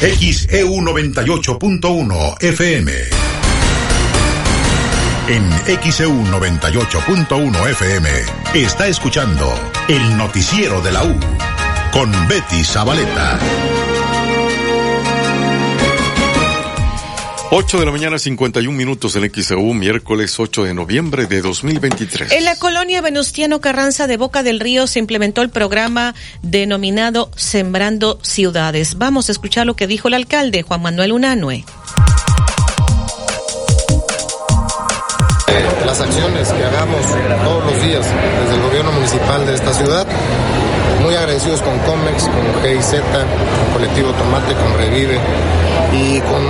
XEU 0.00 0.76
98.1 0.76 2.42
FM. 2.42 3.29
En 5.30 5.48
XEU 5.80 6.10
98.1 6.24 7.70
FM 7.70 8.08
está 8.52 8.88
escuchando 8.88 9.48
el 9.86 10.16
noticiero 10.16 10.80
de 10.80 10.90
la 10.90 11.04
U 11.04 11.16
con 11.92 12.10
Betty 12.26 12.64
Zabaleta. 12.64 13.38
8 17.52 17.78
de 17.78 17.86
la 17.86 17.92
mañana, 17.92 18.18
51 18.18 18.76
minutos 18.76 19.14
en 19.14 19.30
XEU, 19.32 19.72
miércoles 19.72 20.34
8 20.40 20.64
de 20.64 20.74
noviembre 20.74 21.26
de 21.26 21.42
2023. 21.42 22.32
En 22.32 22.44
la 22.44 22.56
colonia 22.56 23.00
Venustiano 23.00 23.60
Carranza 23.60 24.08
de 24.08 24.16
Boca 24.16 24.42
del 24.42 24.58
Río 24.58 24.88
se 24.88 24.98
implementó 24.98 25.42
el 25.42 25.50
programa 25.50 26.16
denominado 26.42 27.30
Sembrando 27.36 28.18
Ciudades. 28.22 28.98
Vamos 28.98 29.28
a 29.28 29.32
escuchar 29.32 29.64
lo 29.64 29.76
que 29.76 29.86
dijo 29.86 30.08
el 30.08 30.14
alcalde 30.14 30.62
Juan 30.62 30.82
Manuel 30.82 31.12
Unanue. 31.12 31.64
Las 35.86 36.00
acciones 36.00 36.52
que 36.52 36.64
hagamos 36.64 37.06
todos 37.44 37.64
los 37.64 37.82
días 37.82 38.06
desde 38.42 38.54
el 38.54 38.62
gobierno 38.62 38.92
municipal 38.92 39.46
de 39.46 39.54
esta 39.54 39.72
ciudad. 39.72 40.06
Muy 41.02 41.14
agradecidos 41.14 41.62
con 41.62 41.78
Comex, 41.80 42.24
con 42.24 42.62
GIZ, 42.62 43.00
con 43.00 43.72
Colectivo 43.74 44.12
Tomate, 44.12 44.54
con 44.54 44.76
Revive 44.78 45.18
y 45.92 46.20
con 46.20 46.42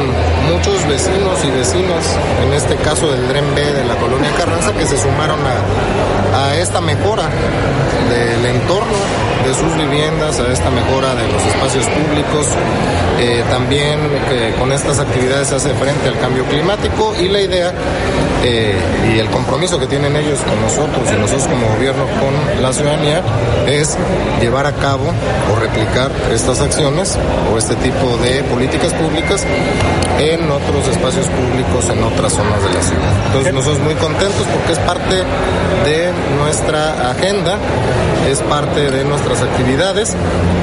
muchos 0.53 0.87
vecinos 0.89 1.45
y 1.45 1.51
vecinas, 1.51 2.17
en 2.45 2.53
este 2.53 2.77
caso 2.77 3.11
del 3.11 3.27
DREN 3.29 3.55
B 3.55 3.73
de 3.73 3.85
la 3.85 3.97
colonia 3.97 4.31
Carranza, 4.37 4.73
que 4.73 4.87
se 4.87 4.99
sumaron 4.99 5.39
a, 5.47 6.47
a 6.47 6.57
esta 6.57 6.81
mejora 6.81 7.29
del 8.11 8.47
entorno 8.47 8.99
de 9.47 9.55
sus 9.55 9.77
viviendas, 9.77 10.39
a 10.41 10.53
esta 10.53 10.71
mejora 10.71 11.15
de 11.15 11.27
los 11.29 11.43
espacios 11.45 11.87
públicos. 11.87 12.47
Eh, 13.19 13.43
también 13.51 13.99
eh, 14.31 14.55
con 14.59 14.73
estas 14.73 14.99
actividades 14.99 15.49
se 15.49 15.57
hace 15.57 15.75
frente 15.75 16.09
al 16.09 16.19
cambio 16.19 16.45
climático 16.45 17.15
y 17.19 17.29
la 17.29 17.41
idea 17.41 17.73
eh, 18.43 18.75
y 19.13 19.19
el 19.19 19.29
compromiso 19.29 19.79
que 19.79 19.87
tienen 19.87 20.17
ellos 20.17 20.39
con 20.41 20.59
nosotros 20.63 21.07
y 21.15 21.21
nosotros 21.21 21.47
como 21.47 21.67
gobierno 21.75 22.05
con 22.19 22.63
la 22.63 22.73
ciudadanía 22.73 23.23
es 23.67 23.99
llevar 24.41 24.65
a 24.65 24.73
cabo 24.73 25.05
o 25.53 25.61
replicar 25.61 26.11
estas 26.33 26.61
acciones 26.61 27.19
o 27.53 27.59
este 27.59 27.75
tipo 27.77 28.17
de 28.19 28.43
políticas 28.45 28.95
públicas 28.95 29.20
en 30.19 30.51
otros 30.51 30.89
espacios 30.89 31.27
públicos, 31.27 31.89
en 31.91 32.03
otras 32.03 32.33
zonas 32.33 32.63
de 32.63 32.71
la 32.73 32.83
ciudad. 32.83 33.13
Entonces 33.27 33.55
nosotros 33.55 33.81
muy 33.81 33.95
contentos 33.95 34.47
porque 34.53 34.73
es 34.73 34.79
parte 34.81 35.17
de 35.85 36.13
nuestra 36.37 37.11
agenda, 37.11 37.57
es 38.29 38.41
parte 38.43 38.91
de 38.91 39.05
nuestras 39.05 39.43
actividades 39.43 40.17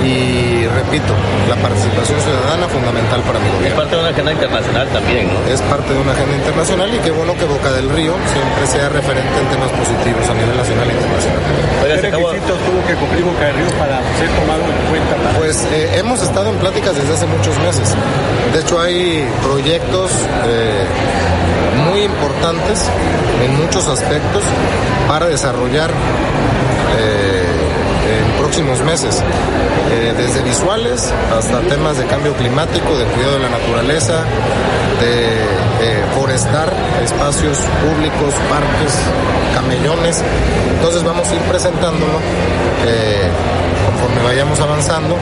y 0.06 0.66
repito, 0.68 1.14
la 1.50 1.56
participación 1.56 2.20
ciudadana 2.22 2.68
fundamental 2.68 3.22
para 3.22 3.40
mi 3.40 3.50
gobierno. 3.50 3.68
Es 3.68 3.74
parte 3.74 3.96
de 3.96 4.02
una 4.02 4.10
agenda 4.10 4.32
internacional 4.32 4.88
también, 4.90 5.28
¿no? 5.34 5.40
Es 5.52 5.62
parte 5.62 5.94
de 5.94 6.00
una 6.00 6.12
agenda 6.12 6.36
internacional 6.38 6.94
y 6.94 7.00
qué 7.00 7.12
bueno 7.12 7.34
que 7.36 7.46
Boca 7.46 7.72
del 7.72 7.90
Río 7.90 8.14
siempre 8.32 8.68
sea 8.68 8.90
referente 8.90 9.36
en 9.42 9.48
temas 9.48 9.72
positivos 9.74 10.24
a 10.30 10.34
nivel 10.34 10.58
nacional 10.58 10.88
e 10.90 10.94
internacional. 10.94 11.42
¿Qué 11.82 12.10
requisitos 12.10 12.58
tuvo 12.62 12.80
que 12.86 12.94
cumplir 12.96 13.24
Boca 13.26 13.46
del 13.46 13.56
Río 13.58 13.72
para 13.80 13.98
ser 14.18 14.30
tomado 14.38 14.64
en 14.66 14.82
cuenta? 14.90 15.14
Pues 15.38 15.66
eh, 15.72 15.98
hemos 15.98 16.22
estado 16.22 16.50
en 16.50 16.58
pláticas 16.58 16.96
desde 16.96 17.14
hace 17.14 17.26
muchos 17.26 17.58
meses. 17.60 17.96
De 18.54 18.62
hecho 18.62 18.80
hay 18.80 19.28
proyectos 19.44 20.12
eh, 20.46 20.86
muy 21.90 22.04
importantes 22.04 22.86
en 23.44 23.62
muchos 23.62 23.88
aspectos 23.88 24.44
para 25.08 25.28
desarrollar 25.28 25.92
eh, 26.98 27.44
en 28.10 28.40
próximos 28.40 28.82
meses, 28.82 29.22
eh, 29.92 30.14
desde 30.18 30.42
visuales 30.44 31.12
hasta 31.38 31.60
temas 31.62 31.98
de 31.98 32.06
cambio 32.06 32.34
climático, 32.34 32.98
de 32.98 33.06
cuidado 33.06 33.34
de 33.34 33.40
la 33.40 33.50
naturaleza, 33.50 34.24
de 35.02 36.04
forestar 36.20 36.74
espacios 37.04 37.60
públicos, 37.84 38.34
parques, 38.50 38.96
camellones. 39.54 40.24
Entonces 40.76 41.04
vamos 41.04 41.28
a 41.28 41.36
ir 41.36 41.42
presentándolo 41.42 42.20
conforme 43.86 44.24
vayamos 44.24 44.60
avanzando. 44.60 45.18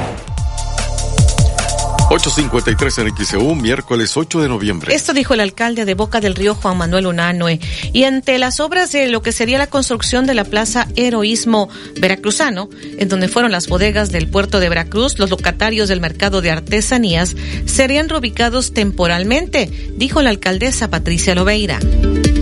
853 2.15 2.97
en 2.99 3.17
XEU, 3.17 3.55
miércoles 3.55 4.15
8 4.15 4.39
de 4.39 4.47
noviembre. 4.47 4.95
Esto 4.95 5.11
dijo 5.11 5.33
el 5.33 5.41
alcalde 5.41 5.83
de 5.83 5.95
Boca 5.95 6.21
del 6.21 6.33
Río, 6.33 6.55
Juan 6.55 6.77
Manuel 6.77 7.07
Unanue. 7.07 7.59
Y 7.91 8.05
ante 8.05 8.39
las 8.39 8.61
obras 8.61 8.93
de 8.93 9.09
lo 9.09 9.21
que 9.21 9.33
sería 9.33 9.57
la 9.57 9.67
construcción 9.67 10.25
de 10.25 10.33
la 10.33 10.45
Plaza 10.45 10.87
Heroísmo 10.95 11.67
Veracruzano, 11.99 12.69
en 12.97 13.09
donde 13.09 13.27
fueron 13.27 13.51
las 13.51 13.67
bodegas 13.67 14.13
del 14.13 14.29
puerto 14.29 14.61
de 14.61 14.69
Veracruz, 14.69 15.19
los 15.19 15.29
locatarios 15.29 15.89
del 15.89 15.99
mercado 15.99 16.41
de 16.41 16.51
artesanías 16.51 17.35
serían 17.65 18.07
reubicados 18.07 18.73
temporalmente, 18.73 19.69
dijo 19.97 20.21
la 20.21 20.29
alcaldesa 20.29 20.89
Patricia 20.89 21.35
Lobeira. 21.35 21.79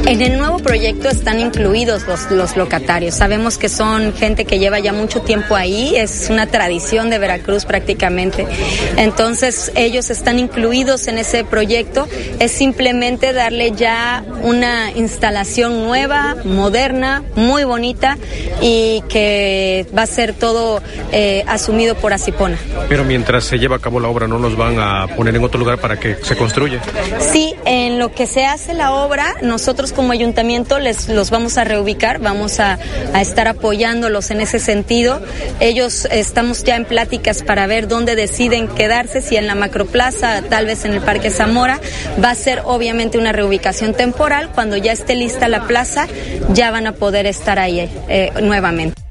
En 0.06 0.22
el 0.22 0.38
nuevo 0.38 0.60
proyecto 0.60 1.10
están 1.10 1.40
incluidos 1.40 2.06
los, 2.06 2.30
los 2.30 2.58
locatarios. 2.58 3.16
Sabemos 3.16 3.58
que 3.58 3.70
son 3.70 4.14
gente 4.14 4.44
que 4.44 4.60
lleva 4.60 4.80
ya 4.80 4.92
mucho 4.92 5.22
tiempo 5.22 5.56
ahí, 5.56 5.96
es 5.96 6.28
una 6.30 6.46
tradición 6.46 7.10
de 7.10 7.20
Veracruz 7.20 7.64
prácticamente. 7.64 8.46
Entonces 8.98 9.63
ellos 9.76 10.10
están 10.10 10.40
incluidos 10.40 11.08
en 11.08 11.18
ese 11.18 11.44
proyecto. 11.44 12.08
Es 12.40 12.52
simplemente 12.52 13.34
darle 13.34 13.72
ya 13.72 14.24
una 14.42 14.92
instalación 14.92 15.84
nueva, 15.84 16.36
moderna, 16.44 17.24
muy 17.36 17.64
bonita 17.64 18.18
y 18.62 19.04
que 19.10 19.86
va 19.96 20.04
a 20.04 20.08
ser 20.08 20.34
todo 20.34 20.82
eh, 21.12 21.44
asumido 21.48 21.96
por 21.96 22.14
Asipona. 22.14 22.58
Pero 22.90 23.04
mientras 23.04 23.44
se 23.44 23.58
lleva 23.58 23.78
a 23.78 23.80
cabo 23.80 24.00
la 24.00 24.08
obra, 24.08 24.28
¿no 24.28 24.40
los 24.40 24.56
van 24.56 24.80
a 24.80 25.08
poner 25.16 25.36
en 25.36 25.44
otro 25.44 25.60
lugar 25.60 25.80
para 25.80 26.00
que 26.00 26.18
se 26.22 26.36
construya? 26.36 26.82
Sí, 27.20 27.56
en 27.66 28.00
lo 28.00 28.14
que 28.14 28.28
se 28.28 28.46
hace 28.46 28.74
la 28.74 28.94
obra, 28.94 29.36
nosotros 29.42 29.94
como 29.94 30.12
ayuntamiento 30.12 30.80
les 30.80 31.10
los 31.10 31.30
vamos 31.30 31.58
a 31.58 31.64
reubicar, 31.64 32.20
vamos 32.20 32.60
a, 32.60 32.80
a 33.14 33.22
estar 33.22 33.48
apoyándolos 33.48 34.32
en 34.32 34.42
ese 34.42 34.60
sentido. 34.60 35.22
Ellos 35.60 36.08
estamos 36.12 36.64
ya 36.64 36.76
en 36.76 36.86
pláticas 36.86 37.44
para 37.44 37.68
ver 37.68 37.88
dónde 37.88 38.16
deciden 38.16 38.68
quedarse, 38.68 39.22
si 39.22 39.38
en 39.38 39.48
la 39.48 39.53
macroplaza, 39.56 40.42
tal 40.50 40.66
vez 40.66 40.86
en 40.86 40.94
el 40.94 41.02
Parque 41.02 41.30
Zamora. 41.30 41.80
Va 42.24 42.32
a 42.32 42.36
ser 42.36 42.62
obviamente 42.66 43.18
una 43.18 43.32
reubicación 43.32 43.94
temporal. 43.94 44.50
Cuando 44.54 44.78
ya 44.78 44.92
esté 44.92 45.16
lista 45.16 45.48
la 45.48 45.68
plaza, 45.68 46.08
ya 46.54 46.72
van 46.72 46.88
a 46.88 46.94
poder 46.94 47.26
estar 47.26 47.60
ahí 47.60 47.90
eh, 48.08 48.32
nuevamente. 48.42 49.03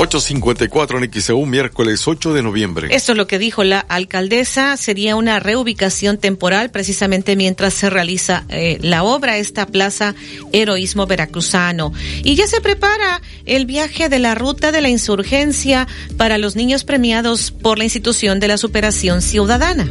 854 0.00 0.98
en 0.98 1.12
XEU, 1.12 1.44
miércoles 1.44 2.08
8 2.08 2.32
de 2.32 2.42
noviembre. 2.42 2.88
Esto 2.90 3.12
es 3.12 3.18
lo 3.18 3.26
que 3.26 3.38
dijo 3.38 3.64
la 3.64 3.80
alcaldesa. 3.80 4.78
Sería 4.78 5.14
una 5.14 5.40
reubicación 5.40 6.16
temporal 6.16 6.70
precisamente 6.70 7.36
mientras 7.36 7.74
se 7.74 7.90
realiza 7.90 8.44
eh, 8.48 8.78
la 8.80 9.02
obra, 9.02 9.36
esta 9.36 9.66
plaza 9.66 10.14
Heroísmo 10.52 11.06
Veracruzano. 11.06 11.92
Y 12.24 12.34
ya 12.34 12.46
se 12.46 12.62
prepara 12.62 13.20
el 13.44 13.66
viaje 13.66 14.08
de 14.08 14.20
la 14.20 14.34
ruta 14.34 14.72
de 14.72 14.80
la 14.80 14.88
insurgencia 14.88 15.86
para 16.16 16.38
los 16.38 16.56
niños 16.56 16.84
premiados 16.84 17.50
por 17.50 17.76
la 17.76 17.84
institución 17.84 18.40
de 18.40 18.48
la 18.48 18.56
superación 18.56 19.20
ciudadana. 19.20 19.86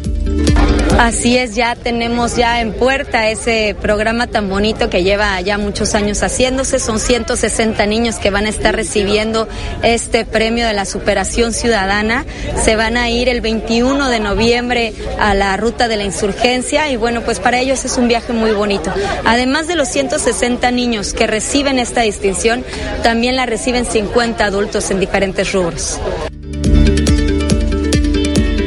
Así 0.98 1.38
es, 1.38 1.56
ya 1.56 1.76
tenemos 1.76 2.36
ya 2.36 2.60
en 2.60 2.74
puerta 2.74 3.30
ese 3.30 3.76
programa 3.80 4.28
tan 4.28 4.50
bonito 4.50 4.90
que 4.90 5.04
lleva 5.04 5.40
ya 5.40 5.58
muchos 5.58 5.96
años 5.96 6.22
haciéndose. 6.24 6.80
Son 6.80 7.00
160 7.00 7.86
niños 7.86 8.16
que 8.16 8.32
van 8.32 8.48
a 8.48 8.50
estar 8.50 8.76
recibiendo 8.76 9.48
este 9.82 9.99
premio 10.08 10.66
de 10.68 10.74
la 10.74 10.86
superación 10.86 11.54
ciudadana. 11.54 12.26
Se 12.64 12.76
van 12.76 12.98
a 12.98 13.10
ir 13.10 13.30
el 13.30 13.42
21 13.42 14.10
de 14.10 14.20
noviembre 14.20 14.94
a 15.20 15.34
la 15.34 15.56
ruta 15.58 15.88
de 15.88 15.98
la 15.98 16.04
insurgencia 16.04 16.90
y 16.90 16.96
bueno, 16.96 17.22
pues 17.22 17.40
para 17.40 17.60
ellos 17.60 17.86
es 17.86 17.98
un 17.98 18.08
viaje 18.08 18.34
muy 18.34 18.52
bonito. 18.52 18.94
Además 19.26 19.68
de 19.68 19.76
los 19.76 19.88
160 19.90 20.72
niños 20.72 21.14
que 21.14 21.28
reciben 21.28 21.80
esta 21.80 22.02
distinción, 22.02 22.64
también 23.04 23.36
la 23.36 23.46
reciben 23.46 23.86
50 23.86 24.46
adultos 24.46 24.90
en 24.92 25.00
diferentes 25.00 25.52
rubros. 25.52 26.00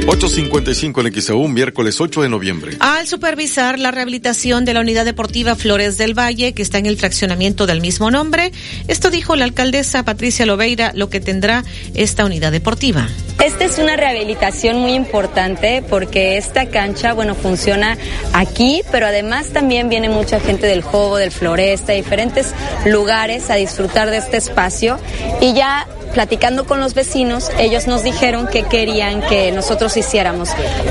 855 0.07 1.01
en 1.01 1.23
XEU, 1.23 1.49
miércoles 1.49 2.01
8 2.01 2.23
de 2.23 2.29
noviembre. 2.29 2.77
Al 2.81 3.07
supervisar 3.07 3.79
la 3.79 3.93
rehabilitación 3.93 4.65
de 4.65 4.75
la 4.75 4.81
unidad 4.81 5.05
deportiva 5.05 5.55
Flores 5.55 5.97
del 5.97 6.19
Valle, 6.19 6.55
que 6.55 6.63
está 6.63 6.79
en 6.79 6.87
el 6.87 6.97
fraccionamiento 6.97 7.67
del 7.67 7.81
mismo 7.81 8.11
nombre, 8.11 8.51
esto 8.89 9.11
dijo 9.11 9.37
la 9.37 9.45
alcaldesa 9.45 10.05
Patricia 10.05 10.45
Lobeira, 10.45 10.93
lo 10.95 11.09
que 11.09 11.21
tendrá 11.21 11.65
esta 11.95 12.25
unidad 12.25 12.51
deportiva. 12.51 13.09
Esta 13.43 13.65
es 13.65 13.79
una 13.79 13.97
rehabilitación 13.97 14.79
muy 14.79 14.95
importante 14.95 15.85
porque 15.89 16.37
esta 16.37 16.67
cancha, 16.67 17.13
bueno, 17.13 17.35
funciona 17.35 17.97
aquí, 18.33 18.83
pero 18.91 19.07
además 19.07 19.49
también 19.49 19.89
viene 19.89 20.09
mucha 20.09 20.41
gente 20.41 20.67
del 20.67 20.83
juego, 20.83 21.17
del 21.17 21.31
Floresta, 21.31 21.93
de 21.93 21.99
diferentes 21.99 22.55
lugares 22.87 23.51
a 23.51 23.55
disfrutar 23.55 24.11
de 24.11 24.19
este 24.19 24.37
espacio 24.37 24.99
y 25.41 25.55
ya 25.55 25.87
platicando 26.13 26.65
con 26.65 26.81
los 26.81 26.95
vecinos, 26.95 27.51
ellos 27.59 27.87
nos 27.87 28.03
dijeron 28.03 28.47
que 28.47 28.65
querían 28.65 29.21
que 29.23 29.53
nosotros 29.53 29.97
hiciéramos. 29.97 30.51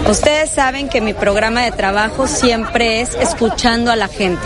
Ustedes 0.10 0.50
saben 0.50 0.90
que 0.90 1.02
mi 1.02 1.14
programa 1.14 1.64
de 1.64 1.72
trabajo 1.72 2.28
siempre 2.28 3.02
es 3.02 3.16
escuchando 3.16 3.92
a 3.92 3.96
la 3.96 4.08
gente. 4.08 4.42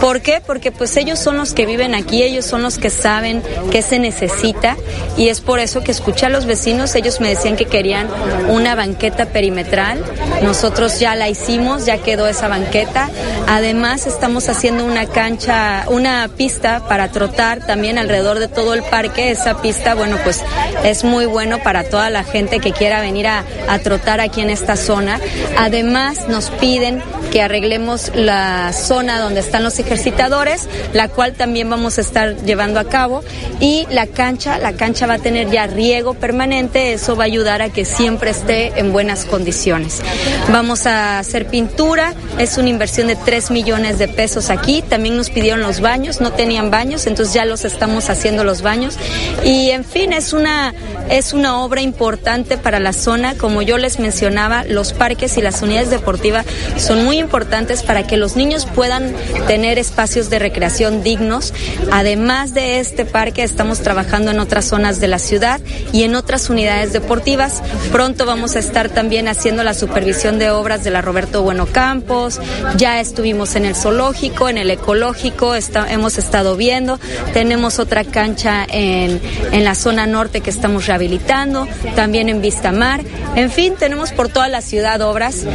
¿Por 0.00 0.20
qué? 0.20 0.42
Porque 0.44 0.72
pues 0.72 0.96
ellos 0.96 1.18
son 1.18 1.36
los 1.36 1.52
que 1.52 1.66
viven 1.66 1.94
aquí, 1.94 2.22
ellos 2.22 2.44
son 2.44 2.62
los 2.62 2.78
que 2.78 2.90
saben 2.90 3.42
qué 3.70 3.82
se 3.82 3.98
necesita 3.98 4.76
y 5.16 5.28
es 5.28 5.40
por 5.40 5.60
eso 5.60 5.84
que 5.84 5.92
escuché 5.92 6.26
a 6.26 6.28
los 6.28 6.46
vecinos, 6.46 6.94
ellos 6.94 7.20
me 7.20 7.28
decían 7.28 7.56
que 7.56 7.66
querían 7.66 8.08
una 8.48 8.74
banqueta 8.74 9.26
perimetral. 9.26 10.02
Nosotros 10.42 10.98
ya 10.98 11.14
la 11.14 11.28
hicimos, 11.28 11.86
ya 11.86 11.98
quedó 11.98 12.26
esa 12.26 12.48
banqueta. 12.48 13.10
Además 13.46 14.06
estamos 14.06 14.48
haciendo 14.48 14.84
una 14.84 15.06
cancha, 15.06 15.84
una 15.88 16.28
pista 16.36 16.82
para 16.88 17.08
trotar 17.08 17.64
también 17.66 17.98
alrededor 17.98 18.38
de 18.38 18.48
todo 18.48 18.74
el 18.74 18.82
parque. 18.82 19.30
Esa 19.30 19.60
pista, 19.62 19.94
bueno, 19.94 20.11
pues 20.22 20.42
es 20.84 21.04
muy 21.04 21.26
bueno 21.26 21.62
para 21.62 21.84
toda 21.84 22.10
la 22.10 22.24
gente 22.24 22.60
que 22.60 22.72
quiera 22.72 23.00
venir 23.00 23.26
a, 23.26 23.44
a 23.68 23.78
trotar 23.78 24.20
aquí 24.20 24.40
en 24.40 24.50
esta 24.50 24.76
zona. 24.76 25.20
Además 25.58 26.28
nos 26.28 26.50
piden 26.50 27.02
que 27.32 27.40
arreglemos 27.40 28.12
la 28.14 28.72
zona 28.74 29.18
donde 29.18 29.40
están 29.40 29.64
los 29.64 29.78
ejercitadores, 29.78 30.68
la 30.92 31.08
cual 31.08 31.32
también 31.32 31.70
vamos 31.70 31.96
a 31.96 32.02
estar 32.02 32.36
llevando 32.44 32.78
a 32.78 32.84
cabo. 32.84 33.24
Y 33.58 33.86
la 33.90 34.06
cancha, 34.06 34.58
la 34.58 34.74
cancha 34.74 35.06
va 35.06 35.14
a 35.14 35.18
tener 35.18 35.50
ya 35.50 35.66
riego 35.66 36.14
permanente, 36.14 36.92
eso 36.92 37.16
va 37.16 37.24
a 37.24 37.26
ayudar 37.26 37.62
a 37.62 37.70
que 37.70 37.84
siempre 37.86 38.30
esté 38.30 38.78
en 38.78 38.92
buenas 38.92 39.24
condiciones. 39.24 40.02
Vamos 40.50 40.86
a 40.86 41.18
hacer 41.18 41.46
pintura, 41.46 42.12
es 42.38 42.58
una 42.58 42.68
inversión 42.68 43.06
de 43.08 43.16
3 43.16 43.50
millones 43.50 43.98
de 43.98 44.08
pesos 44.08 44.50
aquí. 44.50 44.82
También 44.82 45.16
nos 45.16 45.30
pidieron 45.30 45.62
los 45.62 45.80
baños, 45.80 46.20
no 46.20 46.32
tenían 46.32 46.70
baños, 46.70 47.06
entonces 47.06 47.34
ya 47.34 47.44
los 47.44 47.64
estamos 47.64 48.10
haciendo 48.10 48.44
los 48.44 48.60
baños. 48.60 48.96
Y 49.44 49.70
en 49.70 49.84
fin, 49.84 50.01
es 50.10 50.32
una, 50.32 50.74
es 51.10 51.32
una 51.32 51.60
obra 51.60 51.80
importante 51.80 52.58
para 52.58 52.80
la 52.80 52.92
zona. 52.92 53.36
Como 53.36 53.62
yo 53.62 53.78
les 53.78 54.00
mencionaba, 54.00 54.64
los 54.64 54.92
parques 54.92 55.36
y 55.36 55.42
las 55.42 55.62
unidades 55.62 55.90
deportivas 55.90 56.44
son 56.76 57.04
muy 57.04 57.18
importantes 57.18 57.82
para 57.84 58.06
que 58.06 58.16
los 58.16 58.34
niños 58.34 58.66
puedan 58.66 59.14
tener 59.46 59.78
espacios 59.78 60.30
de 60.30 60.40
recreación 60.40 61.04
dignos. 61.04 61.52
Además 61.92 62.54
de 62.54 62.80
este 62.80 63.04
parque, 63.04 63.44
estamos 63.44 63.80
trabajando 63.80 64.30
en 64.30 64.40
otras 64.40 64.64
zonas 64.64 64.98
de 64.98 65.08
la 65.08 65.18
ciudad 65.18 65.60
y 65.92 66.02
en 66.02 66.16
otras 66.16 66.50
unidades 66.50 66.92
deportivas. 66.92 67.62
Pronto 67.92 68.26
vamos 68.26 68.56
a 68.56 68.58
estar 68.58 68.88
también 68.88 69.28
haciendo 69.28 69.62
la 69.62 69.74
supervisión 69.74 70.38
de 70.38 70.50
obras 70.50 70.82
de 70.82 70.90
la 70.90 71.02
Roberto 71.02 71.42
Bueno 71.42 71.66
Campos. 71.66 72.40
Ya 72.76 72.98
estuvimos 72.98 73.54
en 73.54 73.66
el 73.66 73.76
zoológico, 73.76 74.48
en 74.48 74.58
el 74.58 74.70
ecológico, 74.70 75.54
hemos 75.54 76.18
estado 76.18 76.56
viendo. 76.56 76.98
Tenemos 77.34 77.78
otra 77.78 78.04
cancha 78.04 78.64
en, 78.68 79.20
en 79.52 79.64
la 79.64 79.74
zona 79.74 79.91
norte 79.92 80.40
que 80.40 80.50
estamos 80.50 80.86
rehabilitando, 80.86 81.68
también 81.94 82.28
en 82.28 82.40
Vistamar. 82.40 83.02
En 83.36 83.50
fin, 83.50 83.74
tenemos 83.78 84.12
por 84.12 84.28
toda 84.28 84.48
la 84.48 84.60
ciudad 84.60 85.00
obras. 85.00 85.46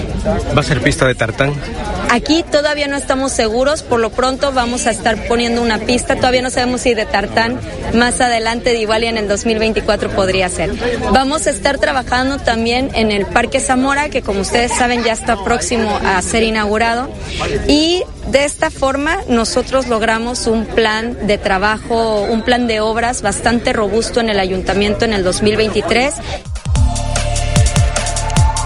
¿Va 0.55 0.61
a 0.61 0.63
ser 0.63 0.81
pista 0.81 1.05
de 1.05 1.15
tartán? 1.15 1.53
Aquí 2.09 2.43
todavía 2.49 2.87
no 2.87 2.95
estamos 2.95 3.31
seguros, 3.33 3.83
por 3.83 3.99
lo 3.99 4.11
pronto 4.11 4.51
vamos 4.53 4.87
a 4.87 4.91
estar 4.91 5.27
poniendo 5.27 5.61
una 5.61 5.79
pista, 5.79 6.15
todavía 6.15 6.41
no 6.41 6.49
sabemos 6.49 6.81
si 6.81 6.93
de 6.93 7.05
tartán, 7.05 7.59
más 7.93 8.21
adelante 8.21 8.69
de 8.71 8.79
igual 8.79 9.03
y 9.03 9.07
en 9.07 9.17
el 9.17 9.27
2024 9.27 10.09
podría 10.11 10.47
ser. 10.49 10.71
Vamos 11.11 11.47
a 11.47 11.49
estar 11.49 11.77
trabajando 11.77 12.37
también 12.37 12.89
en 12.93 13.11
el 13.11 13.25
Parque 13.25 13.59
Zamora, 13.59 14.09
que 14.09 14.21
como 14.21 14.41
ustedes 14.41 14.71
saben 14.71 15.03
ya 15.03 15.13
está 15.13 15.43
próximo 15.43 15.99
a 16.03 16.21
ser 16.21 16.43
inaugurado, 16.43 17.09
y 17.67 18.03
de 18.31 18.43
esta 18.43 18.69
forma 18.69 19.17
nosotros 19.29 19.87
logramos 19.87 20.47
un 20.47 20.65
plan 20.65 21.27
de 21.27 21.37
trabajo, 21.37 22.21
un 22.21 22.41
plan 22.41 22.67
de 22.67 22.81
obras 22.81 23.21
bastante 23.21 23.73
robusto 23.73 24.19
en 24.19 24.29
el 24.29 24.39
ayuntamiento 24.39 25.05
en 25.05 25.13
el 25.13 25.23
2023. 25.23 26.13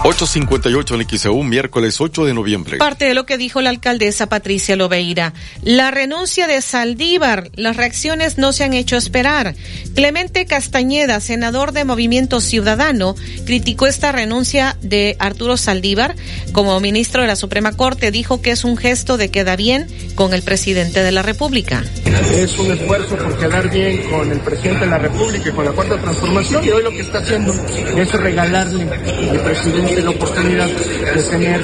858 0.04 0.96
en 0.96 1.08
XEU, 1.08 1.44
miércoles 1.44 2.00
8 2.00 2.24
de 2.24 2.34
noviembre. 2.34 2.78
Parte 2.78 3.04
de 3.04 3.14
lo 3.14 3.24
que 3.24 3.38
dijo 3.38 3.60
la 3.62 3.70
alcaldesa 3.70 4.28
Patricia 4.28 4.74
Lobeira. 4.74 5.32
La 5.62 5.92
renuncia 5.92 6.48
de 6.48 6.60
Saldívar, 6.60 7.52
las 7.54 7.76
reacciones 7.76 8.36
no 8.36 8.52
se 8.52 8.64
han 8.64 8.74
hecho 8.74 8.96
esperar. 8.96 9.54
Clemente 9.94 10.44
Castañeda, 10.44 11.20
senador 11.20 11.70
de 11.70 11.84
Movimiento 11.84 12.40
Ciudadano, 12.40 13.14
criticó 13.46 13.86
esta 13.86 14.10
renuncia 14.10 14.76
de 14.82 15.14
Arturo 15.20 15.56
Saldívar 15.56 16.16
como 16.50 16.80
ministro 16.80 17.22
de 17.22 17.28
la 17.28 17.36
Suprema 17.36 17.70
Corte. 17.76 18.10
Dijo 18.10 18.42
que 18.42 18.50
es 18.50 18.64
un 18.64 18.76
gesto 18.76 19.16
de 19.16 19.30
queda 19.30 19.54
bien 19.54 19.86
con 20.16 20.34
el 20.34 20.42
presidente 20.42 21.04
de 21.04 21.12
la 21.12 21.22
República. 21.22 21.84
Es 22.32 22.58
un 22.58 22.72
esfuerzo 22.72 23.16
por 23.16 23.38
quedar 23.38 23.70
bien 23.70 24.02
con 24.10 24.32
el 24.32 24.40
presidente 24.40 24.84
de 24.84 24.90
la 24.90 24.98
República 24.98 25.48
y 25.48 25.52
con 25.52 25.64
la 25.64 25.70
Cuarta 25.70 25.96
Transformación 26.00 26.64
y 26.64 26.70
hoy 26.70 26.82
lo 26.82 26.90
que 26.90 27.02
está 27.02 27.18
haciendo 27.18 27.54
es 27.96 28.12
regalarle 28.12 28.88
al 29.30 29.40
presidente 29.44 29.91
la 30.00 30.10
oportunidad 30.10 30.68
de 30.68 31.22
tener 31.22 31.60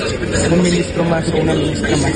un 0.53 0.63
ministro 0.63 1.05
más 1.05 1.29
o 1.31 1.37
una 1.39 1.55
ministra 1.55 1.97
más. 1.97 2.15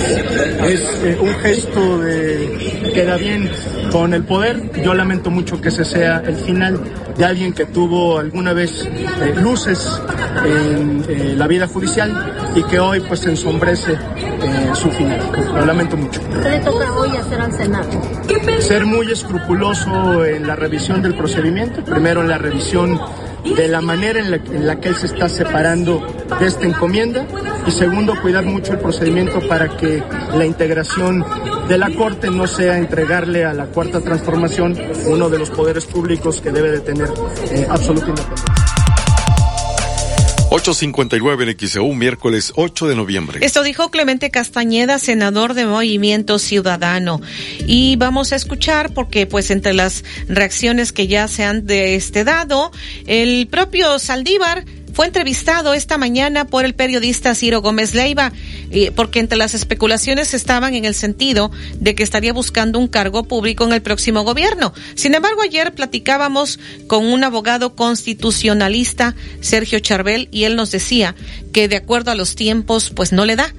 Es 0.68 0.80
eh, 1.04 1.18
un 1.20 1.34
gesto 1.36 1.98
de 1.98 2.90
queda 2.92 3.16
bien 3.16 3.50
con 3.90 4.12
el 4.12 4.24
poder. 4.24 4.70
Yo 4.82 4.94
lamento 4.94 5.30
mucho 5.30 5.60
que 5.60 5.68
ese 5.68 5.84
sea 5.84 6.22
el 6.26 6.36
final 6.36 6.80
de 7.16 7.24
alguien 7.24 7.52
que 7.52 7.66
tuvo 7.66 8.18
alguna 8.18 8.52
vez 8.52 8.84
eh, 8.84 9.34
luces 9.36 10.00
en 10.44 11.04
eh, 11.08 11.34
la 11.36 11.46
vida 11.46 11.66
judicial 11.66 12.52
y 12.54 12.62
que 12.64 12.78
hoy 12.78 13.00
pues 13.00 13.24
ensombrece 13.26 13.96
su 14.74 14.90
final. 14.90 15.20
Lo 15.54 15.64
lamento 15.64 15.96
mucho. 15.96 16.20
¿Qué 16.42 16.48
le 16.48 16.58
toca 16.60 16.92
hoy 16.94 17.16
hacer 17.16 17.40
al 17.40 17.52
Senado? 17.52 17.88
Ser 18.58 18.86
muy 18.86 19.10
escrupuloso 19.10 20.24
en 20.24 20.46
la 20.46 20.56
revisión 20.56 21.02
del 21.02 21.14
procedimiento, 21.14 21.84
primero 21.84 22.22
en 22.22 22.28
la 22.28 22.38
revisión 22.38 23.00
de 23.44 23.68
la 23.68 23.80
manera 23.80 24.20
en 24.20 24.66
la, 24.66 24.80
que 24.80 24.88
él 24.88 24.96
se 24.96 25.06
está 25.06 25.28
separando 25.28 26.00
de 26.38 26.46
esta 26.46 26.66
encomienda 26.66 27.26
y 27.66 27.70
segundo, 27.70 28.14
cuidar 28.20 28.44
mucho 28.44 28.72
el 28.72 28.78
procedimiento 28.78 29.40
para 29.48 29.76
que 29.76 30.02
la 30.34 30.44
integración 30.44 31.24
de 31.68 31.78
la 31.78 31.90
Corte 31.90 32.30
no 32.30 32.46
sea 32.46 32.78
entregarle 32.78 33.44
a 33.44 33.52
la 33.52 33.66
Cuarta 33.66 34.00
Transformación 34.00 34.76
uno 35.06 35.28
de 35.28 35.38
los 35.38 35.50
poderes 35.50 35.86
públicos 35.86 36.40
que 36.40 36.50
debe 36.50 36.70
de 36.70 36.80
tener 36.80 37.08
eh, 37.50 37.66
absoluta 37.68 38.08
independencia. 38.08 38.61
859 40.54 41.44
en 41.44 41.58
XEU, 41.58 41.94
miércoles 41.94 42.52
8 42.56 42.86
de 42.86 42.94
noviembre. 42.94 43.38
Esto 43.40 43.62
dijo 43.62 43.90
Clemente 43.90 44.30
Castañeda, 44.30 44.98
senador 44.98 45.54
de 45.54 45.64
Movimiento 45.64 46.38
Ciudadano. 46.38 47.22
Y 47.66 47.96
vamos 47.96 48.34
a 48.34 48.36
escuchar, 48.36 48.92
porque 48.92 49.26
pues 49.26 49.50
entre 49.50 49.72
las 49.72 50.04
reacciones 50.28 50.92
que 50.92 51.06
ya 51.06 51.26
se 51.26 51.44
han 51.44 51.64
de 51.64 51.94
este 51.94 52.24
dado, 52.24 52.70
el 53.06 53.48
propio 53.48 53.98
Saldívar 53.98 54.66
fue 54.92 55.06
entrevistado 55.06 55.74
esta 55.74 55.98
mañana 55.98 56.46
por 56.46 56.64
el 56.64 56.74
periodista 56.74 57.34
Ciro 57.34 57.62
Gómez 57.62 57.94
Leiva, 57.94 58.32
porque 58.94 59.20
entre 59.20 59.38
las 59.38 59.54
especulaciones 59.54 60.34
estaban 60.34 60.74
en 60.74 60.84
el 60.84 60.94
sentido 60.94 61.50
de 61.78 61.94
que 61.94 62.02
estaría 62.02 62.32
buscando 62.32 62.78
un 62.78 62.88
cargo 62.88 63.24
público 63.24 63.64
en 63.64 63.72
el 63.72 63.82
próximo 63.82 64.22
gobierno. 64.22 64.72
Sin 64.94 65.14
embargo, 65.14 65.42
ayer 65.42 65.72
platicábamos 65.72 66.58
con 66.86 67.04
un 67.06 67.24
abogado 67.24 67.74
constitucionalista, 67.74 69.14
Sergio 69.40 69.80
Charbel, 69.80 70.28
y 70.30 70.44
él 70.44 70.56
nos 70.56 70.70
decía 70.70 71.14
que 71.52 71.68
de 71.68 71.76
acuerdo 71.76 72.10
a 72.10 72.14
los 72.14 72.36
tiempos, 72.36 72.90
pues 72.90 73.12
no 73.12 73.24
le 73.24 73.36
da 73.36 73.52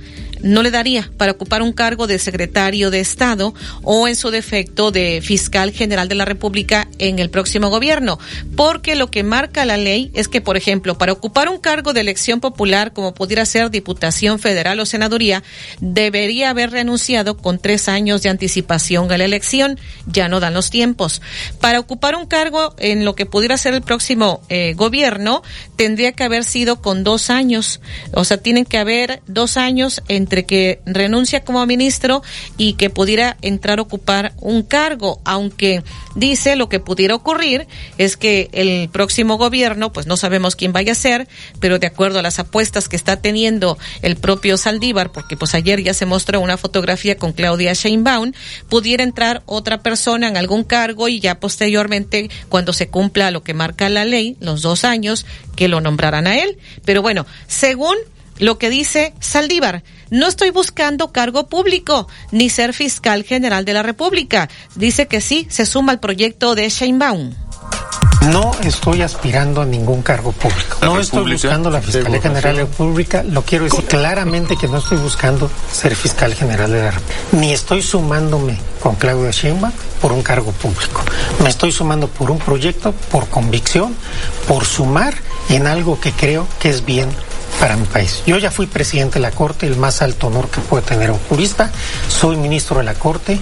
no 0.43 0.61
le 0.61 0.71
daría 0.71 1.09
para 1.17 1.31
ocupar 1.31 1.61
un 1.61 1.73
cargo 1.73 2.05
de 2.05 2.19
secretario 2.19 2.91
de 2.91 2.99
Estado 2.99 3.53
o 3.81 4.07
en 4.07 4.15
su 4.15 4.29
defecto 4.29 4.91
de 4.91 5.21
fiscal 5.23 5.71
general 5.71 6.07
de 6.07 6.15
la 6.15 6.25
República 6.25 6.87
en 6.99 7.19
el 7.19 7.29
próximo 7.29 7.69
gobierno, 7.69 8.19
porque 8.55 8.95
lo 8.95 9.09
que 9.09 9.23
marca 9.23 9.65
la 9.65 9.77
ley 9.77 10.11
es 10.13 10.27
que, 10.27 10.41
por 10.41 10.57
ejemplo, 10.57 10.97
para 10.97 11.13
ocupar 11.13 11.49
un 11.49 11.59
cargo 11.59 11.93
de 11.93 12.01
elección 12.01 12.39
popular 12.39 12.93
como 12.93 13.13
pudiera 13.13 13.45
ser 13.45 13.71
Diputación 13.71 14.39
Federal 14.39 14.79
o 14.79 14.85
Senaduría, 14.85 15.43
debería 15.79 16.49
haber 16.49 16.71
renunciado 16.71 17.37
con 17.37 17.59
tres 17.59 17.87
años 17.87 18.21
de 18.21 18.29
anticipación 18.29 19.11
a 19.11 19.17
la 19.17 19.25
elección, 19.25 19.79
ya 20.05 20.27
no 20.27 20.39
dan 20.39 20.53
los 20.53 20.69
tiempos. 20.69 21.21
Para 21.61 21.79
ocupar 21.79 22.15
un 22.15 22.25
cargo 22.25 22.75
en 22.77 23.05
lo 23.05 23.15
que 23.15 23.25
pudiera 23.25 23.57
ser 23.57 23.73
el 23.73 23.81
próximo 23.81 24.41
eh, 24.49 24.73
gobierno, 24.75 25.41
tendría 25.77 26.11
que 26.11 26.23
haber 26.23 26.43
sido 26.43 26.81
con 26.81 27.03
dos 27.03 27.29
años, 27.29 27.79
o 28.13 28.25
sea, 28.25 28.37
tienen 28.37 28.65
que 28.65 28.77
haber 28.77 29.21
dos 29.27 29.57
años 29.57 30.01
entre 30.07 30.32
que 30.41 30.81
renuncia 30.85 31.43
como 31.43 31.65
ministro 31.65 32.23
y 32.57 32.73
que 32.73 32.89
pudiera 32.89 33.37
entrar 33.41 33.79
a 33.79 33.83
ocupar 33.83 34.33
un 34.39 34.63
cargo, 34.63 35.21
aunque 35.23 35.83
dice 36.15 36.55
lo 36.55 36.69
que 36.69 36.79
pudiera 36.79 37.15
ocurrir 37.15 37.67
es 37.97 38.17
que 38.17 38.49
el 38.51 38.89
próximo 38.89 39.37
gobierno, 39.37 39.93
pues 39.93 40.07
no 40.07 40.17
sabemos 40.17 40.55
quién 40.55 40.73
vaya 40.73 40.93
a 40.93 40.95
ser, 40.95 41.27
pero 41.59 41.79
de 41.79 41.87
acuerdo 41.87 42.19
a 42.19 42.23
las 42.23 42.39
apuestas 42.39 42.89
que 42.89 42.95
está 42.95 43.17
teniendo 43.17 43.77
el 44.01 44.15
propio 44.15 44.57
Saldívar, 44.57 45.11
porque 45.11 45.37
pues 45.37 45.53
ayer 45.53 45.83
ya 45.83 45.93
se 45.93 46.05
mostró 46.05 46.39
una 46.39 46.57
fotografía 46.57 47.17
con 47.17 47.33
Claudia 47.33 47.73
Sheinbaum, 47.73 48.33
pudiera 48.69 49.03
entrar 49.03 49.43
otra 49.45 49.81
persona 49.81 50.27
en 50.27 50.37
algún 50.37 50.63
cargo 50.63 51.07
y 51.07 51.19
ya 51.19 51.39
posteriormente, 51.39 52.29
cuando 52.49 52.73
se 52.73 52.87
cumpla 52.87 53.31
lo 53.31 53.43
que 53.43 53.53
marca 53.53 53.89
la 53.89 54.05
ley, 54.05 54.37
los 54.39 54.61
dos 54.61 54.83
años, 54.83 55.25
que 55.55 55.67
lo 55.67 55.81
nombrarán 55.81 56.27
a 56.27 56.37
él. 56.37 56.57
Pero 56.85 57.01
bueno, 57.01 57.25
según 57.47 57.95
lo 58.39 58.57
que 58.57 58.69
dice 58.69 59.13
Saldívar, 59.19 59.83
no 60.13 60.27
estoy 60.27 60.51
buscando 60.51 61.11
cargo 61.11 61.47
público 61.47 62.07
ni 62.29 62.51
ser 62.51 62.73
fiscal 62.73 63.23
general 63.23 63.65
de 63.65 63.73
la 63.73 63.81
República. 63.81 64.47
Dice 64.75 65.07
que 65.07 65.21
sí, 65.21 65.47
se 65.49 65.65
suma 65.65 65.91
al 65.91 65.99
proyecto 65.99 66.53
de 66.53 66.69
Sheinbaum. 66.69 67.33
No 68.31 68.51
estoy 68.63 69.01
aspirando 69.01 69.61
a 69.61 69.65
ningún 69.65 70.03
cargo 70.03 70.31
público. 70.31 70.77
No 70.83 70.99
estoy 70.99 71.33
buscando 71.33 71.71
la 71.71 71.81
Fiscalía 71.81 72.21
General 72.21 72.55
de 72.55 72.61
la 72.61 72.69
República. 72.69 73.23
Lo 73.23 73.41
quiero 73.41 73.65
decir 73.65 73.85
claramente 73.85 74.55
que 74.55 74.67
no 74.67 74.77
estoy 74.77 74.99
buscando 74.99 75.49
ser 75.71 75.95
fiscal 75.95 76.35
general 76.35 76.71
de 76.71 76.83
la 76.83 76.91
República. 76.91 77.19
Ni 77.31 77.51
estoy 77.51 77.81
sumándome 77.81 78.59
con 78.79 78.95
Claudia 78.95 79.31
Sheinbaum 79.31 79.73
por 79.99 80.11
un 80.11 80.21
cargo 80.21 80.51
público. 80.51 81.01
Me 81.41 81.49
estoy 81.49 81.71
sumando 81.71 82.07
por 82.07 82.29
un 82.29 82.37
proyecto, 82.37 82.93
por 83.11 83.29
convicción, 83.29 83.95
por 84.47 84.63
sumar 84.63 85.15
en 85.49 85.65
algo 85.65 85.99
que 85.99 86.11
creo 86.11 86.47
que 86.59 86.69
es 86.69 86.85
bien 86.85 87.09
para 87.59 87.75
mi 87.75 87.85
país. 87.85 88.23
Yo 88.25 88.37
ya 88.37 88.51
fui 88.51 88.67
presidente 88.67 89.15
de 89.15 89.21
la 89.21 89.31
Corte, 89.31 89.67
el 89.67 89.77
más 89.77 90.01
alto 90.01 90.27
honor 90.27 90.49
que 90.49 90.61
puede 90.61 90.83
tener 90.83 91.11
un 91.11 91.19
jurista. 91.19 91.71
Soy 92.07 92.37
ministro 92.37 92.77
de 92.77 92.83
la 92.83 92.93
Corte. 92.93 93.39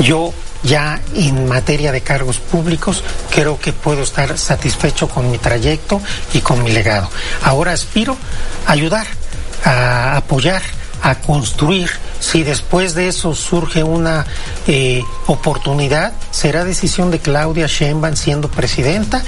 Yo 0.00 0.32
ya 0.62 1.00
en 1.14 1.46
materia 1.46 1.92
de 1.92 2.00
cargos 2.00 2.38
públicos 2.38 3.04
creo 3.30 3.58
que 3.58 3.72
puedo 3.72 4.02
estar 4.02 4.36
satisfecho 4.38 5.08
con 5.08 5.30
mi 5.30 5.38
trayecto 5.38 6.00
y 6.32 6.40
con 6.40 6.62
mi 6.62 6.72
legado. 6.72 7.08
Ahora 7.42 7.72
aspiro 7.72 8.16
a 8.66 8.72
ayudar, 8.72 9.06
a 9.64 10.16
apoyar 10.16 10.62
a 11.04 11.16
construir. 11.16 11.90
Si 12.18 12.42
después 12.42 12.94
de 12.94 13.08
eso 13.08 13.34
surge 13.34 13.84
una 13.84 14.24
eh, 14.66 15.02
oportunidad, 15.26 16.14
será 16.30 16.64
decisión 16.64 17.10
de 17.10 17.18
Claudia 17.18 17.66
Sheinbaum 17.66 18.16
siendo 18.16 18.48
presidenta 18.48 19.22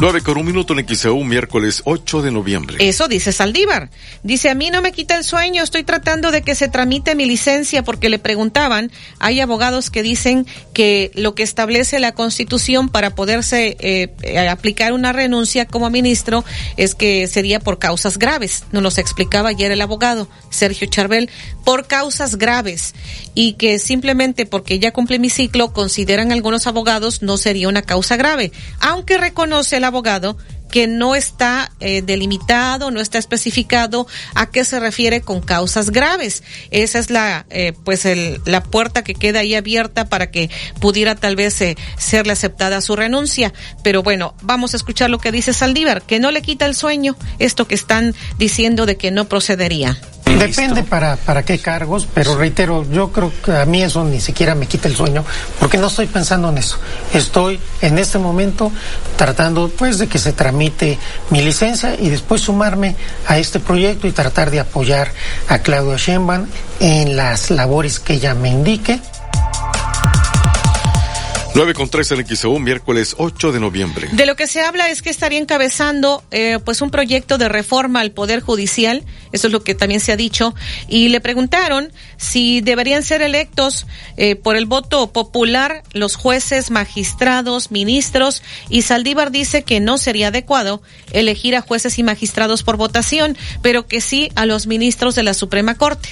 9 0.00 0.22
con 0.22 0.38
un 0.38 0.46
minuto 0.46 0.78
en 0.78 0.86
XEU, 0.86 1.24
miércoles 1.24 1.82
8 1.84 2.22
de 2.22 2.30
noviembre. 2.30 2.76
Eso 2.78 3.08
dice 3.08 3.32
Saldívar. 3.32 3.90
Dice, 4.22 4.48
a 4.48 4.54
mí 4.54 4.70
no 4.70 4.80
me 4.80 4.92
quita 4.92 5.16
el 5.16 5.24
sueño, 5.24 5.60
estoy 5.60 5.82
tratando 5.82 6.30
de 6.30 6.42
que 6.42 6.54
se 6.54 6.68
tramite 6.68 7.16
mi 7.16 7.26
licencia 7.26 7.82
porque 7.82 8.08
le 8.08 8.20
preguntaban, 8.20 8.92
hay 9.18 9.40
abogados 9.40 9.90
que 9.90 10.04
dicen 10.04 10.46
que 10.72 11.10
lo 11.14 11.34
que 11.34 11.42
establece 11.42 11.98
la 11.98 12.12
constitución 12.12 12.90
para 12.90 13.16
poderse 13.16 13.76
eh, 13.80 14.14
eh, 14.22 14.48
aplicar 14.48 14.92
una 14.92 15.12
renuncia 15.12 15.66
como 15.66 15.90
ministro 15.90 16.44
es 16.76 16.94
que 16.94 17.26
sería 17.26 17.58
por 17.58 17.80
causas 17.80 18.18
graves. 18.18 18.66
Nos 18.70 18.84
lo 18.84 18.88
explicaba 18.90 19.48
ayer 19.48 19.72
el 19.72 19.80
abogado 19.80 20.28
Sergio 20.50 20.86
Charbel, 20.86 21.28
por 21.64 21.88
causas 21.88 22.36
graves 22.36 22.94
y 23.34 23.54
que 23.54 23.80
simplemente 23.80 24.46
porque 24.46 24.78
ya 24.78 24.92
cumple 24.92 25.18
mi 25.18 25.28
ciclo, 25.28 25.72
consideran 25.72 26.30
algunos 26.30 26.68
abogados 26.68 27.20
no 27.20 27.36
sería 27.36 27.68
una 27.68 27.82
causa 27.82 28.16
grave, 28.16 28.52
aunque 28.78 29.18
reconoce 29.18 29.80
la 29.80 29.87
abogado 29.88 30.36
que 30.70 30.86
no 30.86 31.14
está 31.14 31.72
eh, 31.80 32.02
delimitado, 32.02 32.90
no 32.90 33.00
está 33.00 33.18
especificado 33.18 34.06
a 34.34 34.50
qué 34.50 34.64
se 34.64 34.78
refiere 34.80 35.20
con 35.20 35.40
causas 35.40 35.90
graves. 35.90 36.42
Esa 36.70 36.98
es 36.98 37.10
la, 37.10 37.46
eh, 37.50 37.72
pues 37.84 38.04
el, 38.04 38.40
la 38.44 38.62
puerta 38.62 39.02
que 39.02 39.14
queda 39.14 39.40
ahí 39.40 39.54
abierta 39.54 40.08
para 40.08 40.30
que 40.30 40.50
pudiera 40.80 41.14
tal 41.14 41.36
vez 41.36 41.60
eh, 41.62 41.76
serle 41.96 42.32
aceptada 42.32 42.80
su 42.80 42.96
renuncia. 42.96 43.52
Pero 43.82 44.02
bueno, 44.02 44.34
vamos 44.42 44.74
a 44.74 44.76
escuchar 44.76 45.10
lo 45.10 45.18
que 45.18 45.32
dice 45.32 45.52
Saldívar, 45.52 46.02
que 46.02 46.20
no 46.20 46.30
le 46.30 46.42
quita 46.42 46.66
el 46.66 46.74
sueño 46.74 47.16
esto 47.38 47.66
que 47.66 47.74
están 47.74 48.14
diciendo 48.38 48.86
de 48.86 48.96
que 48.96 49.10
no 49.10 49.28
procedería. 49.28 49.98
Depende 50.36 50.82
para, 50.82 51.16
para 51.16 51.44
qué 51.44 51.58
cargos, 51.58 52.06
pero 52.12 52.36
reitero, 52.36 52.84
yo 52.90 53.10
creo 53.12 53.32
que 53.44 53.52
a 53.52 53.64
mí 53.64 53.82
eso 53.82 54.04
ni 54.04 54.20
siquiera 54.20 54.54
me 54.54 54.66
quita 54.66 54.88
el 54.88 54.96
sueño, 54.96 55.24
porque 55.58 55.78
no 55.78 55.86
estoy 55.86 56.06
pensando 56.06 56.48
en 56.50 56.58
eso. 56.58 56.78
Estoy 57.14 57.60
en 57.80 57.98
este 57.98 58.18
momento 58.18 58.70
tratando 59.16 59.68
pues 59.68 59.98
de 59.98 60.06
que 60.06 60.18
se 60.18 60.32
tramite 60.32 60.98
mi 61.30 61.42
licencia 61.42 61.94
y 61.98 62.08
después 62.10 62.40
sumarme 62.42 62.96
a 63.26 63.38
este 63.38 63.60
proyecto 63.60 64.06
y 64.06 64.12
tratar 64.12 64.50
de 64.50 64.60
apoyar 64.60 65.12
a 65.48 65.58
Claudia 65.60 65.96
Sheinbaum 65.96 66.46
en 66.80 67.16
las 67.16 67.50
labores 67.50 68.00
que 68.00 68.14
ella 68.14 68.34
me 68.34 68.50
indique. 68.50 69.00
9 71.58 71.74
con 71.74 71.88
3 71.88 72.12
en 72.12 72.24
XEU, 72.24 72.60
miércoles 72.60 73.16
8 73.18 73.50
de 73.50 73.58
noviembre. 73.58 74.08
De 74.12 74.26
lo 74.26 74.36
que 74.36 74.46
se 74.46 74.60
habla 74.60 74.90
es 74.90 75.02
que 75.02 75.10
estaría 75.10 75.40
encabezando 75.40 76.22
eh, 76.30 76.60
pues 76.64 76.80
un 76.82 76.92
proyecto 76.92 77.36
de 77.36 77.48
reforma 77.48 77.98
al 77.98 78.12
Poder 78.12 78.40
Judicial, 78.40 79.02
eso 79.32 79.48
es 79.48 79.52
lo 79.52 79.64
que 79.64 79.74
también 79.74 79.98
se 79.98 80.12
ha 80.12 80.16
dicho, 80.16 80.54
y 80.86 81.08
le 81.08 81.20
preguntaron 81.20 81.90
si 82.16 82.60
deberían 82.60 83.02
ser 83.02 83.22
electos 83.22 83.88
eh, 84.16 84.36
por 84.36 84.54
el 84.54 84.66
voto 84.66 85.12
popular 85.12 85.82
los 85.92 86.14
jueces, 86.14 86.70
magistrados, 86.70 87.72
ministros, 87.72 88.44
y 88.68 88.82
Saldívar 88.82 89.32
dice 89.32 89.64
que 89.64 89.80
no 89.80 89.98
sería 89.98 90.28
adecuado 90.28 90.80
elegir 91.10 91.56
a 91.56 91.60
jueces 91.60 91.98
y 91.98 92.04
magistrados 92.04 92.62
por 92.62 92.76
votación, 92.76 93.36
pero 93.62 93.88
que 93.88 94.00
sí 94.00 94.30
a 94.36 94.46
los 94.46 94.68
ministros 94.68 95.16
de 95.16 95.24
la 95.24 95.34
Suprema 95.34 95.74
Corte. 95.74 96.10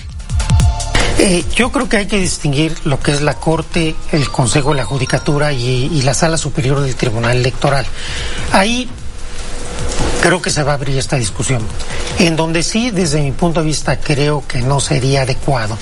Eh, 1.19 1.45
yo 1.55 1.73
creo 1.73 1.89
que 1.89 1.97
hay 1.97 2.07
que 2.07 2.19
distinguir 2.19 2.77
lo 2.85 3.01
que 3.01 3.11
es 3.11 3.23
la 3.23 3.35
Corte, 3.35 3.97
el 4.13 4.31
Consejo 4.31 4.71
de 4.71 4.77
la 4.77 4.85
Judicatura 4.85 5.53
y, 5.53 5.91
y 5.93 6.03
la 6.03 6.15
Sala 6.15 6.37
Superior 6.37 6.81
del 6.81 6.95
Tribunal 6.95 7.39
Electoral. 7.39 7.87
Ahí 8.53 8.89
creo 10.23 10.43
que 10.43 10.51
se 10.51 10.63
va 10.63 10.73
a 10.73 10.75
abrir 10.75 10.99
esta 10.99 11.17
discusión. 11.17 11.63
En 12.19 12.37
donde 12.37 12.63
sí, 12.63 12.91
desde 12.91 13.21
mi 13.21 13.33
punto 13.33 13.61
de 13.61 13.67
vista, 13.67 14.01
creo 14.01 14.43
que 14.47 14.63
no 14.63 14.81
sería 14.81 15.23
adecuado 15.23 15.77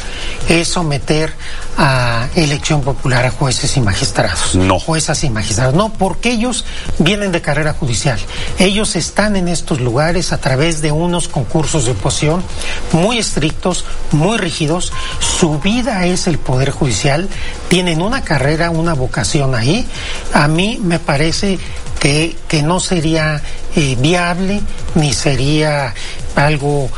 es 0.48 0.68
someter 0.68 1.32
a 1.76 2.28
elección 2.36 2.82
popular 2.82 3.26
a 3.26 3.30
jueces 3.30 3.76
y 3.76 3.80
magistrados. 3.80 4.54
No. 4.54 4.78
Juezas 4.78 5.24
y 5.24 5.30
magistrados. 5.30 5.74
No, 5.74 5.92
porque 5.92 6.30
ellos 6.30 6.64
vienen 6.98 7.32
de 7.32 7.40
carrera 7.40 7.72
judicial. 7.72 8.18
Ellos 8.58 8.94
están 8.94 9.36
en 9.36 9.48
estos 9.48 9.80
lugares 9.80 10.32
a 10.32 10.38
través 10.38 10.82
de 10.82 10.92
unos 10.92 11.28
concursos 11.28 11.86
de 11.86 11.92
oposición 11.92 12.44
muy 12.92 13.18
estrictos, 13.18 13.84
muy 14.12 14.38
rígidos. 14.38 14.92
Su 15.18 15.58
vida 15.58 16.06
es 16.06 16.26
el 16.26 16.38
Poder 16.38 16.70
Judicial. 16.70 17.28
Tienen 17.68 18.02
una 18.02 18.22
carrera, 18.22 18.70
una 18.70 18.94
vocación 18.94 19.54
ahí. 19.54 19.86
A 20.32 20.46
mí 20.46 20.78
me 20.80 21.00
parece 21.00 21.58
que, 22.04 22.62
no 22.62 22.80
sería 22.80 23.40
eh, 23.76 23.96
viable 23.98 24.60
ni 24.94 25.14
sería 25.14 25.94
algo 26.36 26.90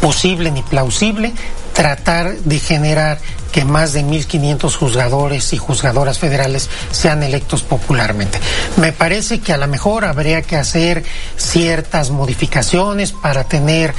posible 0.00 0.50
ni 0.50 0.62
plausible 0.62 1.34
tratar 1.74 2.34
de 2.38 2.58
generar 2.58 3.18
que 3.52 3.64
más 3.66 3.92
de 3.92 4.02
1.500 4.02 4.74
juzgadores 4.76 5.52
y 5.52 5.58
juzgadoras 5.58 6.18
federales 6.18 6.70
sean 6.90 7.22
electos 7.22 7.62
popularmente. 7.62 8.38
Me 8.76 8.92
parece 8.92 9.40
que 9.40 9.52
a 9.52 9.58
lo 9.58 9.66
mejor 9.66 10.06
habría 10.06 10.40
que 10.40 10.56
hacer 10.56 11.04
ciertas 11.36 12.10
modificaciones 12.10 13.12
para 13.12 13.44
tener 13.44 13.92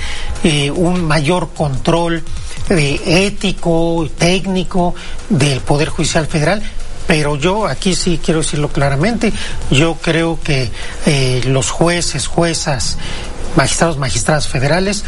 eh, 0.43 0.72
un 0.72 1.03
mayor 1.03 1.49
control 1.53 2.23
eh, 2.69 3.27
ético, 3.27 4.09
técnico 4.18 4.95
del 5.30 5.59
Poder 5.59 5.89
Judicial 5.89 6.26
Federal, 6.26 6.63
pero 7.07 7.36
yo 7.36 7.68
aquí 7.68 7.95
sí 7.95 8.19
quiero 8.23 8.41
decirlo 8.41 8.69
claramente, 8.69 9.34
yo 9.69 9.95
creo 10.02 10.40
que 10.44 10.72
eh, 11.06 11.41
los 11.45 11.69
jueces, 11.72 12.28
juezas, 12.28 12.98
magistrados, 13.56 13.98
magistradas 13.98 14.48
federales 14.48 15.03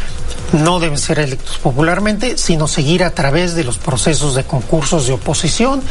no 0.52 0.78
deben 0.78 0.98
ser 0.98 1.18
electos 1.18 1.58
popularmente, 1.58 2.36
sino 2.38 2.68
seguir 2.68 3.02
a 3.02 3.10
través 3.10 3.54
de 3.54 3.64
los 3.64 3.78
procesos 3.78 4.34
de 4.34 4.44
concursos 4.44 5.06
de 5.06 5.14
oposición 5.14 5.82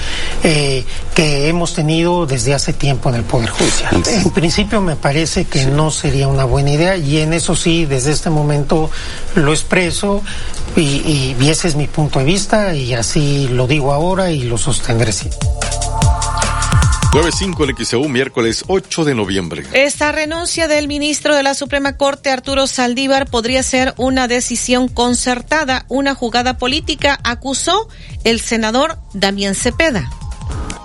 eh, 0.43 0.85
que 1.15 1.47
hemos 1.47 1.73
tenido 1.73 2.25
desde 2.25 2.53
hace 2.53 2.71
tiempo 2.71 3.09
en 3.09 3.15
el 3.15 3.23
Poder 3.23 3.49
Judicial. 3.49 4.03
En 4.07 4.29
principio 4.31 4.81
me 4.81 4.95
parece 4.95 5.45
que 5.45 5.65
no 5.65 5.91
sería 5.91 6.27
una 6.27 6.45
buena 6.45 6.71
idea 6.71 6.95
y 6.95 7.17
en 7.17 7.33
eso 7.33 7.55
sí, 7.55 7.85
desde 7.85 8.11
este 8.11 8.29
momento 8.29 8.89
lo 9.35 9.51
expreso 9.51 10.21
y, 10.75 10.81
y, 10.81 11.35
y 11.39 11.49
ese 11.49 11.67
es 11.67 11.75
mi 11.75 11.87
punto 11.87 12.19
de 12.19 12.25
vista 12.25 12.73
y 12.73 12.93
así 12.93 13.49
lo 13.49 13.67
digo 13.67 13.91
ahora 13.91 14.31
y 14.31 14.43
lo 14.43 14.57
sostendré 14.57 15.11
siempre. 15.11 15.39
95 17.13 17.65
en 17.65 17.85
XEU, 17.85 18.09
miércoles 18.09 18.63
8 18.67 19.05
de 19.05 19.13
noviembre. 19.13 19.63
Esta 19.73 20.11
renuncia 20.11 20.67
del 20.67 20.87
ministro 20.87 21.35
de 21.35 21.43
la 21.43 21.53
Suprema 21.53 21.95
Corte, 21.95 22.31
Arturo 22.31 22.65
Saldívar, 22.65 23.29
podría 23.29 23.61
ser 23.61 23.93
una 23.97 24.27
decisión 24.27 24.87
concertada, 24.87 25.85
una 25.89 26.15
jugada 26.15 26.57
política, 26.57 27.19
acusó 27.23 27.87
el 28.23 28.39
senador 28.39 28.97
Damián 29.13 29.53
Cepeda. 29.53 30.09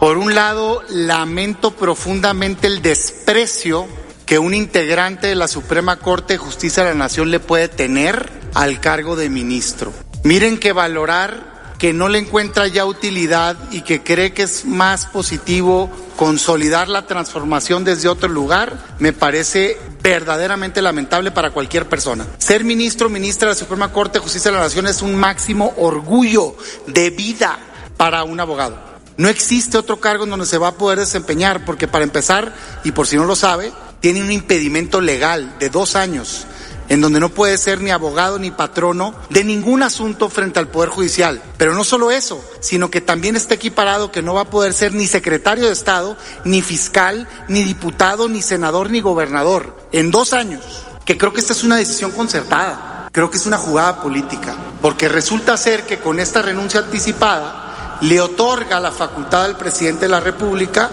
Por 0.00 0.18
un 0.18 0.34
lado, 0.34 0.82
lamento 0.90 1.74
profundamente 1.74 2.66
el 2.66 2.82
desprecio 2.82 3.88
que 4.26 4.38
un 4.38 4.52
integrante 4.52 5.28
de 5.28 5.34
la 5.34 5.48
Suprema 5.48 5.96
Corte 5.96 6.34
de 6.34 6.38
Justicia 6.38 6.84
de 6.84 6.90
la 6.90 6.94
Nación 6.94 7.30
le 7.30 7.40
puede 7.40 7.68
tener 7.68 8.30
al 8.52 8.80
cargo 8.80 9.16
de 9.16 9.30
ministro. 9.30 9.94
Miren 10.24 10.58
que 10.58 10.74
valorar 10.74 11.57
que 11.78 11.92
no 11.92 12.08
le 12.08 12.18
encuentra 12.18 12.66
ya 12.66 12.84
utilidad 12.84 13.56
y 13.70 13.82
que 13.82 14.02
cree 14.02 14.32
que 14.32 14.42
es 14.42 14.64
más 14.64 15.06
positivo 15.06 15.88
consolidar 16.16 16.88
la 16.88 17.06
transformación 17.06 17.84
desde 17.84 18.08
otro 18.08 18.28
lugar, 18.28 18.76
me 18.98 19.12
parece 19.12 19.78
verdaderamente 20.02 20.82
lamentable 20.82 21.30
para 21.30 21.52
cualquier 21.52 21.88
persona. 21.88 22.26
Ser 22.38 22.64
ministro 22.64 23.06
o 23.06 23.10
ministra 23.10 23.48
de 23.48 23.54
la 23.54 23.58
Suprema 23.58 23.92
Corte 23.92 24.18
de 24.18 24.24
Justicia 24.24 24.50
de 24.50 24.56
la 24.56 24.64
Nación 24.64 24.88
es 24.88 25.02
un 25.02 25.14
máximo 25.14 25.72
orgullo 25.76 26.56
de 26.88 27.10
vida 27.10 27.58
para 27.96 28.24
un 28.24 28.40
abogado. 28.40 28.76
No 29.16 29.28
existe 29.28 29.78
otro 29.78 30.00
cargo 30.00 30.24
en 30.24 30.30
donde 30.30 30.46
se 30.46 30.58
va 30.58 30.68
a 30.68 30.74
poder 30.74 30.98
desempeñar, 30.98 31.64
porque 31.64 31.88
para 31.88 32.04
empezar, 32.04 32.52
y 32.82 32.92
por 32.92 33.06
si 33.06 33.16
no 33.16 33.24
lo 33.24 33.36
sabe, 33.36 33.72
tiene 34.00 34.22
un 34.22 34.30
impedimento 34.30 35.00
legal 35.00 35.56
de 35.58 35.70
dos 35.70 35.94
años 35.96 36.46
en 36.88 37.00
donde 37.00 37.20
no 37.20 37.28
puede 37.28 37.58
ser 37.58 37.80
ni 37.80 37.90
abogado 37.90 38.38
ni 38.38 38.50
patrono 38.50 39.14
de 39.30 39.44
ningún 39.44 39.82
asunto 39.82 40.28
frente 40.28 40.58
al 40.58 40.68
Poder 40.68 40.90
Judicial. 40.90 41.42
Pero 41.56 41.74
no 41.74 41.84
solo 41.84 42.10
eso, 42.10 42.42
sino 42.60 42.90
que 42.90 43.00
también 43.00 43.36
está 43.36 43.54
equiparado 43.54 44.10
que 44.10 44.22
no 44.22 44.34
va 44.34 44.42
a 44.42 44.50
poder 44.50 44.72
ser 44.72 44.94
ni 44.94 45.06
secretario 45.06 45.66
de 45.66 45.72
Estado, 45.72 46.16
ni 46.44 46.62
fiscal, 46.62 47.28
ni 47.48 47.62
diputado, 47.62 48.28
ni 48.28 48.42
senador, 48.42 48.90
ni 48.90 49.00
gobernador. 49.00 49.76
En 49.92 50.10
dos 50.10 50.32
años, 50.32 50.64
que 51.04 51.16
creo 51.16 51.32
que 51.32 51.40
esta 51.40 51.52
es 51.52 51.64
una 51.64 51.76
decisión 51.76 52.10
concertada, 52.12 53.08
creo 53.12 53.30
que 53.30 53.36
es 53.36 53.46
una 53.46 53.58
jugada 53.58 54.02
política, 54.02 54.54
porque 54.82 55.08
resulta 55.08 55.56
ser 55.56 55.84
que 55.84 55.98
con 55.98 56.20
esta 56.20 56.42
renuncia 56.42 56.80
anticipada 56.80 57.98
le 58.00 58.20
otorga 58.20 58.80
la 58.80 58.92
facultad 58.92 59.44
al 59.44 59.56
presidente 59.56 60.02
de 60.02 60.10
la 60.10 60.20
República 60.20 60.90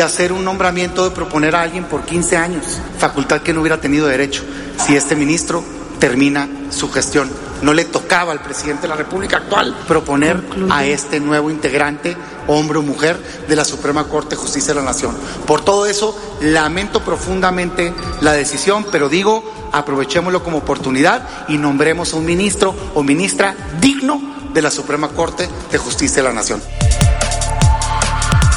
de 0.00 0.06
hacer 0.06 0.32
un 0.32 0.46
nombramiento 0.46 1.04
de 1.04 1.10
proponer 1.10 1.54
a 1.54 1.60
alguien 1.60 1.84
por 1.84 2.06
15 2.06 2.34
años, 2.34 2.64
facultad 2.96 3.42
que 3.42 3.52
no 3.52 3.60
hubiera 3.60 3.82
tenido 3.82 4.06
derecho 4.06 4.42
si 4.82 4.96
este 4.96 5.14
ministro 5.14 5.62
termina 5.98 6.48
su 6.70 6.90
gestión. 6.90 7.30
No 7.60 7.74
le 7.74 7.84
tocaba 7.84 8.32
al 8.32 8.40
presidente 8.40 8.82
de 8.82 8.88
la 8.88 8.96
República 8.96 9.36
actual 9.36 9.76
proponer 9.86 10.42
a 10.70 10.86
este 10.86 11.20
nuevo 11.20 11.50
integrante 11.50 12.16
hombre 12.46 12.78
o 12.78 12.82
mujer 12.82 13.18
de 13.46 13.54
la 13.54 13.66
Suprema 13.66 14.04
Corte 14.04 14.30
de 14.30 14.36
Justicia 14.36 14.72
de 14.72 14.80
la 14.80 14.86
Nación. 14.86 15.14
Por 15.46 15.62
todo 15.62 15.84
eso, 15.84 16.18
lamento 16.40 17.04
profundamente 17.04 17.92
la 18.22 18.32
decisión, 18.32 18.86
pero 18.90 19.10
digo, 19.10 19.52
aprovechémoslo 19.70 20.42
como 20.42 20.56
oportunidad 20.56 21.28
y 21.46 21.58
nombremos 21.58 22.14
a 22.14 22.16
un 22.16 22.24
ministro 22.24 22.74
o 22.94 23.02
ministra 23.02 23.54
digno 23.82 24.18
de 24.54 24.62
la 24.62 24.70
Suprema 24.70 25.08
Corte 25.08 25.46
de 25.70 25.76
Justicia 25.76 26.22
de 26.22 26.28
la 26.30 26.34
Nación. 26.34 26.62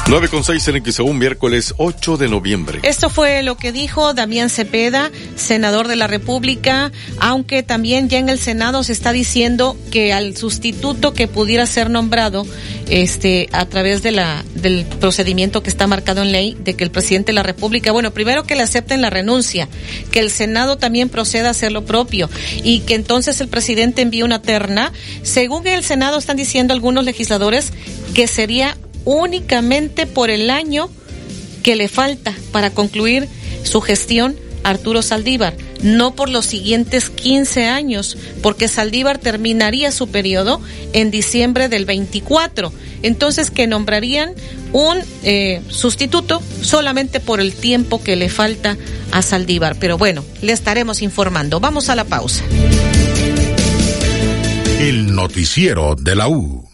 9 0.06 0.28
con 0.28 0.44
6 0.44 0.68
en 0.68 0.84
XEU, 0.84 1.14
miércoles 1.14 1.72
8 1.78 2.18
de 2.18 2.28
noviembre. 2.28 2.80
Esto 2.82 3.08
fue 3.08 3.42
lo 3.42 3.56
que 3.56 3.72
dijo 3.72 4.12
Damián 4.12 4.50
Cepeda, 4.50 5.10
senador 5.34 5.88
de 5.88 5.96
la 5.96 6.06
República, 6.06 6.92
aunque 7.20 7.62
también 7.62 8.10
ya 8.10 8.18
en 8.18 8.28
el 8.28 8.38
Senado 8.38 8.84
se 8.84 8.92
está 8.92 9.12
diciendo 9.12 9.78
que 9.90 10.12
al 10.12 10.36
sustituto 10.36 11.14
que 11.14 11.26
pudiera 11.26 11.64
ser 11.64 11.88
nombrado 11.88 12.46
este 12.90 13.48
a 13.52 13.64
través 13.64 14.02
de 14.02 14.10
la 14.10 14.44
del 14.54 14.84
procedimiento 14.84 15.62
que 15.62 15.70
está 15.70 15.86
marcado 15.86 16.20
en 16.20 16.32
ley 16.32 16.54
de 16.60 16.74
que 16.74 16.84
el 16.84 16.90
presidente 16.90 17.32
de 17.32 17.36
la 17.36 17.42
República, 17.42 17.90
bueno, 17.90 18.10
primero 18.10 18.44
que 18.44 18.56
le 18.56 18.62
acepten 18.62 19.00
la 19.00 19.08
renuncia, 19.08 19.68
que 20.10 20.20
el 20.20 20.30
Senado 20.30 20.76
también 20.76 21.08
proceda 21.08 21.48
a 21.48 21.52
hacer 21.52 21.72
lo 21.72 21.86
propio 21.86 22.28
y 22.62 22.80
que 22.80 22.94
entonces 22.94 23.40
el 23.40 23.48
presidente 23.48 24.02
envíe 24.02 24.22
una 24.22 24.42
terna, 24.42 24.92
según 25.22 25.66
el 25.66 25.82
Senado 25.82 26.18
están 26.18 26.36
diciendo 26.36 26.74
algunos 26.74 27.06
legisladores 27.06 27.72
que 28.12 28.26
sería 28.26 28.76
únicamente 29.04 30.06
por 30.06 30.30
el 30.30 30.50
año 30.50 30.90
que 31.62 31.76
le 31.76 31.88
falta 31.88 32.34
para 32.52 32.70
concluir 32.70 33.28
su 33.62 33.80
gestión 33.80 34.36
Arturo 34.64 35.02
Saldívar, 35.02 35.54
no 35.82 36.14
por 36.14 36.28
los 36.28 36.46
siguientes 36.46 37.10
15 37.10 37.66
años, 37.66 38.16
porque 38.42 38.66
Saldívar 38.66 39.18
terminaría 39.18 39.92
su 39.92 40.08
periodo 40.08 40.60
en 40.92 41.10
diciembre 41.10 41.68
del 41.68 41.84
24. 41.84 42.72
Entonces, 43.02 43.50
que 43.50 43.66
nombrarían 43.66 44.32
un 44.72 44.98
eh, 45.22 45.60
sustituto 45.68 46.42
solamente 46.62 47.20
por 47.20 47.40
el 47.40 47.52
tiempo 47.52 48.02
que 48.02 48.16
le 48.16 48.30
falta 48.30 48.78
a 49.12 49.20
Saldívar. 49.20 49.76
Pero 49.78 49.98
bueno, 49.98 50.24
le 50.40 50.52
estaremos 50.52 51.02
informando. 51.02 51.60
Vamos 51.60 51.90
a 51.90 51.96
la 51.96 52.04
pausa. 52.04 52.42
El 54.80 55.14
noticiero 55.14 55.94
de 55.94 56.16
la 56.16 56.28
U. 56.28 56.73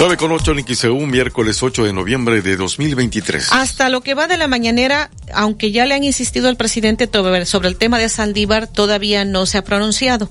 9 0.00 0.16
con 0.16 0.32
8 0.32 0.52
en 0.52 0.64
XEU, 0.66 0.98
miércoles 1.00 1.62
8 1.62 1.84
de 1.84 1.92
noviembre 1.92 2.40
de 2.40 2.56
2023. 2.56 3.52
Hasta 3.52 3.90
lo 3.90 4.00
que 4.00 4.14
va 4.14 4.28
de 4.28 4.38
la 4.38 4.48
mañanera, 4.48 5.10
aunque 5.34 5.72
ya 5.72 5.84
le 5.84 5.92
han 5.92 6.04
insistido 6.04 6.48
al 6.48 6.56
presidente 6.56 7.06
sobre 7.44 7.68
el 7.68 7.76
tema 7.76 7.98
de 7.98 8.08
Saldívar, 8.08 8.66
todavía 8.66 9.26
no 9.26 9.44
se 9.44 9.58
ha 9.58 9.62
pronunciado. 9.62 10.30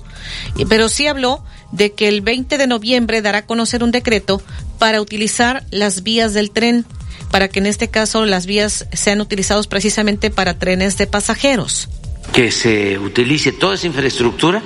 Pero 0.68 0.88
sí 0.88 1.06
habló 1.06 1.44
de 1.70 1.92
que 1.92 2.08
el 2.08 2.20
20 2.20 2.58
de 2.58 2.66
noviembre 2.66 3.22
dará 3.22 3.38
a 3.38 3.46
conocer 3.46 3.84
un 3.84 3.92
decreto 3.92 4.42
para 4.80 5.00
utilizar 5.00 5.64
las 5.70 6.02
vías 6.02 6.34
del 6.34 6.50
tren, 6.50 6.84
para 7.30 7.46
que 7.46 7.60
en 7.60 7.66
este 7.66 7.86
caso 7.86 8.26
las 8.26 8.46
vías 8.46 8.88
sean 8.92 9.20
utilizadas 9.20 9.68
precisamente 9.68 10.32
para 10.32 10.58
trenes 10.58 10.98
de 10.98 11.06
pasajeros. 11.06 11.88
Que 12.32 12.50
se 12.50 12.98
utilice 12.98 13.52
toda 13.52 13.76
esa 13.76 13.86
infraestructura 13.86 14.64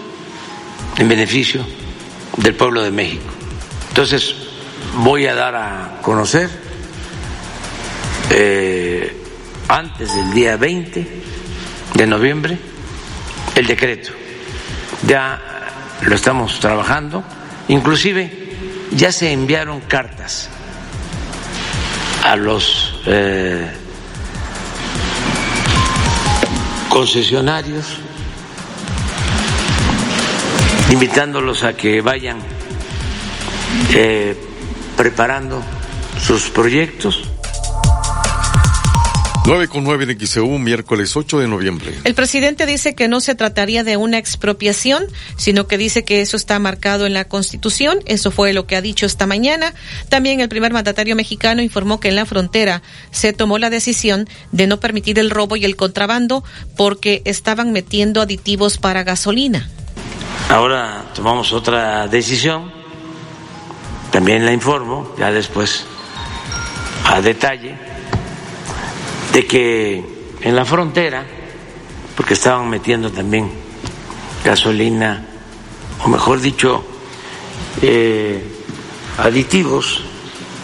en 0.96 1.08
beneficio 1.10 1.62
del 2.38 2.54
pueblo 2.54 2.82
de 2.82 2.90
México. 2.90 3.30
Entonces, 3.90 4.34
voy 4.96 5.26
a 5.26 5.34
dar 5.34 5.54
a 5.56 5.98
conocer 6.02 6.48
eh, 8.30 9.16
antes 9.68 10.14
del 10.14 10.32
día 10.32 10.56
20 10.56 11.22
de 11.94 12.06
noviembre 12.06 12.58
el 13.54 13.66
decreto. 13.66 14.12
Ya 15.06 15.40
lo 16.02 16.14
estamos 16.14 16.58
trabajando, 16.60 17.22
inclusive 17.68 18.54
ya 18.92 19.12
se 19.12 19.32
enviaron 19.32 19.80
cartas 19.80 20.48
a 22.24 22.36
los 22.36 23.00
eh, 23.06 23.70
concesionarios 26.88 27.98
invitándolos 30.90 31.64
a 31.64 31.74
que 31.74 32.00
vayan 32.00 32.38
eh, 33.92 34.53
preparando 34.96 35.62
sus 36.20 36.50
proyectos. 36.50 37.22
9 39.46 39.68
con 39.68 39.84
9 39.84 40.06
de 40.06 40.26
XEU, 40.26 40.58
miércoles 40.58 41.14
8 41.14 41.40
de 41.40 41.48
noviembre. 41.48 41.94
El 42.04 42.14
presidente 42.14 42.64
dice 42.64 42.94
que 42.94 43.08
no 43.08 43.20
se 43.20 43.34
trataría 43.34 43.84
de 43.84 43.98
una 43.98 44.16
expropiación, 44.16 45.04
sino 45.36 45.66
que 45.66 45.76
dice 45.76 46.02
que 46.02 46.22
eso 46.22 46.38
está 46.38 46.58
marcado 46.58 47.04
en 47.04 47.12
la 47.12 47.26
Constitución. 47.26 47.98
Eso 48.06 48.30
fue 48.30 48.54
lo 48.54 48.66
que 48.66 48.74
ha 48.74 48.80
dicho 48.80 49.04
esta 49.04 49.26
mañana. 49.26 49.74
También 50.08 50.40
el 50.40 50.48
primer 50.48 50.72
mandatario 50.72 51.14
mexicano 51.14 51.60
informó 51.60 52.00
que 52.00 52.08
en 52.08 52.16
la 52.16 52.24
frontera 52.24 52.82
se 53.10 53.34
tomó 53.34 53.58
la 53.58 53.68
decisión 53.68 54.26
de 54.50 54.66
no 54.66 54.80
permitir 54.80 55.18
el 55.18 55.28
robo 55.28 55.56
y 55.56 55.66
el 55.66 55.76
contrabando 55.76 56.42
porque 56.74 57.20
estaban 57.26 57.70
metiendo 57.70 58.22
aditivos 58.22 58.78
para 58.78 59.04
gasolina. 59.04 59.68
Ahora 60.48 61.04
tomamos 61.14 61.52
otra 61.52 62.08
decisión 62.08 62.83
también 64.14 64.44
la 64.46 64.52
informo, 64.52 65.12
ya 65.18 65.32
después 65.32 65.86
a 67.04 67.20
detalle, 67.20 67.74
de 69.32 69.44
que 69.44 70.04
en 70.40 70.54
la 70.54 70.64
frontera, 70.64 71.26
porque 72.14 72.34
estaban 72.34 72.70
metiendo 72.70 73.10
también 73.10 73.50
gasolina, 74.44 75.26
o 76.04 76.08
mejor 76.08 76.40
dicho, 76.40 76.84
eh, 77.82 78.40
aditivos 79.18 80.04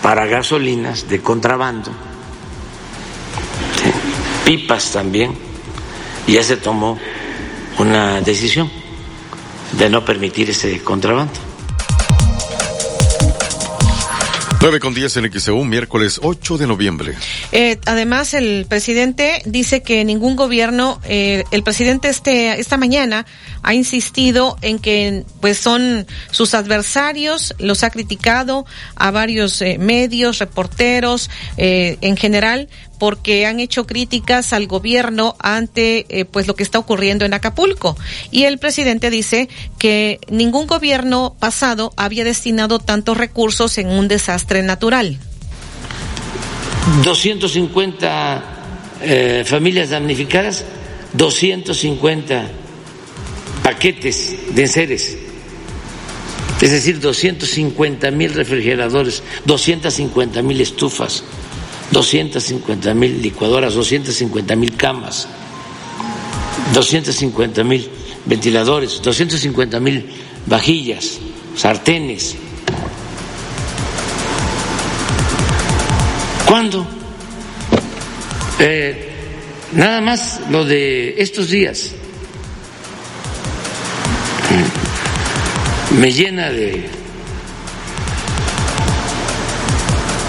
para 0.00 0.26
gasolinas 0.26 1.08
de 1.08 1.20
contrabando, 1.20 1.90
pipas 4.44 4.92
también, 4.92 5.36
y 6.28 6.34
ya 6.34 6.44
se 6.44 6.56
tomó 6.56 7.00
una 7.78 8.20
decisión 8.20 8.70
de 9.72 9.90
no 9.90 10.04
permitir 10.04 10.50
ese 10.50 10.84
contrabando. 10.84 11.49
9 14.60 14.78
con 14.78 14.92
10 14.92 15.16
en 15.16 15.32
XEU, 15.32 15.64
miércoles 15.64 16.20
8 16.22 16.58
de 16.58 16.66
noviembre. 16.66 17.14
Eh, 17.50 17.78
además, 17.86 18.34
el 18.34 18.66
presidente 18.68 19.40
dice 19.46 19.82
que 19.82 20.04
ningún 20.04 20.36
gobierno, 20.36 21.00
eh, 21.04 21.44
el 21.50 21.62
presidente 21.62 22.10
este, 22.10 22.60
esta 22.60 22.76
mañana 22.76 23.24
ha 23.62 23.72
insistido 23.72 24.58
en 24.60 24.78
que 24.78 25.24
pues 25.40 25.58
son 25.58 26.06
sus 26.30 26.52
adversarios, 26.52 27.54
los 27.58 27.84
ha 27.84 27.90
criticado 27.90 28.66
a 28.96 29.10
varios 29.10 29.62
eh, 29.62 29.78
medios, 29.78 30.38
reporteros, 30.38 31.30
eh, 31.56 31.96
en 32.02 32.18
general, 32.18 32.68
porque 33.00 33.46
han 33.46 33.60
hecho 33.60 33.86
críticas 33.86 34.52
al 34.52 34.66
gobierno 34.66 35.34
ante 35.38 36.04
eh, 36.10 36.26
pues 36.26 36.46
lo 36.46 36.54
que 36.54 36.62
está 36.62 36.78
ocurriendo 36.78 37.24
en 37.24 37.32
Acapulco. 37.32 37.96
Y 38.30 38.44
el 38.44 38.58
presidente 38.58 39.08
dice 39.08 39.48
que 39.78 40.20
ningún 40.28 40.66
gobierno 40.66 41.34
pasado 41.40 41.94
había 41.96 42.24
destinado 42.24 42.78
tantos 42.78 43.16
recursos 43.16 43.78
en 43.78 43.88
un 43.88 44.06
desastre 44.06 44.62
natural. 44.62 45.18
250 47.02 48.44
eh, 49.02 49.44
familias 49.46 49.88
damnificadas, 49.88 50.62
250 51.14 52.48
paquetes 53.62 54.36
de 54.54 54.62
enseres, 54.62 55.16
es 56.60 56.70
decir, 56.70 57.00
250 57.00 58.10
mil 58.10 58.34
refrigeradores, 58.34 59.22
250 59.46 60.42
mil 60.42 60.60
estufas 60.60 61.24
250 61.92 62.94
mil 62.94 63.20
licuadoras, 63.20 63.74
250 63.74 64.56
mil 64.56 64.76
camas, 64.76 65.28
250 66.72 67.64
mil 67.64 67.90
ventiladores, 68.26 69.00
250 69.02 69.80
mil 69.80 70.06
vajillas, 70.46 71.18
sartenes. 71.56 72.36
¿Cuándo? 76.46 76.86
Eh, 78.58 79.10
nada 79.72 80.00
más 80.00 80.40
lo 80.50 80.64
de 80.64 81.14
estos 81.18 81.48
días. 81.50 81.92
Me 85.98 86.12
llena 86.12 86.50
de 86.50 86.88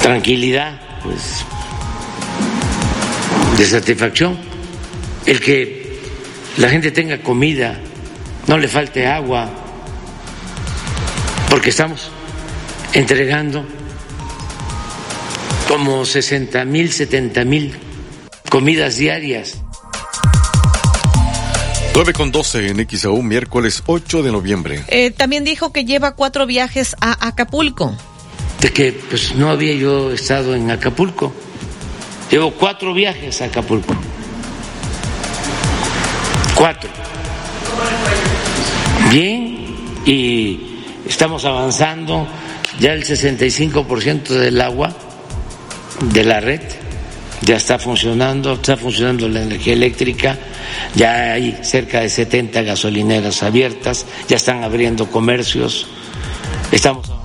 tranquilidad, 0.02 0.80
pues, 1.04 1.46
de 3.62 3.68
satisfacción, 3.68 4.40
el 5.28 5.40
que 5.40 6.00
la 6.58 6.68
gente 6.68 6.90
tenga 6.90 7.22
comida, 7.22 7.80
no 8.48 8.58
le 8.58 8.68
falte 8.68 9.06
agua, 9.06 9.52
porque 11.48 11.70
estamos 11.70 12.10
entregando 12.92 13.64
como 15.68 16.06
60 16.06 16.66
mil, 16.66 16.92
70 16.92 17.46
mil 17.46 17.76
comidas 18.50 18.98
diarias. 18.98 19.62
9 21.94 22.14
con 22.14 22.32
12 22.32 22.68
en 22.68 22.88
XAU, 22.90 23.22
miércoles 23.22 23.84
8 23.86 24.24
de 24.24 24.32
noviembre. 24.32 24.84
Eh, 24.88 25.12
también 25.12 25.44
dijo 25.44 25.72
que 25.72 25.86
lleva 25.86 26.16
cuatro 26.16 26.48
viajes 26.48 26.96
a 27.00 27.28
Acapulco. 27.28 27.96
De 28.60 28.74
que 28.74 28.92
pues 28.92 29.36
no 29.36 29.52
había 29.52 29.76
yo 29.76 30.12
estado 30.12 30.56
en 30.56 30.72
Acapulco. 30.72 31.32
Llevo 32.32 32.52
cuatro 32.52 32.94
viajes 32.94 33.42
a 33.42 33.46
Acapulco. 33.46 33.94
Cuatro. 36.56 36.90
Bien, 39.12 39.76
y 40.06 40.60
estamos 41.08 41.44
avanzando. 41.44 42.26
Ya 42.80 42.94
el 42.94 43.04
65% 43.04 44.30
del 44.30 44.62
agua 44.62 44.96
de 46.14 46.24
la 46.24 46.40
red 46.40 46.62
ya 47.42 47.58
está 47.58 47.78
funcionando, 47.78 48.54
está 48.54 48.78
funcionando 48.78 49.28
la 49.28 49.42
energía 49.42 49.74
eléctrica, 49.74 50.38
ya 50.96 51.34
hay 51.34 51.60
cerca 51.62 52.00
de 52.00 52.10
70 52.10 52.62
gasolineras 52.62 53.44
abiertas, 53.44 54.06
ya 54.28 54.38
están 54.38 54.64
abriendo 54.64 55.08
comercios, 55.08 55.88
estamos 56.72 57.21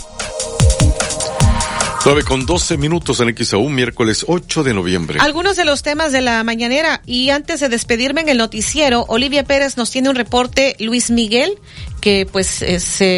9 2.06 2.22
con 2.22 2.46
12 2.46 2.76
minutos 2.76 3.18
en 3.18 3.34
XAU, 3.36 3.68
miércoles 3.68 4.24
8 4.28 4.62
de 4.62 4.72
noviembre. 4.72 5.18
Algunos 5.20 5.56
de 5.56 5.64
los 5.64 5.82
temas 5.82 6.12
de 6.12 6.20
la 6.20 6.44
mañanera. 6.44 7.02
Y 7.04 7.30
antes 7.30 7.58
de 7.58 7.68
despedirme 7.68 8.20
en 8.20 8.28
el 8.28 8.38
noticiero, 8.38 9.04
Olivia 9.08 9.42
Pérez 9.42 9.76
nos 9.76 9.90
tiene 9.90 10.08
un 10.08 10.14
reporte, 10.14 10.76
Luis 10.78 11.10
Miguel, 11.10 11.58
que 12.06 12.24
pues 12.24 12.64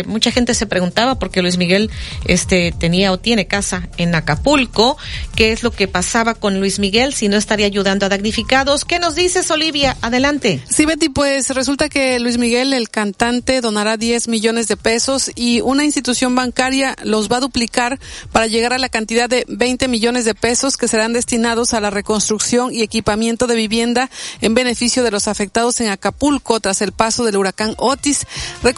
mucha 0.07 0.31
gente 0.31 0.55
se 0.55 0.65
preguntaba 0.65 1.19
porque 1.19 1.43
Luis 1.43 1.59
Miguel 1.59 1.91
este 2.25 2.73
tenía 2.73 3.13
o 3.13 3.19
tiene 3.19 3.47
casa 3.47 3.87
en 3.99 4.15
Acapulco, 4.15 4.97
qué 5.37 5.53
es 5.53 5.63
lo 5.63 5.73
que 5.73 5.89
pasaba 5.89 6.33
con 6.33 6.59
Luis 6.59 6.79
Miguel, 6.79 7.13
si 7.13 7.29
no 7.29 7.37
estaría 7.37 7.67
ayudando 7.67 8.07
a 8.07 8.09
damnificados. 8.09 8.87
¿Qué 8.87 8.99
nos 8.99 9.15
dices, 9.15 9.51
Olivia? 9.51 9.99
Adelante. 10.01 10.63
Sí, 10.71 10.87
Betty, 10.87 11.11
pues 11.11 11.51
resulta 11.51 11.91
que 11.91 12.19
Luis 12.19 12.39
Miguel, 12.39 12.73
el 12.73 12.89
cantante, 12.89 13.61
donará 13.61 13.99
10 13.99 14.29
millones 14.29 14.69
de 14.69 14.79
pesos 14.79 15.33
y 15.35 15.61
una 15.61 15.85
institución 15.85 16.35
bancaria 16.35 16.97
los 17.03 17.31
va 17.31 17.37
a 17.37 17.41
duplicar 17.41 18.01
para 18.33 18.47
llegar 18.47 18.73
a 18.73 18.79
la 18.79 18.89
cantidad 18.89 19.29
de 19.29 19.45
20 19.49 19.87
millones 19.89 20.25
de 20.25 20.35
pesos 20.35 20.79
que 20.79 20.89
serán 20.89 21.13
destinados 21.13 21.75
a 21.75 21.81
la 21.81 21.91
reconstrucción 21.91 22.73
y 22.73 22.81
equipamiento 22.81 23.47
de 23.47 23.55
vivienda 23.55 24.09
en 24.41 24.55
beneficio 24.55 25.03
de 25.03 25.11
los 25.11 25.29
afectados 25.29 25.79
en 25.83 25.91
Acapulco 25.91 26.59
tras 26.61 26.81
el 26.81 26.93
paso 26.93 27.27
del 27.27 27.37
huracán 27.37 27.75
Otis. 27.77 28.27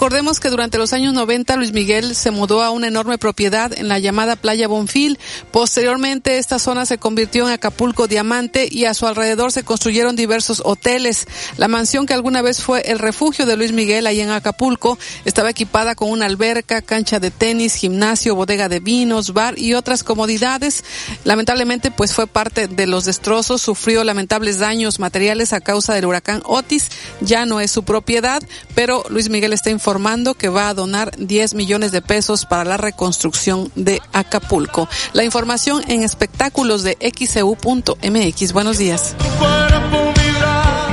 Recordemos 0.01 0.41
que 0.41 0.49
durante 0.49 0.79
los 0.79 0.95
años 0.95 1.13
90 1.13 1.57
Luis 1.57 1.73
Miguel 1.73 2.15
se 2.15 2.31
mudó 2.31 2.63
a 2.63 2.71
una 2.71 2.89
enorme 2.89 3.19
propiedad 3.19 3.71
en 3.77 3.89
la 3.89 3.99
llamada 3.99 4.35
Playa 4.35 4.67
Bonfil. 4.67 5.19
Posteriormente 5.51 6.39
esta 6.39 6.59
zona 6.59 6.87
se 6.87 6.97
convirtió 6.97 7.47
en 7.47 7.53
Acapulco 7.53 8.07
Diamante 8.07 8.67
y 8.71 8.87
a 8.87 8.95
su 8.95 9.07
alrededor 9.07 9.53
se 9.53 9.63
construyeron 9.63 10.17
diversos 10.17 10.63
hoteles. 10.65 11.27
La 11.59 11.69
mansión 11.69 12.07
que 12.07 12.15
alguna 12.15 12.41
vez 12.41 12.63
fue 12.63 12.81
el 12.91 12.99
refugio 12.99 13.45
de 13.45 13.59
Luis 13.59 13.73
Miguel 13.73 14.07
ahí 14.07 14.23
en 14.23 14.31
Acapulco 14.31 14.99
estaba 15.27 15.51
equipada 15.51 15.95
con 15.95 16.11
una 16.11 16.25
alberca, 16.25 16.81
cancha 16.81 17.21
de 17.21 17.31
tenis, 17.31 17.75
gimnasio, 17.75 18.35
bodega 18.35 18.71
de 18.71 18.81
vinos, 18.81 19.35
bar 19.35 19.59
y 19.59 19.75
otras 19.75 20.03
comodidades. 20.03 20.83
Lamentablemente 21.25 21.91
pues 21.91 22.15
fue 22.15 22.27
parte 22.27 22.69
de 22.69 22.87
los 22.87 23.05
destrozos, 23.05 23.61
sufrió 23.61 24.03
lamentables 24.03 24.59
daños 24.59 24.99
materiales 24.99 25.53
a 25.53 25.61
causa 25.61 25.93
del 25.93 26.07
huracán 26.07 26.41
Otis. 26.47 26.89
Ya 27.21 27.45
no 27.45 27.61
es 27.61 27.71
su 27.71 27.83
propiedad, 27.83 28.43
pero 28.75 29.05
Luis 29.11 29.29
Miguel 29.29 29.53
está 29.53 29.69
informando 29.69 29.90
informando 29.91 30.35
que 30.35 30.49
va 30.49 30.69
a 30.69 30.75
donar 30.75 31.11
10 31.19 31.55
millones 31.55 31.91
de 31.91 32.01
pesos 32.01 32.47
para 32.47 32.65
la 32.65 32.77
reconstrucción 32.77 33.73
de 33.75 34.01
Acapulco. 34.13 34.89
La 35.15 35.25
información 35.25 35.83
en 35.89 36.05
espectáculos 36.05 36.85
de 36.85 36.97
xcu.mx. 37.01 38.53
Buenos 38.53 38.79
días. 38.79 39.17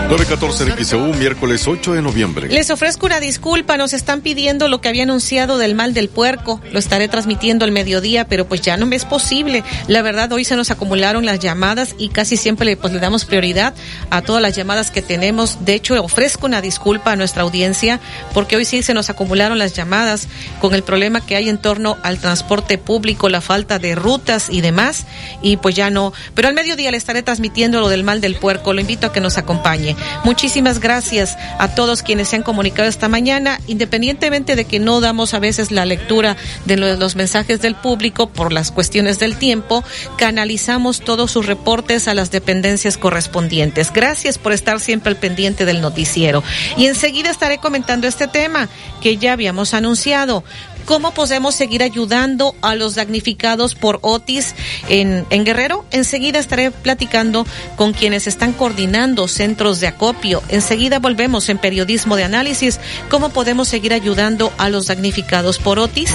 914 0.09 0.63
en 0.63 0.85
XEU, 0.85 1.13
miércoles 1.15 1.67
8 1.67 1.91
de 1.91 2.01
noviembre. 2.01 2.47
Les 2.47 2.69
ofrezco 2.69 3.07
una 3.07 3.19
disculpa, 3.19 3.75
nos 3.75 3.91
están 3.91 4.21
pidiendo 4.21 4.69
lo 4.69 4.79
que 4.79 4.87
había 4.87 5.03
anunciado 5.03 5.57
del 5.57 5.75
mal 5.75 5.93
del 5.93 6.07
puerco. 6.07 6.61
Lo 6.71 6.79
estaré 6.79 7.09
transmitiendo 7.09 7.65
al 7.65 7.73
mediodía, 7.73 8.25
pero 8.25 8.47
pues 8.47 8.61
ya 8.61 8.77
no 8.77 8.85
me 8.85 8.95
es 8.95 9.03
posible. 9.03 9.65
La 9.89 10.01
verdad, 10.01 10.31
hoy 10.31 10.45
se 10.45 10.55
nos 10.55 10.71
acumularon 10.71 11.25
las 11.25 11.39
llamadas 11.39 11.93
y 11.97 12.07
casi 12.07 12.37
siempre 12.37 12.77
pues, 12.77 12.93
le 12.93 12.99
damos 12.99 13.25
prioridad 13.25 13.73
a 14.09 14.21
todas 14.21 14.41
las 14.41 14.55
llamadas 14.55 14.91
que 14.91 15.01
tenemos. 15.01 15.65
De 15.65 15.73
hecho, 15.73 16.01
ofrezco 16.01 16.45
una 16.45 16.61
disculpa 16.61 17.11
a 17.11 17.15
nuestra 17.17 17.43
audiencia 17.43 17.99
porque 18.33 18.55
hoy 18.55 18.63
sí 18.63 18.83
se 18.83 18.93
nos 18.93 19.09
acumularon 19.09 19.59
las 19.59 19.73
llamadas 19.73 20.29
con 20.61 20.73
el 20.73 20.83
problema 20.83 21.19
que 21.25 21.35
hay 21.35 21.49
en 21.49 21.57
torno 21.57 21.97
al 22.03 22.19
transporte 22.19 22.77
público, 22.77 23.27
la 23.27 23.41
falta 23.41 23.77
de 23.77 23.93
rutas 23.93 24.47
y 24.49 24.61
demás. 24.61 25.05
Y 25.41 25.57
pues 25.57 25.75
ya 25.75 25.89
no. 25.89 26.13
Pero 26.33 26.47
al 26.47 26.53
mediodía 26.53 26.91
le 26.91 26.97
estaré 26.97 27.23
transmitiendo 27.23 27.81
lo 27.81 27.89
del 27.89 28.05
mal 28.05 28.21
del 28.21 28.35
puerco. 28.35 28.71
Lo 28.71 28.79
invito 28.79 29.07
a 29.07 29.11
que 29.11 29.19
nos 29.19 29.37
acompañe. 29.37 29.96
Muchísimas 30.23 30.79
gracias 30.79 31.37
a 31.59 31.75
todos 31.75 32.03
quienes 32.03 32.29
se 32.29 32.35
han 32.35 32.43
comunicado 32.43 32.87
esta 32.89 33.07
mañana, 33.07 33.59
independientemente 33.67 34.55
de 34.55 34.65
que 34.65 34.79
no 34.79 35.01
damos 35.01 35.33
a 35.33 35.39
veces 35.39 35.71
la 35.71 35.85
lectura 35.85 36.35
de 36.65 36.77
los 36.77 37.15
mensajes 37.15 37.61
del 37.61 37.75
público 37.75 38.27
por 38.27 38.51
las 38.51 38.71
cuestiones 38.71 39.19
del 39.19 39.37
tiempo, 39.37 39.83
canalizamos 40.17 41.01
todos 41.01 41.31
sus 41.31 41.45
reportes 41.45 42.07
a 42.07 42.13
las 42.13 42.31
dependencias 42.31 42.97
correspondientes. 42.97 43.91
Gracias 43.91 44.37
por 44.37 44.53
estar 44.53 44.79
siempre 44.79 45.11
al 45.11 45.17
pendiente 45.17 45.65
del 45.65 45.81
noticiero. 45.81 46.43
Y 46.77 46.87
enseguida 46.87 47.29
estaré 47.29 47.57
comentando 47.59 48.07
este 48.07 48.27
tema 48.27 48.67
que 49.01 49.17
ya 49.17 49.33
habíamos 49.33 49.73
anunciado 49.73 50.43
cómo 50.87 51.13
podemos 51.13 51.53
seguir 51.53 51.83
ayudando 51.83 52.55
a 52.61 52.73
los 52.73 52.95
damnificados 52.95 53.75
por 53.75 53.99
Otis 54.01 54.55
en, 54.87 55.25
en 55.29 55.43
Guerrero. 55.43 55.85
Enseguida 55.91 56.39
estaré 56.39 56.71
platicando 56.71 57.45
con 57.75 57.91
quienes 57.91 58.25
están 58.25 58.53
coordinando 58.53 59.27
centros 59.27 59.81
de 59.81 59.87
acopio. 59.87 60.41
Enseguida 60.47 60.99
volvemos 60.99 61.49
en 61.49 61.57
periodismo 61.57 62.15
de 62.15 62.23
análisis, 62.23 62.79
cómo 63.09 63.29
podemos 63.29 63.67
seguir 63.67 63.93
ayudando 63.93 64.51
a 64.57 64.69
los 64.69 64.87
damnificados 64.87 65.59
por 65.59 65.77
Otis. 65.77 66.13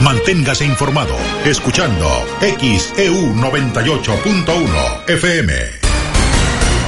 Manténgase 0.00 0.64
informado 0.64 1.14
escuchando 1.44 2.08
XEU 2.40 3.34
98.1 3.34 5.08
FM. 5.08 5.81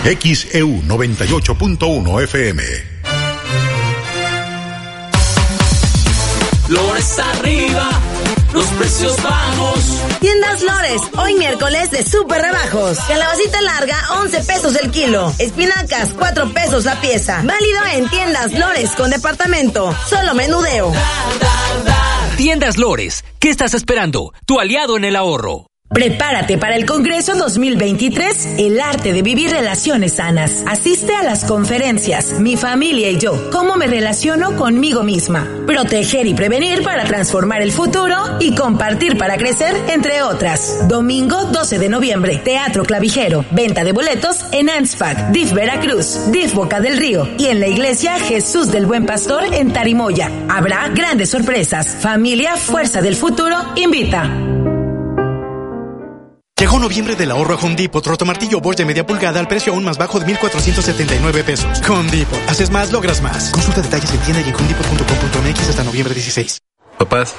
XEU 0.05 0.83
98.1 0.83 2.23
FM. 2.25 2.63
Lores 6.69 7.19
arriba, 7.19 7.89
los 8.53 8.67
precios 8.67 9.23
bajos. 9.23 9.99
Tiendas 10.21 10.63
Lores, 10.63 11.01
hoy 11.17 11.35
miércoles 11.37 11.91
de 11.91 12.03
super 12.03 12.43
rebajos. 12.43 12.99
Calabacita 13.09 13.63
larga, 13.63 13.97
11 14.21 14.41
pesos 14.41 14.77
el 14.77 14.91
kilo. 14.91 15.33
Espinacas, 15.39 16.11
4 16.19 16.53
pesos 16.53 16.85
la 16.85 17.01
pieza. 17.01 17.41
Válido 17.43 17.81
en 17.95 18.09
Tiendas 18.11 18.53
Lores 18.53 18.91
con 18.91 19.09
departamento. 19.09 19.97
Solo 20.07 20.35
menudeo. 20.35 20.93
Tiendas 22.37 22.77
Lores, 22.77 23.25
¿qué 23.39 23.49
estás 23.49 23.73
esperando? 23.73 24.35
Tu 24.45 24.61
aliado 24.61 24.99
en 24.99 25.05
el 25.07 25.17
ahorro. 25.17 25.71
Prepárate 25.95 26.59
para 26.59 26.75
el 26.75 26.87
Congreso 26.87 27.37
2023, 27.37 28.57
el 28.59 28.81
arte 28.81 29.13
de 29.13 29.23
vivir 29.23 29.53
relaciones 29.53 30.15
sanas. 30.15 30.65
Asiste 30.67 31.15
a 31.15 31.23
las 31.23 31.45
conferencias 31.45 32.41
Mi 32.41 32.57
familia 32.57 33.11
y 33.11 33.19
yo, 33.19 33.49
cómo 33.53 33.77
me 33.77 33.87
relaciono 33.87 34.57
conmigo 34.57 35.05
misma. 35.05 35.49
Proteger 35.69 36.27
y 36.27 36.35
prevenir 36.35 36.83
para 36.83 37.05
transformar 37.05 37.63
el 37.63 37.71
futuro 37.71 38.17
y 38.41 38.57
compartir 38.57 39.17
para 39.17 39.37
crecer, 39.37 39.77
entre 39.89 40.23
otras. 40.23 40.89
Domingo 40.89 41.45
12 41.45 41.79
de 41.79 41.89
noviembre, 41.89 42.41
Teatro 42.45 42.83
Clavijero, 42.83 43.45
venta 43.53 43.85
de 43.85 43.93
boletos 43.93 44.47
en 44.51 44.71
ANSFAC, 44.71 45.31
DIF 45.31 45.53
Veracruz, 45.53 46.33
DIF 46.33 46.55
Boca 46.55 46.81
del 46.81 46.97
Río 46.97 47.29
y 47.39 47.47
en 47.47 47.61
la 47.61 47.69
iglesia 47.69 48.19
Jesús 48.19 48.73
del 48.73 48.87
Buen 48.87 49.07
Pastor 49.07 49.45
en 49.55 49.73
Tarimoya. 49.73 50.29
Habrá 50.49 50.89
grandes 50.89 51.31
sorpresas. 51.31 51.97
Familia 52.01 52.57
Fuerza 52.57 53.01
del 53.01 53.15
Futuro 53.15 53.57
invita. 53.77 54.74
Noviembre 56.73 57.17
del 57.17 57.31
ahorro 57.31 57.55
a 57.55 57.59
Home 57.59 57.77
Depot. 57.77 58.07
Rotomartillo 58.07 58.61
Bosch 58.61 58.77
de 58.77 58.85
media 58.85 59.07
pulgada 59.07 59.41
al 59.41 59.49
precio 59.49 59.73
aún 59.73 59.85
más 59.85 59.99
bajo 59.99 60.19
de 60.19 60.27
1,479 60.27 61.45
pesos. 61.45 61.81
Home 61.89 62.11
Depot. 62.11 62.39
Haces 62.49 62.71
más, 62.71 62.93
logras 62.93 63.23
más. 63.23 63.51
Consulta 63.51 63.81
detalles 63.81 64.11
en 64.13 64.21
tienda 64.21 64.41
y 64.41 64.49
en 64.49 64.55
homedepot.com.mx 64.55 65.69
hasta 65.69 65.85
noviembre 65.85 66.15
16. 66.15 66.61
Papás, 66.99 67.35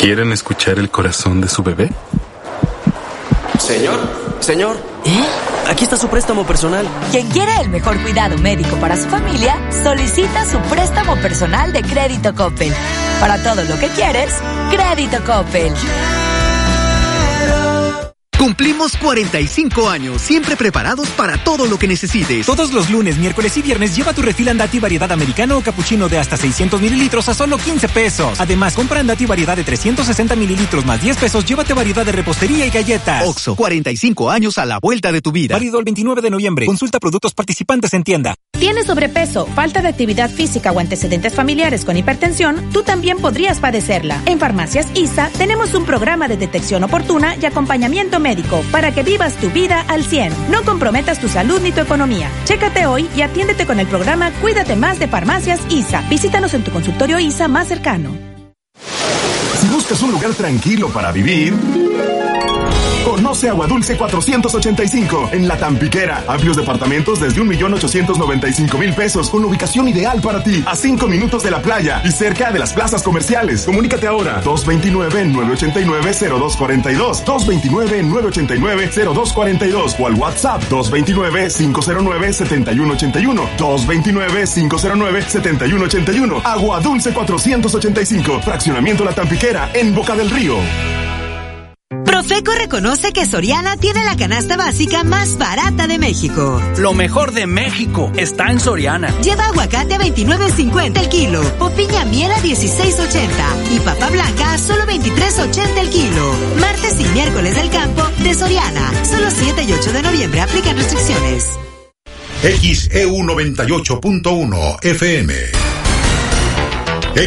¿quieren 0.00 0.32
escuchar 0.32 0.78
el 0.78 0.90
corazón 0.90 1.40
de 1.40 1.48
su 1.48 1.62
bebé? 1.62 1.90
Señor, 3.58 4.00
señor. 4.40 4.76
¿Eh? 5.04 5.24
Aquí 5.68 5.84
está 5.84 5.96
su 5.96 6.08
préstamo 6.08 6.44
personal. 6.44 6.86
Quien 7.10 7.28
quiere 7.28 7.52
el 7.60 7.68
mejor 7.68 8.00
cuidado 8.02 8.36
médico 8.38 8.76
para 8.76 8.96
su 8.96 9.08
familia, 9.08 9.56
solicita 9.82 10.44
su 10.44 10.58
préstamo 10.62 11.16
personal 11.16 11.72
de 11.72 11.82
crédito 11.82 12.34
Coppel. 12.34 12.72
Para 13.20 13.40
todo 13.42 13.62
lo 13.64 13.78
que 13.78 13.88
quieres, 13.88 14.32
crédito 14.70 15.18
Coppel. 15.24 15.72
Cumplimos 18.42 18.96
45 18.96 19.88
años, 19.88 20.20
siempre 20.20 20.56
preparados 20.56 21.08
para 21.10 21.38
todo 21.44 21.66
lo 21.66 21.78
que 21.78 21.86
necesites. 21.86 22.44
Todos 22.44 22.72
los 22.72 22.90
lunes, 22.90 23.16
miércoles 23.16 23.56
y 23.56 23.62
viernes 23.62 23.94
lleva 23.94 24.12
tu 24.14 24.20
refil 24.20 24.48
Andati 24.48 24.80
variedad 24.80 25.12
americano 25.12 25.58
o 25.58 25.60
capuchino 25.60 26.08
de 26.08 26.18
hasta 26.18 26.36
600 26.36 26.80
mililitros 26.80 27.28
a 27.28 27.34
solo 27.34 27.56
15 27.56 27.88
pesos. 27.90 28.40
Además, 28.40 28.74
compra 28.74 28.98
Andati 28.98 29.26
variedad 29.26 29.54
de 29.56 29.62
360 29.62 30.34
mililitros 30.34 30.84
más 30.84 31.00
10 31.00 31.18
pesos, 31.18 31.44
llévate 31.44 31.72
variedad 31.72 32.04
de 32.04 32.10
repostería 32.10 32.66
y 32.66 32.70
galletas. 32.70 33.28
Oxo, 33.28 33.54
45 33.54 34.32
años 34.32 34.58
a 34.58 34.66
la 34.66 34.80
vuelta 34.80 35.12
de 35.12 35.20
tu 35.20 35.30
vida. 35.30 35.54
Válido 35.54 35.78
el 35.78 35.84
29 35.84 36.20
de 36.20 36.30
noviembre. 36.30 36.66
Consulta 36.66 36.98
productos 36.98 37.34
participantes 37.34 37.94
en 37.94 38.02
tienda. 38.02 38.34
¿Tienes 38.58 38.86
sobrepeso, 38.86 39.46
falta 39.46 39.82
de 39.82 39.88
actividad 39.88 40.28
física 40.28 40.72
o 40.72 40.80
antecedentes 40.80 41.32
familiares 41.32 41.84
con 41.84 41.96
hipertensión? 41.96 42.70
Tú 42.72 42.82
también 42.82 43.18
podrías 43.18 43.60
padecerla. 43.60 44.20
En 44.26 44.40
Farmacias 44.40 44.88
ISA 44.94 45.30
tenemos 45.38 45.74
un 45.74 45.84
programa 45.84 46.26
de 46.26 46.36
detección 46.36 46.82
oportuna 46.82 47.36
y 47.40 47.46
acompañamiento 47.46 48.18
médico 48.18 48.31
para 48.70 48.92
que 48.92 49.02
vivas 49.02 49.36
tu 49.36 49.50
vida 49.50 49.84
al 49.88 50.04
100. 50.04 50.50
No 50.50 50.62
comprometas 50.64 51.18
tu 51.20 51.28
salud 51.28 51.60
ni 51.60 51.72
tu 51.72 51.80
economía. 51.80 52.30
Chécate 52.44 52.86
hoy 52.86 53.08
y 53.16 53.22
atiéndete 53.22 53.66
con 53.66 53.78
el 53.78 53.86
programa 53.86 54.30
Cuídate 54.40 54.76
más 54.76 54.98
de 54.98 55.08
Farmacias 55.08 55.60
ISA. 55.68 56.02
Visítanos 56.08 56.54
en 56.54 56.64
tu 56.64 56.70
consultorio 56.70 57.18
ISA 57.18 57.48
más 57.48 57.68
cercano. 57.68 58.10
Si 59.60 59.68
buscas 59.68 60.02
un 60.02 60.12
lugar 60.12 60.34
tranquilo 60.34 60.88
para 60.88 61.12
vivir, 61.12 61.54
Conoce 63.42 63.48
Agua 63.48 63.66
Dulce 63.66 63.96
485 63.96 65.30
en 65.32 65.48
La 65.48 65.56
Tampiquera. 65.56 66.22
Amplios 66.28 66.56
departamentos 66.56 67.18
desde 67.18 67.42
1.895.000 67.42 68.94
pesos 68.94 69.28
con 69.28 69.44
ubicación 69.44 69.88
ideal 69.88 70.20
para 70.20 70.44
ti. 70.44 70.62
A 70.64 70.76
5 70.76 71.08
minutos 71.08 71.42
de 71.42 71.50
la 71.50 71.60
playa 71.60 72.00
y 72.04 72.12
cerca 72.12 72.52
de 72.52 72.60
las 72.60 72.72
plazas 72.72 73.02
comerciales. 73.02 73.64
Comunícate 73.64 74.06
ahora. 74.06 74.40
229-989-0242. 74.44 77.24
229-989-0242 77.24 79.96
o 79.98 80.06
al 80.06 80.14
WhatsApp 80.14 80.62
229-509-7181. 80.70 83.48
229-509-7181. 83.58 86.42
Agua 86.44 86.78
Dulce 86.80 87.12
485. 87.12 88.40
Fraccionamiento 88.42 89.04
La 89.04 89.12
Tampiquera 89.12 89.70
en 89.74 89.92
Boca 89.94 90.14
del 90.14 90.30
Río. 90.30 90.58
Profeco 92.24 92.52
reconoce 92.52 93.12
que 93.12 93.26
Soriana 93.26 93.76
tiene 93.78 94.04
la 94.04 94.16
canasta 94.16 94.56
básica 94.56 95.02
más 95.02 95.38
barata 95.38 95.88
de 95.88 95.98
México. 95.98 96.62
Lo 96.78 96.94
mejor 96.94 97.32
de 97.32 97.48
México 97.48 98.12
está 98.16 98.52
en 98.52 98.60
Soriana. 98.60 99.12
Lleva 99.22 99.46
aguacate 99.46 99.96
a 99.96 99.98
29.50 99.98 101.00
el 101.00 101.08
kilo, 101.08 101.42
o 101.58 101.68
piña 101.70 102.04
miel 102.04 102.30
a 102.30 102.36
16.80 102.36 103.74
y 103.74 103.80
papa 103.80 104.08
blanca 104.08 104.52
a 104.52 104.58
solo 104.58 104.84
23.80 104.84 105.78
el 105.80 105.90
kilo. 105.90 106.32
Martes 106.60 107.00
y 107.00 107.04
miércoles 107.06 107.56
del 107.56 107.70
campo 107.70 108.08
de 108.22 108.34
Soriana. 108.34 108.92
Solo 109.04 109.28
7 109.28 109.64
y 109.64 109.72
8 109.72 109.92
de 109.92 110.02
noviembre 110.02 110.40
aplican 110.42 110.76
restricciones. 110.76 111.48
XEU 112.40 113.16
98.1 113.16 114.84
FM. 114.84 115.34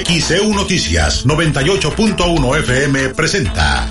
XEU 0.05 0.53
Noticias 0.53 1.25
98.1 1.25 2.59
FM 2.59 3.09
presenta 3.09 3.89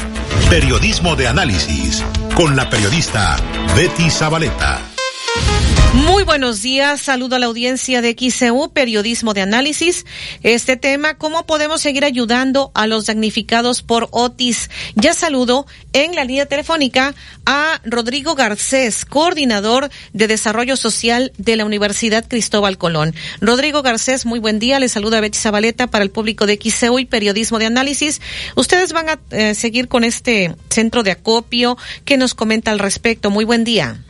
Periodismo 0.51 1.16
de 1.16 1.28
análisis 1.28 2.05
con 2.35 2.56
la 2.56 2.69
periodista 2.70 3.36
Betty 3.77 4.11
Zabaleta. 4.11 4.93
Buenos 6.24 6.62
días, 6.62 7.02
saludo 7.02 7.36
a 7.36 7.38
la 7.38 7.46
audiencia 7.46 8.01
de 8.01 8.16
XCU, 8.18 8.72
Periodismo 8.72 9.34
de 9.34 9.42
Análisis. 9.42 10.06
Este 10.42 10.76
tema, 10.76 11.14
¿cómo 11.14 11.44
podemos 11.44 11.82
seguir 11.82 12.05
ayudando 12.05 12.72
a 12.74 12.86
los 12.86 13.06
damnificados 13.06 13.82
por 13.82 14.09
Otis? 14.10 14.70
Ya 14.94 15.12
saludo 15.12 15.66
en 15.92 16.14
la 16.14 16.24
línea 16.24 16.46
telefónica 16.46 17.14
a 17.44 17.78
Rodrigo 17.84 18.34
Garcés, 18.34 19.05
coordinador 19.05 19.90
de 20.14 20.26
Desarrollo 20.26 20.76
Social 20.76 21.30
de 21.36 21.56
la 21.56 21.66
Universidad 21.66 22.26
Cristóbal 22.26 22.78
Colón. 22.78 23.14
Rodrigo 23.42 23.82
Garcés, 23.82 24.24
muy 24.24 24.38
buen 24.38 24.59
día, 24.59 24.80
le 24.80 24.88
saluda 24.88 25.20
Betty 25.20 25.38
Zabaleta 25.38 25.88
para 25.88 26.05
el 26.05 26.10
público 26.10 26.46
de 26.46 26.59
XCU 26.60 27.01
y 27.01 27.05
Periodismo 27.05 27.59
de 27.59 27.66
Análisis. 27.66 28.22
Ustedes 28.56 28.94
van 28.94 29.10
a 29.10 29.20
eh, 29.30 29.55
seguir 29.55 29.88
con 29.88 30.05
este 30.05 30.56
centro 30.70 31.02
de 31.02 31.10
acopio. 31.10 31.76
¿Qué 32.06 32.16
nos 32.16 32.34
comenta 32.34 32.70
al 32.70 32.78
respecto? 32.78 33.30
Muy 33.30 33.44
buen 33.44 33.62
día. 33.62 34.01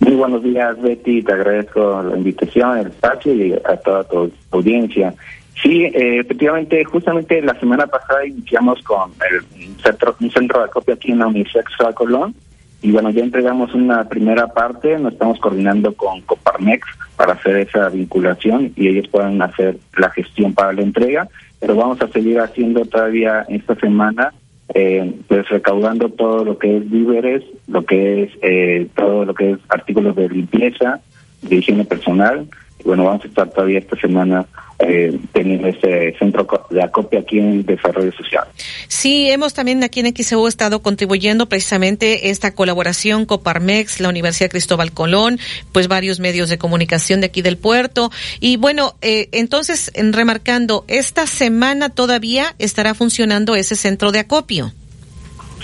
Muy 0.00 0.14
buenos 0.14 0.42
días, 0.42 0.80
Betty. 0.80 1.22
Te 1.22 1.32
agradezco 1.32 2.02
la 2.02 2.16
invitación, 2.16 2.78
el 2.78 2.86
espacio 2.88 3.34
y 3.34 3.52
a 3.52 3.76
toda 3.76 4.04
tu 4.04 4.30
audiencia. 4.50 5.14
Sí, 5.60 5.84
eh, 5.84 6.20
efectivamente, 6.20 6.84
justamente 6.84 7.42
la 7.42 7.58
semana 7.58 7.86
pasada 7.86 8.24
iniciamos 8.24 8.80
con 8.82 9.10
el 9.28 9.76
centro, 9.82 10.14
un 10.20 10.30
centro 10.30 10.60
de 10.60 10.66
acopio 10.66 10.94
aquí 10.94 11.10
en 11.10 11.18
la 11.18 11.26
Universidad 11.26 11.64
de 11.88 11.94
Colón. 11.94 12.34
Y 12.80 12.92
bueno, 12.92 13.10
ya 13.10 13.24
entregamos 13.24 13.74
una 13.74 14.08
primera 14.08 14.46
parte, 14.46 14.96
nos 14.98 15.14
estamos 15.14 15.40
coordinando 15.40 15.92
con 15.94 16.20
Coparmex 16.20 16.86
para 17.16 17.32
hacer 17.32 17.56
esa 17.56 17.88
vinculación 17.88 18.72
y 18.76 18.86
ellos 18.86 19.08
puedan 19.08 19.42
hacer 19.42 19.78
la 19.96 20.10
gestión 20.10 20.54
para 20.54 20.72
la 20.72 20.82
entrega, 20.82 21.28
pero 21.58 21.74
vamos 21.74 22.00
a 22.00 22.06
seguir 22.06 22.38
haciendo 22.38 22.84
todavía 22.84 23.44
esta 23.48 23.74
semana 23.74 24.32
eh, 24.74 25.14
pues 25.26 25.48
recaudando 25.48 26.10
todo 26.10 26.44
lo 26.44 26.58
que 26.58 26.76
es 26.76 26.90
víveres, 26.90 27.42
lo 27.68 27.84
que 27.84 28.24
es 28.24 28.30
eh, 28.42 28.88
todo 28.96 29.24
lo 29.24 29.34
que 29.34 29.52
es 29.52 29.58
artículos 29.68 30.16
de 30.16 30.28
limpieza, 30.28 31.00
de 31.42 31.56
higiene 31.56 31.84
personal. 31.84 32.46
Y 32.80 32.84
bueno, 32.84 33.04
vamos 33.04 33.24
a 33.24 33.28
estar 33.28 33.50
todavía 33.50 33.78
esta 33.78 33.96
semana 33.96 34.46
eh, 34.78 35.18
teniendo 35.32 35.66
este 35.66 36.16
centro 36.18 36.46
de 36.70 36.82
acopio 36.82 37.18
aquí 37.18 37.40
en 37.40 37.66
Desarrollo 37.66 38.12
Social. 38.12 38.44
Sí, 38.86 39.28
hemos 39.28 39.52
también 39.52 39.82
aquí 39.82 39.98
en 39.98 40.14
XEU 40.14 40.46
estado 40.46 40.82
contribuyendo 40.82 41.48
precisamente 41.48 42.30
esta 42.30 42.54
colaboración 42.54 43.26
Coparmex, 43.26 44.00
la 44.00 44.08
Universidad 44.08 44.50
Cristóbal 44.50 44.92
Colón, 44.92 45.40
pues 45.72 45.88
varios 45.88 46.20
medios 46.20 46.48
de 46.48 46.58
comunicación 46.58 47.20
de 47.20 47.26
aquí 47.26 47.42
del 47.42 47.58
puerto. 47.58 48.12
Y 48.38 48.56
bueno, 48.56 48.94
eh, 49.02 49.28
entonces, 49.32 49.90
en 49.94 50.12
remarcando, 50.12 50.84
esta 50.86 51.26
semana 51.26 51.90
todavía 51.90 52.54
estará 52.60 52.94
funcionando 52.94 53.56
ese 53.56 53.74
centro 53.74 54.12
de 54.12 54.20
acopio. 54.20 54.72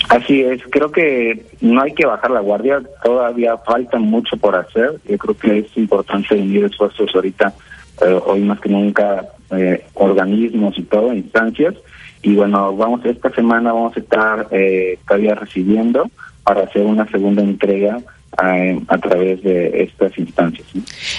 Así 0.09 0.41
es, 0.41 0.61
creo 0.69 0.91
que 0.91 1.45
no 1.61 1.81
hay 1.81 1.93
que 1.93 2.05
bajar 2.05 2.31
la 2.31 2.39
guardia, 2.39 2.81
todavía 3.03 3.57
falta 3.57 3.97
mucho 3.97 4.37
por 4.37 4.55
hacer. 4.55 4.99
Yo 5.07 5.17
creo 5.17 5.37
que 5.37 5.59
es 5.59 5.77
importante 5.77 6.35
unir 6.35 6.65
esfuerzos 6.65 7.13
ahorita 7.13 7.53
eh, 8.01 8.19
hoy 8.25 8.41
más 8.41 8.59
que 8.59 8.69
nunca 8.69 9.25
eh, 9.51 9.83
organismos 9.95 10.77
y 10.77 10.83
todo, 10.83 11.13
instancias. 11.13 11.75
Y 12.21 12.35
bueno, 12.35 12.75
vamos 12.75 13.05
esta 13.05 13.29
semana 13.31 13.73
vamos 13.73 13.95
a 13.95 13.99
estar 13.99 14.47
eh, 14.51 14.99
todavía 15.07 15.35
recibiendo 15.35 16.09
para 16.43 16.61
hacer 16.61 16.83
una 16.83 17.07
segunda 17.09 17.41
entrega 17.41 17.99
a, 18.37 18.97
través 18.97 19.41
de 19.43 19.83
estas 19.83 20.17
instancias. 20.17 20.67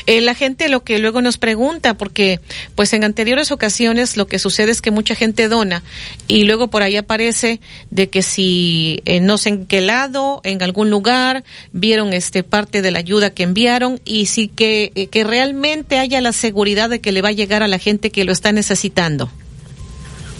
Eh, 0.06 0.20
la 0.20 0.34
gente 0.34 0.68
lo 0.68 0.82
que 0.82 0.98
luego 0.98 1.22
nos 1.22 1.38
pregunta, 1.38 1.94
porque 1.94 2.40
pues 2.74 2.92
en 2.92 3.04
anteriores 3.04 3.50
ocasiones 3.52 4.16
lo 4.16 4.26
que 4.26 4.38
sucede 4.38 4.70
es 4.70 4.82
que 4.82 4.90
mucha 4.90 5.14
gente 5.14 5.48
dona 5.48 5.82
y 6.28 6.44
luego 6.44 6.68
por 6.68 6.82
ahí 6.82 6.96
aparece 6.96 7.60
de 7.90 8.08
que 8.08 8.22
si 8.22 9.02
eh, 9.04 9.20
no 9.20 9.38
sé 9.38 9.50
en 9.50 9.66
qué 9.66 9.80
lado, 9.80 10.40
en 10.44 10.62
algún 10.62 10.90
lugar, 10.90 11.44
vieron 11.72 12.12
este 12.12 12.42
parte 12.42 12.82
de 12.82 12.90
la 12.90 12.98
ayuda 12.98 13.30
que 13.30 13.44
enviaron 13.44 14.00
y 14.04 14.26
sí 14.26 14.48
que, 14.48 14.92
eh, 14.94 15.06
que 15.08 15.24
realmente 15.24 15.98
haya 15.98 16.20
la 16.20 16.32
seguridad 16.32 16.90
de 16.90 17.00
que 17.00 17.12
le 17.12 17.22
va 17.22 17.30
a 17.30 17.32
llegar 17.32 17.62
a 17.62 17.68
la 17.68 17.78
gente 17.78 18.10
que 18.10 18.24
lo 18.24 18.32
está 18.32 18.52
necesitando. 18.52 19.30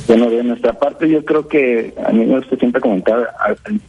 Bueno, 0.06 0.30
de 0.30 0.44
nuestra 0.44 0.72
parte 0.72 1.08
yo 1.08 1.24
creo 1.24 1.48
que 1.48 1.92
a 2.06 2.12
mí 2.12 2.24
me 2.24 2.38
gusta 2.38 2.56
siempre 2.56 2.80
comentar, 2.80 3.34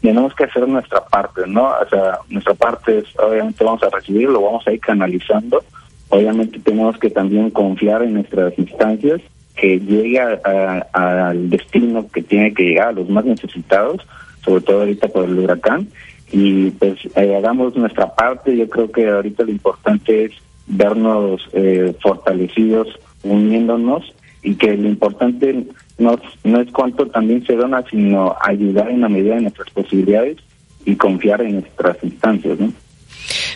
tenemos 0.01 0.33
que 0.33 0.45
hacer 0.45 0.67
nuestra 0.67 1.05
parte, 1.05 1.41
¿no? 1.45 1.67
O 1.67 1.89
sea, 1.89 2.19
nuestra 2.29 2.55
parte 2.55 2.99
es, 2.99 3.05
obviamente 3.19 3.63
vamos 3.63 3.83
a 3.83 3.89
recibir, 3.89 4.27
lo 4.27 4.41
vamos 4.41 4.65
a 4.67 4.73
ir 4.73 4.79
canalizando, 4.79 5.63
obviamente 6.09 6.59
tenemos 6.59 6.97
que 6.97 7.11
también 7.11 7.51
confiar 7.51 8.01
en 8.01 8.15
nuestras 8.15 8.57
instancias, 8.57 9.21
que 9.55 9.79
llegue 9.79 10.19
al 10.19 11.49
destino 11.51 12.07
que 12.11 12.23
tiene 12.23 12.51
que 12.53 12.63
llegar 12.63 12.89
a 12.89 12.93
los 12.93 13.09
más 13.09 13.25
necesitados, 13.25 14.01
sobre 14.43 14.61
todo 14.61 14.79
ahorita 14.79 15.09
por 15.09 15.25
el 15.25 15.37
huracán, 15.37 15.87
y 16.31 16.71
pues 16.71 16.97
eh, 17.15 17.35
hagamos 17.35 17.75
nuestra 17.75 18.15
parte, 18.15 18.57
yo 18.57 18.67
creo 18.67 18.91
que 18.91 19.07
ahorita 19.07 19.43
lo 19.43 19.51
importante 19.51 20.25
es 20.25 20.31
vernos 20.65 21.47
eh, 21.53 21.93
fortalecidos, 22.01 22.87
uniéndonos, 23.23 24.13
y 24.41 24.55
que 24.55 24.77
lo 24.77 24.87
importante 24.87 25.65
no, 25.97 26.19
no 26.43 26.61
es 26.61 26.71
cuánto 26.71 27.07
también 27.07 27.45
se 27.45 27.55
dona, 27.55 27.83
sino 27.89 28.35
ayudar 28.41 28.89
en 28.89 29.01
la 29.01 29.09
medida 29.09 29.35
de 29.35 29.41
nuestras 29.41 29.69
posibilidades 29.71 30.37
y 30.85 30.95
confiar 30.95 31.41
en 31.41 31.61
nuestras 31.61 31.97
instancias, 32.03 32.59
¿no? 32.59 32.71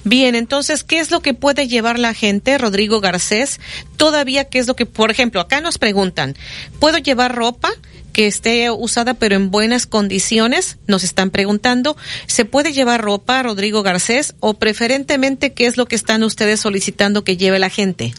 Bien, 0.03 0.35
entonces, 0.35 0.83
¿qué 0.83 0.99
es 0.99 1.11
lo 1.11 1.21
que 1.21 1.33
puede 1.33 1.67
llevar 1.67 1.99
la 1.99 2.13
gente, 2.13 2.57
Rodrigo 2.57 2.99
Garcés? 2.99 3.61
Todavía, 3.97 4.45
¿qué 4.45 4.59
es 4.59 4.67
lo 4.67 4.75
que, 4.75 4.85
por 4.85 5.11
ejemplo, 5.11 5.39
acá 5.39 5.61
nos 5.61 5.77
preguntan, 5.77 6.35
¿puedo 6.79 6.97
llevar 6.97 7.35
ropa? 7.35 7.69
que 8.11 8.27
esté 8.27 8.69
usada 8.69 9.13
pero 9.13 9.35
en 9.35 9.51
buenas 9.51 9.87
condiciones, 9.87 10.77
nos 10.85 11.05
están 11.05 11.29
preguntando, 11.29 11.95
¿se 12.25 12.43
puede 12.43 12.73
llevar 12.73 13.01
ropa, 13.01 13.41
Rodrigo 13.41 13.83
Garcés, 13.83 14.35
o 14.41 14.55
preferentemente 14.55 15.53
qué 15.53 15.65
es 15.65 15.77
lo 15.77 15.85
que 15.85 15.95
están 15.95 16.23
ustedes 16.23 16.59
solicitando 16.59 17.23
que 17.23 17.37
lleve 17.37 17.57
la 17.57 17.69
gente? 17.69 18.13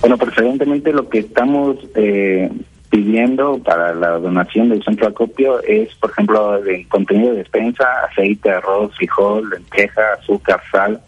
Bueno, 0.00 0.16
preferentemente 0.16 0.92
lo 0.92 1.08
que 1.08 1.20
estamos 1.20 1.76
eh, 1.94 2.50
pidiendo 2.92 3.58
para 3.64 3.94
la 3.94 4.18
donación 4.18 4.68
del 4.68 4.84
centro 4.84 5.08
acopio 5.08 5.62
es, 5.62 5.94
por 5.94 6.10
ejemplo, 6.10 6.60
de 6.60 6.86
contenido 6.88 7.30
de 7.30 7.38
despensa, 7.38 7.86
aceite, 8.06 8.50
arroz, 8.50 8.94
frijol, 8.94 9.48
lenteja, 9.48 10.02
azúcar, 10.20 10.60
sal, 10.70 11.00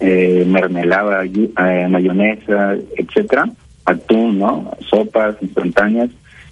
eh, 0.00 0.44
mermelada, 0.48 1.24
eh, 1.24 1.86
mayonesa, 1.88 2.74
etcétera, 2.96 3.48
atún, 3.84 4.40
¿no? 4.40 4.72
Sopas 4.90 5.36
instantáneas. 5.40 6.10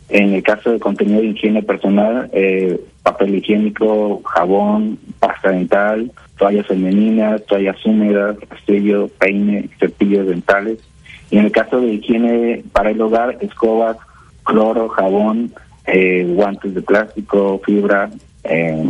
En 0.09 0.35
el 0.35 0.45
caso 0.45 0.71
de 0.71 0.79
contenido 0.79 1.21
de 1.21 1.31
higiene 1.31 1.65
personal, 1.65 2.31
eh, 2.33 2.81
papel 3.03 3.35
higiénico, 3.35 4.23
jabón, 4.23 5.01
pasta 5.19 5.51
dental, 5.51 6.13
toallas 6.39 6.69
femeninas, 6.69 7.45
toallas 7.47 7.85
húmedas, 7.85 8.37
castillo, 8.49 9.09
peine, 9.19 9.69
cepillos 9.81 10.29
dentales. 10.29 10.79
Y 11.33 11.39
en 11.39 11.47
el 11.47 11.51
caso 11.51 11.81
de 11.81 11.95
higiene 11.95 12.63
para 12.71 12.91
el 12.91 13.01
hogar, 13.01 13.37
escobas, 13.41 13.97
cloro, 14.47 14.89
jabón, 14.89 15.53
eh, 15.87 16.25
guantes 16.27 16.75
de 16.75 16.83
plástico, 16.83 17.61
fibra, 17.65 18.11
eh, 18.45 18.89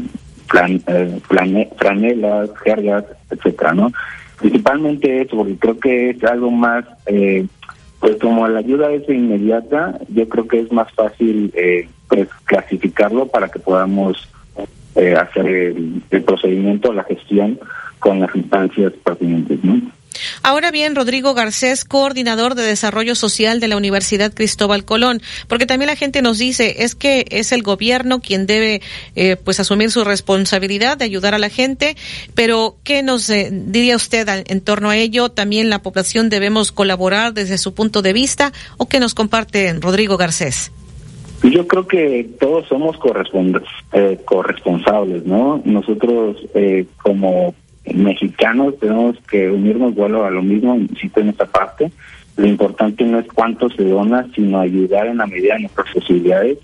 eh 0.53 1.21
franelas, 1.77 2.51
jergas, 2.63 3.05
etcétera, 3.31 3.75
¿no? 3.75 3.93
Principalmente 4.39 5.23
eso, 5.23 5.37
porque 5.37 5.57
creo 5.57 5.81
que 5.81 6.11
es 6.11 6.25
algo 6.25 6.51
más, 6.51 6.85
eh, 7.07 7.47
pues 7.99 8.17
como 8.19 8.47
la 8.47 8.61
ayuda 8.61 8.93
es 8.93 9.09
inmediata, 9.09 9.99
yo 10.09 10.29
creo 10.29 10.47
que 10.47 10.61
es 10.61 10.71
más 10.71 10.93
fácil 10.93 11.53
eh, 11.57 11.89
pues 12.09 12.29
clasificarlo 12.45 13.27
para 13.27 13.49
que 13.49 13.59
podamos 13.59 14.29
hacer 15.19 15.47
el, 15.47 16.03
el 16.11 16.23
procedimiento, 16.23 16.91
la 16.91 17.05
gestión 17.05 17.59
con 17.99 18.21
las 18.21 18.35
instancias 18.35 18.95
pertinentes, 19.05 19.63
¿no? 19.63 19.79
Ahora 20.43 20.71
bien, 20.71 20.95
Rodrigo 20.95 21.35
Garcés, 21.35 21.85
coordinador 21.85 22.55
de 22.55 22.63
desarrollo 22.63 23.15
social 23.15 23.61
de 23.61 23.69
la 23.69 23.77
Universidad 23.77 24.33
Cristóbal 24.33 24.85
Colón, 24.85 25.23
porque 25.49 25.67
también 25.67 25.89
la 25.89 25.97
gente 25.97 26.23
nos 26.23 26.39
dice 26.39 26.77
es 26.79 26.95
que 26.95 27.27
es 27.31 27.53
el 27.53 27.63
gobierno 27.63 28.21
quien 28.21 28.47
debe 28.47 28.83
eh, 29.15 29.37
pues 29.37 29.61
asumir 29.61 29.91
su 29.91 30.05
responsabilidad 30.05 30.97
de 30.97 31.05
ayudar 31.05 31.35
a 31.35 31.39
la 31.39 31.49
gente, 31.49 31.97
pero 32.35 32.77
¿qué 32.85 33.03
nos 33.03 33.29
eh, 33.31 33.51
diría 33.51 33.97
usted 33.97 34.45
en 34.47 34.61
torno 34.61 34.91
a 34.91 34.97
ello? 34.97 35.31
También 35.31 35.71
la 35.71 35.83
población 35.83 36.29
debemos 36.29 36.73
colaborar 36.73 37.35
desde 37.35 37.59
su 37.59 37.75
punto 37.75 38.03
de 38.03 38.13
vista 38.13 38.53
o 38.77 38.89
qué 38.89 39.01
nos 39.01 39.15
comparte 39.15 39.73
Rodrigo 39.81 40.17
Garcés. 40.17 40.73
Yo 41.43 41.67
creo 41.67 41.87
que 41.87 42.29
todos 42.41 42.67
somos 42.67 42.97
eh, 43.93 44.19
corresponsables, 44.25 45.27
¿no? 45.27 45.61
Nosotros 45.65 46.39
como 47.03 47.55
mexicanos 47.95 48.79
tenemos 48.79 49.17
que 49.31 49.51
unirnos, 49.51 49.95
vuelo 49.95 50.25
a 50.25 50.31
lo 50.31 50.43
mismo, 50.43 50.77
insisto 50.77 51.21
en 51.21 51.31
esta 51.31 51.47
parte. 51.47 51.91
Lo 52.37 52.47
importante 52.47 53.05
no 53.05 53.19
es 53.19 53.27
cuánto 53.33 53.71
se 53.71 53.85
dona, 53.85 54.27
sino 54.35 54.61
ayudar 54.61 55.07
en 55.07 55.19
la 55.19 55.27
medida 55.27 55.55
de 55.55 55.61
nuestras 55.61 55.91
posibilidades. 55.93 56.59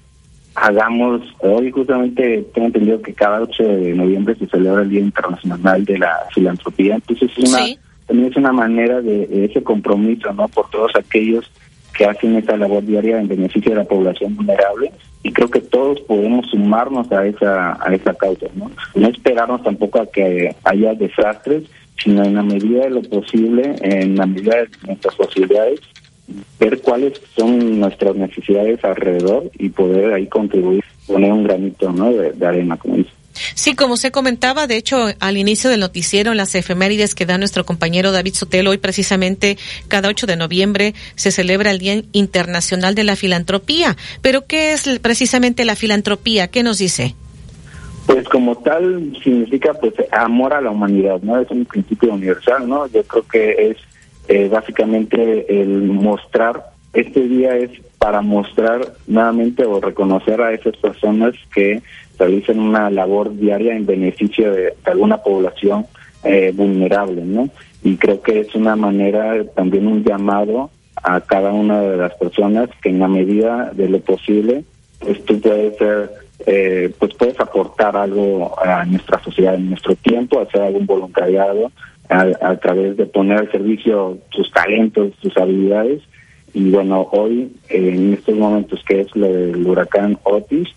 Hagamos, 0.55 1.23
hoy 1.39 1.71
justamente 1.71 2.45
tengo 2.55 2.67
entendido 2.67 3.01
que 3.01 3.15
cada 3.15 3.41
8 3.41 3.63
de 3.63 3.95
noviembre 3.95 4.35
se 4.35 4.47
celebra 4.49 4.83
el 4.83 4.91
Día 4.91 5.01
Internacional 5.01 5.85
de 5.85 5.99
la 5.99 6.15
Filantropía, 6.35 6.97
entonces 6.97 7.31
es 7.39 7.49
una, 7.49 7.61
también 8.07 8.31
es 8.31 8.37
una 8.37 8.53
manera 8.53 9.01
de, 9.01 9.47
ese 9.47 9.63
compromiso, 9.63 10.31
¿no? 10.35 10.49
Por 10.49 10.69
todos 10.69 10.93
aquellos 10.95 11.51
que 11.93 12.05
hacen 12.05 12.37
esta 12.37 12.57
labor 12.57 12.85
diaria 12.85 13.21
en 13.21 13.29
beneficio 13.29 13.71
de 13.71 13.79
la 13.79 13.85
población 13.85 14.37
vulnerable 14.37 14.93
y 15.23 15.33
creo 15.33 15.49
que 15.49 15.61
todos 15.61 16.01
podemos 16.01 16.49
sumarnos 16.51 17.11
a 17.13 17.27
esa 17.27 17.79
a 17.85 17.95
esa 17.95 18.15
causa, 18.15 18.47
¿no? 18.55 18.71
No 18.95 19.09
esperarnos 19.09 19.63
tampoco 19.63 20.01
a 20.01 20.07
que 20.07 20.55
haya 20.65 20.95
desastres, 20.95 21.65
sino 22.03 22.25
en 22.25 22.35
la 22.35 22.43
medida 22.43 22.85
de 22.85 22.91
lo 22.91 23.03
posible, 23.03 23.77
en 23.83 24.17
la 24.17 24.27
medida 24.27 24.57
de 24.57 24.69
nuestras 24.87 25.15
posibilidades, 25.15 25.81
ver 26.59 26.81
cuáles 26.81 27.21
son 27.37 27.79
nuestras 27.79 28.17
necesidades 28.17 28.85
alrededor 28.85 29.51
y 29.59 29.69
poder 29.69 30.13
ahí 30.13 30.27
contribuir, 30.27 30.83
poner 31.07 31.33
un 31.33 31.45
granito, 31.45 31.93
¿no? 31.93 32.13
De, 32.13 32.33
de 32.33 32.47
arena, 32.47 32.77
como 32.77 32.97
dice. 32.97 33.11
Sí, 33.55 33.75
como 33.75 33.97
se 33.97 34.11
comentaba, 34.11 34.67
de 34.67 34.77
hecho, 34.77 35.07
al 35.21 35.37
inicio 35.37 35.71
del 35.71 35.81
noticiero, 35.81 36.33
en 36.33 36.37
las 36.37 36.55
efemérides 36.55 37.15
que 37.15 37.27
da 37.27 37.39
nuestro 37.39 37.65
compañero 37.65 38.13
David 38.13 38.35
Sotelo, 38.35 38.71
hoy 38.71 38.79
precisamente 38.79 39.59
cada 39.89 40.09
8 40.09 40.27
de 40.27 40.37
noviembre 40.37 40.95
se 41.15 41.31
celebra 41.31 41.71
el 41.71 41.79
Día 41.79 42.03
Internacional 42.13 42.95
de 42.95 43.05
la 43.05 43.17
Filantropía. 43.17 43.97
Pero, 44.21 44.47
¿qué 44.47 44.73
es 44.73 44.99
precisamente 45.01 45.65
la 45.65 45.77
filantropía? 45.77 46.49
¿Qué 46.49 46.63
nos 46.63 46.79
dice? 46.79 47.15
Pues 48.07 48.29
como 48.29 48.57
tal 48.57 49.17
significa 49.23 49.75
pues 49.75 49.95
amor 50.11 50.55
a 50.55 50.61
la 50.61 50.71
humanidad, 50.71 51.21
¿no? 51.23 51.41
Es 51.41 51.51
un 51.51 51.65
principio 51.65 52.13
universal, 52.13 52.69
¿no? 52.69 52.87
Yo 52.89 53.05
creo 53.05 53.27
que 53.27 53.71
es 53.71 53.77
eh, 54.29 54.49
básicamente 54.49 55.63
el 55.63 55.83
mostrar, 55.85 56.73
este 56.93 57.21
día 57.21 57.57
es 57.57 57.71
para 57.99 58.21
mostrar 58.21 58.95
nuevamente 59.07 59.65
o 59.65 59.81
reconocer 59.81 60.41
a 60.43 60.53
esas 60.53 60.77
personas 60.77 61.35
que 61.55 61.83
realicen 62.23 62.61
una 62.61 62.89
labor 62.91 63.37
diaria 63.37 63.75
en 63.75 63.85
beneficio 63.85 64.53
de, 64.53 64.75
alguna 64.85 65.19
población 65.19 65.87
eh, 66.23 66.53
vulnerable, 66.55 67.23
¿no? 67.25 67.49
Y 67.83 67.97
creo 67.97 68.23
que 68.23 68.41
es 68.41 68.55
una 68.55 68.77
manera, 68.77 69.45
también 69.57 69.89
un 69.89 70.05
llamado 70.05 70.71
a 71.03 71.21
cada 71.21 71.53
una 71.53 71.81
de 71.81 71.97
las 71.97 72.15
personas 72.15 72.71
que 72.81 72.91
en 72.91 73.01
la 73.01 73.09
medida 73.09 73.73
de 73.75 73.89
lo 73.89 73.99
posible, 74.01 74.65
pues 75.01 75.25
tú 75.25 75.41
puedes 75.41 75.77
ser, 75.79 76.11
eh, 76.47 76.93
pues 76.97 77.13
puedes 77.15 77.41
aportar 77.41 77.97
algo 77.97 78.55
a 78.63 78.85
nuestra 78.85 79.21
sociedad 79.21 79.57
en 79.57 79.71
nuestro 79.71 79.97
tiempo, 79.97 80.41
hacer 80.41 80.63
algún 80.63 80.87
voluntariado 80.87 81.73
a, 82.09 82.57
través 82.57 82.97
de 82.99 83.07
poner 83.07 83.39
al 83.39 83.51
servicio 83.51 84.19
tus 84.31 84.51
talentos, 84.53 85.13
tus 85.21 85.37
habilidades. 85.37 86.03
Y 86.55 86.71
bueno, 86.71 87.09
hoy, 87.11 87.51
en 87.71 88.13
estos 88.13 88.37
momentos 88.37 88.85
que 88.87 89.01
es 89.01 89.09
del 89.15 89.67
huracán 89.67 90.19
Otis, 90.23 90.69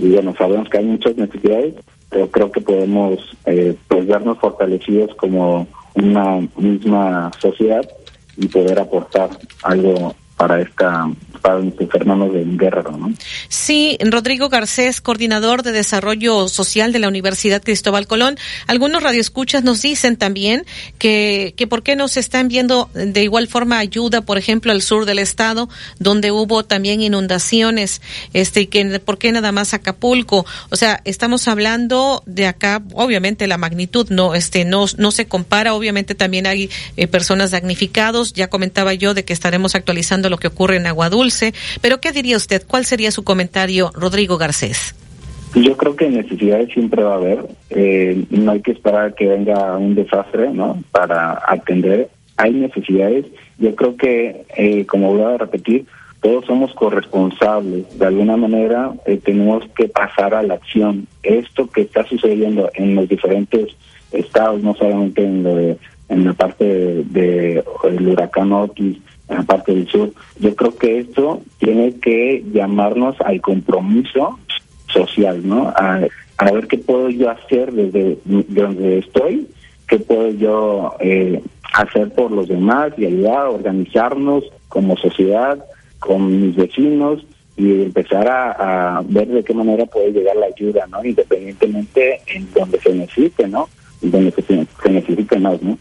y 0.00 0.10
bueno, 0.10 0.34
sabemos 0.36 0.68
que 0.68 0.78
hay 0.78 0.84
muchas 0.84 1.16
necesidades, 1.16 1.74
pero 2.08 2.30
creo 2.30 2.50
que 2.50 2.60
podemos 2.60 3.18
eh, 3.46 3.76
pues 3.88 4.06
vernos 4.06 4.38
fortalecidos 4.38 5.14
como 5.16 5.66
una 5.94 6.40
misma 6.56 7.30
sociedad 7.38 7.88
y 8.36 8.48
poder 8.48 8.80
aportar 8.80 9.30
algo 9.62 10.14
para 10.36 10.60
esta 10.60 11.10
Fernando 11.40 12.28
de 12.28 12.44
Guerrero, 12.44 12.96
¿no? 12.96 13.12
Sí, 13.48 13.98
Rodrigo 14.00 14.48
Garcés, 14.48 15.00
coordinador 15.00 15.62
de 15.62 15.72
desarrollo 15.72 16.48
social 16.48 16.92
de 16.92 16.98
la 16.98 17.08
Universidad 17.08 17.62
Cristóbal 17.62 18.06
Colón. 18.06 18.36
Algunos 18.66 19.02
radioescuchas 19.02 19.64
nos 19.64 19.82
dicen 19.82 20.16
también 20.16 20.64
que, 20.98 21.54
que 21.56 21.66
por 21.66 21.82
qué 21.82 21.96
no 21.96 22.08
se 22.08 22.20
están 22.20 22.48
viendo 22.48 22.90
de 22.94 23.22
igual 23.22 23.48
forma 23.48 23.78
ayuda, 23.78 24.20
por 24.22 24.38
ejemplo, 24.38 24.72
al 24.72 24.82
sur 24.82 25.06
del 25.06 25.18
estado, 25.18 25.68
donde 25.98 26.30
hubo 26.30 26.64
también 26.64 27.02
inundaciones, 27.02 28.00
este, 28.32 28.62
y 28.62 28.66
que 28.66 29.00
por 29.00 29.18
qué 29.18 29.32
nada 29.32 29.52
más 29.52 29.74
Acapulco. 29.74 30.46
O 30.70 30.76
sea, 30.76 31.00
estamos 31.04 31.48
hablando 31.48 32.22
de 32.26 32.46
acá, 32.46 32.82
obviamente 32.94 33.46
la 33.46 33.58
magnitud 33.58 34.08
no, 34.10 34.34
este, 34.34 34.64
no, 34.64 34.86
no 34.98 35.10
se 35.10 35.26
compara, 35.26 35.74
obviamente 35.74 36.14
también 36.14 36.46
hay 36.46 36.70
eh, 36.96 37.06
personas 37.06 37.50
damnificados. 37.50 38.32
Ya 38.32 38.48
comentaba 38.48 38.94
yo 38.94 39.14
de 39.14 39.24
que 39.24 39.32
estaremos 39.32 39.74
actualizando 39.74 40.28
lo 40.30 40.38
que 40.38 40.48
ocurre 40.48 40.76
en 40.76 40.86
Agua 40.86 41.08
Pero 41.80 42.00
¿qué 42.00 42.12
diría 42.12 42.36
usted? 42.36 42.62
¿Cuál 42.66 42.84
sería 42.84 43.10
su 43.10 43.24
comentario, 43.24 43.90
Rodrigo 43.94 44.38
Garcés? 44.38 44.94
Yo 45.54 45.76
creo 45.76 45.96
que 45.96 46.08
necesidades 46.08 46.72
siempre 46.72 47.02
va 47.02 47.14
a 47.14 47.16
haber. 47.16 47.46
Eh, 47.70 48.24
no 48.30 48.52
hay 48.52 48.60
que 48.60 48.72
esperar 48.72 49.14
que 49.14 49.26
venga 49.26 49.76
un 49.76 49.94
desastre, 49.94 50.50
¿no? 50.52 50.82
Para 50.92 51.40
atender. 51.46 52.08
Hay 52.36 52.52
necesidades. 52.52 53.26
Yo 53.58 53.74
creo 53.74 53.96
que, 53.96 54.44
eh, 54.56 54.86
como 54.86 55.12
voy 55.12 55.22
a 55.22 55.38
repetir, 55.38 55.86
todos 56.20 56.44
somos 56.46 56.72
corresponsables. 56.74 57.98
De 57.98 58.06
alguna 58.06 58.36
manera 58.36 58.92
eh, 59.06 59.18
tenemos 59.22 59.64
que 59.76 59.88
pasar 59.88 60.34
a 60.34 60.42
la 60.42 60.54
acción. 60.54 61.06
Esto 61.22 61.68
que 61.68 61.82
está 61.82 62.04
sucediendo 62.04 62.70
en 62.74 62.94
los 62.94 63.08
diferentes 63.08 63.74
estados, 64.12 64.62
no 64.62 64.74
solamente 64.74 65.24
en, 65.24 65.42
lo 65.42 65.56
de, 65.56 65.76
en 66.08 66.24
la 66.24 66.32
parte 66.34 66.64
del 66.64 67.12
de, 67.12 67.64
el 67.84 68.08
huracán 68.08 68.52
Otis, 68.52 68.98
en 69.30 69.36
la 69.36 69.42
parte 69.44 69.74
del 69.74 69.88
sur. 69.88 70.12
Yo 70.38 70.54
creo 70.54 70.76
que 70.76 70.98
esto 70.98 71.40
tiene 71.58 71.94
que 72.00 72.44
llamarnos 72.52 73.16
al 73.20 73.40
compromiso 73.40 74.38
social, 74.92 75.46
¿no? 75.46 75.68
A, 75.68 76.00
ver 76.52 76.66
qué 76.68 76.78
puedo 76.78 77.10
yo 77.10 77.30
hacer 77.30 77.70
desde 77.72 78.18
donde 78.24 78.98
estoy, 78.98 79.46
qué 79.86 79.98
puedo 79.98 80.30
yo 80.30 80.94
eh, 81.00 81.42
hacer 81.74 82.12
por 82.12 82.30
los 82.30 82.48
demás 82.48 82.92
y 82.96 83.06
ayudar 83.06 83.36
a 83.36 83.50
organizarnos 83.50 84.44
como 84.68 84.96
sociedad, 84.96 85.62
con 85.98 86.40
mis 86.40 86.56
vecinos 86.56 87.24
y 87.56 87.82
empezar 87.82 88.26
a, 88.26 89.02
ver 89.06 89.28
de 89.28 89.44
qué 89.44 89.52
manera 89.52 89.84
puede 89.84 90.12
llegar 90.12 90.36
la 90.36 90.46
ayuda, 90.46 90.86
¿no? 90.86 91.04
Independientemente 91.04 92.20
en 92.26 92.48
donde 92.54 92.80
se 92.80 92.94
necesite, 92.94 93.46
¿no? 93.46 93.68
Donde 94.00 94.32
se 94.32 94.90
necesite 94.90 95.38
más, 95.38 95.62
¿no? 95.62 95.78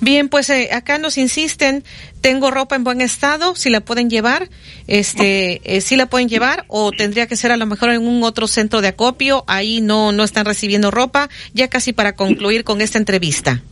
Bien, 0.00 0.28
pues 0.28 0.50
eh, 0.50 0.70
acá 0.72 0.98
nos 0.98 1.18
insisten, 1.18 1.84
tengo 2.20 2.50
ropa 2.50 2.76
en 2.76 2.84
buen 2.84 3.00
estado, 3.00 3.54
si 3.54 3.70
la 3.70 3.80
pueden 3.80 4.10
llevar, 4.10 4.48
este, 4.86 5.60
eh, 5.64 5.80
si 5.80 5.96
la 5.96 6.06
pueden 6.06 6.28
llevar 6.28 6.64
o 6.68 6.90
tendría 6.90 7.26
que 7.26 7.36
ser 7.36 7.52
a 7.52 7.56
lo 7.56 7.66
mejor 7.66 7.90
en 7.90 8.06
un 8.06 8.22
otro 8.22 8.46
centro 8.46 8.80
de 8.80 8.88
acopio, 8.88 9.44
ahí 9.46 9.80
no, 9.80 10.12
no 10.12 10.24
están 10.24 10.46
recibiendo 10.46 10.90
ropa, 10.90 11.28
ya 11.52 11.68
casi 11.68 11.92
para 11.92 12.14
concluir 12.14 12.64
con 12.64 12.80
esta 12.80 12.98
entrevista. 12.98 13.62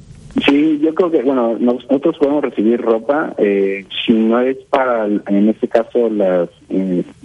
Sí, 0.47 0.81
yo 0.83 0.95
creo 0.95 1.11
que, 1.11 1.23
bueno, 1.23 1.59
nosotros 1.59 2.17
podemos 2.19 2.43
recibir 2.43 2.81
ropa, 2.81 3.35
eh, 3.37 3.85
si 4.05 4.13
no 4.13 4.41
es 4.41 4.57
para, 4.71 5.05
en 5.07 5.49
este 5.51 5.69
caso, 5.69 6.09
las, 6.09 6.49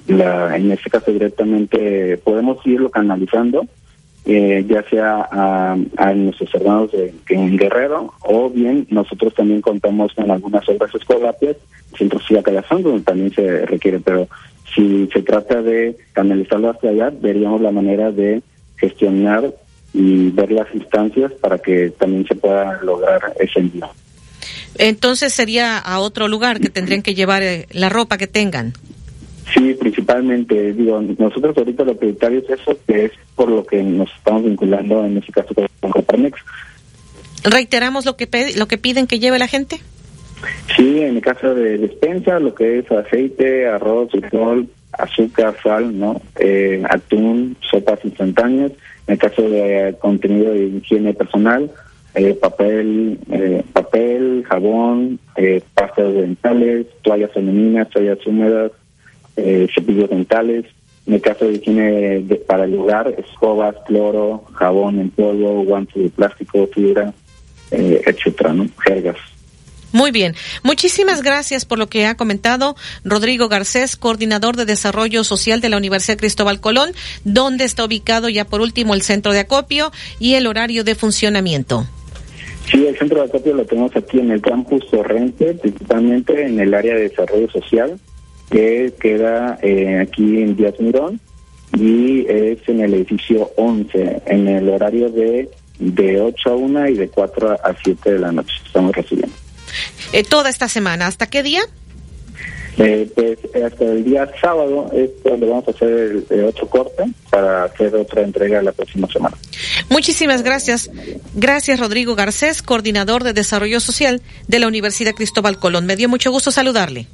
la, 0.08 0.58
en 0.58 0.72
este 0.72 0.90
caso 0.90 1.12
directamente, 1.12 2.18
podemos 2.18 2.58
irlo 2.66 2.90
canalizando 2.90 3.66
eh, 4.30 4.66
ya 4.68 4.84
sea 4.90 5.26
a, 5.32 6.14
nuestros 6.14 6.54
hermanos 6.54 6.92
de, 6.92 7.14
en 7.30 7.56
Guerrero 7.56 8.14
o 8.20 8.50
bien 8.50 8.86
nosotros 8.90 9.34
también 9.34 9.62
contamos 9.62 10.14
con 10.14 10.30
algunas 10.30 10.68
obras 10.68 10.94
escolapias, 10.94 11.56
centros 11.98 12.24
Calazón, 12.44 12.84
donde 12.84 13.04
también 13.04 13.32
se 13.34 13.66
requiere, 13.66 14.02
pero 14.02 14.28
si 14.76 15.08
se 15.14 15.22
trata 15.22 15.62
de 15.62 15.96
canalizarlo 16.12 16.72
hacia 16.72 16.90
allá, 16.90 17.10
veríamos 17.22 17.62
la 17.62 17.72
manera 17.72 18.12
de 18.12 18.42
gestionar 18.76 19.54
y 19.94 20.30
ver 20.32 20.52
las 20.52 20.68
instancias 20.76 21.32
para 21.40 21.58
que 21.58 21.92
también 21.92 22.28
se 22.28 22.36
pueda 22.36 22.82
lograr 22.84 23.34
ese 23.40 23.62
envío. 23.62 23.88
Entonces 24.78 25.34
sería 25.34 25.78
a 25.78 26.00
otro 26.00 26.28
lugar 26.28 26.60
que 26.60 26.70
tendrían 26.70 27.02
que 27.02 27.16
llevar 27.16 27.44
eh, 27.44 27.66
la 27.72 27.88
ropa 27.88 28.18
que 28.18 28.28
tengan. 28.28 28.74
Sí, 29.54 29.74
principalmente, 30.08 30.74
digo, 30.74 31.02
nosotros 31.02 31.58
ahorita 31.58 31.84
lo 31.84 31.98
prioritario 31.98 32.40
es 32.40 32.50
eso, 32.50 32.78
que 32.88 33.06
es 33.06 33.12
por 33.36 33.50
lo 33.50 33.66
que 33.66 33.84
nos 33.84 34.10
estamos 34.16 34.46
vinculando 34.46 35.06
en 35.06 35.18
este 35.18 35.34
caso 35.34 35.54
con 35.54 35.92
Coparmex. 35.92 36.40
¿Reiteramos 37.44 38.06
lo 38.06 38.16
que, 38.16 38.28
lo 38.58 38.68
que 38.68 38.78
piden 38.78 39.08
que 39.08 39.20
lleve 39.20 39.38
la 39.38 39.48
gente? 39.48 39.82
Sí, 40.76 41.02
en 41.02 41.18
el 41.18 41.22
caso 41.22 41.54
de 41.54 41.78
despensa, 41.78 42.40
lo 42.40 42.56
que 42.56 42.80
es 42.80 42.92
aceite, 42.92 43.68
arroz, 43.68 44.12
frijol, 44.12 44.70
azúcar, 44.94 45.56
sal, 45.62 45.98
¿no? 45.98 46.22
Eh, 46.40 46.82
atún, 46.90 47.58
sopas 47.70 48.00
instantáneas. 48.04 48.72
En 49.08 49.14
el 49.14 49.20
caso 49.20 49.42
de 49.42 49.96
contenido 50.00 50.54
de 50.54 50.68
higiene 50.68 51.14
personal, 51.14 51.70
eh, 52.16 52.34
papel, 52.34 53.20
eh, 53.32 53.64
papel, 53.74 54.46
jabón, 54.48 55.20
eh, 55.36 55.62
pastas 55.74 56.14
dentales, 56.14 56.88
toallas 57.02 57.32
femeninas, 57.32 57.90
toallas 57.90 58.26
húmedas, 58.26 58.72
eh, 59.38 59.68
cepillos 59.74 60.10
dentales. 60.10 60.66
En 61.06 61.14
el 61.14 61.22
caso 61.22 61.46
de 61.46 61.54
higiene 61.54 62.26
para 62.48 62.66
el 62.66 62.78
hogar, 62.78 63.16
escobas, 63.18 63.76
cloro, 63.86 64.44
jabón 64.54 65.00
en 65.00 65.10
polvo, 65.10 65.64
guantes 65.64 66.04
de 66.04 66.10
plástico, 66.10 66.68
fibra, 66.74 67.14
eh, 67.72 68.02
etcétera, 68.06 68.52
¿no? 68.52 68.68
Jergas. 68.84 69.16
Muy 69.94 70.12
bien. 70.12 70.36
Muchísimas 70.64 71.24
gracias 71.24 71.64
por 71.66 71.80
lo 71.80 71.88
que 71.88 72.06
ha 72.06 72.16
comentado 72.16 72.76
Rodrigo 73.06 73.48
Garcés, 73.48 73.96
coordinador 73.96 74.58
de 74.58 74.66
Desarrollo 74.66 75.24
Social 75.24 75.62
de 75.62 75.70
la 75.70 75.78
Universidad 75.78 76.18
Cristóbal 76.18 76.60
Colón, 76.60 76.92
donde 77.24 77.64
está 77.64 77.86
ubicado 77.86 78.28
ya 78.28 78.44
por 78.44 78.60
último 78.60 78.94
el 78.94 79.02
centro 79.02 79.32
de 79.32 79.40
acopio 79.40 79.92
y 80.20 80.34
el 80.34 80.46
horario 80.46 80.84
de 80.84 80.96
funcionamiento. 80.96 81.86
Sí, 82.70 82.86
el 82.86 82.98
centro 82.98 83.22
de 83.22 83.30
acopio 83.30 83.54
lo 83.54 83.66
tenemos 83.66 83.96
aquí 83.96 84.20
en 84.20 84.32
el 84.32 84.42
campus 84.42 84.86
Torrente, 84.92 85.54
principalmente 85.54 86.46
en 86.46 86.60
el 86.60 86.74
área 86.74 86.96
de 86.96 87.04
desarrollo 87.04 87.50
social 87.50 87.98
que 88.50 88.94
queda 89.00 89.60
eh, 89.62 90.00
aquí 90.00 90.42
en 90.42 90.56
Díaz 90.56 90.76
Mirón 90.80 91.20
y 91.78 92.26
es 92.28 92.60
en 92.68 92.82
el 92.82 92.94
edificio 92.94 93.52
11, 93.58 94.22
en 94.26 94.48
el 94.48 94.70
horario 94.70 95.10
de, 95.10 95.50
de 95.80 96.22
8 96.22 96.50
a 96.50 96.56
1 96.56 96.90
y 96.90 96.94
de 96.96 97.10
4 97.10 97.52
a 97.52 97.76
7 97.84 98.14
de 98.14 98.20
la 98.20 98.32
noche. 98.32 98.56
Estamos 98.66 98.96
recibiendo. 98.96 99.36
Eh, 100.14 100.24
¿Toda 100.24 100.50
esta 100.50 100.70
semana? 100.70 101.08
¿Hasta 101.08 101.28
qué 101.28 101.44
día? 101.44 101.62
Eh, 102.78 103.12
pues 103.16 103.40
hasta 103.64 103.86
el 103.86 104.04
día 104.04 104.30
sábado 104.40 104.92
es 104.94 105.10
donde 105.24 105.48
vamos 105.48 105.68
a 105.68 105.72
hacer 105.72 105.90
el, 105.90 106.26
el, 106.30 106.46
otro 106.46 106.70
corte 106.70 107.06
para 107.32 107.64
hacer 107.64 107.96
otra 107.96 108.22
entrega 108.22 108.62
la 108.62 108.72
próxima 108.72 109.08
semana. 109.08 109.36
Muchísimas 109.90 110.44
gracias. 110.44 110.92
Gracias 111.34 111.80
Rodrigo 111.80 112.14
Garcés, 112.14 112.62
coordinador 112.62 113.24
de 113.24 113.34
Desarrollo 113.34 113.80
Social 113.80 114.22
de 114.48 114.60
la 114.60 114.68
Universidad 114.68 115.16
Cristóbal 115.16 115.58
Colón. 115.58 115.88
Me 115.88 115.96
dio 115.96 116.08
mucho 116.08 116.30
gusto 116.30 116.52
saludarle. 116.52 117.08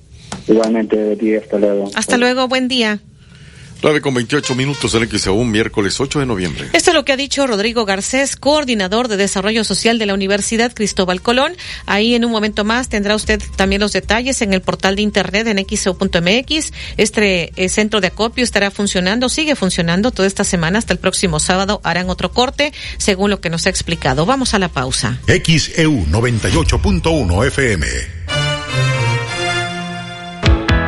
Igualmente, 0.47 1.39
hasta 1.41 1.57
luego. 1.57 1.91
Hasta 1.95 2.17
luego, 2.17 2.47
buen 2.47 2.67
día. 2.67 2.99
9 3.83 3.99
con 3.99 4.13
28 4.13 4.55
minutos 4.55 4.93
el 4.93 5.09
XAU, 5.09 5.43
miércoles 5.43 5.99
8 5.99 6.21
de 6.21 6.25
noviembre. 6.25 6.69
Esto 6.71 6.91
es 6.91 6.95
lo 6.95 7.03
que 7.03 7.11
ha 7.11 7.17
dicho 7.17 7.45
Rodrigo 7.45 7.83
Garcés, 7.83 8.37
coordinador 8.37 9.09
de 9.09 9.17
Desarrollo 9.17 9.65
Social 9.65 9.99
de 9.99 10.05
la 10.05 10.13
Universidad 10.13 10.73
Cristóbal 10.73 11.21
Colón. 11.21 11.51
Ahí 11.85 12.15
en 12.15 12.23
un 12.23 12.31
momento 12.31 12.63
más 12.63 12.87
tendrá 12.87 13.13
usted 13.13 13.41
también 13.57 13.81
los 13.81 13.91
detalles 13.91 14.41
en 14.41 14.53
el 14.53 14.61
portal 14.61 14.95
de 14.95 15.01
internet 15.01 15.47
en 15.47 15.65
xau.mx. 15.65 16.71
Este 16.95 17.51
eh, 17.57 17.67
centro 17.67 17.99
de 17.99 18.07
acopio 18.07 18.45
estará 18.45 18.71
funcionando, 18.71 19.27
sigue 19.27 19.57
funcionando 19.57 20.11
toda 20.11 20.29
esta 20.29 20.45
semana 20.45 20.79
hasta 20.79 20.93
el 20.93 20.99
próximo 20.99 21.39
sábado. 21.39 21.81
Harán 21.83 22.09
otro 22.09 22.31
corte, 22.31 22.71
según 22.97 23.31
lo 23.31 23.41
que 23.41 23.49
nos 23.49 23.65
ha 23.65 23.69
explicado. 23.69 24.25
Vamos 24.25 24.53
a 24.53 24.59
la 24.59 24.69
pausa. 24.69 25.19
XEU 25.27 26.05
98.1 26.05 27.47
FM. 27.47 28.52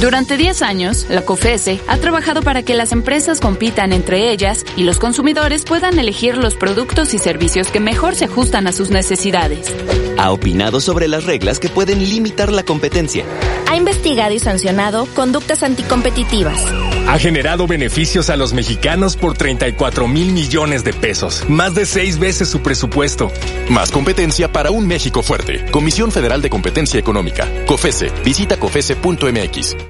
Durante 0.00 0.38
10 0.38 0.62
años, 0.62 1.06
la 1.10 1.26
COFESE 1.26 1.78
ha 1.86 1.98
trabajado 1.98 2.40
para 2.40 2.62
que 2.62 2.72
las 2.72 2.90
empresas 2.92 3.38
compitan 3.38 3.92
entre 3.92 4.30
ellas 4.30 4.64
y 4.74 4.84
los 4.84 4.98
consumidores 4.98 5.64
puedan 5.64 5.98
elegir 5.98 6.38
los 6.38 6.54
productos 6.54 7.12
y 7.12 7.18
servicios 7.18 7.68
que 7.68 7.80
mejor 7.80 8.14
se 8.14 8.24
ajustan 8.24 8.66
a 8.66 8.72
sus 8.72 8.88
necesidades. 8.88 9.74
Ha 10.16 10.30
opinado 10.32 10.80
sobre 10.80 11.06
las 11.06 11.24
reglas 11.24 11.58
que 11.58 11.68
pueden 11.68 11.98
limitar 11.98 12.50
la 12.50 12.62
competencia. 12.62 13.26
Ha 13.68 13.76
investigado 13.76 14.32
y 14.32 14.38
sancionado 14.38 15.06
conductas 15.14 15.62
anticompetitivas. 15.62 16.64
Ha 17.06 17.18
generado 17.18 17.66
beneficios 17.66 18.30
a 18.30 18.36
los 18.36 18.52
mexicanos 18.52 19.16
por 19.16 19.36
34 19.36 20.08
mil 20.08 20.32
millones 20.32 20.82
de 20.82 20.92
pesos, 20.92 21.44
más 21.48 21.74
de 21.74 21.84
seis 21.84 22.18
veces 22.18 22.48
su 22.48 22.60
presupuesto. 22.60 23.30
Más 23.68 23.90
competencia 23.90 24.50
para 24.50 24.70
un 24.70 24.86
México 24.86 25.22
fuerte. 25.22 25.64
Comisión 25.70 26.10
Federal 26.10 26.40
de 26.40 26.50
Competencia 26.50 26.98
Económica. 26.98 27.46
COFESE. 27.66 28.10
Visita 28.24 28.58
COFESE.mx. 28.58 29.89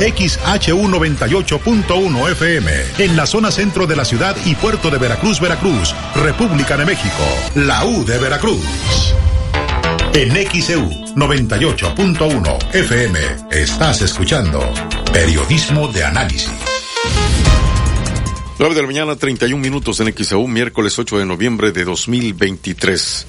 XHU98.1 0.00 2.30
FM, 2.32 2.72
en 2.98 3.16
la 3.16 3.26
zona 3.26 3.50
centro 3.50 3.86
de 3.86 3.96
la 3.96 4.06
ciudad 4.06 4.34
y 4.46 4.54
puerto 4.54 4.90
de 4.90 4.96
Veracruz, 4.96 5.38
Veracruz, 5.40 5.94
República 6.14 6.78
de 6.78 6.86
México, 6.86 7.22
la 7.54 7.84
U 7.84 8.06
de 8.06 8.18
Veracruz. 8.18 8.64
En 10.14 10.30
XEU 10.30 10.88
98.1 11.14 12.74
FM 12.74 13.18
estás 13.50 14.00
escuchando 14.02 14.60
Periodismo 15.12 15.88
de 15.88 16.04
Análisis. 16.04 16.50
9 18.58 18.74
de 18.74 18.80
la 18.80 18.86
mañana, 18.86 19.16
31 19.16 19.62
minutos 19.62 20.00
en 20.00 20.12
XEU, 20.12 20.46
miércoles 20.46 20.98
8 20.98 21.18
de 21.18 21.26
noviembre 21.26 21.72
de 21.72 21.84
2023. 21.84 23.26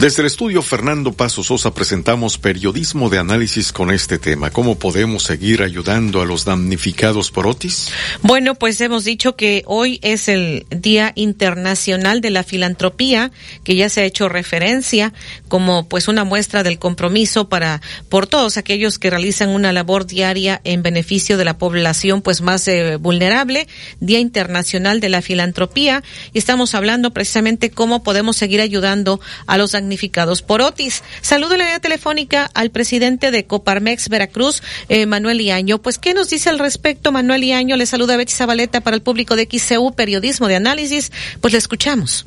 Desde 0.00 0.20
el 0.20 0.26
estudio 0.26 0.60
Fernando 0.60 1.14
Paso 1.14 1.42
Sosa 1.42 1.72
presentamos 1.72 2.36
periodismo 2.36 3.08
de 3.08 3.18
análisis 3.18 3.72
con 3.72 3.90
este 3.90 4.18
tema. 4.18 4.50
¿Cómo 4.50 4.78
podemos 4.78 5.22
seguir 5.22 5.62
ayudando 5.62 6.20
a 6.20 6.26
los 6.26 6.44
damnificados 6.44 7.30
por 7.30 7.46
Otis? 7.46 7.88
Bueno, 8.20 8.56
pues 8.56 8.78
hemos 8.82 9.04
dicho 9.04 9.36
que 9.36 9.62
hoy 9.64 9.98
es 10.02 10.28
el 10.28 10.66
Día 10.70 11.12
Internacional 11.14 12.20
de 12.20 12.28
la 12.28 12.42
Filantropía, 12.42 13.32
que 13.64 13.74
ya 13.74 13.88
se 13.88 14.02
ha 14.02 14.04
hecho 14.04 14.28
referencia 14.28 15.14
como 15.48 15.88
pues 15.88 16.08
una 16.08 16.24
muestra 16.24 16.62
del 16.62 16.78
compromiso 16.78 17.48
para 17.48 17.80
por 18.10 18.26
todos 18.26 18.58
aquellos 18.58 18.98
que 18.98 19.08
realizan 19.08 19.48
una 19.48 19.72
labor 19.72 20.06
diaria 20.06 20.60
en 20.64 20.82
beneficio 20.82 21.38
de 21.38 21.46
la 21.46 21.56
población 21.56 22.20
pues 22.20 22.42
más 22.42 22.68
eh, 22.68 22.96
vulnerable. 22.96 23.66
Día 24.00 24.18
Internacional 24.18 25.00
de 25.00 25.08
la 25.08 25.22
Filantropía 25.22 26.02
y 26.34 26.38
estamos 26.38 26.74
hablando 26.74 27.12
precisamente 27.12 27.70
cómo 27.70 28.02
podemos 28.02 28.36
seguir 28.36 28.60
ayudando 28.60 29.20
a 29.46 29.56
los 29.56 29.74
damnificados 29.76 30.42
por 30.42 30.62
Otis. 30.62 31.04
Saludo 31.20 31.52
en 31.52 31.58
la 31.58 31.64
línea 31.64 31.80
telefónica 31.80 32.50
al 32.54 32.70
presidente 32.70 33.30
de 33.30 33.46
Coparmex 33.46 34.08
Veracruz, 34.08 34.62
eh, 34.88 35.06
Manuel 35.06 35.40
Iaño. 35.40 35.78
Pues, 35.78 35.98
¿qué 35.98 36.14
nos 36.14 36.30
dice 36.30 36.48
al 36.48 36.58
respecto, 36.58 37.12
Manuel 37.12 37.44
Iaño? 37.44 37.76
Le 37.76 37.86
saluda 37.86 38.16
Betty 38.16 38.32
Zabaleta 38.32 38.80
para 38.80 38.96
el 38.96 39.02
público 39.02 39.36
de 39.36 39.46
XCU, 39.50 39.94
Periodismo 39.94 40.48
de 40.48 40.56
Análisis. 40.56 41.12
Pues 41.40 41.52
le 41.52 41.58
escuchamos. 41.58 42.26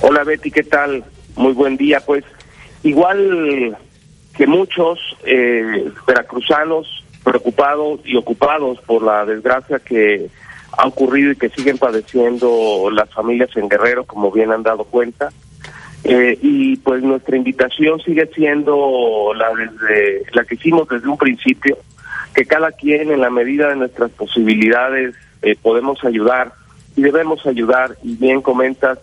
Hola 0.00 0.24
Betty, 0.24 0.50
¿qué 0.50 0.62
tal? 0.62 1.04
Muy 1.36 1.52
buen 1.52 1.76
día. 1.76 2.00
Pues, 2.00 2.24
igual 2.82 3.76
que 4.36 4.46
muchos 4.46 4.98
eh, 5.24 5.90
veracruzanos 6.06 6.86
preocupados 7.24 8.00
y 8.04 8.16
ocupados 8.16 8.80
por 8.82 9.02
la 9.02 9.24
desgracia 9.24 9.78
que 9.78 10.28
ha 10.76 10.86
ocurrido 10.86 11.32
y 11.32 11.36
que 11.36 11.48
siguen 11.48 11.78
padeciendo 11.78 12.88
las 12.92 13.12
familias 13.12 13.50
en 13.56 13.68
Guerrero, 13.68 14.04
como 14.04 14.30
bien 14.30 14.52
han 14.52 14.62
dado 14.62 14.84
cuenta. 14.84 15.30
Eh, 16.04 16.38
y 16.40 16.76
pues 16.76 17.02
nuestra 17.02 17.36
invitación 17.36 18.00
sigue 18.00 18.26
siendo 18.34 19.32
la 19.34 19.50
desde 19.54 20.22
la 20.32 20.44
que 20.44 20.54
hicimos 20.54 20.88
desde 20.88 21.08
un 21.08 21.18
principio, 21.18 21.76
que 22.34 22.46
cada 22.46 22.72
quien 22.72 23.10
en 23.10 23.20
la 23.20 23.30
medida 23.30 23.68
de 23.68 23.76
nuestras 23.76 24.10
posibilidades 24.12 25.14
eh, 25.42 25.56
podemos 25.60 26.02
ayudar 26.04 26.52
y 26.96 27.02
debemos 27.02 27.44
ayudar. 27.46 27.96
Y 28.02 28.16
bien 28.16 28.42
comentas 28.42 28.98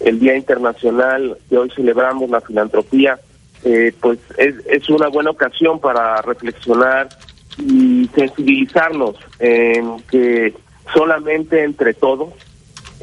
el 0.00 0.20
Día 0.20 0.36
Internacional 0.36 1.38
que 1.48 1.56
hoy 1.56 1.70
celebramos 1.74 2.28
la 2.30 2.40
filantropía, 2.40 3.18
eh, 3.64 3.92
pues 4.00 4.18
es, 4.36 4.54
es 4.66 4.88
una 4.90 5.08
buena 5.08 5.30
ocasión 5.30 5.80
para 5.80 6.20
reflexionar 6.22 7.08
y 7.58 8.08
sensibilizarnos 8.14 9.16
en 9.38 10.00
que 10.10 10.52
solamente 10.92 11.64
entre 11.64 11.94
todos 11.94 12.34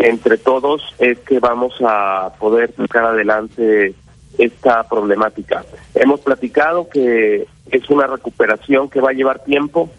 entre 0.01 0.37
todos 0.37 0.81
es 0.99 1.19
que 1.19 1.39
vamos 1.39 1.73
a 1.81 2.33
poder 2.39 2.73
sacar 2.75 3.05
adelante 3.05 3.93
esta 4.37 4.83
problemática. 4.87 5.63
Hemos 5.93 6.21
platicado 6.21 6.89
que 6.89 7.47
es 7.69 7.89
una 7.89 8.07
recuperación 8.07 8.89
que 8.89 9.01
va 9.01 9.11
a 9.11 9.13
llevar 9.13 9.43
tiempo, 9.43 9.89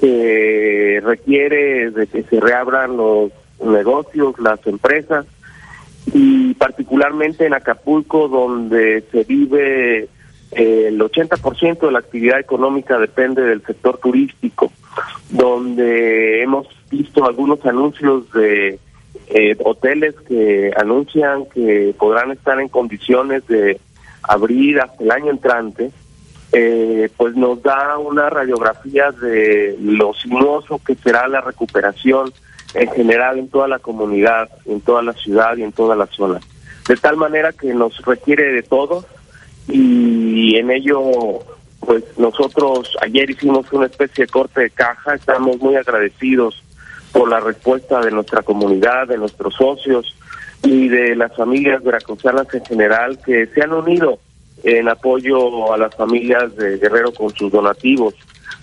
que 0.00 1.00
requiere 1.02 1.90
de 1.90 2.06
que 2.06 2.22
se 2.24 2.40
reabran 2.40 2.96
los 2.96 3.30
negocios, 3.64 4.38
las 4.38 4.66
empresas, 4.66 5.26
y 6.12 6.54
particularmente 6.54 7.46
en 7.46 7.54
Acapulco, 7.54 8.28
donde 8.28 9.04
se 9.10 9.24
vive 9.24 10.08
el 10.52 10.98
80% 11.00 11.80
de 11.80 11.92
la 11.92 11.98
actividad 11.98 12.38
económica 12.38 12.98
depende 12.98 13.42
del 13.42 13.62
sector 13.62 13.98
turístico, 13.98 14.70
donde 15.30 16.42
hemos 16.42 16.68
visto 16.90 17.24
algunos 17.24 17.64
anuncios 17.66 18.30
de 18.32 18.78
eh, 19.28 19.56
hoteles 19.64 20.14
que 20.28 20.72
anuncian 20.76 21.46
que 21.46 21.94
podrán 21.98 22.32
estar 22.32 22.60
en 22.60 22.68
condiciones 22.68 23.46
de 23.46 23.80
abrir 24.22 24.80
hasta 24.80 25.02
el 25.02 25.10
año 25.10 25.30
entrante, 25.30 25.90
eh, 26.52 27.08
pues 27.16 27.34
nos 27.34 27.62
da 27.62 27.98
una 27.98 28.30
radiografía 28.30 29.10
de 29.10 29.76
lo 29.80 30.14
sinuoso 30.14 30.80
que 30.84 30.94
será 30.94 31.26
la 31.28 31.40
recuperación 31.40 32.32
en 32.74 32.90
general 32.92 33.38
en 33.38 33.48
toda 33.48 33.68
la 33.68 33.78
comunidad, 33.78 34.48
en 34.64 34.80
toda 34.80 35.02
la 35.02 35.12
ciudad 35.12 35.56
y 35.56 35.62
en 35.62 35.72
toda 35.72 35.96
la 35.96 36.06
zona. 36.06 36.40
De 36.88 36.96
tal 36.96 37.16
manera 37.16 37.52
que 37.52 37.74
nos 37.74 38.00
requiere 38.04 38.52
de 38.52 38.62
todo 38.62 39.04
y 39.68 40.56
en 40.56 40.70
ello 40.70 41.40
pues 41.80 42.04
nosotros 42.18 42.96
ayer 43.00 43.30
hicimos 43.30 43.72
una 43.72 43.86
especie 43.86 44.24
de 44.24 44.30
corte 44.30 44.60
de 44.62 44.70
caja, 44.70 45.14
estamos 45.14 45.58
muy 45.60 45.76
agradecidos 45.76 46.62
por 47.16 47.30
la 47.30 47.40
respuesta 47.40 48.00
de 48.00 48.10
nuestra 48.10 48.42
comunidad, 48.42 49.08
de 49.08 49.16
nuestros 49.16 49.54
socios 49.54 50.14
y 50.62 50.88
de 50.88 51.16
las 51.16 51.34
familias 51.34 51.82
veracruzanas 51.82 52.46
en 52.52 52.64
general 52.66 53.18
que 53.24 53.46
se 53.46 53.62
han 53.62 53.72
unido 53.72 54.18
en 54.62 54.86
apoyo 54.88 55.72
a 55.72 55.78
las 55.78 55.94
familias 55.94 56.54
de 56.56 56.76
Guerrero 56.76 57.12
con 57.12 57.34
sus 57.34 57.50
donativos. 57.50 58.14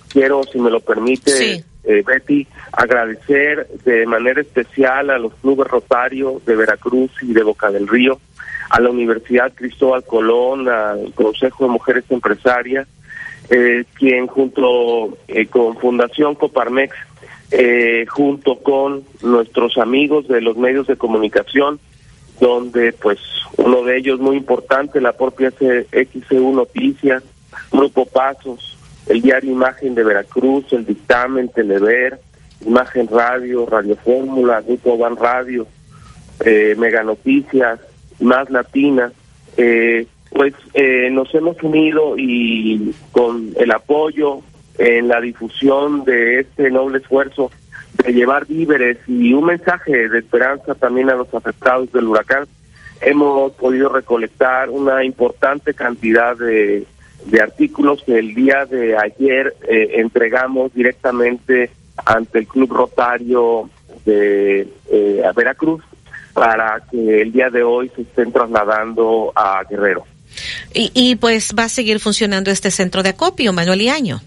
Quiero, 0.08 0.44
si 0.44 0.60
me 0.60 0.70
lo 0.70 0.82
permite, 0.82 1.66
eh, 1.84 2.04
Betty, 2.06 2.46
agradecer 2.72 3.68
de 3.86 4.06
manera 4.06 4.42
especial 4.42 5.10
a 5.10 5.18
los 5.18 5.34
clubes 5.36 5.68
Rotario 5.68 6.40
de 6.46 6.56
Veracruz 6.56 7.12
y 7.24 7.34
de 7.34 7.42
Boca 7.42 7.72
del 7.72 7.88
Río, 7.88 8.20
a 8.70 8.80
la 8.80 8.92
Universidad 8.92 9.52
Cristóbal 9.56 10.04
Colón, 10.04 10.70
al 10.70 11.12
Consejo 11.16 11.64
de 11.64 11.72
Mujeres 11.72 12.06
Empresarias, 12.10 12.88
eh, 13.50 13.84
quien 13.96 14.28
junto 14.28 15.18
eh, 15.28 15.48
con 15.48 15.76
Fundación 15.78 16.36
Coparmex 16.36 16.96
eh, 17.56 18.08
junto 18.10 18.58
con 18.58 19.04
nuestros 19.22 19.78
amigos 19.78 20.28
de 20.28 20.42
los 20.42 20.58
medios 20.58 20.88
de 20.88 20.98
comunicación, 20.98 21.80
donde 22.40 22.94
pues 22.94 23.20
uno 23.58 23.84
de 23.84 23.98
ellos 23.98 24.20
muy 24.20 24.38
importante, 24.38 25.00
la 25.00 25.14
propia 25.14 25.52
XCU 25.52 26.52
Noticias, 26.52 27.24
Grupo 27.72 28.06
Pasos, 28.08 28.76
el 29.08 29.22
diario 29.22 29.52
Imagen 29.52 29.94
de 29.94 30.04
Veracruz, 30.04 30.66
el 30.74 30.84
dictamen, 30.84 31.50
Telever, 31.50 32.20
Imagen 32.66 33.08
Radio, 33.08 33.68
Radio 33.68 33.96
Fórmula, 33.98 34.62
Grupo 34.62 34.98
Van 34.98 35.16
Radio, 35.16 35.68
eh, 36.44 36.74
Mega 36.76 37.04
Noticias, 37.04 37.80
Más 38.20 38.50
Latina, 38.50 39.12
eh, 39.58 40.08
pues 40.32 40.56
eh, 40.74 41.10
nos 41.12 41.32
hemos 41.36 41.62
unido 41.62 42.16
y 42.18 42.96
con 43.12 43.54
el 43.60 43.70
apoyo 43.70 44.42
en 44.78 45.08
la 45.08 45.22
difusión 45.22 46.04
de 46.04 46.42
este 46.42 46.70
noble 46.72 47.00
esfuerzo 47.00 47.52
de 48.04 48.14
llevar 48.14 48.46
víveres 48.48 48.98
y 49.08 49.34
un 49.34 49.46
mensaje 49.46 50.10
de 50.10 50.20
esperanza 50.20 50.76
también 50.76 51.10
a 51.10 51.16
los 51.16 51.34
afectados 51.34 51.92
del 51.92 52.08
huracán. 52.08 52.46
Hemos 53.02 53.52
podido 53.54 53.90
recolectar 53.90 54.70
una 54.70 55.04
importante 55.04 55.74
cantidad 55.74 56.36
de, 56.38 56.86
artículos 57.42 58.04
que 58.04 58.18
el 58.20 58.34
día 58.34 58.66
de 58.66 58.98
ayer 58.98 59.54
eh, 59.68 59.92
entregamos 59.96 60.74
directamente 60.74 61.70
ante 62.06 62.40
el 62.40 62.48
Club 62.48 62.72
Rotario 62.72 63.70
de 64.06 64.68
eh, 64.92 65.24
Veracruz 65.36 65.84
para 66.34 66.82
que 66.90 67.22
el 67.22 67.32
día 67.32 67.50
de 67.50 67.64
hoy 67.64 67.92
se 67.96 68.02
estén 68.02 68.32
trasladando 68.32 69.32
a 69.36 69.64
Guerrero. 69.70 70.06
Y, 70.74 70.92
y 70.94 71.16
pues 71.16 71.54
va 71.58 71.66
a 71.66 71.70
seguir 71.70 72.00
funcionando 72.00 72.50
este 72.50 72.72
centro 72.72 73.04
de 73.04 73.10
acopio, 73.10 73.54
Manuel 73.54 73.82
Iaño. 73.82 74.22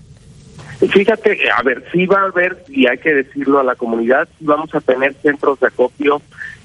Fíjate, 0.79 1.51
a 1.51 1.63
ver, 1.63 1.85
sí 1.91 2.05
va 2.05 2.21
a 2.21 2.27
haber, 2.27 2.59
y 2.69 2.87
hay 2.87 2.99
que 2.99 3.15
decirlo 3.15 3.59
a 3.59 3.65
la 3.65 3.77
comunidad, 3.77 4.29
vamos 4.41 4.75
a 4.75 4.81
tener 4.81 5.15
centros 5.15 5.59
de 5.59 5.69
acopio 5.69 6.21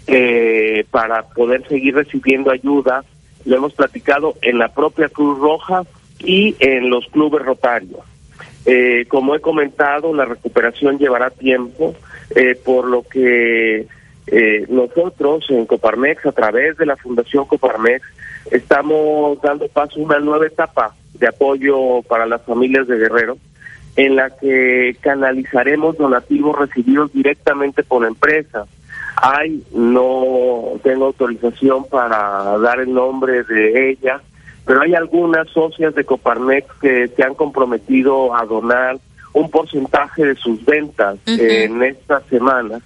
eh, 0.08 0.86
para 0.92 1.24
poder 1.30 1.66
seguir 1.68 1.96
recibiendo 1.96 2.52
ayuda. 2.52 3.06
Lo 3.46 3.56
hemos 3.56 3.74
platicado 3.74 4.36
en 4.42 4.58
la 4.58 4.68
propia 4.68 5.08
Cruz 5.08 5.40
Roja 5.40 5.84
y 6.20 6.56
en 6.60 6.90
los 6.90 7.08
clubes 7.08 7.44
rotarios. 7.44 8.02
Eh, 8.66 9.06
como 9.08 9.34
he 9.34 9.40
comentado, 9.40 10.14
la 10.14 10.26
recuperación 10.26 11.00
llevará 11.00 11.30
tiempo, 11.30 11.96
eh, 12.36 12.56
por 12.56 12.88
lo 12.88 13.04
que 13.04 13.88
nosotros 14.70 15.46
en 15.50 15.66
Coparmex, 15.66 16.26
a 16.26 16.32
través 16.32 16.78
de 16.78 16.86
la 16.86 16.96
Fundación 16.96 17.46
Coparmex, 17.46 18.02
estamos 18.50 19.42
dando 19.42 19.68
paso 19.68 20.00
a 20.00 20.04
una 20.04 20.20
nueva 20.20 20.48
etapa 20.48 20.96
de 21.16 21.28
apoyo 21.28 22.02
para 22.04 22.26
las 22.26 22.42
familias 22.44 22.88
de 22.88 22.98
Guerrero 22.98 23.38
en 23.96 24.16
la 24.16 24.30
que 24.30 24.96
canalizaremos 25.02 25.98
donativos 25.98 26.58
recibidos 26.58 27.12
directamente 27.14 27.84
por 27.84 28.06
empresas. 28.06 28.68
Hay, 29.18 29.64
no 29.74 30.80
tengo 30.84 31.06
autorización 31.06 31.86
para 31.88 32.58
dar 32.58 32.80
el 32.80 32.94
nombre 32.94 33.44
de 33.44 33.92
ella, 33.92 34.22
pero 34.66 34.82
hay 34.82 34.96
algunas 34.96 35.50
socias 35.50 35.94
de 35.96 36.06
Coparmex 36.06 36.68
que 36.80 37.08
se 37.10 37.24
han 37.24 37.36
comprometido 37.36 38.36
a 38.36 38.46
donar 38.46 38.98
un 39.34 39.50
porcentaje 39.50 40.26
de 40.26 40.36
sus 40.36 40.64
ventas 40.66 41.18
en 41.26 41.84
esta 41.84 42.22
semana, 42.30 42.80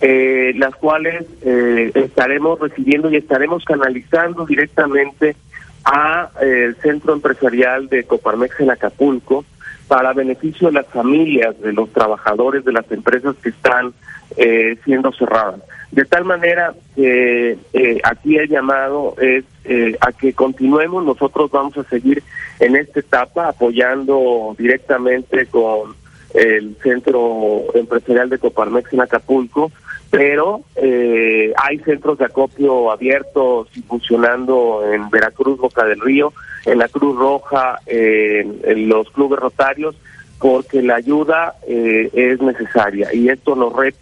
eh, 0.00 0.52
las 0.56 0.74
cuales 0.76 1.24
eh, 1.42 1.90
estaremos 1.94 2.58
recibiendo 2.60 3.10
y 3.10 3.16
estaremos 3.16 3.64
canalizando 3.64 4.44
directamente 4.44 5.36
a 5.84 6.30
eh, 6.42 6.64
el 6.66 6.76
centro 6.76 7.14
empresarial 7.14 7.88
de 7.88 8.04
Coparmex 8.04 8.60
en 8.60 8.70
Acapulco 8.70 9.44
para 9.88 10.12
beneficio 10.12 10.68
de 10.68 10.74
las 10.74 10.86
familias, 10.86 11.60
de 11.60 11.72
los 11.72 11.92
trabajadores 11.92 12.64
de 12.64 12.72
las 12.72 12.90
empresas 12.90 13.36
que 13.42 13.50
están 13.50 13.92
eh, 14.36 14.76
siendo 14.84 15.12
cerradas. 15.12 15.60
De 15.92 16.04
tal 16.04 16.24
manera 16.24 16.74
que 16.94 17.56
eh, 17.72 18.00
aquí 18.02 18.36
el 18.36 18.48
llamado 18.48 19.14
es 19.20 19.44
eh, 19.64 19.96
a 20.00 20.12
que 20.12 20.32
continuemos, 20.32 21.04
nosotros 21.04 21.50
vamos 21.50 21.76
a 21.78 21.84
seguir 21.84 22.22
en 22.58 22.76
esta 22.76 23.00
etapa 23.00 23.48
apoyando 23.48 24.54
directamente 24.58 25.46
con 25.46 25.94
el 26.34 26.76
Centro 26.82 27.64
Empresarial 27.74 28.28
de 28.28 28.38
Coparmex 28.38 28.92
en 28.92 29.00
Acapulco, 29.00 29.72
pero 30.10 30.62
eh, 30.76 31.52
hay 31.56 31.78
centros 31.78 32.18
de 32.18 32.26
acopio 32.26 32.90
abiertos 32.90 33.68
y 33.74 33.82
funcionando 33.82 34.82
en 34.92 35.08
Veracruz, 35.10 35.58
Boca 35.58 35.84
del 35.84 36.00
Río, 36.00 36.32
en 36.66 36.78
la 36.78 36.88
Cruz 36.88 37.16
Roja, 37.16 37.80
en, 37.86 38.88
los 38.88 39.10
clubes 39.10 39.38
rotarios, 39.38 39.96
porque 40.38 40.82
la 40.82 40.96
ayuda 40.96 41.54
eh, 41.66 42.10
es 42.12 42.40
necesaria. 42.42 43.14
Y 43.14 43.28
esto 43.28 43.56
nos 43.56 43.72
reta 43.74 43.98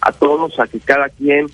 a 0.00 0.12
todos 0.12 0.58
a 0.58 0.66
que 0.66 0.80
cada 0.80 1.08
quien, 1.10 1.46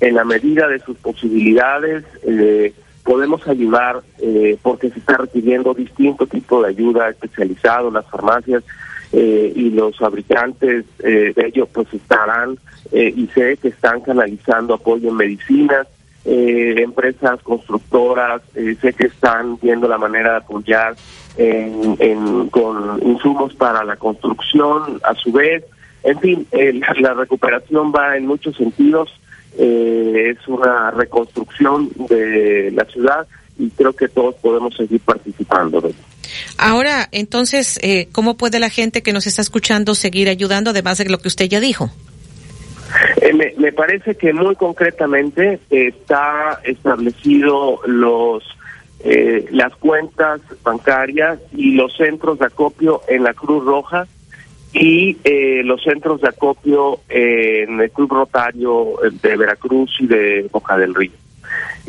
en 0.00 0.14
la 0.14 0.24
medida 0.24 0.66
de 0.68 0.80
sus 0.80 0.96
posibilidades, 0.98 2.04
eh, 2.26 2.72
podemos 3.04 3.46
ayudar 3.46 4.02
eh, 4.20 4.58
porque 4.62 4.90
se 4.90 4.98
está 4.98 5.16
requiriendo 5.16 5.72
distinto 5.74 6.26
tipo 6.26 6.62
de 6.62 6.70
ayuda 6.70 7.08
especializado, 7.08 7.90
las 7.90 8.04
farmacias 8.06 8.64
eh, 9.12 9.52
y 9.54 9.70
los 9.70 9.96
fabricantes 9.96 10.84
eh, 10.98 11.32
de 11.34 11.46
ellos 11.46 11.68
pues 11.72 11.86
estarán 11.94 12.58
eh, 12.90 13.12
y 13.16 13.28
sé 13.28 13.56
que 13.56 13.68
están 13.68 14.00
canalizando 14.00 14.74
apoyo 14.74 15.08
en 15.10 15.16
medicinas, 15.16 15.86
eh, 16.26 16.74
empresas 16.78 17.40
constructoras, 17.42 18.42
eh, 18.54 18.76
sé 18.80 18.92
que 18.92 19.06
están 19.06 19.58
viendo 19.62 19.86
la 19.88 19.96
manera 19.98 20.32
de 20.32 20.36
apoyar 20.38 20.96
en, 21.36 21.96
en- 22.00 22.48
con 22.48 23.00
insumos 23.06 23.54
para 23.54 23.84
la 23.84 23.96
construcción, 23.96 25.00
a 25.04 25.14
su 25.14 25.30
vez, 25.32 25.64
en 26.02 26.18
fin, 26.20 26.46
eh, 26.52 26.72
la, 26.74 26.94
la 27.00 27.14
recuperación 27.14 27.92
va 27.92 28.16
en 28.16 28.26
muchos 28.26 28.56
sentidos, 28.56 29.10
eh, 29.58 30.34
es 30.36 30.48
una 30.48 30.90
reconstrucción 30.90 31.90
de 32.08 32.70
la 32.74 32.84
ciudad 32.86 33.26
y 33.58 33.70
creo 33.70 33.92
que 33.94 34.08
todos 34.08 34.34
podemos 34.36 34.74
seguir 34.76 35.00
participando. 35.00 35.80
de. 35.80 35.94
Ahora, 36.58 37.08
entonces, 37.12 37.78
eh, 37.82 38.08
¿cómo 38.12 38.36
puede 38.36 38.58
la 38.58 38.68
gente 38.70 39.02
que 39.02 39.12
nos 39.12 39.26
está 39.26 39.42
escuchando 39.42 39.94
seguir 39.94 40.28
ayudando, 40.28 40.70
además 40.70 40.98
de 40.98 41.08
lo 41.08 41.18
que 41.18 41.28
usted 41.28 41.46
ya 41.48 41.60
dijo? 41.60 41.90
Me, 43.36 43.52
me 43.58 43.72
parece 43.72 44.14
que 44.14 44.32
muy 44.32 44.54
concretamente 44.56 45.60
está 45.70 46.60
establecido 46.64 47.80
los 47.86 48.42
eh, 49.00 49.46
las 49.50 49.74
cuentas 49.76 50.40
bancarias 50.62 51.38
y 51.52 51.72
los 51.72 51.94
centros 51.96 52.38
de 52.38 52.46
acopio 52.46 53.02
en 53.08 53.24
la 53.24 53.34
Cruz 53.34 53.64
Roja 53.64 54.06
y 54.72 55.16
eh, 55.24 55.62
los 55.64 55.82
centros 55.82 56.20
de 56.22 56.28
acopio 56.28 57.00
en 57.08 57.80
el 57.80 57.90
Club 57.90 58.12
Rotario 58.12 58.94
de 59.22 59.36
Veracruz 59.36 59.90
y 60.00 60.06
de 60.06 60.48
Boca 60.50 60.76
del 60.78 60.94
Río. 60.94 61.12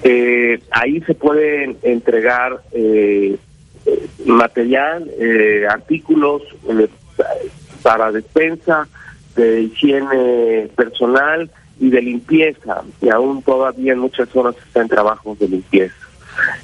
Eh, 0.03 0.60
ahí 0.72 1.02
se 1.02 1.15
pueden 1.15 1.78
entregar 1.82 2.61
eh, 2.72 3.38
eh, 3.86 4.07
material, 4.26 5.10
eh, 5.19 5.65
artículos 5.69 6.44
para 7.82 8.11
despensa, 8.11 8.88
de 9.38 9.62
higiene 9.62 10.68
personal 10.76 11.50
y 11.80 11.90
de 11.90 12.02
limpieza, 12.02 12.82
y 13.02 13.10
aún 13.10 13.42
todavía 13.44 13.94
en 13.94 14.00
muchas 14.00 14.28
zonas 14.30 14.56
está 14.58 14.82
en 14.82 14.90
trabajos 14.90 15.38
de 15.40 15.48
limpieza. 15.48 15.96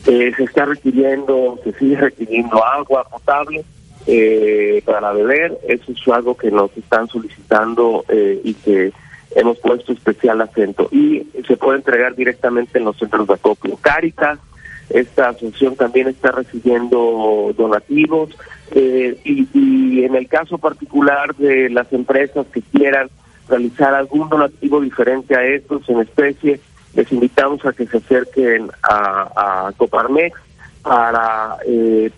Eh, 0.08 0.34
se 0.36 0.44
está 0.44 0.66
requiriendo, 0.66 1.60
se 1.64 1.72
sigue 1.74 1.98
requiriendo 1.98 2.64
agua 2.64 3.06
potable 3.10 3.64
eh, 4.06 4.82
para 4.86 5.14
beber, 5.14 5.58
eso 5.68 5.91
es 5.91 6.08
algo 6.08 6.36
que 6.36 6.52
nos 6.52 6.76
están 6.76 7.08
solicitando 7.08 8.04
eh, 8.10 8.41
y 8.44 8.54
que 8.56 8.91
hemos 9.36 9.58
puesto 9.60 9.94
especial 9.94 10.41
acento. 10.41 10.90
Y 10.91 11.26
se 11.48 11.58
puede 11.58 11.78
entregar 11.78 12.16
directamente 12.16 12.80
en 12.80 12.86
los 12.86 12.98
centros 12.98 13.28
de 13.28 13.36
acopio. 13.36 13.78
Cáritas, 13.82 14.40
esta 14.89 15.30
asociación 15.30 15.76
también 15.76 16.07
está 16.07 16.31
recibiendo 16.31 17.53
donativos 17.57 18.30
eh, 18.72 19.18
y, 19.23 20.03
en 20.03 20.15
el 20.15 20.27
caso 20.27 20.57
particular 20.57 21.35
de 21.35 21.69
las 21.69 21.91
empresas 21.93 22.45
que 22.53 22.61
quieran 22.61 23.10
realizar 23.47 23.93
algún 23.93 24.30
donativo 24.30 24.81
diferente 24.81 25.35
a 25.35 25.43
estos 25.43 25.88
en 25.89 25.99
especie, 25.99 26.60
les 26.95 27.11
invitamos 27.11 27.65
a 27.65 27.73
que 27.73 27.88
se 27.88 27.97
acerquen 27.97 28.69
a, 28.84 29.68
a 29.68 29.72
Coparmex 29.73 30.38
para 30.84 31.55
eh, 31.65 32.11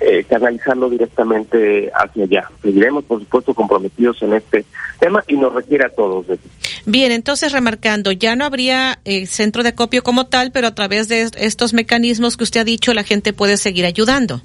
eh, 0.00 0.24
canalizarlo 0.28 0.90
directamente 0.90 1.90
hacia 1.94 2.24
allá. 2.24 2.50
Seguiremos, 2.62 3.04
por 3.04 3.18
supuesto, 3.20 3.54
comprometidos 3.54 4.20
en 4.22 4.34
este 4.34 4.64
tema 4.98 5.24
y 5.26 5.36
nos 5.36 5.54
requiere 5.54 5.86
a 5.86 5.88
todos. 5.88 6.26
Bien, 6.84 7.12
entonces 7.12 7.52
remarcando, 7.52 8.12
ya 8.12 8.36
no 8.36 8.44
habría 8.44 8.98
eh, 9.04 9.26
centro 9.26 9.62
de 9.62 9.70
acopio 9.70 10.02
como 10.02 10.26
tal, 10.26 10.52
pero 10.52 10.66
a 10.66 10.74
través 10.74 11.08
de 11.08 11.22
est- 11.22 11.36
estos 11.38 11.72
mecanismos 11.72 12.36
que 12.36 12.44
usted 12.44 12.60
ha 12.60 12.64
dicho, 12.64 12.92
la 12.92 13.04
gente 13.04 13.32
puede 13.32 13.56
seguir 13.56 13.86
ayudando. 13.86 14.42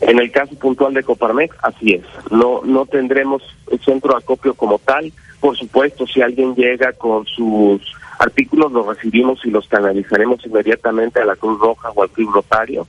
En 0.00 0.18
el 0.18 0.32
caso 0.32 0.54
puntual 0.54 0.94
de 0.94 1.02
Coparmex, 1.02 1.54
así 1.62 1.92
es. 1.92 2.02
No, 2.30 2.62
no 2.64 2.86
tendremos 2.86 3.42
el 3.70 3.78
centro 3.80 4.12
de 4.14 4.18
acopio 4.18 4.54
como 4.54 4.78
tal. 4.78 5.12
Por 5.40 5.56
supuesto, 5.58 6.06
si 6.06 6.22
alguien 6.22 6.54
llega 6.54 6.94
con 6.94 7.26
sus 7.26 7.82
artículos, 8.18 8.72
los 8.72 8.86
recibimos 8.86 9.44
y 9.44 9.50
los 9.50 9.68
canalizaremos 9.68 10.44
inmediatamente 10.46 11.20
a 11.20 11.26
la 11.26 11.36
Cruz 11.36 11.60
Roja 11.60 11.90
o 11.94 12.02
al 12.02 12.08
Club 12.10 12.32
Rotario. 12.32 12.86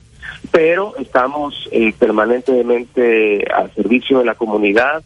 Pero 0.50 0.94
estamos 0.98 1.68
eh, 1.70 1.94
permanentemente 1.98 3.46
al 3.52 3.72
servicio 3.74 4.18
de 4.18 4.24
la 4.24 4.34
comunidad 4.34 5.02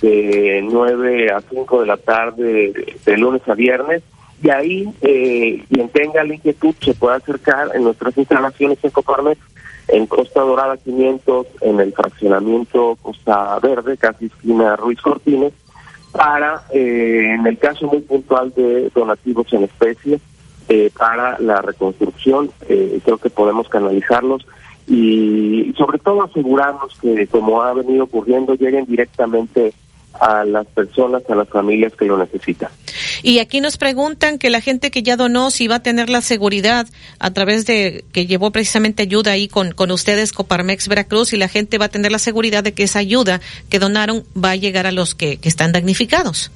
de 0.00 0.60
9 0.62 1.32
a 1.32 1.40
5 1.40 1.80
de 1.80 1.86
la 1.86 1.96
tarde, 1.96 2.72
de, 3.04 3.16
lunes 3.16 3.42
a 3.46 3.54
viernes. 3.54 4.02
Y 4.42 4.50
ahí, 4.50 4.88
eh, 5.00 5.64
quien 5.68 5.88
tenga 5.88 6.22
la 6.22 6.34
inquietud 6.34 6.74
se 6.80 6.94
puede 6.94 7.16
acercar 7.16 7.70
en 7.74 7.84
nuestras 7.84 8.16
instalaciones 8.16 8.78
en 8.82 8.90
Coparmex 8.90 9.40
en 9.88 10.06
Costa 10.06 10.40
Dorada 10.40 10.76
500, 10.76 11.46
en 11.60 11.80
el 11.80 11.92
fraccionamiento 11.92 12.98
Costa 13.00 13.58
Verde, 13.60 13.96
casi 13.96 14.26
esquina 14.26 14.76
Ruiz 14.76 15.00
Cortines, 15.00 15.52
para, 16.12 16.62
eh, 16.72 17.34
en 17.38 17.46
el 17.46 17.58
caso 17.58 17.86
muy 17.86 18.00
puntual 18.00 18.52
de 18.54 18.90
donativos 18.94 19.52
en 19.52 19.64
especie, 19.64 20.18
eh, 20.68 20.90
para 20.96 21.38
la 21.38 21.62
reconstrucción, 21.62 22.50
eh, 22.68 23.00
creo 23.04 23.18
que 23.18 23.30
podemos 23.30 23.68
canalizarlos 23.68 24.46
y 24.86 25.72
sobre 25.76 25.98
todo 25.98 26.22
asegurarnos 26.22 26.96
que, 27.00 27.26
como 27.26 27.62
ha 27.62 27.74
venido 27.74 28.04
ocurriendo, 28.04 28.54
lleguen 28.54 28.86
directamente 28.86 29.72
a 30.20 30.44
las 30.44 30.66
personas, 30.68 31.22
a 31.28 31.34
las 31.34 31.48
familias 31.48 31.92
que 31.94 32.06
lo 32.06 32.16
necesitan. 32.16 32.70
Y 33.22 33.38
aquí 33.38 33.60
nos 33.60 33.76
preguntan 33.76 34.38
que 34.38 34.50
la 34.50 34.60
gente 34.60 34.90
que 34.90 35.02
ya 35.02 35.16
donó 35.16 35.50
si 35.50 35.68
va 35.68 35.76
a 35.76 35.82
tener 35.82 36.08
la 36.08 36.22
seguridad 36.22 36.86
a 37.18 37.30
través 37.32 37.66
de 37.66 38.04
que 38.12 38.26
llevó 38.26 38.50
precisamente 38.50 39.02
ayuda 39.02 39.32
ahí 39.32 39.48
con, 39.48 39.72
con 39.72 39.90
ustedes, 39.90 40.32
Coparmex 40.32 40.88
Veracruz, 40.88 41.32
y 41.32 41.36
la 41.36 41.48
gente 41.48 41.78
va 41.78 41.86
a 41.86 41.90
tener 41.90 42.12
la 42.12 42.18
seguridad 42.18 42.64
de 42.64 42.72
que 42.72 42.84
esa 42.84 43.00
ayuda 43.00 43.40
que 43.68 43.78
donaron 43.78 44.24
va 44.42 44.50
a 44.50 44.56
llegar 44.56 44.86
a 44.86 44.92
los 44.92 45.14
que, 45.14 45.36
que 45.38 45.48
están 45.48 45.72
damnificados. 45.72 46.50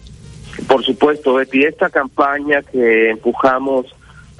Por 0.67 0.85
supuesto, 0.85 1.35
Betty, 1.35 1.65
esta 1.65 1.91
campaña 1.91 2.63
que 2.63 3.11
empujamos 3.11 3.87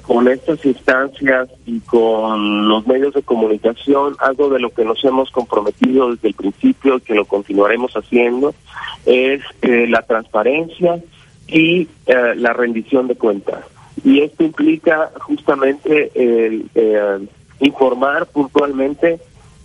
con 0.01 0.27
estas 0.27 0.63
instancias 0.65 1.49
y 1.65 1.79
con 1.81 2.67
los 2.67 2.85
medios 2.87 3.13
de 3.13 3.21
comunicación, 3.21 4.15
algo 4.19 4.49
de 4.49 4.59
lo 4.59 4.69
que 4.69 4.85
nos 4.85 5.03
hemos 5.03 5.31
comprometido 5.31 6.11
desde 6.11 6.29
el 6.29 6.33
principio 6.33 6.97
y 6.97 7.01
que 7.01 7.15
lo 7.15 7.25
continuaremos 7.25 7.93
haciendo, 7.93 8.53
es 9.05 9.41
eh, 9.61 9.87
la 9.87 10.01
transparencia 10.03 11.01
y 11.47 11.87
eh, 12.05 12.35
la 12.35 12.53
rendición 12.53 13.07
de 13.07 13.15
cuentas. 13.15 13.63
Y 14.03 14.21
esto 14.21 14.43
implica 14.43 15.11
justamente 15.19 16.11
el 16.15 16.69
eh, 16.75 17.27
informar 17.59 18.25
puntualmente 18.27 19.19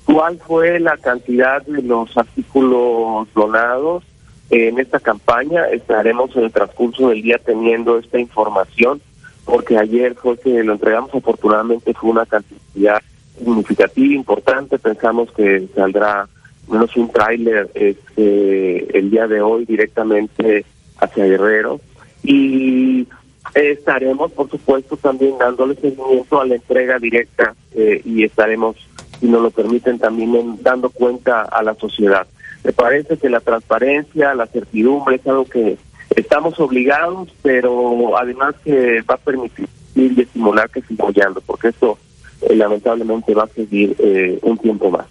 cuál 0.04 0.38
fue 0.38 0.78
la 0.78 0.96
cantidad 0.98 1.62
de 1.62 1.82
los 1.82 2.16
artículos 2.16 3.26
donados 3.34 4.04
en 4.50 4.78
esta 4.78 5.00
campaña. 5.00 5.66
Estaremos 5.66 6.36
en 6.36 6.44
el 6.44 6.52
transcurso 6.52 7.08
del 7.08 7.22
día 7.22 7.38
teniendo 7.38 7.98
esta 7.98 8.18
información 8.18 9.00
porque 9.46 9.78
ayer 9.78 10.14
fue 10.14 10.36
que 10.38 10.62
lo 10.62 10.74
entregamos 10.74 11.14
afortunadamente 11.14 11.94
fue 11.94 12.10
una 12.10 12.26
cantidad 12.26 13.00
significativa, 13.38 14.14
importante, 14.14 14.78
pensamos 14.78 15.30
que 15.32 15.66
saldrá 15.74 16.28
menos 16.68 16.94
un 16.96 17.08
tráiler 17.10 17.70
este, 17.74 18.98
el 18.98 19.10
día 19.10 19.26
de 19.26 19.40
hoy 19.40 19.64
directamente 19.64 20.64
hacia 20.98 21.24
Guerrero 21.24 21.80
y 22.24 23.06
estaremos 23.54 24.32
por 24.32 24.50
supuesto 24.50 24.96
también 24.96 25.38
dándole 25.38 25.76
seguimiento 25.76 26.40
a 26.40 26.46
la 26.46 26.56
entrega 26.56 26.98
directa 26.98 27.54
eh, 27.74 28.02
y 28.04 28.24
estaremos 28.24 28.76
si 29.20 29.26
nos 29.26 29.42
lo 29.42 29.50
permiten 29.50 29.98
también 29.98 30.34
en- 30.34 30.62
dando 30.62 30.90
cuenta 30.90 31.42
a 31.42 31.62
la 31.62 31.74
sociedad. 31.74 32.26
Me 32.64 32.72
parece 32.72 33.16
que 33.16 33.30
la 33.30 33.40
transparencia, 33.40 34.34
la 34.34 34.46
certidumbre 34.46 35.16
es 35.16 35.26
algo 35.26 35.44
que 35.44 35.78
estamos 36.16 36.58
obligados, 36.58 37.28
pero 37.42 38.18
además 38.18 38.54
que 38.64 39.02
va 39.02 39.14
a 39.14 39.18
permitir 39.18 39.68
y 39.94 40.20
estimular 40.20 40.68
que 40.70 40.82
siga 40.82 41.04
apoyando, 41.04 41.40
porque 41.40 41.68
esto 41.68 41.98
eh, 42.42 42.54
lamentablemente 42.54 43.34
va 43.34 43.44
a 43.44 43.48
seguir 43.48 43.96
eh, 43.98 44.38
un 44.42 44.58
tiempo 44.58 44.90
más. 44.90 45.06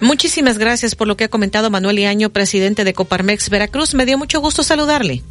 Muchísimas 0.00 0.58
gracias 0.58 0.94
por 0.94 1.08
lo 1.08 1.16
que 1.16 1.24
ha 1.24 1.28
comentado 1.28 1.70
Manuel 1.70 1.98
Iaño, 1.98 2.30
presidente 2.30 2.84
de 2.84 2.94
Coparmex 2.94 3.50
Veracruz. 3.50 3.94
Me 3.94 4.06
dio 4.06 4.18
mucho 4.18 4.40
gusto 4.40 4.62
saludarle. 4.62 5.22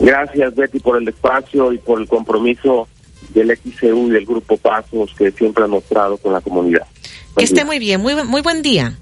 Gracias, 0.00 0.54
Betty, 0.54 0.80
por 0.80 1.00
el 1.00 1.08
espacio 1.08 1.72
y 1.72 1.78
por 1.78 2.00
el 2.00 2.08
compromiso 2.08 2.88
del 3.32 3.56
XCU 3.56 4.08
y 4.08 4.10
del 4.10 4.26
Grupo 4.26 4.56
Pasos 4.56 5.14
que 5.16 5.30
siempre 5.30 5.64
ha 5.64 5.68
mostrado 5.68 6.16
con 6.18 6.32
la 6.32 6.40
comunidad. 6.40 6.86
que 7.36 7.44
esté 7.44 7.64
muy 7.64 7.78
bien, 7.78 8.00
muy, 8.00 8.14
muy 8.24 8.42
buen 8.42 8.62
día. 8.62 8.98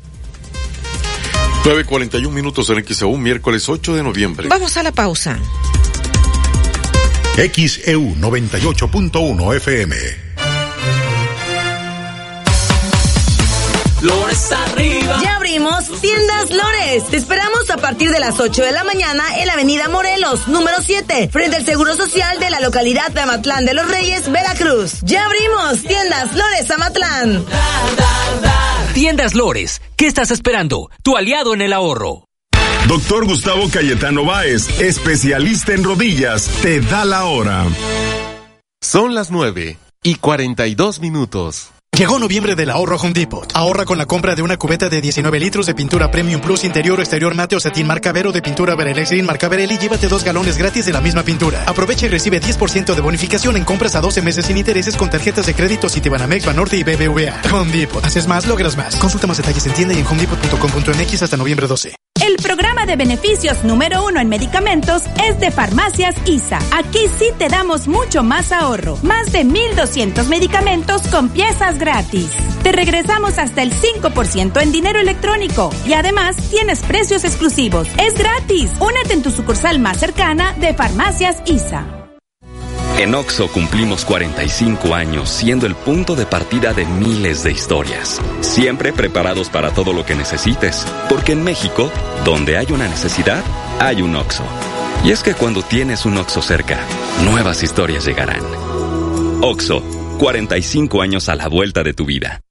9.41 1.64 2.28
minutos 2.30 2.68
en 2.70 2.84
XEU, 2.84 3.16
miércoles 3.16 3.68
8 3.68 3.94
de 3.94 4.02
noviembre. 4.02 4.48
Vamos 4.48 4.76
a 4.76 4.82
la 4.82 4.90
pausa. 4.90 5.38
XEU 7.36 8.16
98.1 8.16 9.56
FM. 9.56 9.96
Lores 14.02 14.50
arriba. 14.50 15.20
Ya 15.22 15.36
abrimos 15.36 16.00
Tiendas 16.00 16.50
Lores. 16.50 17.06
Te 17.08 17.16
esperamos 17.16 17.70
a 17.70 17.76
partir 17.76 18.10
de 18.10 18.18
las 18.18 18.40
8 18.40 18.60
de 18.60 18.72
la 18.72 18.82
mañana 18.82 19.22
en 19.38 19.46
la 19.46 19.52
Avenida 19.52 19.88
Morelos, 19.88 20.48
número 20.48 20.78
7, 20.84 21.28
frente 21.32 21.56
al 21.58 21.64
Seguro 21.64 21.94
Social 21.94 22.40
de 22.40 22.50
la 22.50 22.58
localidad 22.58 23.12
de 23.12 23.20
Amatlán 23.20 23.64
de 23.64 23.74
los 23.74 23.88
Reyes, 23.88 24.28
Veracruz. 24.32 24.94
Ya 25.02 25.24
abrimos 25.24 25.80
Tiendas 25.82 26.34
Lores 26.34 26.68
Amatlán. 26.72 27.44
Tiendas 28.92 29.34
Lores, 29.34 29.80
¿qué 29.96 30.06
estás 30.06 30.30
esperando? 30.30 30.90
Tu 31.02 31.16
aliado 31.16 31.54
en 31.54 31.62
el 31.62 31.72
ahorro. 31.72 32.24
Doctor 32.88 33.24
Gustavo 33.24 33.70
Cayetano 33.70 34.26
Báez, 34.26 34.80
especialista 34.80 35.72
en 35.72 35.82
rodillas, 35.82 36.46
te 36.60 36.80
da 36.82 37.06
la 37.06 37.24
hora. 37.24 37.64
Son 38.82 39.14
las 39.14 39.30
9 39.30 39.78
y 40.02 40.16
42 40.16 41.00
minutos. 41.00 41.70
Llegó 41.94 42.18
noviembre 42.18 42.56
del 42.56 42.70
ahorro 42.70 42.96
Home 42.96 43.12
Depot. 43.12 43.52
Ahorra 43.54 43.84
con 43.84 43.98
la 43.98 44.06
compra 44.06 44.34
de 44.34 44.40
una 44.40 44.56
cubeta 44.56 44.88
de 44.88 45.02
19 45.02 45.38
litros 45.38 45.66
de 45.66 45.74
pintura 45.74 46.10
Premium 46.10 46.40
Plus 46.40 46.64
interior 46.64 46.98
o 46.98 47.02
exterior 47.02 47.34
mate 47.34 47.54
o 47.54 47.60
satín 47.60 47.86
marca 47.86 48.12
Vero 48.12 48.32
de 48.32 48.40
pintura 48.40 48.74
Verelex 48.74 49.10
Green 49.10 49.26
marca 49.26 49.50
y 49.54 49.78
llévate 49.78 50.08
dos 50.08 50.24
galones 50.24 50.56
gratis 50.56 50.86
de 50.86 50.92
la 50.92 51.02
misma 51.02 51.22
pintura. 51.22 51.64
Aprovecha 51.66 52.06
y 52.06 52.08
recibe 52.08 52.40
10% 52.40 52.94
de 52.94 53.00
bonificación 53.02 53.58
en 53.58 53.64
compras 53.64 53.94
a 53.94 54.00
12 54.00 54.22
meses 54.22 54.46
sin 54.46 54.56
intereses 54.56 54.96
con 54.96 55.10
tarjetas 55.10 55.44
de 55.44 55.54
crédito 55.54 55.90
Citibanamex, 55.90 56.46
Banorte 56.46 56.78
y 56.78 56.82
BBVA. 56.82 57.42
Home 57.52 57.70
Depot. 57.70 58.02
Haces 58.02 58.26
más, 58.26 58.46
logras 58.46 58.74
más. 58.74 58.96
Consulta 58.96 59.26
más 59.26 59.36
detalles 59.36 59.66
en 59.66 59.74
tienda 59.74 59.94
y 59.94 59.98
en 59.98 60.06
homedepot.com.mx 60.06 61.22
hasta 61.22 61.36
noviembre 61.36 61.66
12. 61.66 62.01
El 62.22 62.36
programa 62.36 62.86
de 62.86 62.94
beneficios 62.94 63.64
número 63.64 64.06
uno 64.06 64.20
en 64.20 64.28
medicamentos 64.28 65.02
es 65.28 65.40
de 65.40 65.50
Farmacias 65.50 66.14
ISA. 66.24 66.60
Aquí 66.70 67.00
sí 67.18 67.30
te 67.36 67.48
damos 67.48 67.88
mucho 67.88 68.22
más 68.22 68.52
ahorro. 68.52 68.96
Más 69.02 69.32
de 69.32 69.44
1.200 69.44 70.28
medicamentos 70.28 71.02
con 71.08 71.30
piezas 71.30 71.80
gratis. 71.80 72.30
Te 72.62 72.70
regresamos 72.70 73.38
hasta 73.38 73.64
el 73.64 73.72
5% 73.72 74.62
en 74.62 74.70
dinero 74.70 75.00
electrónico 75.00 75.70
y 75.84 75.94
además 75.94 76.36
tienes 76.48 76.78
precios 76.82 77.24
exclusivos. 77.24 77.88
Es 77.98 78.16
gratis. 78.16 78.70
Únete 78.78 79.14
en 79.14 79.22
tu 79.24 79.32
sucursal 79.32 79.80
más 79.80 79.98
cercana 79.98 80.52
de 80.60 80.74
Farmacias 80.74 81.42
ISA. 81.46 82.01
En 83.02 83.16
OXO 83.16 83.48
cumplimos 83.48 84.04
45 84.04 84.94
años 84.94 85.28
siendo 85.28 85.66
el 85.66 85.74
punto 85.74 86.14
de 86.14 86.24
partida 86.24 86.72
de 86.72 86.86
miles 86.86 87.42
de 87.42 87.50
historias. 87.50 88.20
Siempre 88.42 88.92
preparados 88.92 89.50
para 89.50 89.72
todo 89.72 89.92
lo 89.92 90.06
que 90.06 90.14
necesites. 90.14 90.86
Porque 91.08 91.32
en 91.32 91.42
México, 91.42 91.90
donde 92.24 92.58
hay 92.58 92.66
una 92.70 92.86
necesidad, 92.86 93.42
hay 93.80 94.02
un 94.02 94.14
OXO. 94.14 94.44
Y 95.02 95.10
es 95.10 95.24
que 95.24 95.34
cuando 95.34 95.64
tienes 95.64 96.06
un 96.06 96.16
OXO 96.16 96.42
cerca, 96.42 96.78
nuevas 97.24 97.64
historias 97.64 98.04
llegarán. 98.04 98.44
OXO, 99.40 99.82
45 100.20 101.02
años 101.02 101.28
a 101.28 101.34
la 101.34 101.48
vuelta 101.48 101.82
de 101.82 101.94
tu 101.94 102.04
vida. 102.04 102.42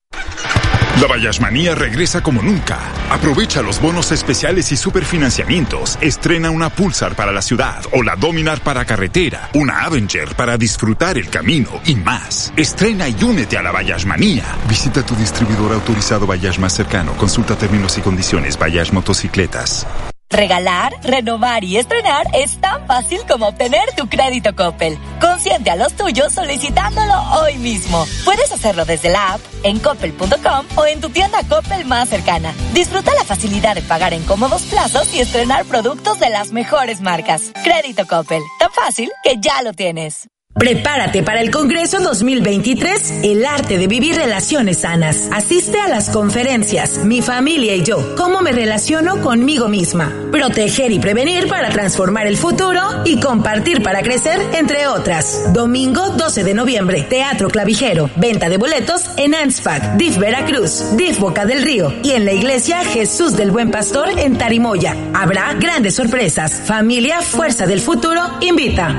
La 1.02 1.08
Bayashmanía 1.08 1.74
regresa 1.74 2.22
como 2.22 2.44
nunca. 2.44 2.78
Aprovecha 3.10 3.64
los 3.64 3.82
bonos 3.82 4.12
especiales 4.12 4.72
y 4.72 4.78
superfinanciamientos. 4.78 5.98
Estrena 6.00 6.52
una 6.52 6.70
Pulsar 6.70 7.16
para 7.16 7.32
la 7.32 7.42
ciudad 7.42 7.84
o 7.92 8.04
la 8.04 8.16
Dominar 8.16 8.62
para 8.62 8.86
carretera, 8.86 9.50
una 9.56 9.84
Avenger 9.84 10.36
para 10.36 10.60
disfrutar 10.60 11.18
el 11.18 11.28
camino 11.32 11.82
y 11.88 11.96
más. 11.96 12.54
Estrena 12.56 13.10
y 13.10 13.16
únete 13.24 13.58
a 13.58 13.64
la 13.64 13.72
Bayashmanía. 13.72 14.46
Visita 14.70 15.04
tu 15.04 15.16
distribuidor 15.16 15.74
autorizado 15.74 16.28
Bayash 16.28 16.60
más 16.60 16.74
cercano. 16.74 17.14
Consulta 17.14 17.56
términos 17.56 17.98
y 17.98 18.02
condiciones 18.02 18.60
Bayash 18.60 18.92
Motocicletas. 18.92 19.88
Regalar, 20.32 20.94
renovar 21.04 21.64
y 21.64 21.78
estrenar 21.78 22.28
es 22.34 22.60
tan 22.60 22.88
fácil 22.88 23.20
como 23.28 23.48
obtener 23.48 23.94
tu 23.96 24.08
crédito 24.08 24.56
Coppel. 24.56 24.98
Consiente 25.20 25.70
a 25.70 25.76
los 25.76 25.94
tuyos 25.94 26.34
solicitándolo 26.34 27.14
hoy 27.42 27.58
mismo. 27.58 28.06
Puedes 28.24 28.52
hacerlo 28.52 28.86
desde 28.86 29.10
la 29.10 29.34
app, 29.34 29.42
en 29.64 29.80
coppel.com 29.80 30.66
o 30.78 30.86
en 30.86 31.02
tu 31.02 31.10
tienda 31.10 31.40
Coppel 31.48 31.86
más 31.86 32.10
cercana. 32.10 32.54
Disfruta 32.74 33.14
la 33.14 33.26
facilidad 33.26 33.76
de 33.76 33.82
pagar 33.82 34.14
en 34.14 34.24
cómodos 34.24 34.64
plazos 34.64 35.14
y 35.14 35.20
estrenar 35.20 35.66
productos 35.66 36.20
de 36.20 36.30
las 36.30 36.52
mejores 36.52 37.02
marcas. 37.02 37.52
Crédito 37.64 38.08
Coppel, 38.08 38.42
tan 38.58 38.72
fácil 38.72 39.12
que 39.24 39.36
ya 39.40 39.62
lo 39.62 39.74
tienes. 39.74 40.31
Prepárate 40.54 41.24
para 41.24 41.40
el 41.40 41.50
Congreso 41.50 42.02
2023, 42.02 43.22
El 43.24 43.46
arte 43.46 43.78
de 43.78 43.88
vivir 43.88 44.16
relaciones 44.16 44.80
sanas. 44.80 45.30
Asiste 45.32 45.80
a 45.80 45.88
las 45.88 46.10
conferencias 46.10 47.00
Mi 47.06 47.22
familia 47.22 47.76
y 47.76 47.84
yo, 47.84 48.16
cómo 48.16 48.42
me 48.42 48.52
relaciono 48.52 49.22
conmigo 49.22 49.70
misma. 49.70 50.14
Proteger 50.32 50.92
y 50.92 51.00
prevenir 51.00 51.48
para 51.48 51.70
transformar 51.70 52.28
el 52.28 52.38
futuro 52.38 52.82
y 53.06 53.20
compartir 53.20 53.82
para 53.82 54.04
crecer, 54.04 54.40
entre 54.54 54.88
otras. 54.88 55.54
Domingo 55.54 56.10
12 56.10 56.44
de 56.44 56.54
noviembre, 56.54 57.04
Teatro 57.04 57.50
Clavijero. 57.50 58.10
Venta 58.18 58.50
de 58.50 58.58
boletos 58.58 59.10
en 59.18 59.34
ANSPAC, 59.34 59.96
DIF 59.96 60.18
Veracruz, 60.18 60.98
DIF 60.98 61.18
Boca 61.20 61.46
del 61.46 61.64
Río 61.64 61.94
y 62.04 62.12
en 62.12 62.26
la 62.26 62.34
iglesia 62.34 62.84
Jesús 62.84 63.38
del 63.38 63.52
Buen 63.52 63.72
Pastor 63.72 64.10
en 64.20 64.38
Tarimoya. 64.38 64.96
Habrá 65.14 65.54
grandes 65.54 65.96
sorpresas. 65.96 66.62
Familia 66.66 67.22
Fuerza 67.22 67.66
del 67.66 67.80
Futuro 67.80 68.22
invita. 68.42 68.96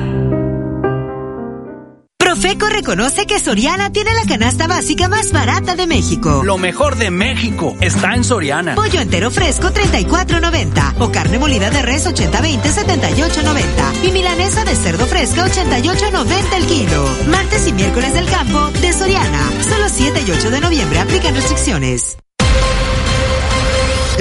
Profeco 2.33 2.67
reconoce 2.71 3.27
que 3.27 3.39
Soriana 3.39 3.93
tiene 3.93 4.15
la 4.15 4.25
canasta 4.25 4.67
básica 4.67 5.07
más 5.07 5.33
barata 5.33 5.77
de 5.77 5.87
México. 5.87 6.41
Lo 6.43 6.57
mejor 6.57 6.97
de 6.97 7.11
México 7.11 7.77
está 7.79 8.15
en 8.15 8.25
Soriana. 8.25 8.75
Pollo 8.75 9.03
entero 9.03 9.31
fresco 9.31 9.69
34.90 9.69 10.95
o 11.01 11.13
carne 11.13 11.39
molida 11.39 11.69
de 11.69 11.83
res 11.83 12.07
80-20 12.07 12.63
78.90 12.63 14.09
y 14.09 14.13
milanesa 14.13 14.65
de 14.65 14.75
cerdo 14.75 15.05
fresca 15.05 15.47
88.90 15.47 16.57
el 16.57 16.67
kilo. 16.67 17.05
Martes 17.27 17.69
y 17.69 17.73
miércoles 17.75 18.15
del 18.15 18.25
campo 18.25 18.71
de 18.81 18.95
Soriana. 18.95 19.51
Solo 19.69 19.91
7 19.91 20.25
y 20.27 20.31
8 20.31 20.51
de 20.53 20.61
noviembre 20.63 21.01
aplican 21.01 21.35
restricciones. 21.35 22.17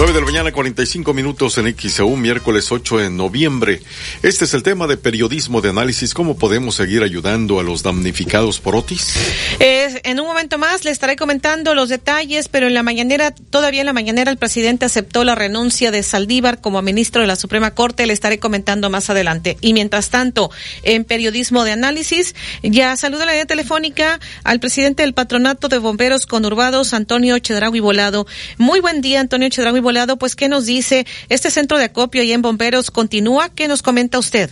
Nueve 0.00 0.14
de 0.14 0.20
la 0.20 0.24
mañana, 0.24 0.50
45 0.50 1.12
minutos 1.12 1.58
en 1.58 1.76
XEU, 1.76 2.16
miércoles 2.16 2.72
8 2.72 2.96
de 3.00 3.10
noviembre. 3.10 3.82
Este 4.22 4.46
es 4.46 4.54
el 4.54 4.62
tema 4.62 4.86
de 4.86 4.96
periodismo 4.96 5.60
de 5.60 5.68
análisis. 5.68 6.14
¿Cómo 6.14 6.38
podemos 6.38 6.76
seguir 6.76 7.02
ayudando 7.02 7.60
a 7.60 7.62
los 7.62 7.82
damnificados 7.82 8.60
por 8.60 8.76
Otis? 8.76 9.12
En 9.58 10.18
un 10.18 10.26
momento 10.26 10.56
más 10.56 10.86
le 10.86 10.90
estaré 10.90 11.16
comentando 11.16 11.74
los 11.74 11.90
detalles, 11.90 12.48
pero 12.48 12.66
en 12.66 12.72
la 12.72 12.82
mañanera, 12.82 13.32
todavía 13.32 13.80
en 13.80 13.86
la 13.86 13.92
mañanera, 13.92 14.30
el 14.30 14.38
presidente 14.38 14.86
aceptó 14.86 15.22
la 15.22 15.34
renuncia 15.34 15.90
de 15.90 16.02
Saldívar 16.02 16.62
como 16.62 16.80
ministro 16.80 17.20
de 17.20 17.26
la 17.26 17.36
Suprema 17.36 17.72
Corte. 17.72 18.06
Le 18.06 18.14
estaré 18.14 18.38
comentando 18.38 18.88
más 18.88 19.10
adelante. 19.10 19.58
Y 19.60 19.74
mientras 19.74 20.08
tanto, 20.08 20.50
en 20.82 21.04
periodismo 21.04 21.62
de 21.64 21.72
análisis, 21.72 22.34
ya 22.62 22.96
saluda 22.96 23.26
la 23.26 23.34
idea 23.34 23.44
telefónica 23.44 24.18
al 24.44 24.60
presidente 24.60 25.02
del 25.02 25.12
Patronato 25.12 25.68
de 25.68 25.76
Bomberos 25.76 26.24
Conurbados, 26.24 26.94
Antonio 26.94 27.38
Chedragui 27.38 27.80
Volado. 27.80 28.26
Muy 28.56 28.80
buen 28.80 29.02
día, 29.02 29.20
Antonio 29.20 29.50
Chedragui 29.50 29.80
Volado 29.80 29.89
pues 30.18 30.36
¿qué 30.36 30.48
nos 30.48 30.66
dice? 30.66 31.06
¿Este 31.28 31.50
centro 31.50 31.76
de 31.78 31.84
acopio 31.84 32.22
ahí 32.22 32.32
en 32.32 32.42
Bomberos 32.42 32.90
continúa? 32.90 33.48
¿Qué 33.48 33.66
nos 33.66 33.82
comenta 33.82 34.18
usted? 34.18 34.50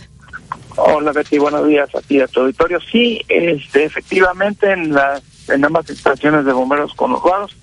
Hola 0.75 1.11
Betty, 1.11 1.37
buenos 1.37 1.67
días 1.67 1.93
a 1.95 2.01
ti, 2.01 2.19
a 2.19 2.27
tu 2.27 2.41
auditorio. 2.41 2.79
Sí, 2.91 3.21
este, 3.27 3.85
efectivamente 3.85 4.71
en, 4.71 4.93
las 4.93 5.21
en 5.49 5.63
ambas 5.63 5.89
estaciones 5.89 6.45
de 6.45 6.51
bomberos 6.51 6.93
conurbados 6.93 7.55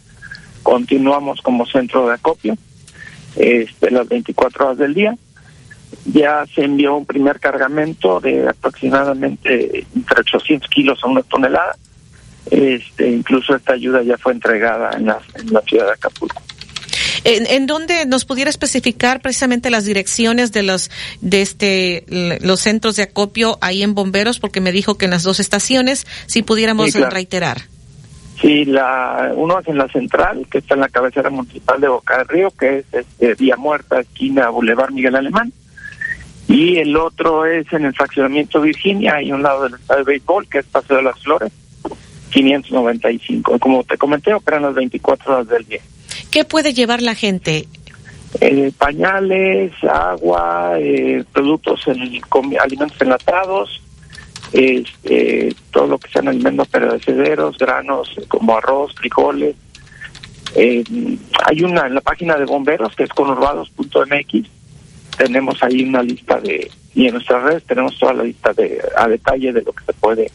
continuamos 0.62 1.40
como 1.42 1.66
centro 1.66 2.08
de 2.08 2.14
acopio. 2.14 2.56
este, 3.36 3.90
las 3.90 4.08
24 4.08 4.66
horas 4.66 4.78
del 4.78 4.94
día. 4.94 5.14
Ya 6.06 6.44
se 6.54 6.64
envió 6.64 6.96
un 6.96 7.06
primer 7.06 7.38
cargamento 7.40 8.20
de 8.20 8.48
aproximadamente 8.48 9.86
entre 9.94 10.20
800 10.20 10.68
kilos 10.70 10.98
a 11.02 11.08
una 11.08 11.22
tonelada. 11.22 11.76
Este, 12.50 13.10
incluso 13.10 13.54
esta 13.54 13.74
ayuda 13.74 14.02
ya 14.02 14.16
fue 14.16 14.32
entregada 14.32 14.90
en 14.96 15.06
la 15.06 15.60
ciudad 15.66 15.86
de 15.86 15.92
Acapulco. 15.92 16.42
¿En, 17.24 17.46
¿En, 17.46 17.66
dónde 17.66 18.06
nos 18.06 18.24
pudiera 18.24 18.50
especificar 18.50 19.20
precisamente 19.20 19.70
las 19.70 19.84
direcciones 19.84 20.52
de 20.52 20.62
los 20.62 20.90
de 21.20 21.42
este 21.42 22.04
los 22.40 22.60
centros 22.60 22.96
de 22.96 23.04
acopio 23.04 23.58
ahí 23.60 23.82
en 23.82 23.94
Bomberos? 23.94 24.38
Porque 24.38 24.60
me 24.60 24.72
dijo 24.72 24.96
que 24.96 25.06
en 25.06 25.12
las 25.12 25.22
dos 25.22 25.40
estaciones, 25.40 26.06
si 26.26 26.42
pudiéramos 26.42 26.86
Sí, 26.86 26.98
claro. 26.98 27.10
reiterar. 27.10 27.62
Sí, 28.40 28.66
la, 28.66 29.32
uno 29.34 29.58
es 29.60 29.68
en 29.68 29.78
la 29.78 29.88
central, 29.88 30.46
que 30.50 30.58
está 30.58 30.74
en 30.74 30.80
la 30.80 30.88
cabecera 30.88 31.30
municipal 31.30 31.80
de 31.80 31.88
Boca 31.88 32.18
del 32.18 32.28
Río, 32.28 32.50
que 32.50 32.78
es 32.78 32.84
este, 32.92 33.34
Vía 33.34 33.56
Muerta, 33.56 34.00
esquina 34.00 34.50
Boulevard 34.50 34.92
Miguel 34.92 35.16
Alemán. 35.16 35.52
Y 36.46 36.76
el 36.76 36.96
otro 36.96 37.46
es 37.46 37.70
en 37.72 37.86
el 37.86 37.94
fraccionamiento 37.94 38.60
Virginia, 38.60 39.14
ahí 39.16 39.30
a 39.30 39.34
un 39.34 39.42
lado 39.42 39.64
del 39.64 39.74
estadio 39.74 40.04
de 40.04 40.12
béisbol, 40.12 40.48
que 40.48 40.58
es 40.58 40.66
Paseo 40.66 40.98
de 40.98 41.02
las 41.02 41.18
Flores, 41.20 41.50
595. 42.30 43.58
Como 43.58 43.82
te 43.84 43.96
comenté, 43.96 44.34
operan 44.34 44.62
las 44.62 44.74
24 44.74 45.34
horas 45.34 45.48
del 45.48 45.64
día. 45.66 45.80
¿Qué 46.30 46.44
puede 46.44 46.74
llevar 46.74 47.02
la 47.02 47.14
gente? 47.14 47.66
Eh, 48.40 48.72
pañales, 48.76 49.72
agua, 49.84 50.74
eh, 50.78 51.24
productos, 51.32 51.86
en, 51.88 52.20
alimentos 52.60 53.00
enlatados, 53.00 53.80
este, 54.52 55.54
todo 55.70 55.86
lo 55.86 55.98
que 55.98 56.10
sean 56.10 56.28
alimentos 56.28 56.68
perecederos, 56.68 57.56
granos 57.58 58.14
eh, 58.18 58.24
como 58.28 58.56
arroz, 58.56 58.94
frijoles. 58.94 59.56
Eh, 60.54 60.84
hay 61.46 61.62
una 61.62 61.86
en 61.86 61.94
la 61.94 62.00
página 62.00 62.36
de 62.36 62.44
bomberos 62.44 62.94
que 62.94 63.04
es 63.04 63.10
conurbados.mx. 63.10 64.48
Tenemos 65.16 65.62
ahí 65.62 65.82
una 65.82 66.02
lista 66.02 66.40
de 66.40 66.70
y 66.94 67.06
en 67.06 67.14
nuestras 67.14 67.42
redes 67.42 67.64
tenemos 67.64 67.98
toda 67.98 68.14
la 68.14 68.22
lista 68.22 68.52
de 68.54 68.80
a 68.96 69.06
detalle 69.06 69.52
de 69.52 69.62
lo 69.62 69.72
que 69.72 69.84
se 69.84 69.92
puede 69.92 70.30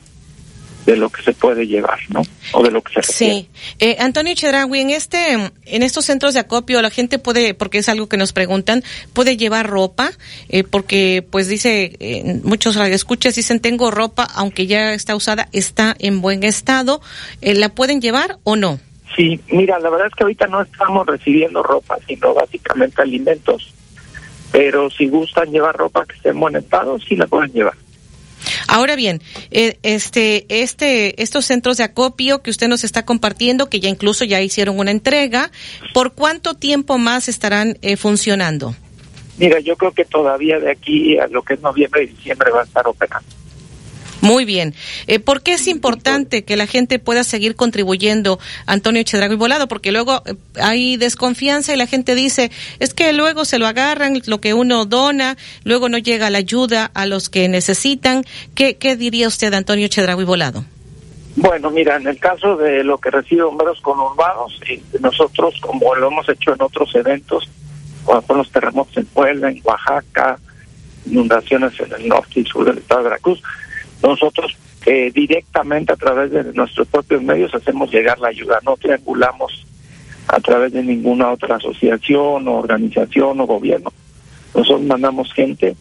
de 0.85 0.97
lo 0.97 1.09
que 1.09 1.21
se 1.21 1.33
puede 1.33 1.67
llevar, 1.67 1.99
¿no? 2.09 2.21
O 2.53 2.63
de 2.63 2.71
lo 2.71 2.81
que 2.81 2.93
se 2.93 3.01
requiere. 3.01 3.33
Sí. 3.33 3.49
Eh, 3.79 3.97
Antonio 3.99 4.33
Chedragui, 4.33 4.79
en 4.79 4.89
este, 4.89 5.33
en 5.65 5.83
estos 5.83 6.05
centros 6.05 6.33
de 6.33 6.39
acopio 6.39 6.81
la 6.81 6.89
gente 6.89 7.19
puede, 7.19 7.53
porque 7.53 7.79
es 7.79 7.89
algo 7.89 8.09
que 8.09 8.17
nos 8.17 8.33
preguntan, 8.33 8.83
puede 9.13 9.37
llevar 9.37 9.69
ropa, 9.69 10.11
eh, 10.49 10.63
porque 10.63 11.25
pues 11.29 11.47
dice, 11.47 11.95
eh, 11.99 12.39
muchos 12.43 12.75
escuchas 12.77 13.35
dicen 13.35 13.59
tengo 13.59 13.91
ropa, 13.91 14.27
aunque 14.35 14.67
ya 14.67 14.93
está 14.93 15.15
usada, 15.15 15.47
está 15.51 15.95
en 15.99 16.21
buen 16.21 16.43
estado, 16.43 17.01
Eh, 17.41 17.55
¿la 17.55 17.69
pueden 17.69 18.01
llevar 18.01 18.37
o 18.43 18.55
no? 18.55 18.79
Sí, 19.15 19.39
mira, 19.49 19.79
la 19.79 19.89
verdad 19.89 20.07
es 20.07 20.15
que 20.15 20.23
ahorita 20.23 20.47
no 20.47 20.61
estamos 20.61 21.05
recibiendo 21.05 21.61
ropa, 21.63 21.97
sino 22.07 22.33
básicamente 22.33 23.01
alimentos. 23.01 23.73
Pero 24.51 24.89
si 24.89 25.07
gustan 25.07 25.51
llevar 25.51 25.75
ropa 25.75 26.05
que 26.05 26.15
esté 26.15 26.29
en 26.29 26.39
buen 26.39 26.55
estado, 26.55 26.99
sí 26.99 27.15
la 27.15 27.27
pueden 27.27 27.51
llevar. 27.51 27.75
Ahora 28.67 28.95
bien, 28.95 29.21
eh, 29.51 29.77
este, 29.83 30.45
este, 30.49 31.21
estos 31.21 31.45
centros 31.45 31.77
de 31.77 31.83
acopio 31.83 32.41
que 32.41 32.49
usted 32.49 32.67
nos 32.67 32.83
está 32.83 33.05
compartiendo, 33.05 33.69
que 33.69 33.79
ya 33.79 33.89
incluso 33.89 34.25
ya 34.25 34.41
hicieron 34.41 34.79
una 34.79 34.91
entrega, 34.91 35.51
¿por 35.93 36.13
cuánto 36.13 36.53
tiempo 36.53 36.97
más 36.97 37.27
estarán 37.27 37.77
eh, 37.81 37.97
funcionando? 37.97 38.75
Mira, 39.37 39.59
yo 39.59 39.75
creo 39.75 39.91
que 39.91 40.05
todavía 40.05 40.59
de 40.59 40.71
aquí 40.71 41.17
a 41.17 41.27
lo 41.27 41.41
que 41.41 41.55
es 41.55 41.61
noviembre 41.61 42.03
y 42.03 42.07
diciembre 42.07 42.51
va 42.51 42.61
a 42.61 42.63
estar 42.63 42.87
operando. 42.87 43.40
Muy 44.21 44.45
bien. 44.45 44.75
Eh, 45.07 45.19
¿Por 45.19 45.41
qué 45.41 45.53
es 45.53 45.67
importante 45.67 46.43
que 46.43 46.55
la 46.55 46.67
gente 46.67 46.99
pueda 46.99 47.23
seguir 47.23 47.55
contribuyendo, 47.55 48.39
Antonio 48.67 49.03
Chedrago 49.03 49.33
y 49.33 49.37
Volado? 49.37 49.67
Porque 49.67 49.91
luego 49.91 50.21
eh, 50.25 50.35
hay 50.61 50.97
desconfianza 50.97 51.73
y 51.73 51.77
la 51.77 51.87
gente 51.87 52.15
dice, 52.15 52.51
es 52.79 52.93
que 52.93 53.11
luego 53.13 53.45
se 53.45 53.57
lo 53.57 53.67
agarran, 53.67 54.21
lo 54.27 54.39
que 54.39 54.53
uno 54.53 54.85
dona, 54.85 55.37
luego 55.63 55.89
no 55.89 55.97
llega 55.97 56.29
la 56.29 56.37
ayuda 56.37 56.89
a 56.93 57.07
los 57.07 57.29
que 57.29 57.49
necesitan. 57.49 58.23
¿Qué, 58.53 58.77
qué 58.77 58.95
diría 58.95 59.27
usted, 59.27 59.53
Antonio 59.53 59.87
Chedrago 59.87 60.21
y 60.21 60.25
Volado? 60.25 60.63
Bueno, 61.35 61.71
mira, 61.71 61.95
en 61.95 62.07
el 62.07 62.19
caso 62.19 62.57
de 62.57 62.83
lo 62.83 62.97
que 62.97 63.09
recibe 63.09 63.43
bomberos 63.43 63.79
conurbados, 63.81 64.59
eh, 64.67 64.81
nosotros, 64.99 65.55
como 65.61 65.95
lo 65.95 66.07
hemos 66.07 66.27
hecho 66.29 66.53
en 66.53 66.61
otros 66.61 66.93
eventos, 66.93 67.49
cuando 68.03 68.35
los 68.35 68.51
terremotos 68.51 68.97
en 68.97 69.05
Puebla, 69.05 69.49
en 69.49 69.61
Oaxaca, 69.63 70.37
inundaciones 71.05 71.79
en 71.79 71.93
el 71.93 72.07
norte 72.07 72.41
y 72.41 72.45
sur 72.45 72.65
del 72.65 72.79
estado 72.79 73.03
de 73.03 73.09
Veracruz, 73.09 73.41
nosotros 74.03 74.57
eh, 74.85 75.11
directamente 75.13 75.93
a 75.93 75.95
través 75.95 76.31
de 76.31 76.43
nuestros 76.53 76.87
propios 76.87 77.21
medios 77.21 77.53
hacemos 77.53 77.91
llegar 77.91 78.19
la 78.19 78.29
ayuda, 78.29 78.59
no 78.63 78.75
triangulamos 78.77 79.65
a 80.27 80.39
través 80.39 80.73
de 80.73 80.83
ninguna 80.83 81.31
otra 81.31 81.57
asociación 81.57 82.47
o 82.47 82.53
organización 82.53 83.39
o 83.41 83.45
gobierno. 83.45 83.91
Nosotros 84.55 84.81
mandamos 84.81 85.31
gente 85.33 85.75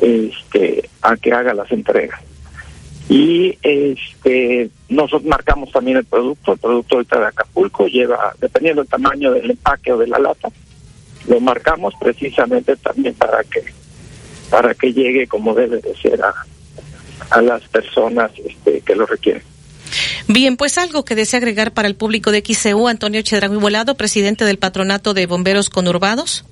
este, 0.00 0.88
a 1.02 1.16
que 1.16 1.32
haga 1.32 1.52
las 1.54 1.70
entregas. 1.70 2.20
Y 3.08 3.58
este 3.62 4.70
nosotros 4.88 5.24
marcamos 5.24 5.70
también 5.72 5.96
el 5.96 6.04
producto, 6.04 6.52
el 6.52 6.58
producto 6.58 6.96
ahorita 6.96 7.18
de 7.18 7.26
Acapulco 7.26 7.86
lleva, 7.88 8.34
dependiendo 8.40 8.82
del 8.82 8.90
tamaño 8.90 9.32
del 9.32 9.50
empaque 9.50 9.92
o 9.92 9.98
de 9.98 10.06
la 10.06 10.18
lata, 10.18 10.48
lo 11.26 11.40
marcamos 11.40 11.92
precisamente 12.00 12.76
también 12.76 13.14
para 13.14 13.42
que 13.44 13.64
para 14.48 14.74
que 14.74 14.92
llegue 14.92 15.26
como 15.26 15.54
debe 15.54 15.78
de 15.78 15.94
ser 15.96 16.22
a, 16.22 16.34
a 17.30 17.40
las 17.42 17.62
personas 17.68 18.30
este, 18.44 18.80
que 18.80 18.94
lo 18.94 19.06
requieren. 19.06 19.42
Bien, 20.28 20.56
pues 20.56 20.78
algo 20.78 21.04
que 21.04 21.14
desea 21.14 21.38
agregar 21.38 21.72
para 21.72 21.88
el 21.88 21.96
público 21.96 22.30
de 22.30 22.42
XCU, 22.46 22.88
Antonio 22.88 23.22
Chedrago 23.22 23.54
y 23.54 23.58
Volado, 23.58 23.96
presidente 23.96 24.44
del 24.44 24.58
Patronato 24.58 25.14
de 25.14 25.26
Bomberos 25.26 25.70
Conurbados. 25.70 26.44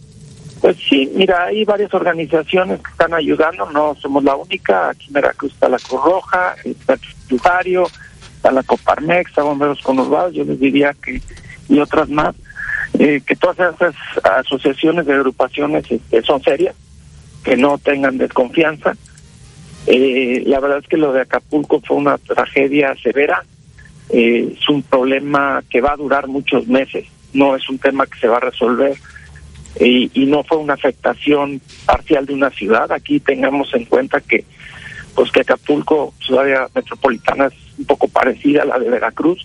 Pues 0.60 0.76
sí, 0.88 1.08
mira, 1.14 1.44
hay 1.44 1.64
varias 1.64 1.94
organizaciones 1.94 2.80
que 2.80 2.90
están 2.90 3.14
ayudando, 3.14 3.70
no 3.70 3.94
somos 4.00 4.24
la 4.24 4.34
única, 4.34 4.90
aquí 4.90 5.06
en 5.06 5.12
Veracruz 5.12 5.52
está 5.52 5.68
la 5.68 5.78
Cruz 5.78 6.02
Roja, 6.02 6.56
está 6.64 6.94
el 6.94 7.00
Tributario, 7.26 7.86
está 8.34 8.50
la 8.50 8.64
Coparmex, 8.64 9.30
está 9.30 9.42
Bomberos 9.44 9.80
Conurbados, 9.82 10.34
yo 10.34 10.42
les 10.42 10.58
diría 10.58 10.94
que, 11.00 11.22
y 11.68 11.78
otras 11.78 12.08
más, 12.08 12.34
eh, 12.98 13.20
que 13.24 13.36
todas 13.36 13.74
esas 13.74 13.94
asociaciones 14.24 15.06
de 15.06 15.14
agrupaciones 15.14 15.84
este, 15.88 16.22
son 16.22 16.42
serias, 16.42 16.74
que 17.44 17.56
no 17.56 17.78
tengan 17.78 18.18
desconfianza. 18.18 18.96
Eh, 19.86 20.42
la 20.46 20.60
verdad 20.60 20.78
es 20.78 20.88
que 20.88 20.96
lo 20.96 21.12
de 21.12 21.22
Acapulco 21.22 21.80
fue 21.80 21.96
una 21.96 22.18
tragedia 22.18 22.94
severa, 23.02 23.44
eh, 24.10 24.54
es 24.58 24.68
un 24.68 24.82
problema 24.82 25.62
que 25.70 25.80
va 25.80 25.92
a 25.92 25.96
durar 25.96 26.28
muchos 26.28 26.66
meses, 26.66 27.06
no 27.32 27.56
es 27.56 27.68
un 27.68 27.78
tema 27.78 28.06
que 28.06 28.18
se 28.18 28.28
va 28.28 28.38
a 28.38 28.40
resolver 28.40 28.94
y, 29.80 30.10
y 30.14 30.26
no 30.26 30.42
fue 30.44 30.58
una 30.58 30.74
afectación 30.74 31.60
parcial 31.86 32.26
de 32.26 32.34
una 32.34 32.50
ciudad. 32.50 32.90
Aquí 32.92 33.20
tengamos 33.20 33.72
en 33.74 33.84
cuenta 33.84 34.20
que 34.20 34.44
pues 35.18 35.32
que 35.32 35.40
Acapulco, 35.40 36.14
su 36.20 36.38
área 36.38 36.68
metropolitana 36.72 37.46
es 37.46 37.54
un 37.76 37.86
poco 37.86 38.06
parecida 38.06 38.62
a 38.62 38.66
la 38.66 38.78
de 38.78 38.88
Veracruz, 38.88 39.44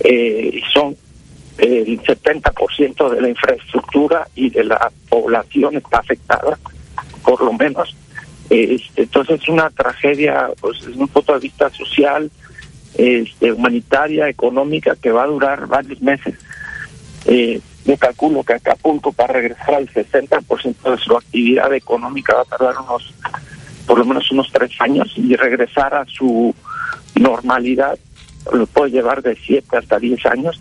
eh, 0.00 0.60
son 0.74 0.96
eh, 1.58 1.84
el 1.86 2.02
70% 2.02 3.08
de 3.10 3.20
la 3.20 3.28
infraestructura 3.28 4.26
y 4.34 4.50
de 4.50 4.64
la 4.64 4.90
población 5.08 5.76
está 5.76 5.98
afectada, 5.98 6.58
por 7.22 7.40
lo 7.40 7.52
menos. 7.52 7.94
Este, 8.50 9.02
entonces 9.02 9.40
es 9.40 9.48
una 9.48 9.70
tragedia, 9.70 10.50
pues 10.60 10.84
desde 10.84 11.00
un 11.00 11.06
punto 11.06 11.32
de 11.34 11.38
vista 11.38 11.70
social, 11.70 12.28
este, 12.98 13.52
humanitaria, 13.52 14.28
económica, 14.28 14.96
que 15.00 15.12
va 15.12 15.22
a 15.22 15.28
durar 15.28 15.68
varios 15.68 16.02
meses. 16.02 16.34
Eh, 17.26 17.60
yo 17.84 17.96
calculo 17.96 18.42
que 18.42 18.54
Acapulco 18.54 19.12
para 19.12 19.34
regresar 19.34 19.74
al 19.76 19.88
60% 19.88 20.90
de 20.90 20.98
su 20.98 21.16
actividad 21.16 21.72
económica 21.72 22.34
va 22.34 22.42
a 22.42 22.44
tardar 22.44 22.74
unos, 22.78 23.14
por 23.86 23.98
lo 23.98 24.04
menos 24.04 24.28
unos 24.32 24.50
tres 24.52 24.72
años 24.80 25.12
y 25.16 25.36
regresar 25.36 25.94
a 25.94 26.04
su 26.06 26.52
normalidad 27.14 27.98
lo 28.52 28.66
puede 28.66 28.90
llevar 28.90 29.22
de 29.22 29.36
siete 29.36 29.76
hasta 29.76 29.98
diez 29.98 30.24
años. 30.26 30.60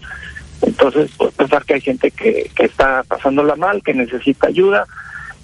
Entonces, 0.61 1.09
pues 1.17 1.33
pensar 1.33 1.63
que 1.63 1.75
hay 1.75 1.81
gente 1.81 2.11
que 2.11 2.51
está 2.59 3.03
pasándola 3.03 3.55
mal, 3.55 3.81
que 3.81 3.93
necesita 3.93 4.47
ayuda, 4.47 4.85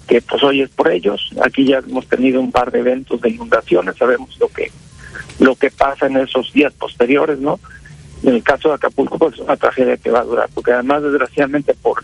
que 0.06 0.22
pues 0.22 0.42
hoy 0.42 0.62
es 0.62 0.70
por 0.70 0.90
ellos. 0.90 1.30
Aquí 1.42 1.66
ya 1.66 1.78
hemos 1.78 2.06
tenido 2.06 2.40
un 2.40 2.52
par 2.52 2.70
de 2.70 2.80
eventos 2.80 3.20
de 3.20 3.30
inundaciones, 3.30 3.96
sabemos 3.96 4.36
lo 4.38 4.48
que 4.48 4.70
lo 5.38 5.54
que 5.54 5.70
pasa 5.70 6.06
en 6.06 6.16
esos 6.16 6.52
días 6.52 6.72
posteriores, 6.74 7.38
¿no? 7.38 7.60
En 8.22 8.34
el 8.34 8.42
caso 8.42 8.68
de 8.68 8.76
Acapulco, 8.76 9.18
pues 9.18 9.34
es 9.34 9.40
una 9.40 9.56
tragedia 9.56 9.96
que 9.96 10.10
va 10.10 10.20
a 10.20 10.24
durar, 10.24 10.48
porque 10.54 10.72
además, 10.72 11.02
desgraciadamente, 11.02 11.74
por, 11.74 12.02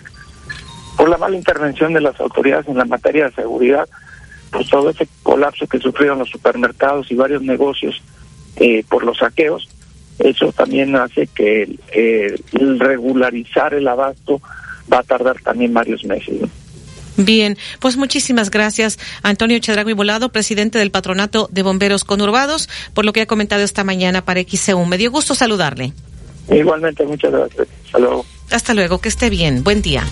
por 0.96 1.08
la 1.08 1.16
mala 1.16 1.36
intervención 1.36 1.92
de 1.92 2.00
las 2.00 2.18
autoridades 2.20 2.68
en 2.68 2.76
la 2.76 2.84
materia 2.84 3.26
de 3.26 3.34
seguridad, 3.34 3.88
pues 4.50 4.68
todo 4.68 4.90
ese 4.90 5.08
colapso 5.22 5.66
que 5.66 5.78
sufrieron 5.78 6.18
los 6.18 6.28
supermercados 6.28 7.10
y 7.10 7.14
varios 7.14 7.42
negocios 7.42 8.02
eh, 8.56 8.84
por 8.88 9.04
los 9.04 9.18
saqueos, 9.18 9.68
eso 10.18 10.52
también 10.52 10.94
hace 10.94 11.26
que 11.26 11.78
el 11.92 12.78
regularizar 12.78 13.72
el 13.72 13.88
abasto 13.88 14.42
va 14.92 14.98
a 14.98 15.02
tardar 15.02 15.40
también 15.40 15.72
varios 15.72 16.04
meses. 16.04 16.42
Bien, 17.16 17.58
pues 17.78 17.96
muchísimas 17.96 18.50
gracias 18.50 18.98
Antonio 19.22 19.58
Chedrago 19.58 19.90
y 19.90 19.92
Volado, 19.92 20.30
presidente 20.30 20.78
del 20.78 20.90
Patronato 20.90 21.48
de 21.52 21.62
Bomberos 21.62 22.04
Conurbados, 22.04 22.68
por 22.94 23.04
lo 23.04 23.12
que 23.12 23.20
ha 23.20 23.26
comentado 23.26 23.62
esta 23.62 23.84
mañana 23.84 24.24
para 24.24 24.40
XCU. 24.42 24.86
Me 24.86 24.98
dio 24.98 25.10
gusto 25.10 25.34
saludarle. 25.34 25.92
Igualmente, 26.50 27.04
muchas 27.04 27.32
gracias. 27.32 27.68
Hasta 27.86 27.98
luego. 27.98 28.26
Hasta 28.50 28.74
luego, 28.74 28.98
que 28.98 29.08
esté 29.08 29.30
bien. 29.30 29.62
Buen 29.62 29.82
día. 29.82 30.04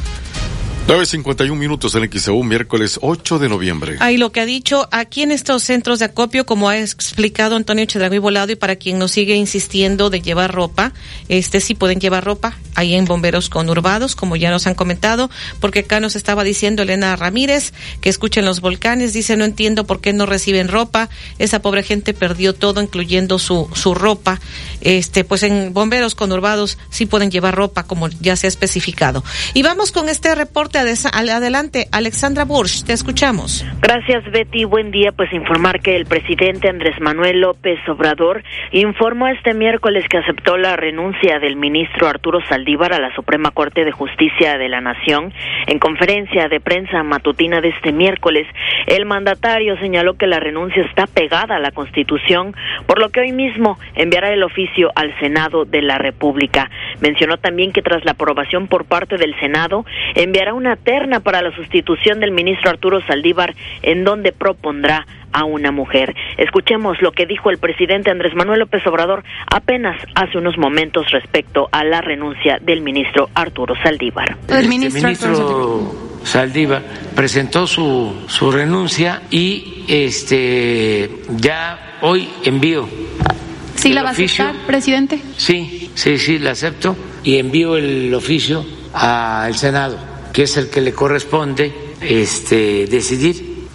9.51 0.91 1.55
minutos 1.55 1.95
en 1.95 2.11
XEU, 2.11 2.43
miércoles 2.43 2.99
8 3.01 3.39
de 3.39 3.49
noviembre. 3.49 3.97
Ahí 4.01 4.17
lo 4.17 4.33
que 4.33 4.41
ha 4.41 4.45
dicho, 4.45 4.89
aquí 4.91 5.23
en 5.23 5.31
estos 5.31 5.63
centros 5.63 6.01
de 6.01 6.07
acopio, 6.07 6.45
como 6.45 6.69
ha 6.69 6.79
explicado 6.79 7.55
Antonio 7.55 7.85
Chedragui 7.85 8.19
Volado, 8.19 8.51
y 8.51 8.57
para 8.57 8.75
quien 8.75 8.99
nos 8.99 9.13
sigue 9.13 9.37
insistiendo 9.37 10.11
de 10.11 10.21
llevar 10.21 10.53
ropa, 10.53 10.93
este 11.29 11.61
sí 11.61 11.77
pueden 11.77 12.01
llevar 12.01 12.25
ropa, 12.25 12.59
ahí 12.75 12.97
en 12.97 13.05
bomberos 13.05 13.49
conurbados, 13.49 14.17
como 14.17 14.35
ya 14.35 14.51
nos 14.51 14.67
han 14.67 14.75
comentado, 14.75 15.31
porque 15.61 15.81
acá 15.81 16.01
nos 16.01 16.17
estaba 16.17 16.43
diciendo 16.43 16.83
Elena 16.83 17.15
Ramírez, 17.15 17.73
que 18.01 18.09
escuchen 18.09 18.45
los 18.45 18.61
volcanes, 18.61 19.13
dice, 19.13 19.37
no 19.37 19.45
entiendo 19.45 19.87
por 19.87 20.01
qué 20.01 20.13
no 20.13 20.27
reciben 20.27 20.67
ropa, 20.67 21.09
esa 21.39 21.63
pobre 21.63 21.85
gente 21.85 22.15
perdió 22.15 22.53
todo, 22.53 22.83
incluyendo 22.83 23.39
su, 23.39 23.71
su 23.75 23.95
ropa, 23.95 24.41
este, 24.81 25.23
pues 25.23 25.45
en 25.45 25.73
bomberos 25.73 26.17
conurbados 26.17 26.79
sí 26.91 27.07
pueden 27.07 27.31
llevar 27.31 27.55
ropa, 27.55 27.85
como 27.85 28.09
ya 28.09 28.35
se 28.35 28.49
ha 28.49 28.49
especificado. 28.49 29.23
Y 29.55 29.63
vamos 29.63 29.93
con 29.93 30.09
este 30.09 30.35
reporte 30.35 30.80
adelante. 30.81 31.87
Alexandra 31.93 32.45
Bursch, 32.45 32.85
te 32.85 32.93
escuchamos. 32.93 33.65
Gracias, 33.81 34.25
Betty. 34.31 34.65
Buen 34.65 34.91
día. 34.91 35.13
Pues 35.13 35.33
informar 35.33 35.81
que 35.81 35.97
el 35.97 36.07
presidente 36.07 36.69
Andrés 36.69 37.01
Manuel 37.01 37.41
López 37.41 37.79
Obrador 37.89 38.43
informó 38.73 39.29
este 39.29 39.55
miércoles 39.55 40.05
que 40.09 40.19
aceptó 40.19 40.57
la 40.57 40.77
renuncia 40.77 41.39
del 41.39 41.57
ministro 41.57 42.09
Arturo 42.09 42.41
Saldívar 42.49 42.93
a 42.93 43.01
la 43.01 43.15
Suprema 43.15 43.51
Corte 43.51 43.85
de 43.85 43.93
Justicia 43.93 44.59
de 44.59 44.69
la 44.69 44.81
Nación. 44.81 45.33
En 45.67 45.79
conferencia 45.79 46.49
de 46.49 46.61
prensa 46.61 47.03
matutina 47.03 47.61
de 47.61 47.69
este 47.69 47.93
miércoles, 47.93 48.47
el 48.87 49.07
mandatario 49.07 49.77
señaló 49.79 50.15
que 50.15 50.27
la 50.27 50.41
renuncia 50.41 50.83
está 50.83 51.07
pegada 51.07 51.57
a 51.57 51.61
la 51.61 51.71
Constitución, 51.71 52.55
por 52.87 53.01
lo 53.01 53.11
que 53.11 53.21
hoy 53.21 53.33
mismo 53.33 53.79
enviará 53.95 54.33
el 54.33 54.43
oficio 54.43 54.91
al 54.95 55.17
Senado 55.21 55.65
de 55.65 55.83
la 55.83 55.99
República. 55.99 56.71
Mencionó 57.01 57.37
también 57.39 57.73
que 57.73 57.83
tras 57.83 58.05
la 58.05 58.13
aprobación 58.13 58.69
por 58.69 58.85
parte 58.85 59.17
del 59.17 59.39
Senado, 59.41 59.85
enviará 60.15 60.55
una 60.55 60.70
terna 60.77 61.21
para 61.21 61.43
la 61.43 61.55
sustitución 61.55 62.21
del 62.21 62.31
ministro 62.31 62.71
Arturo 62.71 63.01
Saldívar, 63.07 63.55
en 63.83 64.05
donde 64.05 64.33
propondrá 64.33 65.07
a 65.33 65.45
una 65.45 65.71
mujer. 65.71 66.15
Escuchemos 66.37 67.01
lo 67.01 67.13
que 67.13 67.27
dijo 67.27 67.51
el 67.51 67.59
presidente 67.59 68.11
Andrés 68.11 68.35
Manuel 68.35 68.61
López 68.61 68.87
Obrador 68.87 69.25
apenas 69.47 69.97
hace 70.15 70.39
unos 70.39 70.59
momentos 70.59 71.11
respecto 71.11 71.69
a 71.73 71.85
la 71.85 72.01
renuncia 72.01 72.59
del 72.61 72.81
ministro 72.83 73.31
Arturo 73.35 73.75
Saldívar. 73.83 74.37
El 74.49 74.69
ministro, 74.69 75.09
Saldívar 76.25 76.83
presentó 77.15 77.67
su, 77.67 78.25
su 78.27 78.51
renuncia 78.51 79.23
y 79.31 79.85
este 79.89 81.11
ya 81.37 81.99
hoy 82.03 82.29
envío. 82.45 82.89
¿Sí 83.75 83.93
la 83.93 84.03
va 84.03 84.11
a 84.11 84.13
aceptar, 84.13 84.55
presidente? 84.67 85.21
Sí, 85.37 85.91
sí, 85.95 86.19
sí, 86.19 86.39
la 86.39 86.51
acepto 86.51 86.97
y 87.25 87.39
envío 87.39 87.77
el 87.77 88.13
oficio 88.15 88.65
al 88.93 89.55
Senado 89.55 90.10
que 90.33 90.45
es 90.45 90.57
el 90.57 90.69
que 90.69 90.81
le 90.81 90.93
corresponde 90.93 91.73
este, 92.01 92.87
decidir. 92.87 93.69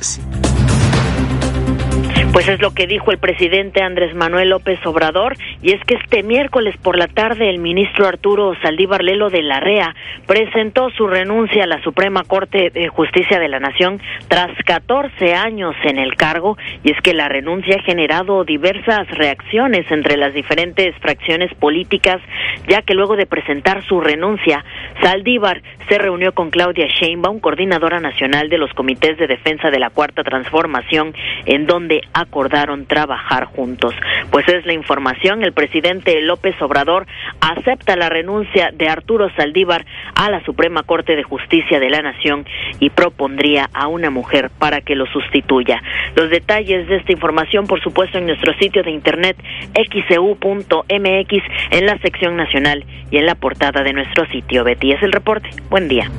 Pues 2.36 2.50
es 2.50 2.62
lo 2.62 2.74
que 2.74 2.86
dijo 2.86 3.12
el 3.12 3.18
presidente 3.18 3.82
Andrés 3.82 4.14
Manuel 4.14 4.50
López 4.50 4.86
Obrador, 4.86 5.38
y 5.62 5.72
es 5.72 5.82
que 5.86 5.96
este 5.96 6.22
miércoles 6.22 6.76
por 6.84 6.98
la 6.98 7.08
tarde 7.08 7.50
el 7.50 7.60
ministro 7.60 8.08
Arturo 8.08 8.54
Saldívar 8.62 9.06
Lelo 9.06 9.30
de 9.30 9.42
la 9.42 9.62
REA 9.62 9.96
presentó 10.28 10.90
su 10.90 11.08
renuncia 11.08 11.64
a 11.64 11.68
la 11.68 11.82
Suprema 11.82 12.26
Corte 12.26 12.72
de 12.72 12.90
Justicia 12.90 13.40
de 13.40 13.48
la 13.48 13.62
Nación 13.62 14.02
tras 14.28 14.52
14 14.66 15.34
años 15.34 15.78
en 15.86 15.98
el 15.98 16.16
cargo, 16.16 16.58
y 16.84 16.92
es 16.92 17.00
que 17.00 17.14
la 17.14 17.30
renuncia 17.30 17.78
ha 17.78 17.84
generado 17.84 18.44
diversas 18.44 19.08
reacciones 19.12 19.90
entre 19.90 20.18
las 20.18 20.34
diferentes 20.34 20.94
fracciones 20.98 21.54
políticas, 21.54 22.22
ya 22.68 22.82
que 22.82 22.96
luego 22.96 23.16
de 23.16 23.28
presentar 23.28 23.82
su 23.86 24.02
renuncia, 24.02 24.66
Saldívar 25.02 25.62
se 25.88 25.98
reunió 26.00 26.34
con 26.34 26.50
Claudia 26.50 26.88
Sheinbaum, 26.88 27.40
coordinadora 27.40 28.02
nacional 28.02 28.50
de 28.50 28.58
los 28.58 28.74
comités 28.74 29.18
de 29.18 29.28
defensa 29.28 29.72
de 29.72 29.80
la 29.80 29.90
Cuarta 29.90 30.22
Transformación, 30.24 31.14
en 31.46 31.66
donde 31.66 32.02
acordaron 32.26 32.86
trabajar 32.86 33.46
juntos. 33.46 33.94
Pues 34.32 34.48
es 34.48 34.66
la 34.66 34.74
información, 34.74 35.44
el 35.44 35.54
presidente 35.54 36.22
López 36.22 36.56
Obrador 36.62 37.08
acepta 37.40 37.96
la 37.96 38.10
renuncia 38.10 38.72
de 38.74 38.90
Arturo 38.90 39.30
Saldívar 39.36 39.86
a 40.16 40.30
la 40.30 40.44
Suprema 40.44 40.84
Corte 40.84 41.16
de 41.16 41.24
Justicia 41.24 41.80
de 41.80 41.90
la 41.90 42.02
Nación 42.02 42.46
y 42.80 42.90
propondría 42.90 43.70
a 43.74 43.88
una 43.88 44.10
mujer 44.10 44.50
para 44.58 44.82
que 44.82 44.96
lo 44.96 45.06
sustituya. 45.08 45.82
Los 46.16 46.30
detalles 46.30 46.88
de 46.88 46.98
esta 46.98 47.12
información, 47.12 47.68
por 47.68 47.82
supuesto, 47.82 48.18
en 48.18 48.28
nuestro 48.28 48.54
sitio 48.56 48.84
de 48.84 48.92
internet 48.92 49.38
xcu.mx 49.74 51.44
en 51.72 51.86
la 51.86 51.98
sección 52.00 52.36
nacional 52.36 52.84
y 53.12 53.18
en 53.18 53.26
la 53.26 53.36
portada 53.36 53.84
de 53.84 53.94
nuestro 53.94 54.26
sitio. 54.28 54.64
Betty 54.64 54.92
es 54.92 55.04
el 55.04 55.12
reporte. 55.12 55.50
Buen 55.70 55.88
día. 55.88 56.10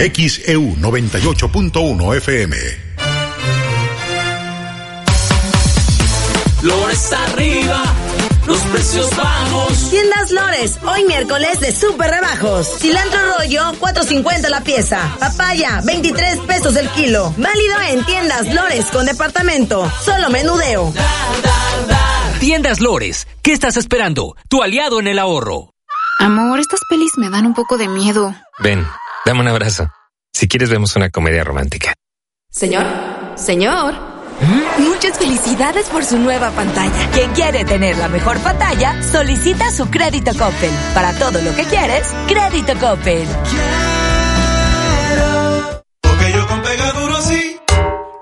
XEU 0.00 0.76
98.1 0.76 2.16
FM 2.16 2.89
Lores 6.62 7.10
arriba, 7.12 7.82
los 8.46 8.58
precios 8.64 9.16
bajos. 9.16 9.88
Tiendas 9.88 10.30
Lores, 10.30 10.78
hoy 10.86 11.04
miércoles 11.04 11.58
de 11.60 11.72
super 11.72 12.10
rebajos. 12.10 12.78
Cilantro 12.78 13.18
rollo, 13.38 13.72
4.50 13.80 14.48
la 14.50 14.60
pieza. 14.60 15.16
Papaya, 15.18 15.80
23 15.82 16.38
pesos 16.40 16.76
el 16.76 16.86
kilo. 16.90 17.32
Válido 17.38 17.80
en 17.88 18.04
tiendas 18.04 18.52
Lores 18.52 18.86
con 18.86 19.06
departamento. 19.06 19.90
Solo 20.04 20.28
menudeo. 20.28 20.92
Tiendas 22.40 22.80
Lores, 22.80 23.26
¿qué 23.40 23.52
estás 23.52 23.78
esperando? 23.78 24.36
Tu 24.50 24.62
aliado 24.62 25.00
en 25.00 25.06
el 25.06 25.18
ahorro. 25.18 25.72
Amor, 26.18 26.60
estas 26.60 26.80
pelis 26.90 27.12
me 27.16 27.30
dan 27.30 27.46
un 27.46 27.54
poco 27.54 27.78
de 27.78 27.88
miedo. 27.88 28.34
Ven, 28.58 28.86
dame 29.24 29.40
un 29.40 29.48
abrazo. 29.48 29.88
Si 30.34 30.46
quieres 30.46 30.68
vemos 30.68 30.94
una 30.94 31.08
comedia 31.08 31.42
romántica. 31.42 31.94
Señor, 32.50 32.84
señor. 33.36 34.09
Muchas 34.78 35.18
felicidades 35.18 35.88
por 35.88 36.04
su 36.04 36.18
nueva 36.18 36.50
pantalla. 36.50 37.10
Quien 37.12 37.32
quiere 37.32 37.64
tener 37.64 37.98
la 37.98 38.08
mejor 38.08 38.38
pantalla, 38.38 39.02
solicita 39.02 39.70
su 39.70 39.90
crédito 39.90 40.32
Coppel. 40.32 40.70
Para 40.94 41.12
todo 41.14 41.40
lo 41.42 41.54
que 41.54 41.64
quieres, 41.64 42.06
crédito 42.26 42.72
Coppel. 42.78 43.28
porque 46.00 46.32
yo 46.32 46.46
con 46.48 46.62
Pegaduro 46.62 47.20
sí. 47.22 47.56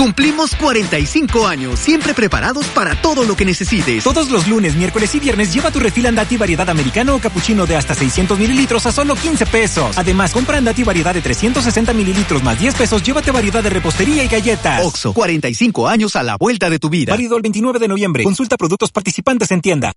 Cumplimos 0.00 0.56
45 0.56 1.46
años, 1.46 1.78
siempre 1.78 2.14
preparados 2.14 2.66
para 2.68 2.94
todo 3.02 3.24
lo 3.24 3.36
que 3.36 3.44
necesites. 3.44 4.02
Todos 4.02 4.30
los 4.30 4.48
lunes, 4.48 4.74
miércoles 4.74 5.14
y 5.14 5.20
viernes 5.20 5.52
lleva 5.52 5.70
tu 5.70 5.78
refil 5.78 6.06
Andati 6.06 6.38
variedad 6.38 6.70
americano 6.70 7.16
o 7.16 7.18
capuchino 7.18 7.66
de 7.66 7.76
hasta 7.76 7.94
600 7.94 8.38
mililitros 8.38 8.86
a 8.86 8.92
solo 8.92 9.14
15 9.14 9.44
pesos. 9.44 9.98
Además, 9.98 10.32
compra 10.32 10.56
Andati 10.56 10.84
variedad 10.84 11.12
de 11.12 11.20
360 11.20 11.92
mililitros 11.92 12.42
más 12.42 12.58
10 12.58 12.76
pesos, 12.76 13.02
llévate 13.02 13.30
variedad 13.30 13.62
de 13.62 13.68
repostería 13.68 14.24
y 14.24 14.28
galletas. 14.28 14.86
Oxo, 14.86 15.12
45 15.12 15.86
años 15.86 16.16
a 16.16 16.22
la 16.22 16.38
vuelta 16.38 16.70
de 16.70 16.78
tu 16.78 16.88
vida. 16.88 17.12
Válido 17.12 17.36
el 17.36 17.42
29 17.42 17.78
de 17.78 17.88
noviembre. 17.88 18.24
Consulta 18.24 18.56
productos 18.56 18.92
participantes 18.92 19.50
en 19.50 19.60
tienda. 19.60 19.92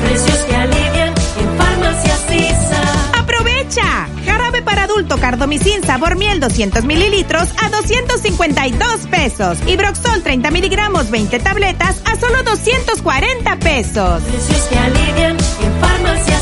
Precios 0.00 0.38
que 0.38 0.56
alivian 0.56 1.08
en 1.08 1.58
Farmacias 1.58 2.24
¡Aprovecha! 3.12 4.08
Para 5.08 5.14
adulto 5.14 5.18
Cardomicin 5.20 5.82
sabor 5.82 6.16
miel 6.16 6.40
200 6.40 6.84
mililitros 6.84 7.48
a 7.62 7.68
252 7.70 9.06
pesos. 9.10 9.58
Y 9.66 9.76
Broxol 9.76 10.22
30 10.22 10.50
miligramos 10.50 11.10
20 11.10 11.38
tabletas 11.40 12.02
a 12.04 12.16
solo 12.16 12.42
240 12.42 13.58
pesos. 13.58 14.22
Precios 14.22 14.62
que 14.68 14.78
alivian 14.78 15.36
en 15.36 15.80
Farmacia 15.80 16.38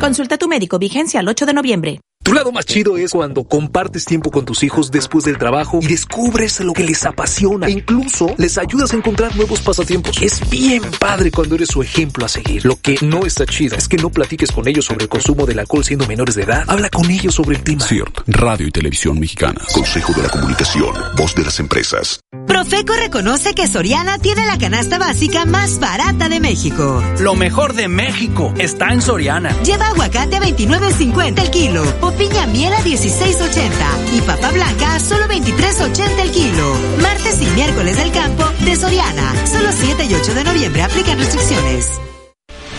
Consulta 0.00 0.34
a 0.34 0.38
tu 0.38 0.48
médico, 0.48 0.78
vigencia 0.78 1.20
el 1.20 1.28
8 1.28 1.46
de 1.46 1.52
noviembre. 1.54 2.00
Tu 2.24 2.32
lado 2.32 2.52
más 2.52 2.64
chido 2.64 2.96
es 2.96 3.10
cuando 3.10 3.44
compartes 3.44 4.06
tiempo 4.06 4.30
con 4.30 4.46
tus 4.46 4.62
hijos 4.62 4.90
después 4.90 5.26
del 5.26 5.36
trabajo 5.36 5.80
y 5.82 5.86
descubres 5.86 6.58
lo 6.60 6.72
que 6.72 6.82
les 6.82 7.04
apasiona. 7.04 7.66
E 7.66 7.72
incluso 7.72 8.34
les 8.38 8.56
ayudas 8.56 8.94
a 8.94 8.96
encontrar 8.96 9.36
nuevos 9.36 9.60
pasatiempos. 9.60 10.22
Es 10.22 10.40
bien 10.48 10.82
padre 10.98 11.30
cuando 11.30 11.54
eres 11.54 11.68
su 11.68 11.82
ejemplo 11.82 12.24
a 12.24 12.28
seguir. 12.28 12.64
Lo 12.64 12.76
que 12.76 12.96
no 13.02 13.26
está 13.26 13.44
chido 13.44 13.76
es 13.76 13.88
que 13.88 13.98
no 13.98 14.08
platiques 14.08 14.50
con 14.52 14.66
ellos 14.66 14.86
sobre 14.86 15.02
el 15.02 15.10
consumo 15.10 15.44
del 15.44 15.58
alcohol 15.58 15.84
siendo 15.84 16.06
menores 16.06 16.34
de 16.34 16.44
edad. 16.44 16.64
Habla 16.66 16.88
con 16.88 17.10
ellos 17.10 17.34
sobre 17.34 17.56
el 17.56 17.62
tema. 17.62 17.84
CIRT, 17.86 18.20
Radio 18.28 18.68
y 18.68 18.70
Televisión 18.70 19.20
Mexicana. 19.20 19.60
Consejo 19.74 20.14
de 20.14 20.22
la 20.22 20.30
Comunicación, 20.30 20.94
Voz 21.18 21.34
de 21.34 21.44
las 21.44 21.60
Empresas. 21.60 22.20
Profeco 22.46 22.94
reconoce 22.94 23.54
que 23.54 23.66
Soriana 23.66 24.18
tiene 24.18 24.46
la 24.46 24.56
canasta 24.56 24.98
básica 24.98 25.44
más 25.44 25.78
barata 25.78 26.28
de 26.30 26.40
México. 26.40 27.02
Lo 27.20 27.34
mejor 27.34 27.74
de 27.74 27.88
México 27.88 28.54
está 28.56 28.92
en 28.92 29.02
Soriana. 29.02 29.54
Lleva 29.62 29.88
aguacate 29.88 30.36
a 30.36 30.40
29.50 30.40 31.42
el 31.42 31.50
kilo, 31.50 31.84
piña 32.14 32.46
miel 32.46 32.72
a 32.72 32.80
16.80 32.80 34.16
y 34.16 34.20
papa 34.22 34.50
blanca 34.50 34.98
solo 35.00 35.26
23.80 35.26 36.20
el 36.20 36.30
kilo. 36.30 36.76
Martes 37.00 37.40
y 37.40 37.46
miércoles 37.46 37.96
del 37.96 38.12
campo 38.12 38.44
de 38.60 38.76
Soriana. 38.76 39.34
Solo 39.46 39.70
7 39.72 40.04
y 40.04 40.14
8 40.14 40.34
de 40.34 40.44
noviembre 40.44 40.82
aplican 40.82 41.18
restricciones. 41.18 41.90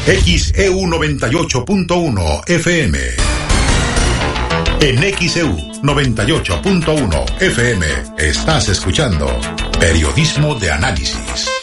XEU 0.05 0.81
98.1 0.81 2.49
FM. 2.49 2.99
En 4.81 4.97
XEU 5.17 5.55
98.1 5.81 7.41
FM 7.41 7.85
estás 8.19 8.69
escuchando 8.69 9.27
Periodismo 9.79 10.55
de 10.55 10.71
Análisis. 10.71 11.54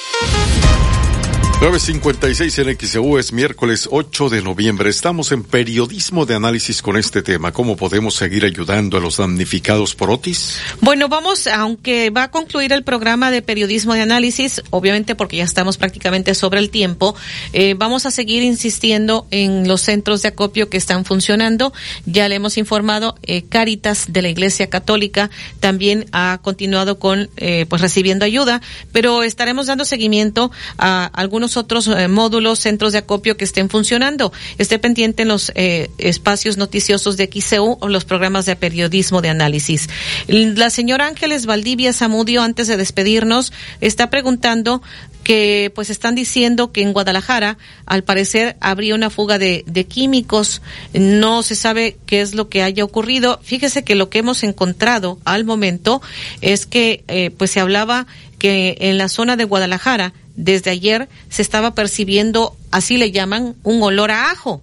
956 1.63 2.59
en 2.59 2.77
XEU 2.77 3.19
es 3.19 3.33
miércoles 3.33 3.89
8 3.89 4.31
de 4.31 4.43
noviembre. 4.43 4.91
Estamos 4.91 5.31
en 5.31 5.45
periodismo 5.45 6.27
de 6.27 6.35
análisis 6.35 6.83
con 6.83 6.97
este 6.97 7.23
tema. 7.23 7.53
¿Cómo 7.53 7.77
podemos 7.77 8.17
seguir 8.17 8.45
ayudando 8.45 8.97
a 8.97 9.01
los 9.01 9.19
damnificados 9.19 9.95
por 9.95 10.11
Otis? 10.11 10.59
Bueno, 10.81 11.09
vamos, 11.09 11.47
aunque 11.47 12.11
va 12.11 12.25
a 12.25 12.31
concluir 12.33 12.73
el 12.73 12.83
programa 12.83 13.31
de 13.31 13.43
periodismo 13.43 13.95
de 13.95 14.01
análisis, 14.01 14.61
obviamente 14.71 15.15
porque 15.15 15.37
ya 15.37 15.45
estamos 15.45 15.77
prácticamente 15.77 16.35
sobre 16.35 16.59
el 16.59 16.69
tiempo, 16.69 17.15
eh, 17.53 17.75
vamos 17.79 18.07
a 18.07 18.11
seguir 18.11 18.43
insistiendo 18.43 19.29
en 19.31 19.69
los 19.69 19.83
centros 19.83 20.23
de 20.23 20.31
acopio 20.31 20.69
que 20.69 20.79
están 20.79 21.05
funcionando. 21.05 21.73
Ya 22.07 22.29
le 22.29 22.35
hemos 22.35 22.59
informado, 22.59 23.15
eh, 23.23 23.45
Caritas 23.49 24.07
de 24.13 24.23
la 24.23 24.31
Iglesia 24.31 24.69
Católica 24.69 25.31
también 25.61 26.07
ha 26.11 26.41
continuado 26.43 26.99
con, 26.99 27.31
eh, 27.37 27.67
pues 27.69 27.81
recibiendo 27.83 28.25
ayuda, 28.25 28.61
pero 28.91 29.23
estaremos 29.23 29.69
dando 29.69 29.85
seguimiento 29.85 30.51
a 30.77 31.05
algunos 31.15 31.52
otros 31.57 31.87
eh, 31.87 32.09
módulos, 32.09 32.59
centros 32.59 32.93
de 32.93 32.99
acopio 32.99 33.37
que 33.37 33.45
estén 33.45 33.69
funcionando. 33.69 34.33
Esté 34.59 34.79
pendiente 34.79 35.23
en 35.23 35.29
los 35.29 35.53
eh, 35.55 35.91
espacios 35.99 36.57
noticiosos 36.57 37.17
de 37.17 37.31
XCU 37.33 37.79
o 37.81 37.89
los 37.89 38.05
programas 38.05 38.47
de 38.47 38.57
periodismo 38.57 39.23
de 39.23 39.31
análisis. 39.31 39.89
La 40.27 40.71
señora 40.71 41.07
Ángeles 41.07 41.47
Valdivia 41.47 41.93
Zamudio, 41.93 42.43
antes 42.43 42.69
de 42.69 42.77
despedirnos, 42.77 43.53
está 43.81 44.11
preguntando 44.11 44.83
que 45.23 45.71
pues 45.75 45.91
están 45.91 46.15
diciendo 46.15 46.73
que 46.73 46.83
en 46.83 46.93
Guadalajara 46.93 47.59
al 47.87 48.05
parecer 48.05 48.57
habría 48.61 48.95
una 48.95 49.11
fuga 49.11 49.39
de, 49.39 49.87
químicos, 49.89 50.63
no 50.93 51.43
se 51.43 51.55
sabe 51.55 51.97
qué 52.07 52.21
es 52.21 52.35
lo 52.35 52.49
que 52.49 52.63
haya 52.63 52.85
ocurrido. 52.85 53.41
Fíjese 53.43 53.85
que 53.85 53.95
lo 53.95 54.11
que 54.11 54.19
hemos 54.19 54.43
encontrado 54.43 55.19
al 55.25 55.45
momento 55.45 56.03
es 56.41 56.67
que 56.67 57.05
eh, 57.09 57.31
pues 57.31 57.51
se 57.51 57.61
hablaba 57.61 58.07
que 58.39 58.77
en 58.81 58.99
la 58.99 59.09
zona 59.09 59.37
de 59.37 59.45
Guadalajara 59.45 60.13
desde 60.37 60.71
ayer 60.71 61.09
se 61.29 61.43
estaba 61.43 61.75
percibiendo, 61.75 62.57
así 62.71 62.97
le 62.97 63.13
llaman, 63.13 63.55
un 63.63 63.83
olor 63.83 64.11
a 64.11 64.31
ajo. 64.31 64.63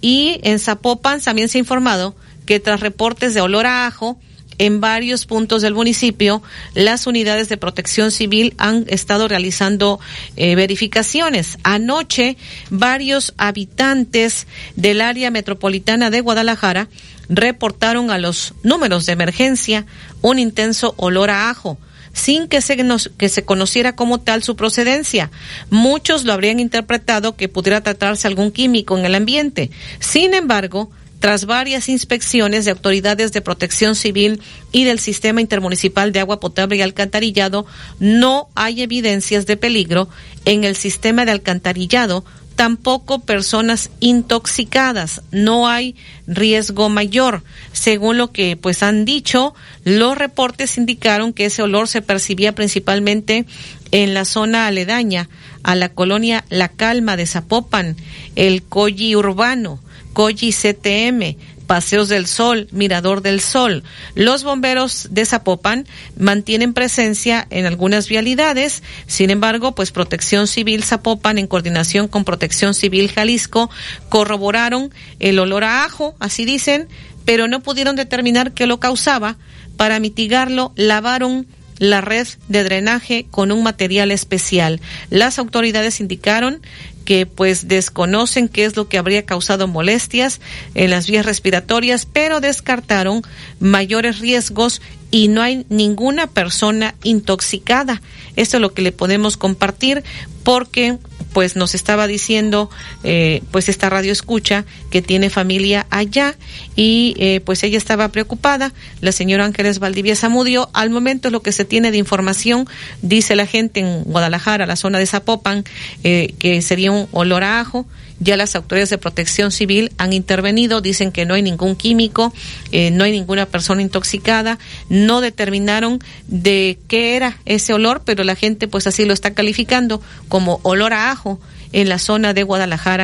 Y 0.00 0.40
en 0.42 0.58
Zapopan 0.58 1.20
también 1.20 1.48
se 1.48 1.58
ha 1.58 1.60
informado 1.60 2.14
que 2.46 2.60
tras 2.60 2.80
reportes 2.80 3.34
de 3.34 3.40
olor 3.40 3.66
a 3.66 3.86
ajo, 3.86 4.18
en 4.58 4.80
varios 4.82 5.24
puntos 5.24 5.62
del 5.62 5.72
municipio, 5.72 6.42
las 6.74 7.06
unidades 7.06 7.48
de 7.48 7.56
protección 7.56 8.10
civil 8.10 8.52
han 8.58 8.84
estado 8.88 9.26
realizando 9.26 10.00
eh, 10.36 10.54
verificaciones. 10.54 11.56
Anoche, 11.62 12.36
varios 12.68 13.32
habitantes 13.38 14.46
del 14.76 15.00
área 15.00 15.30
metropolitana 15.30 16.10
de 16.10 16.20
Guadalajara 16.20 16.88
reportaron 17.30 18.10
a 18.10 18.18
los 18.18 18.52
números 18.62 19.06
de 19.06 19.12
emergencia 19.12 19.86
un 20.20 20.38
intenso 20.38 20.92
olor 20.98 21.30
a 21.30 21.48
ajo 21.48 21.78
sin 22.12 22.48
que 22.48 22.60
se, 22.60 22.76
que 23.16 23.28
se 23.28 23.44
conociera 23.44 23.94
como 23.94 24.18
tal 24.18 24.42
su 24.42 24.56
procedencia. 24.56 25.30
Muchos 25.70 26.24
lo 26.24 26.32
habrían 26.32 26.60
interpretado 26.60 27.36
que 27.36 27.48
pudiera 27.48 27.82
tratarse 27.82 28.26
algún 28.26 28.50
químico 28.50 28.98
en 28.98 29.04
el 29.04 29.14
ambiente. 29.14 29.70
Sin 29.98 30.34
embargo, 30.34 30.90
tras 31.20 31.44
varias 31.44 31.88
inspecciones 31.90 32.64
de 32.64 32.70
autoridades 32.70 33.32
de 33.32 33.42
protección 33.42 33.94
civil 33.94 34.40
y 34.72 34.84
del 34.84 34.98
sistema 34.98 35.42
intermunicipal 35.42 36.12
de 36.12 36.20
agua 36.20 36.40
potable 36.40 36.76
y 36.76 36.82
alcantarillado, 36.82 37.66
no 37.98 38.48
hay 38.54 38.82
evidencias 38.82 39.44
de 39.44 39.58
peligro 39.58 40.08
en 40.46 40.64
el 40.64 40.76
sistema 40.76 41.26
de 41.26 41.32
alcantarillado 41.32 42.24
tampoco 42.60 43.20
personas 43.20 43.88
intoxicadas, 44.00 45.22
no 45.30 45.66
hay 45.66 45.96
riesgo 46.26 46.90
mayor. 46.90 47.42
Según 47.72 48.18
lo 48.18 48.32
que 48.32 48.54
pues 48.58 48.82
han 48.82 49.06
dicho, 49.06 49.54
los 49.84 50.18
reportes 50.18 50.76
indicaron 50.76 51.32
que 51.32 51.46
ese 51.46 51.62
olor 51.62 51.88
se 51.88 52.02
percibía 52.02 52.54
principalmente 52.54 53.46
en 53.92 54.12
la 54.12 54.26
zona 54.26 54.66
aledaña 54.66 55.30
a 55.62 55.74
la 55.74 55.88
colonia 55.88 56.44
La 56.50 56.68
Calma 56.68 57.16
de 57.16 57.24
Zapopan, 57.24 57.96
el 58.36 58.62
Colli 58.62 59.16
Urbano, 59.16 59.80
Colli 60.12 60.52
CTM, 60.52 61.38
Paseos 61.70 62.08
del 62.08 62.26
Sol, 62.26 62.66
Mirador 62.72 63.22
del 63.22 63.40
Sol. 63.40 63.84
Los 64.16 64.42
bomberos 64.42 65.06
de 65.12 65.24
Zapopan 65.24 65.86
mantienen 66.18 66.74
presencia 66.74 67.46
en 67.48 67.64
algunas 67.64 68.08
vialidades. 68.08 68.82
Sin 69.06 69.30
embargo, 69.30 69.72
pues 69.76 69.92
Protección 69.92 70.48
Civil 70.48 70.82
Zapopan, 70.82 71.38
en 71.38 71.46
coordinación 71.46 72.08
con 72.08 72.24
Protección 72.24 72.74
Civil 72.74 73.08
Jalisco, 73.12 73.70
corroboraron 74.08 74.92
el 75.20 75.38
olor 75.38 75.62
a 75.62 75.84
ajo, 75.84 76.16
así 76.18 76.44
dicen, 76.44 76.88
pero 77.24 77.46
no 77.46 77.60
pudieron 77.60 77.94
determinar 77.94 78.50
qué 78.50 78.66
lo 78.66 78.80
causaba. 78.80 79.36
Para 79.76 80.00
mitigarlo, 80.00 80.72
lavaron 80.74 81.46
la 81.78 82.00
red 82.00 82.26
de 82.48 82.64
drenaje 82.64 83.26
con 83.30 83.52
un 83.52 83.62
material 83.62 84.10
especial. 84.10 84.80
Las 85.08 85.38
autoridades 85.38 86.00
indicaron 86.00 86.62
que 87.10 87.26
pues 87.26 87.66
desconocen 87.66 88.48
qué 88.48 88.64
es 88.64 88.76
lo 88.76 88.86
que 88.86 88.96
habría 88.96 89.26
causado 89.26 89.66
molestias 89.66 90.40
en 90.76 90.90
las 90.90 91.08
vías 91.08 91.26
respiratorias, 91.26 92.06
pero 92.06 92.40
descartaron 92.40 93.22
mayores 93.58 94.20
riesgos 94.20 94.80
y 95.10 95.26
no 95.26 95.42
hay 95.42 95.66
ninguna 95.70 96.28
persona 96.28 96.94
intoxicada. 97.02 98.00
Esto 98.36 98.58
es 98.58 98.60
lo 98.60 98.74
que 98.74 98.82
le 98.82 98.92
podemos 98.92 99.36
compartir 99.36 100.04
porque 100.44 100.98
pues 101.32 101.56
nos 101.56 101.74
estaba 101.74 102.06
diciendo 102.06 102.70
eh, 103.04 103.42
pues 103.50 103.68
esta 103.68 103.88
radio 103.90 104.12
escucha 104.12 104.64
que 104.90 105.02
tiene 105.02 105.30
familia 105.30 105.86
allá 105.90 106.36
y 106.76 107.14
eh, 107.18 107.40
pues 107.40 107.62
ella 107.62 107.78
estaba 107.78 108.08
preocupada. 108.08 108.72
La 109.00 109.12
señora 109.12 109.44
Ángeles 109.44 109.78
Valdivia 109.78 110.16
Zamudio 110.16 110.70
al 110.72 110.90
momento 110.90 111.30
lo 111.30 111.42
que 111.42 111.52
se 111.52 111.64
tiene 111.64 111.90
de 111.90 111.98
información 111.98 112.66
dice 113.02 113.36
la 113.36 113.46
gente 113.46 113.80
en 113.80 114.04
Guadalajara 114.04 114.66
la 114.66 114.76
zona 114.76 114.98
de 114.98 115.06
Zapopan 115.06 115.64
eh, 116.04 116.34
que 116.38 116.62
sería 116.62 116.92
un 116.92 117.08
olor 117.12 117.44
a 117.44 117.60
ajo 117.60 117.86
ya 118.20 118.36
las 118.36 118.54
autoridades 118.54 118.90
de 118.90 118.98
protección 118.98 119.50
civil 119.50 119.92
han 119.98 120.12
intervenido, 120.12 120.80
dicen 120.80 121.10
que 121.10 121.24
no 121.24 121.34
hay 121.34 121.42
ningún 121.42 121.74
químico, 121.74 122.32
eh, 122.70 122.90
no 122.90 123.04
hay 123.04 123.12
ninguna 123.12 123.46
persona 123.46 123.82
intoxicada, 123.82 124.58
no 124.88 125.20
determinaron 125.20 125.98
de 126.28 126.78
qué 126.86 127.16
era 127.16 127.38
ese 127.46 127.72
olor, 127.72 128.02
pero 128.04 128.22
la 128.22 128.36
gente 128.36 128.68
pues 128.68 128.86
así 128.86 129.04
lo 129.04 129.14
está 129.14 129.32
calificando 129.32 130.00
como 130.28 130.60
olor 130.62 130.92
a 130.92 131.10
ajo 131.10 131.40
en 131.72 131.88
la 131.88 131.98
zona 131.98 132.34
de 132.34 132.42
Guadalajara 132.42 132.98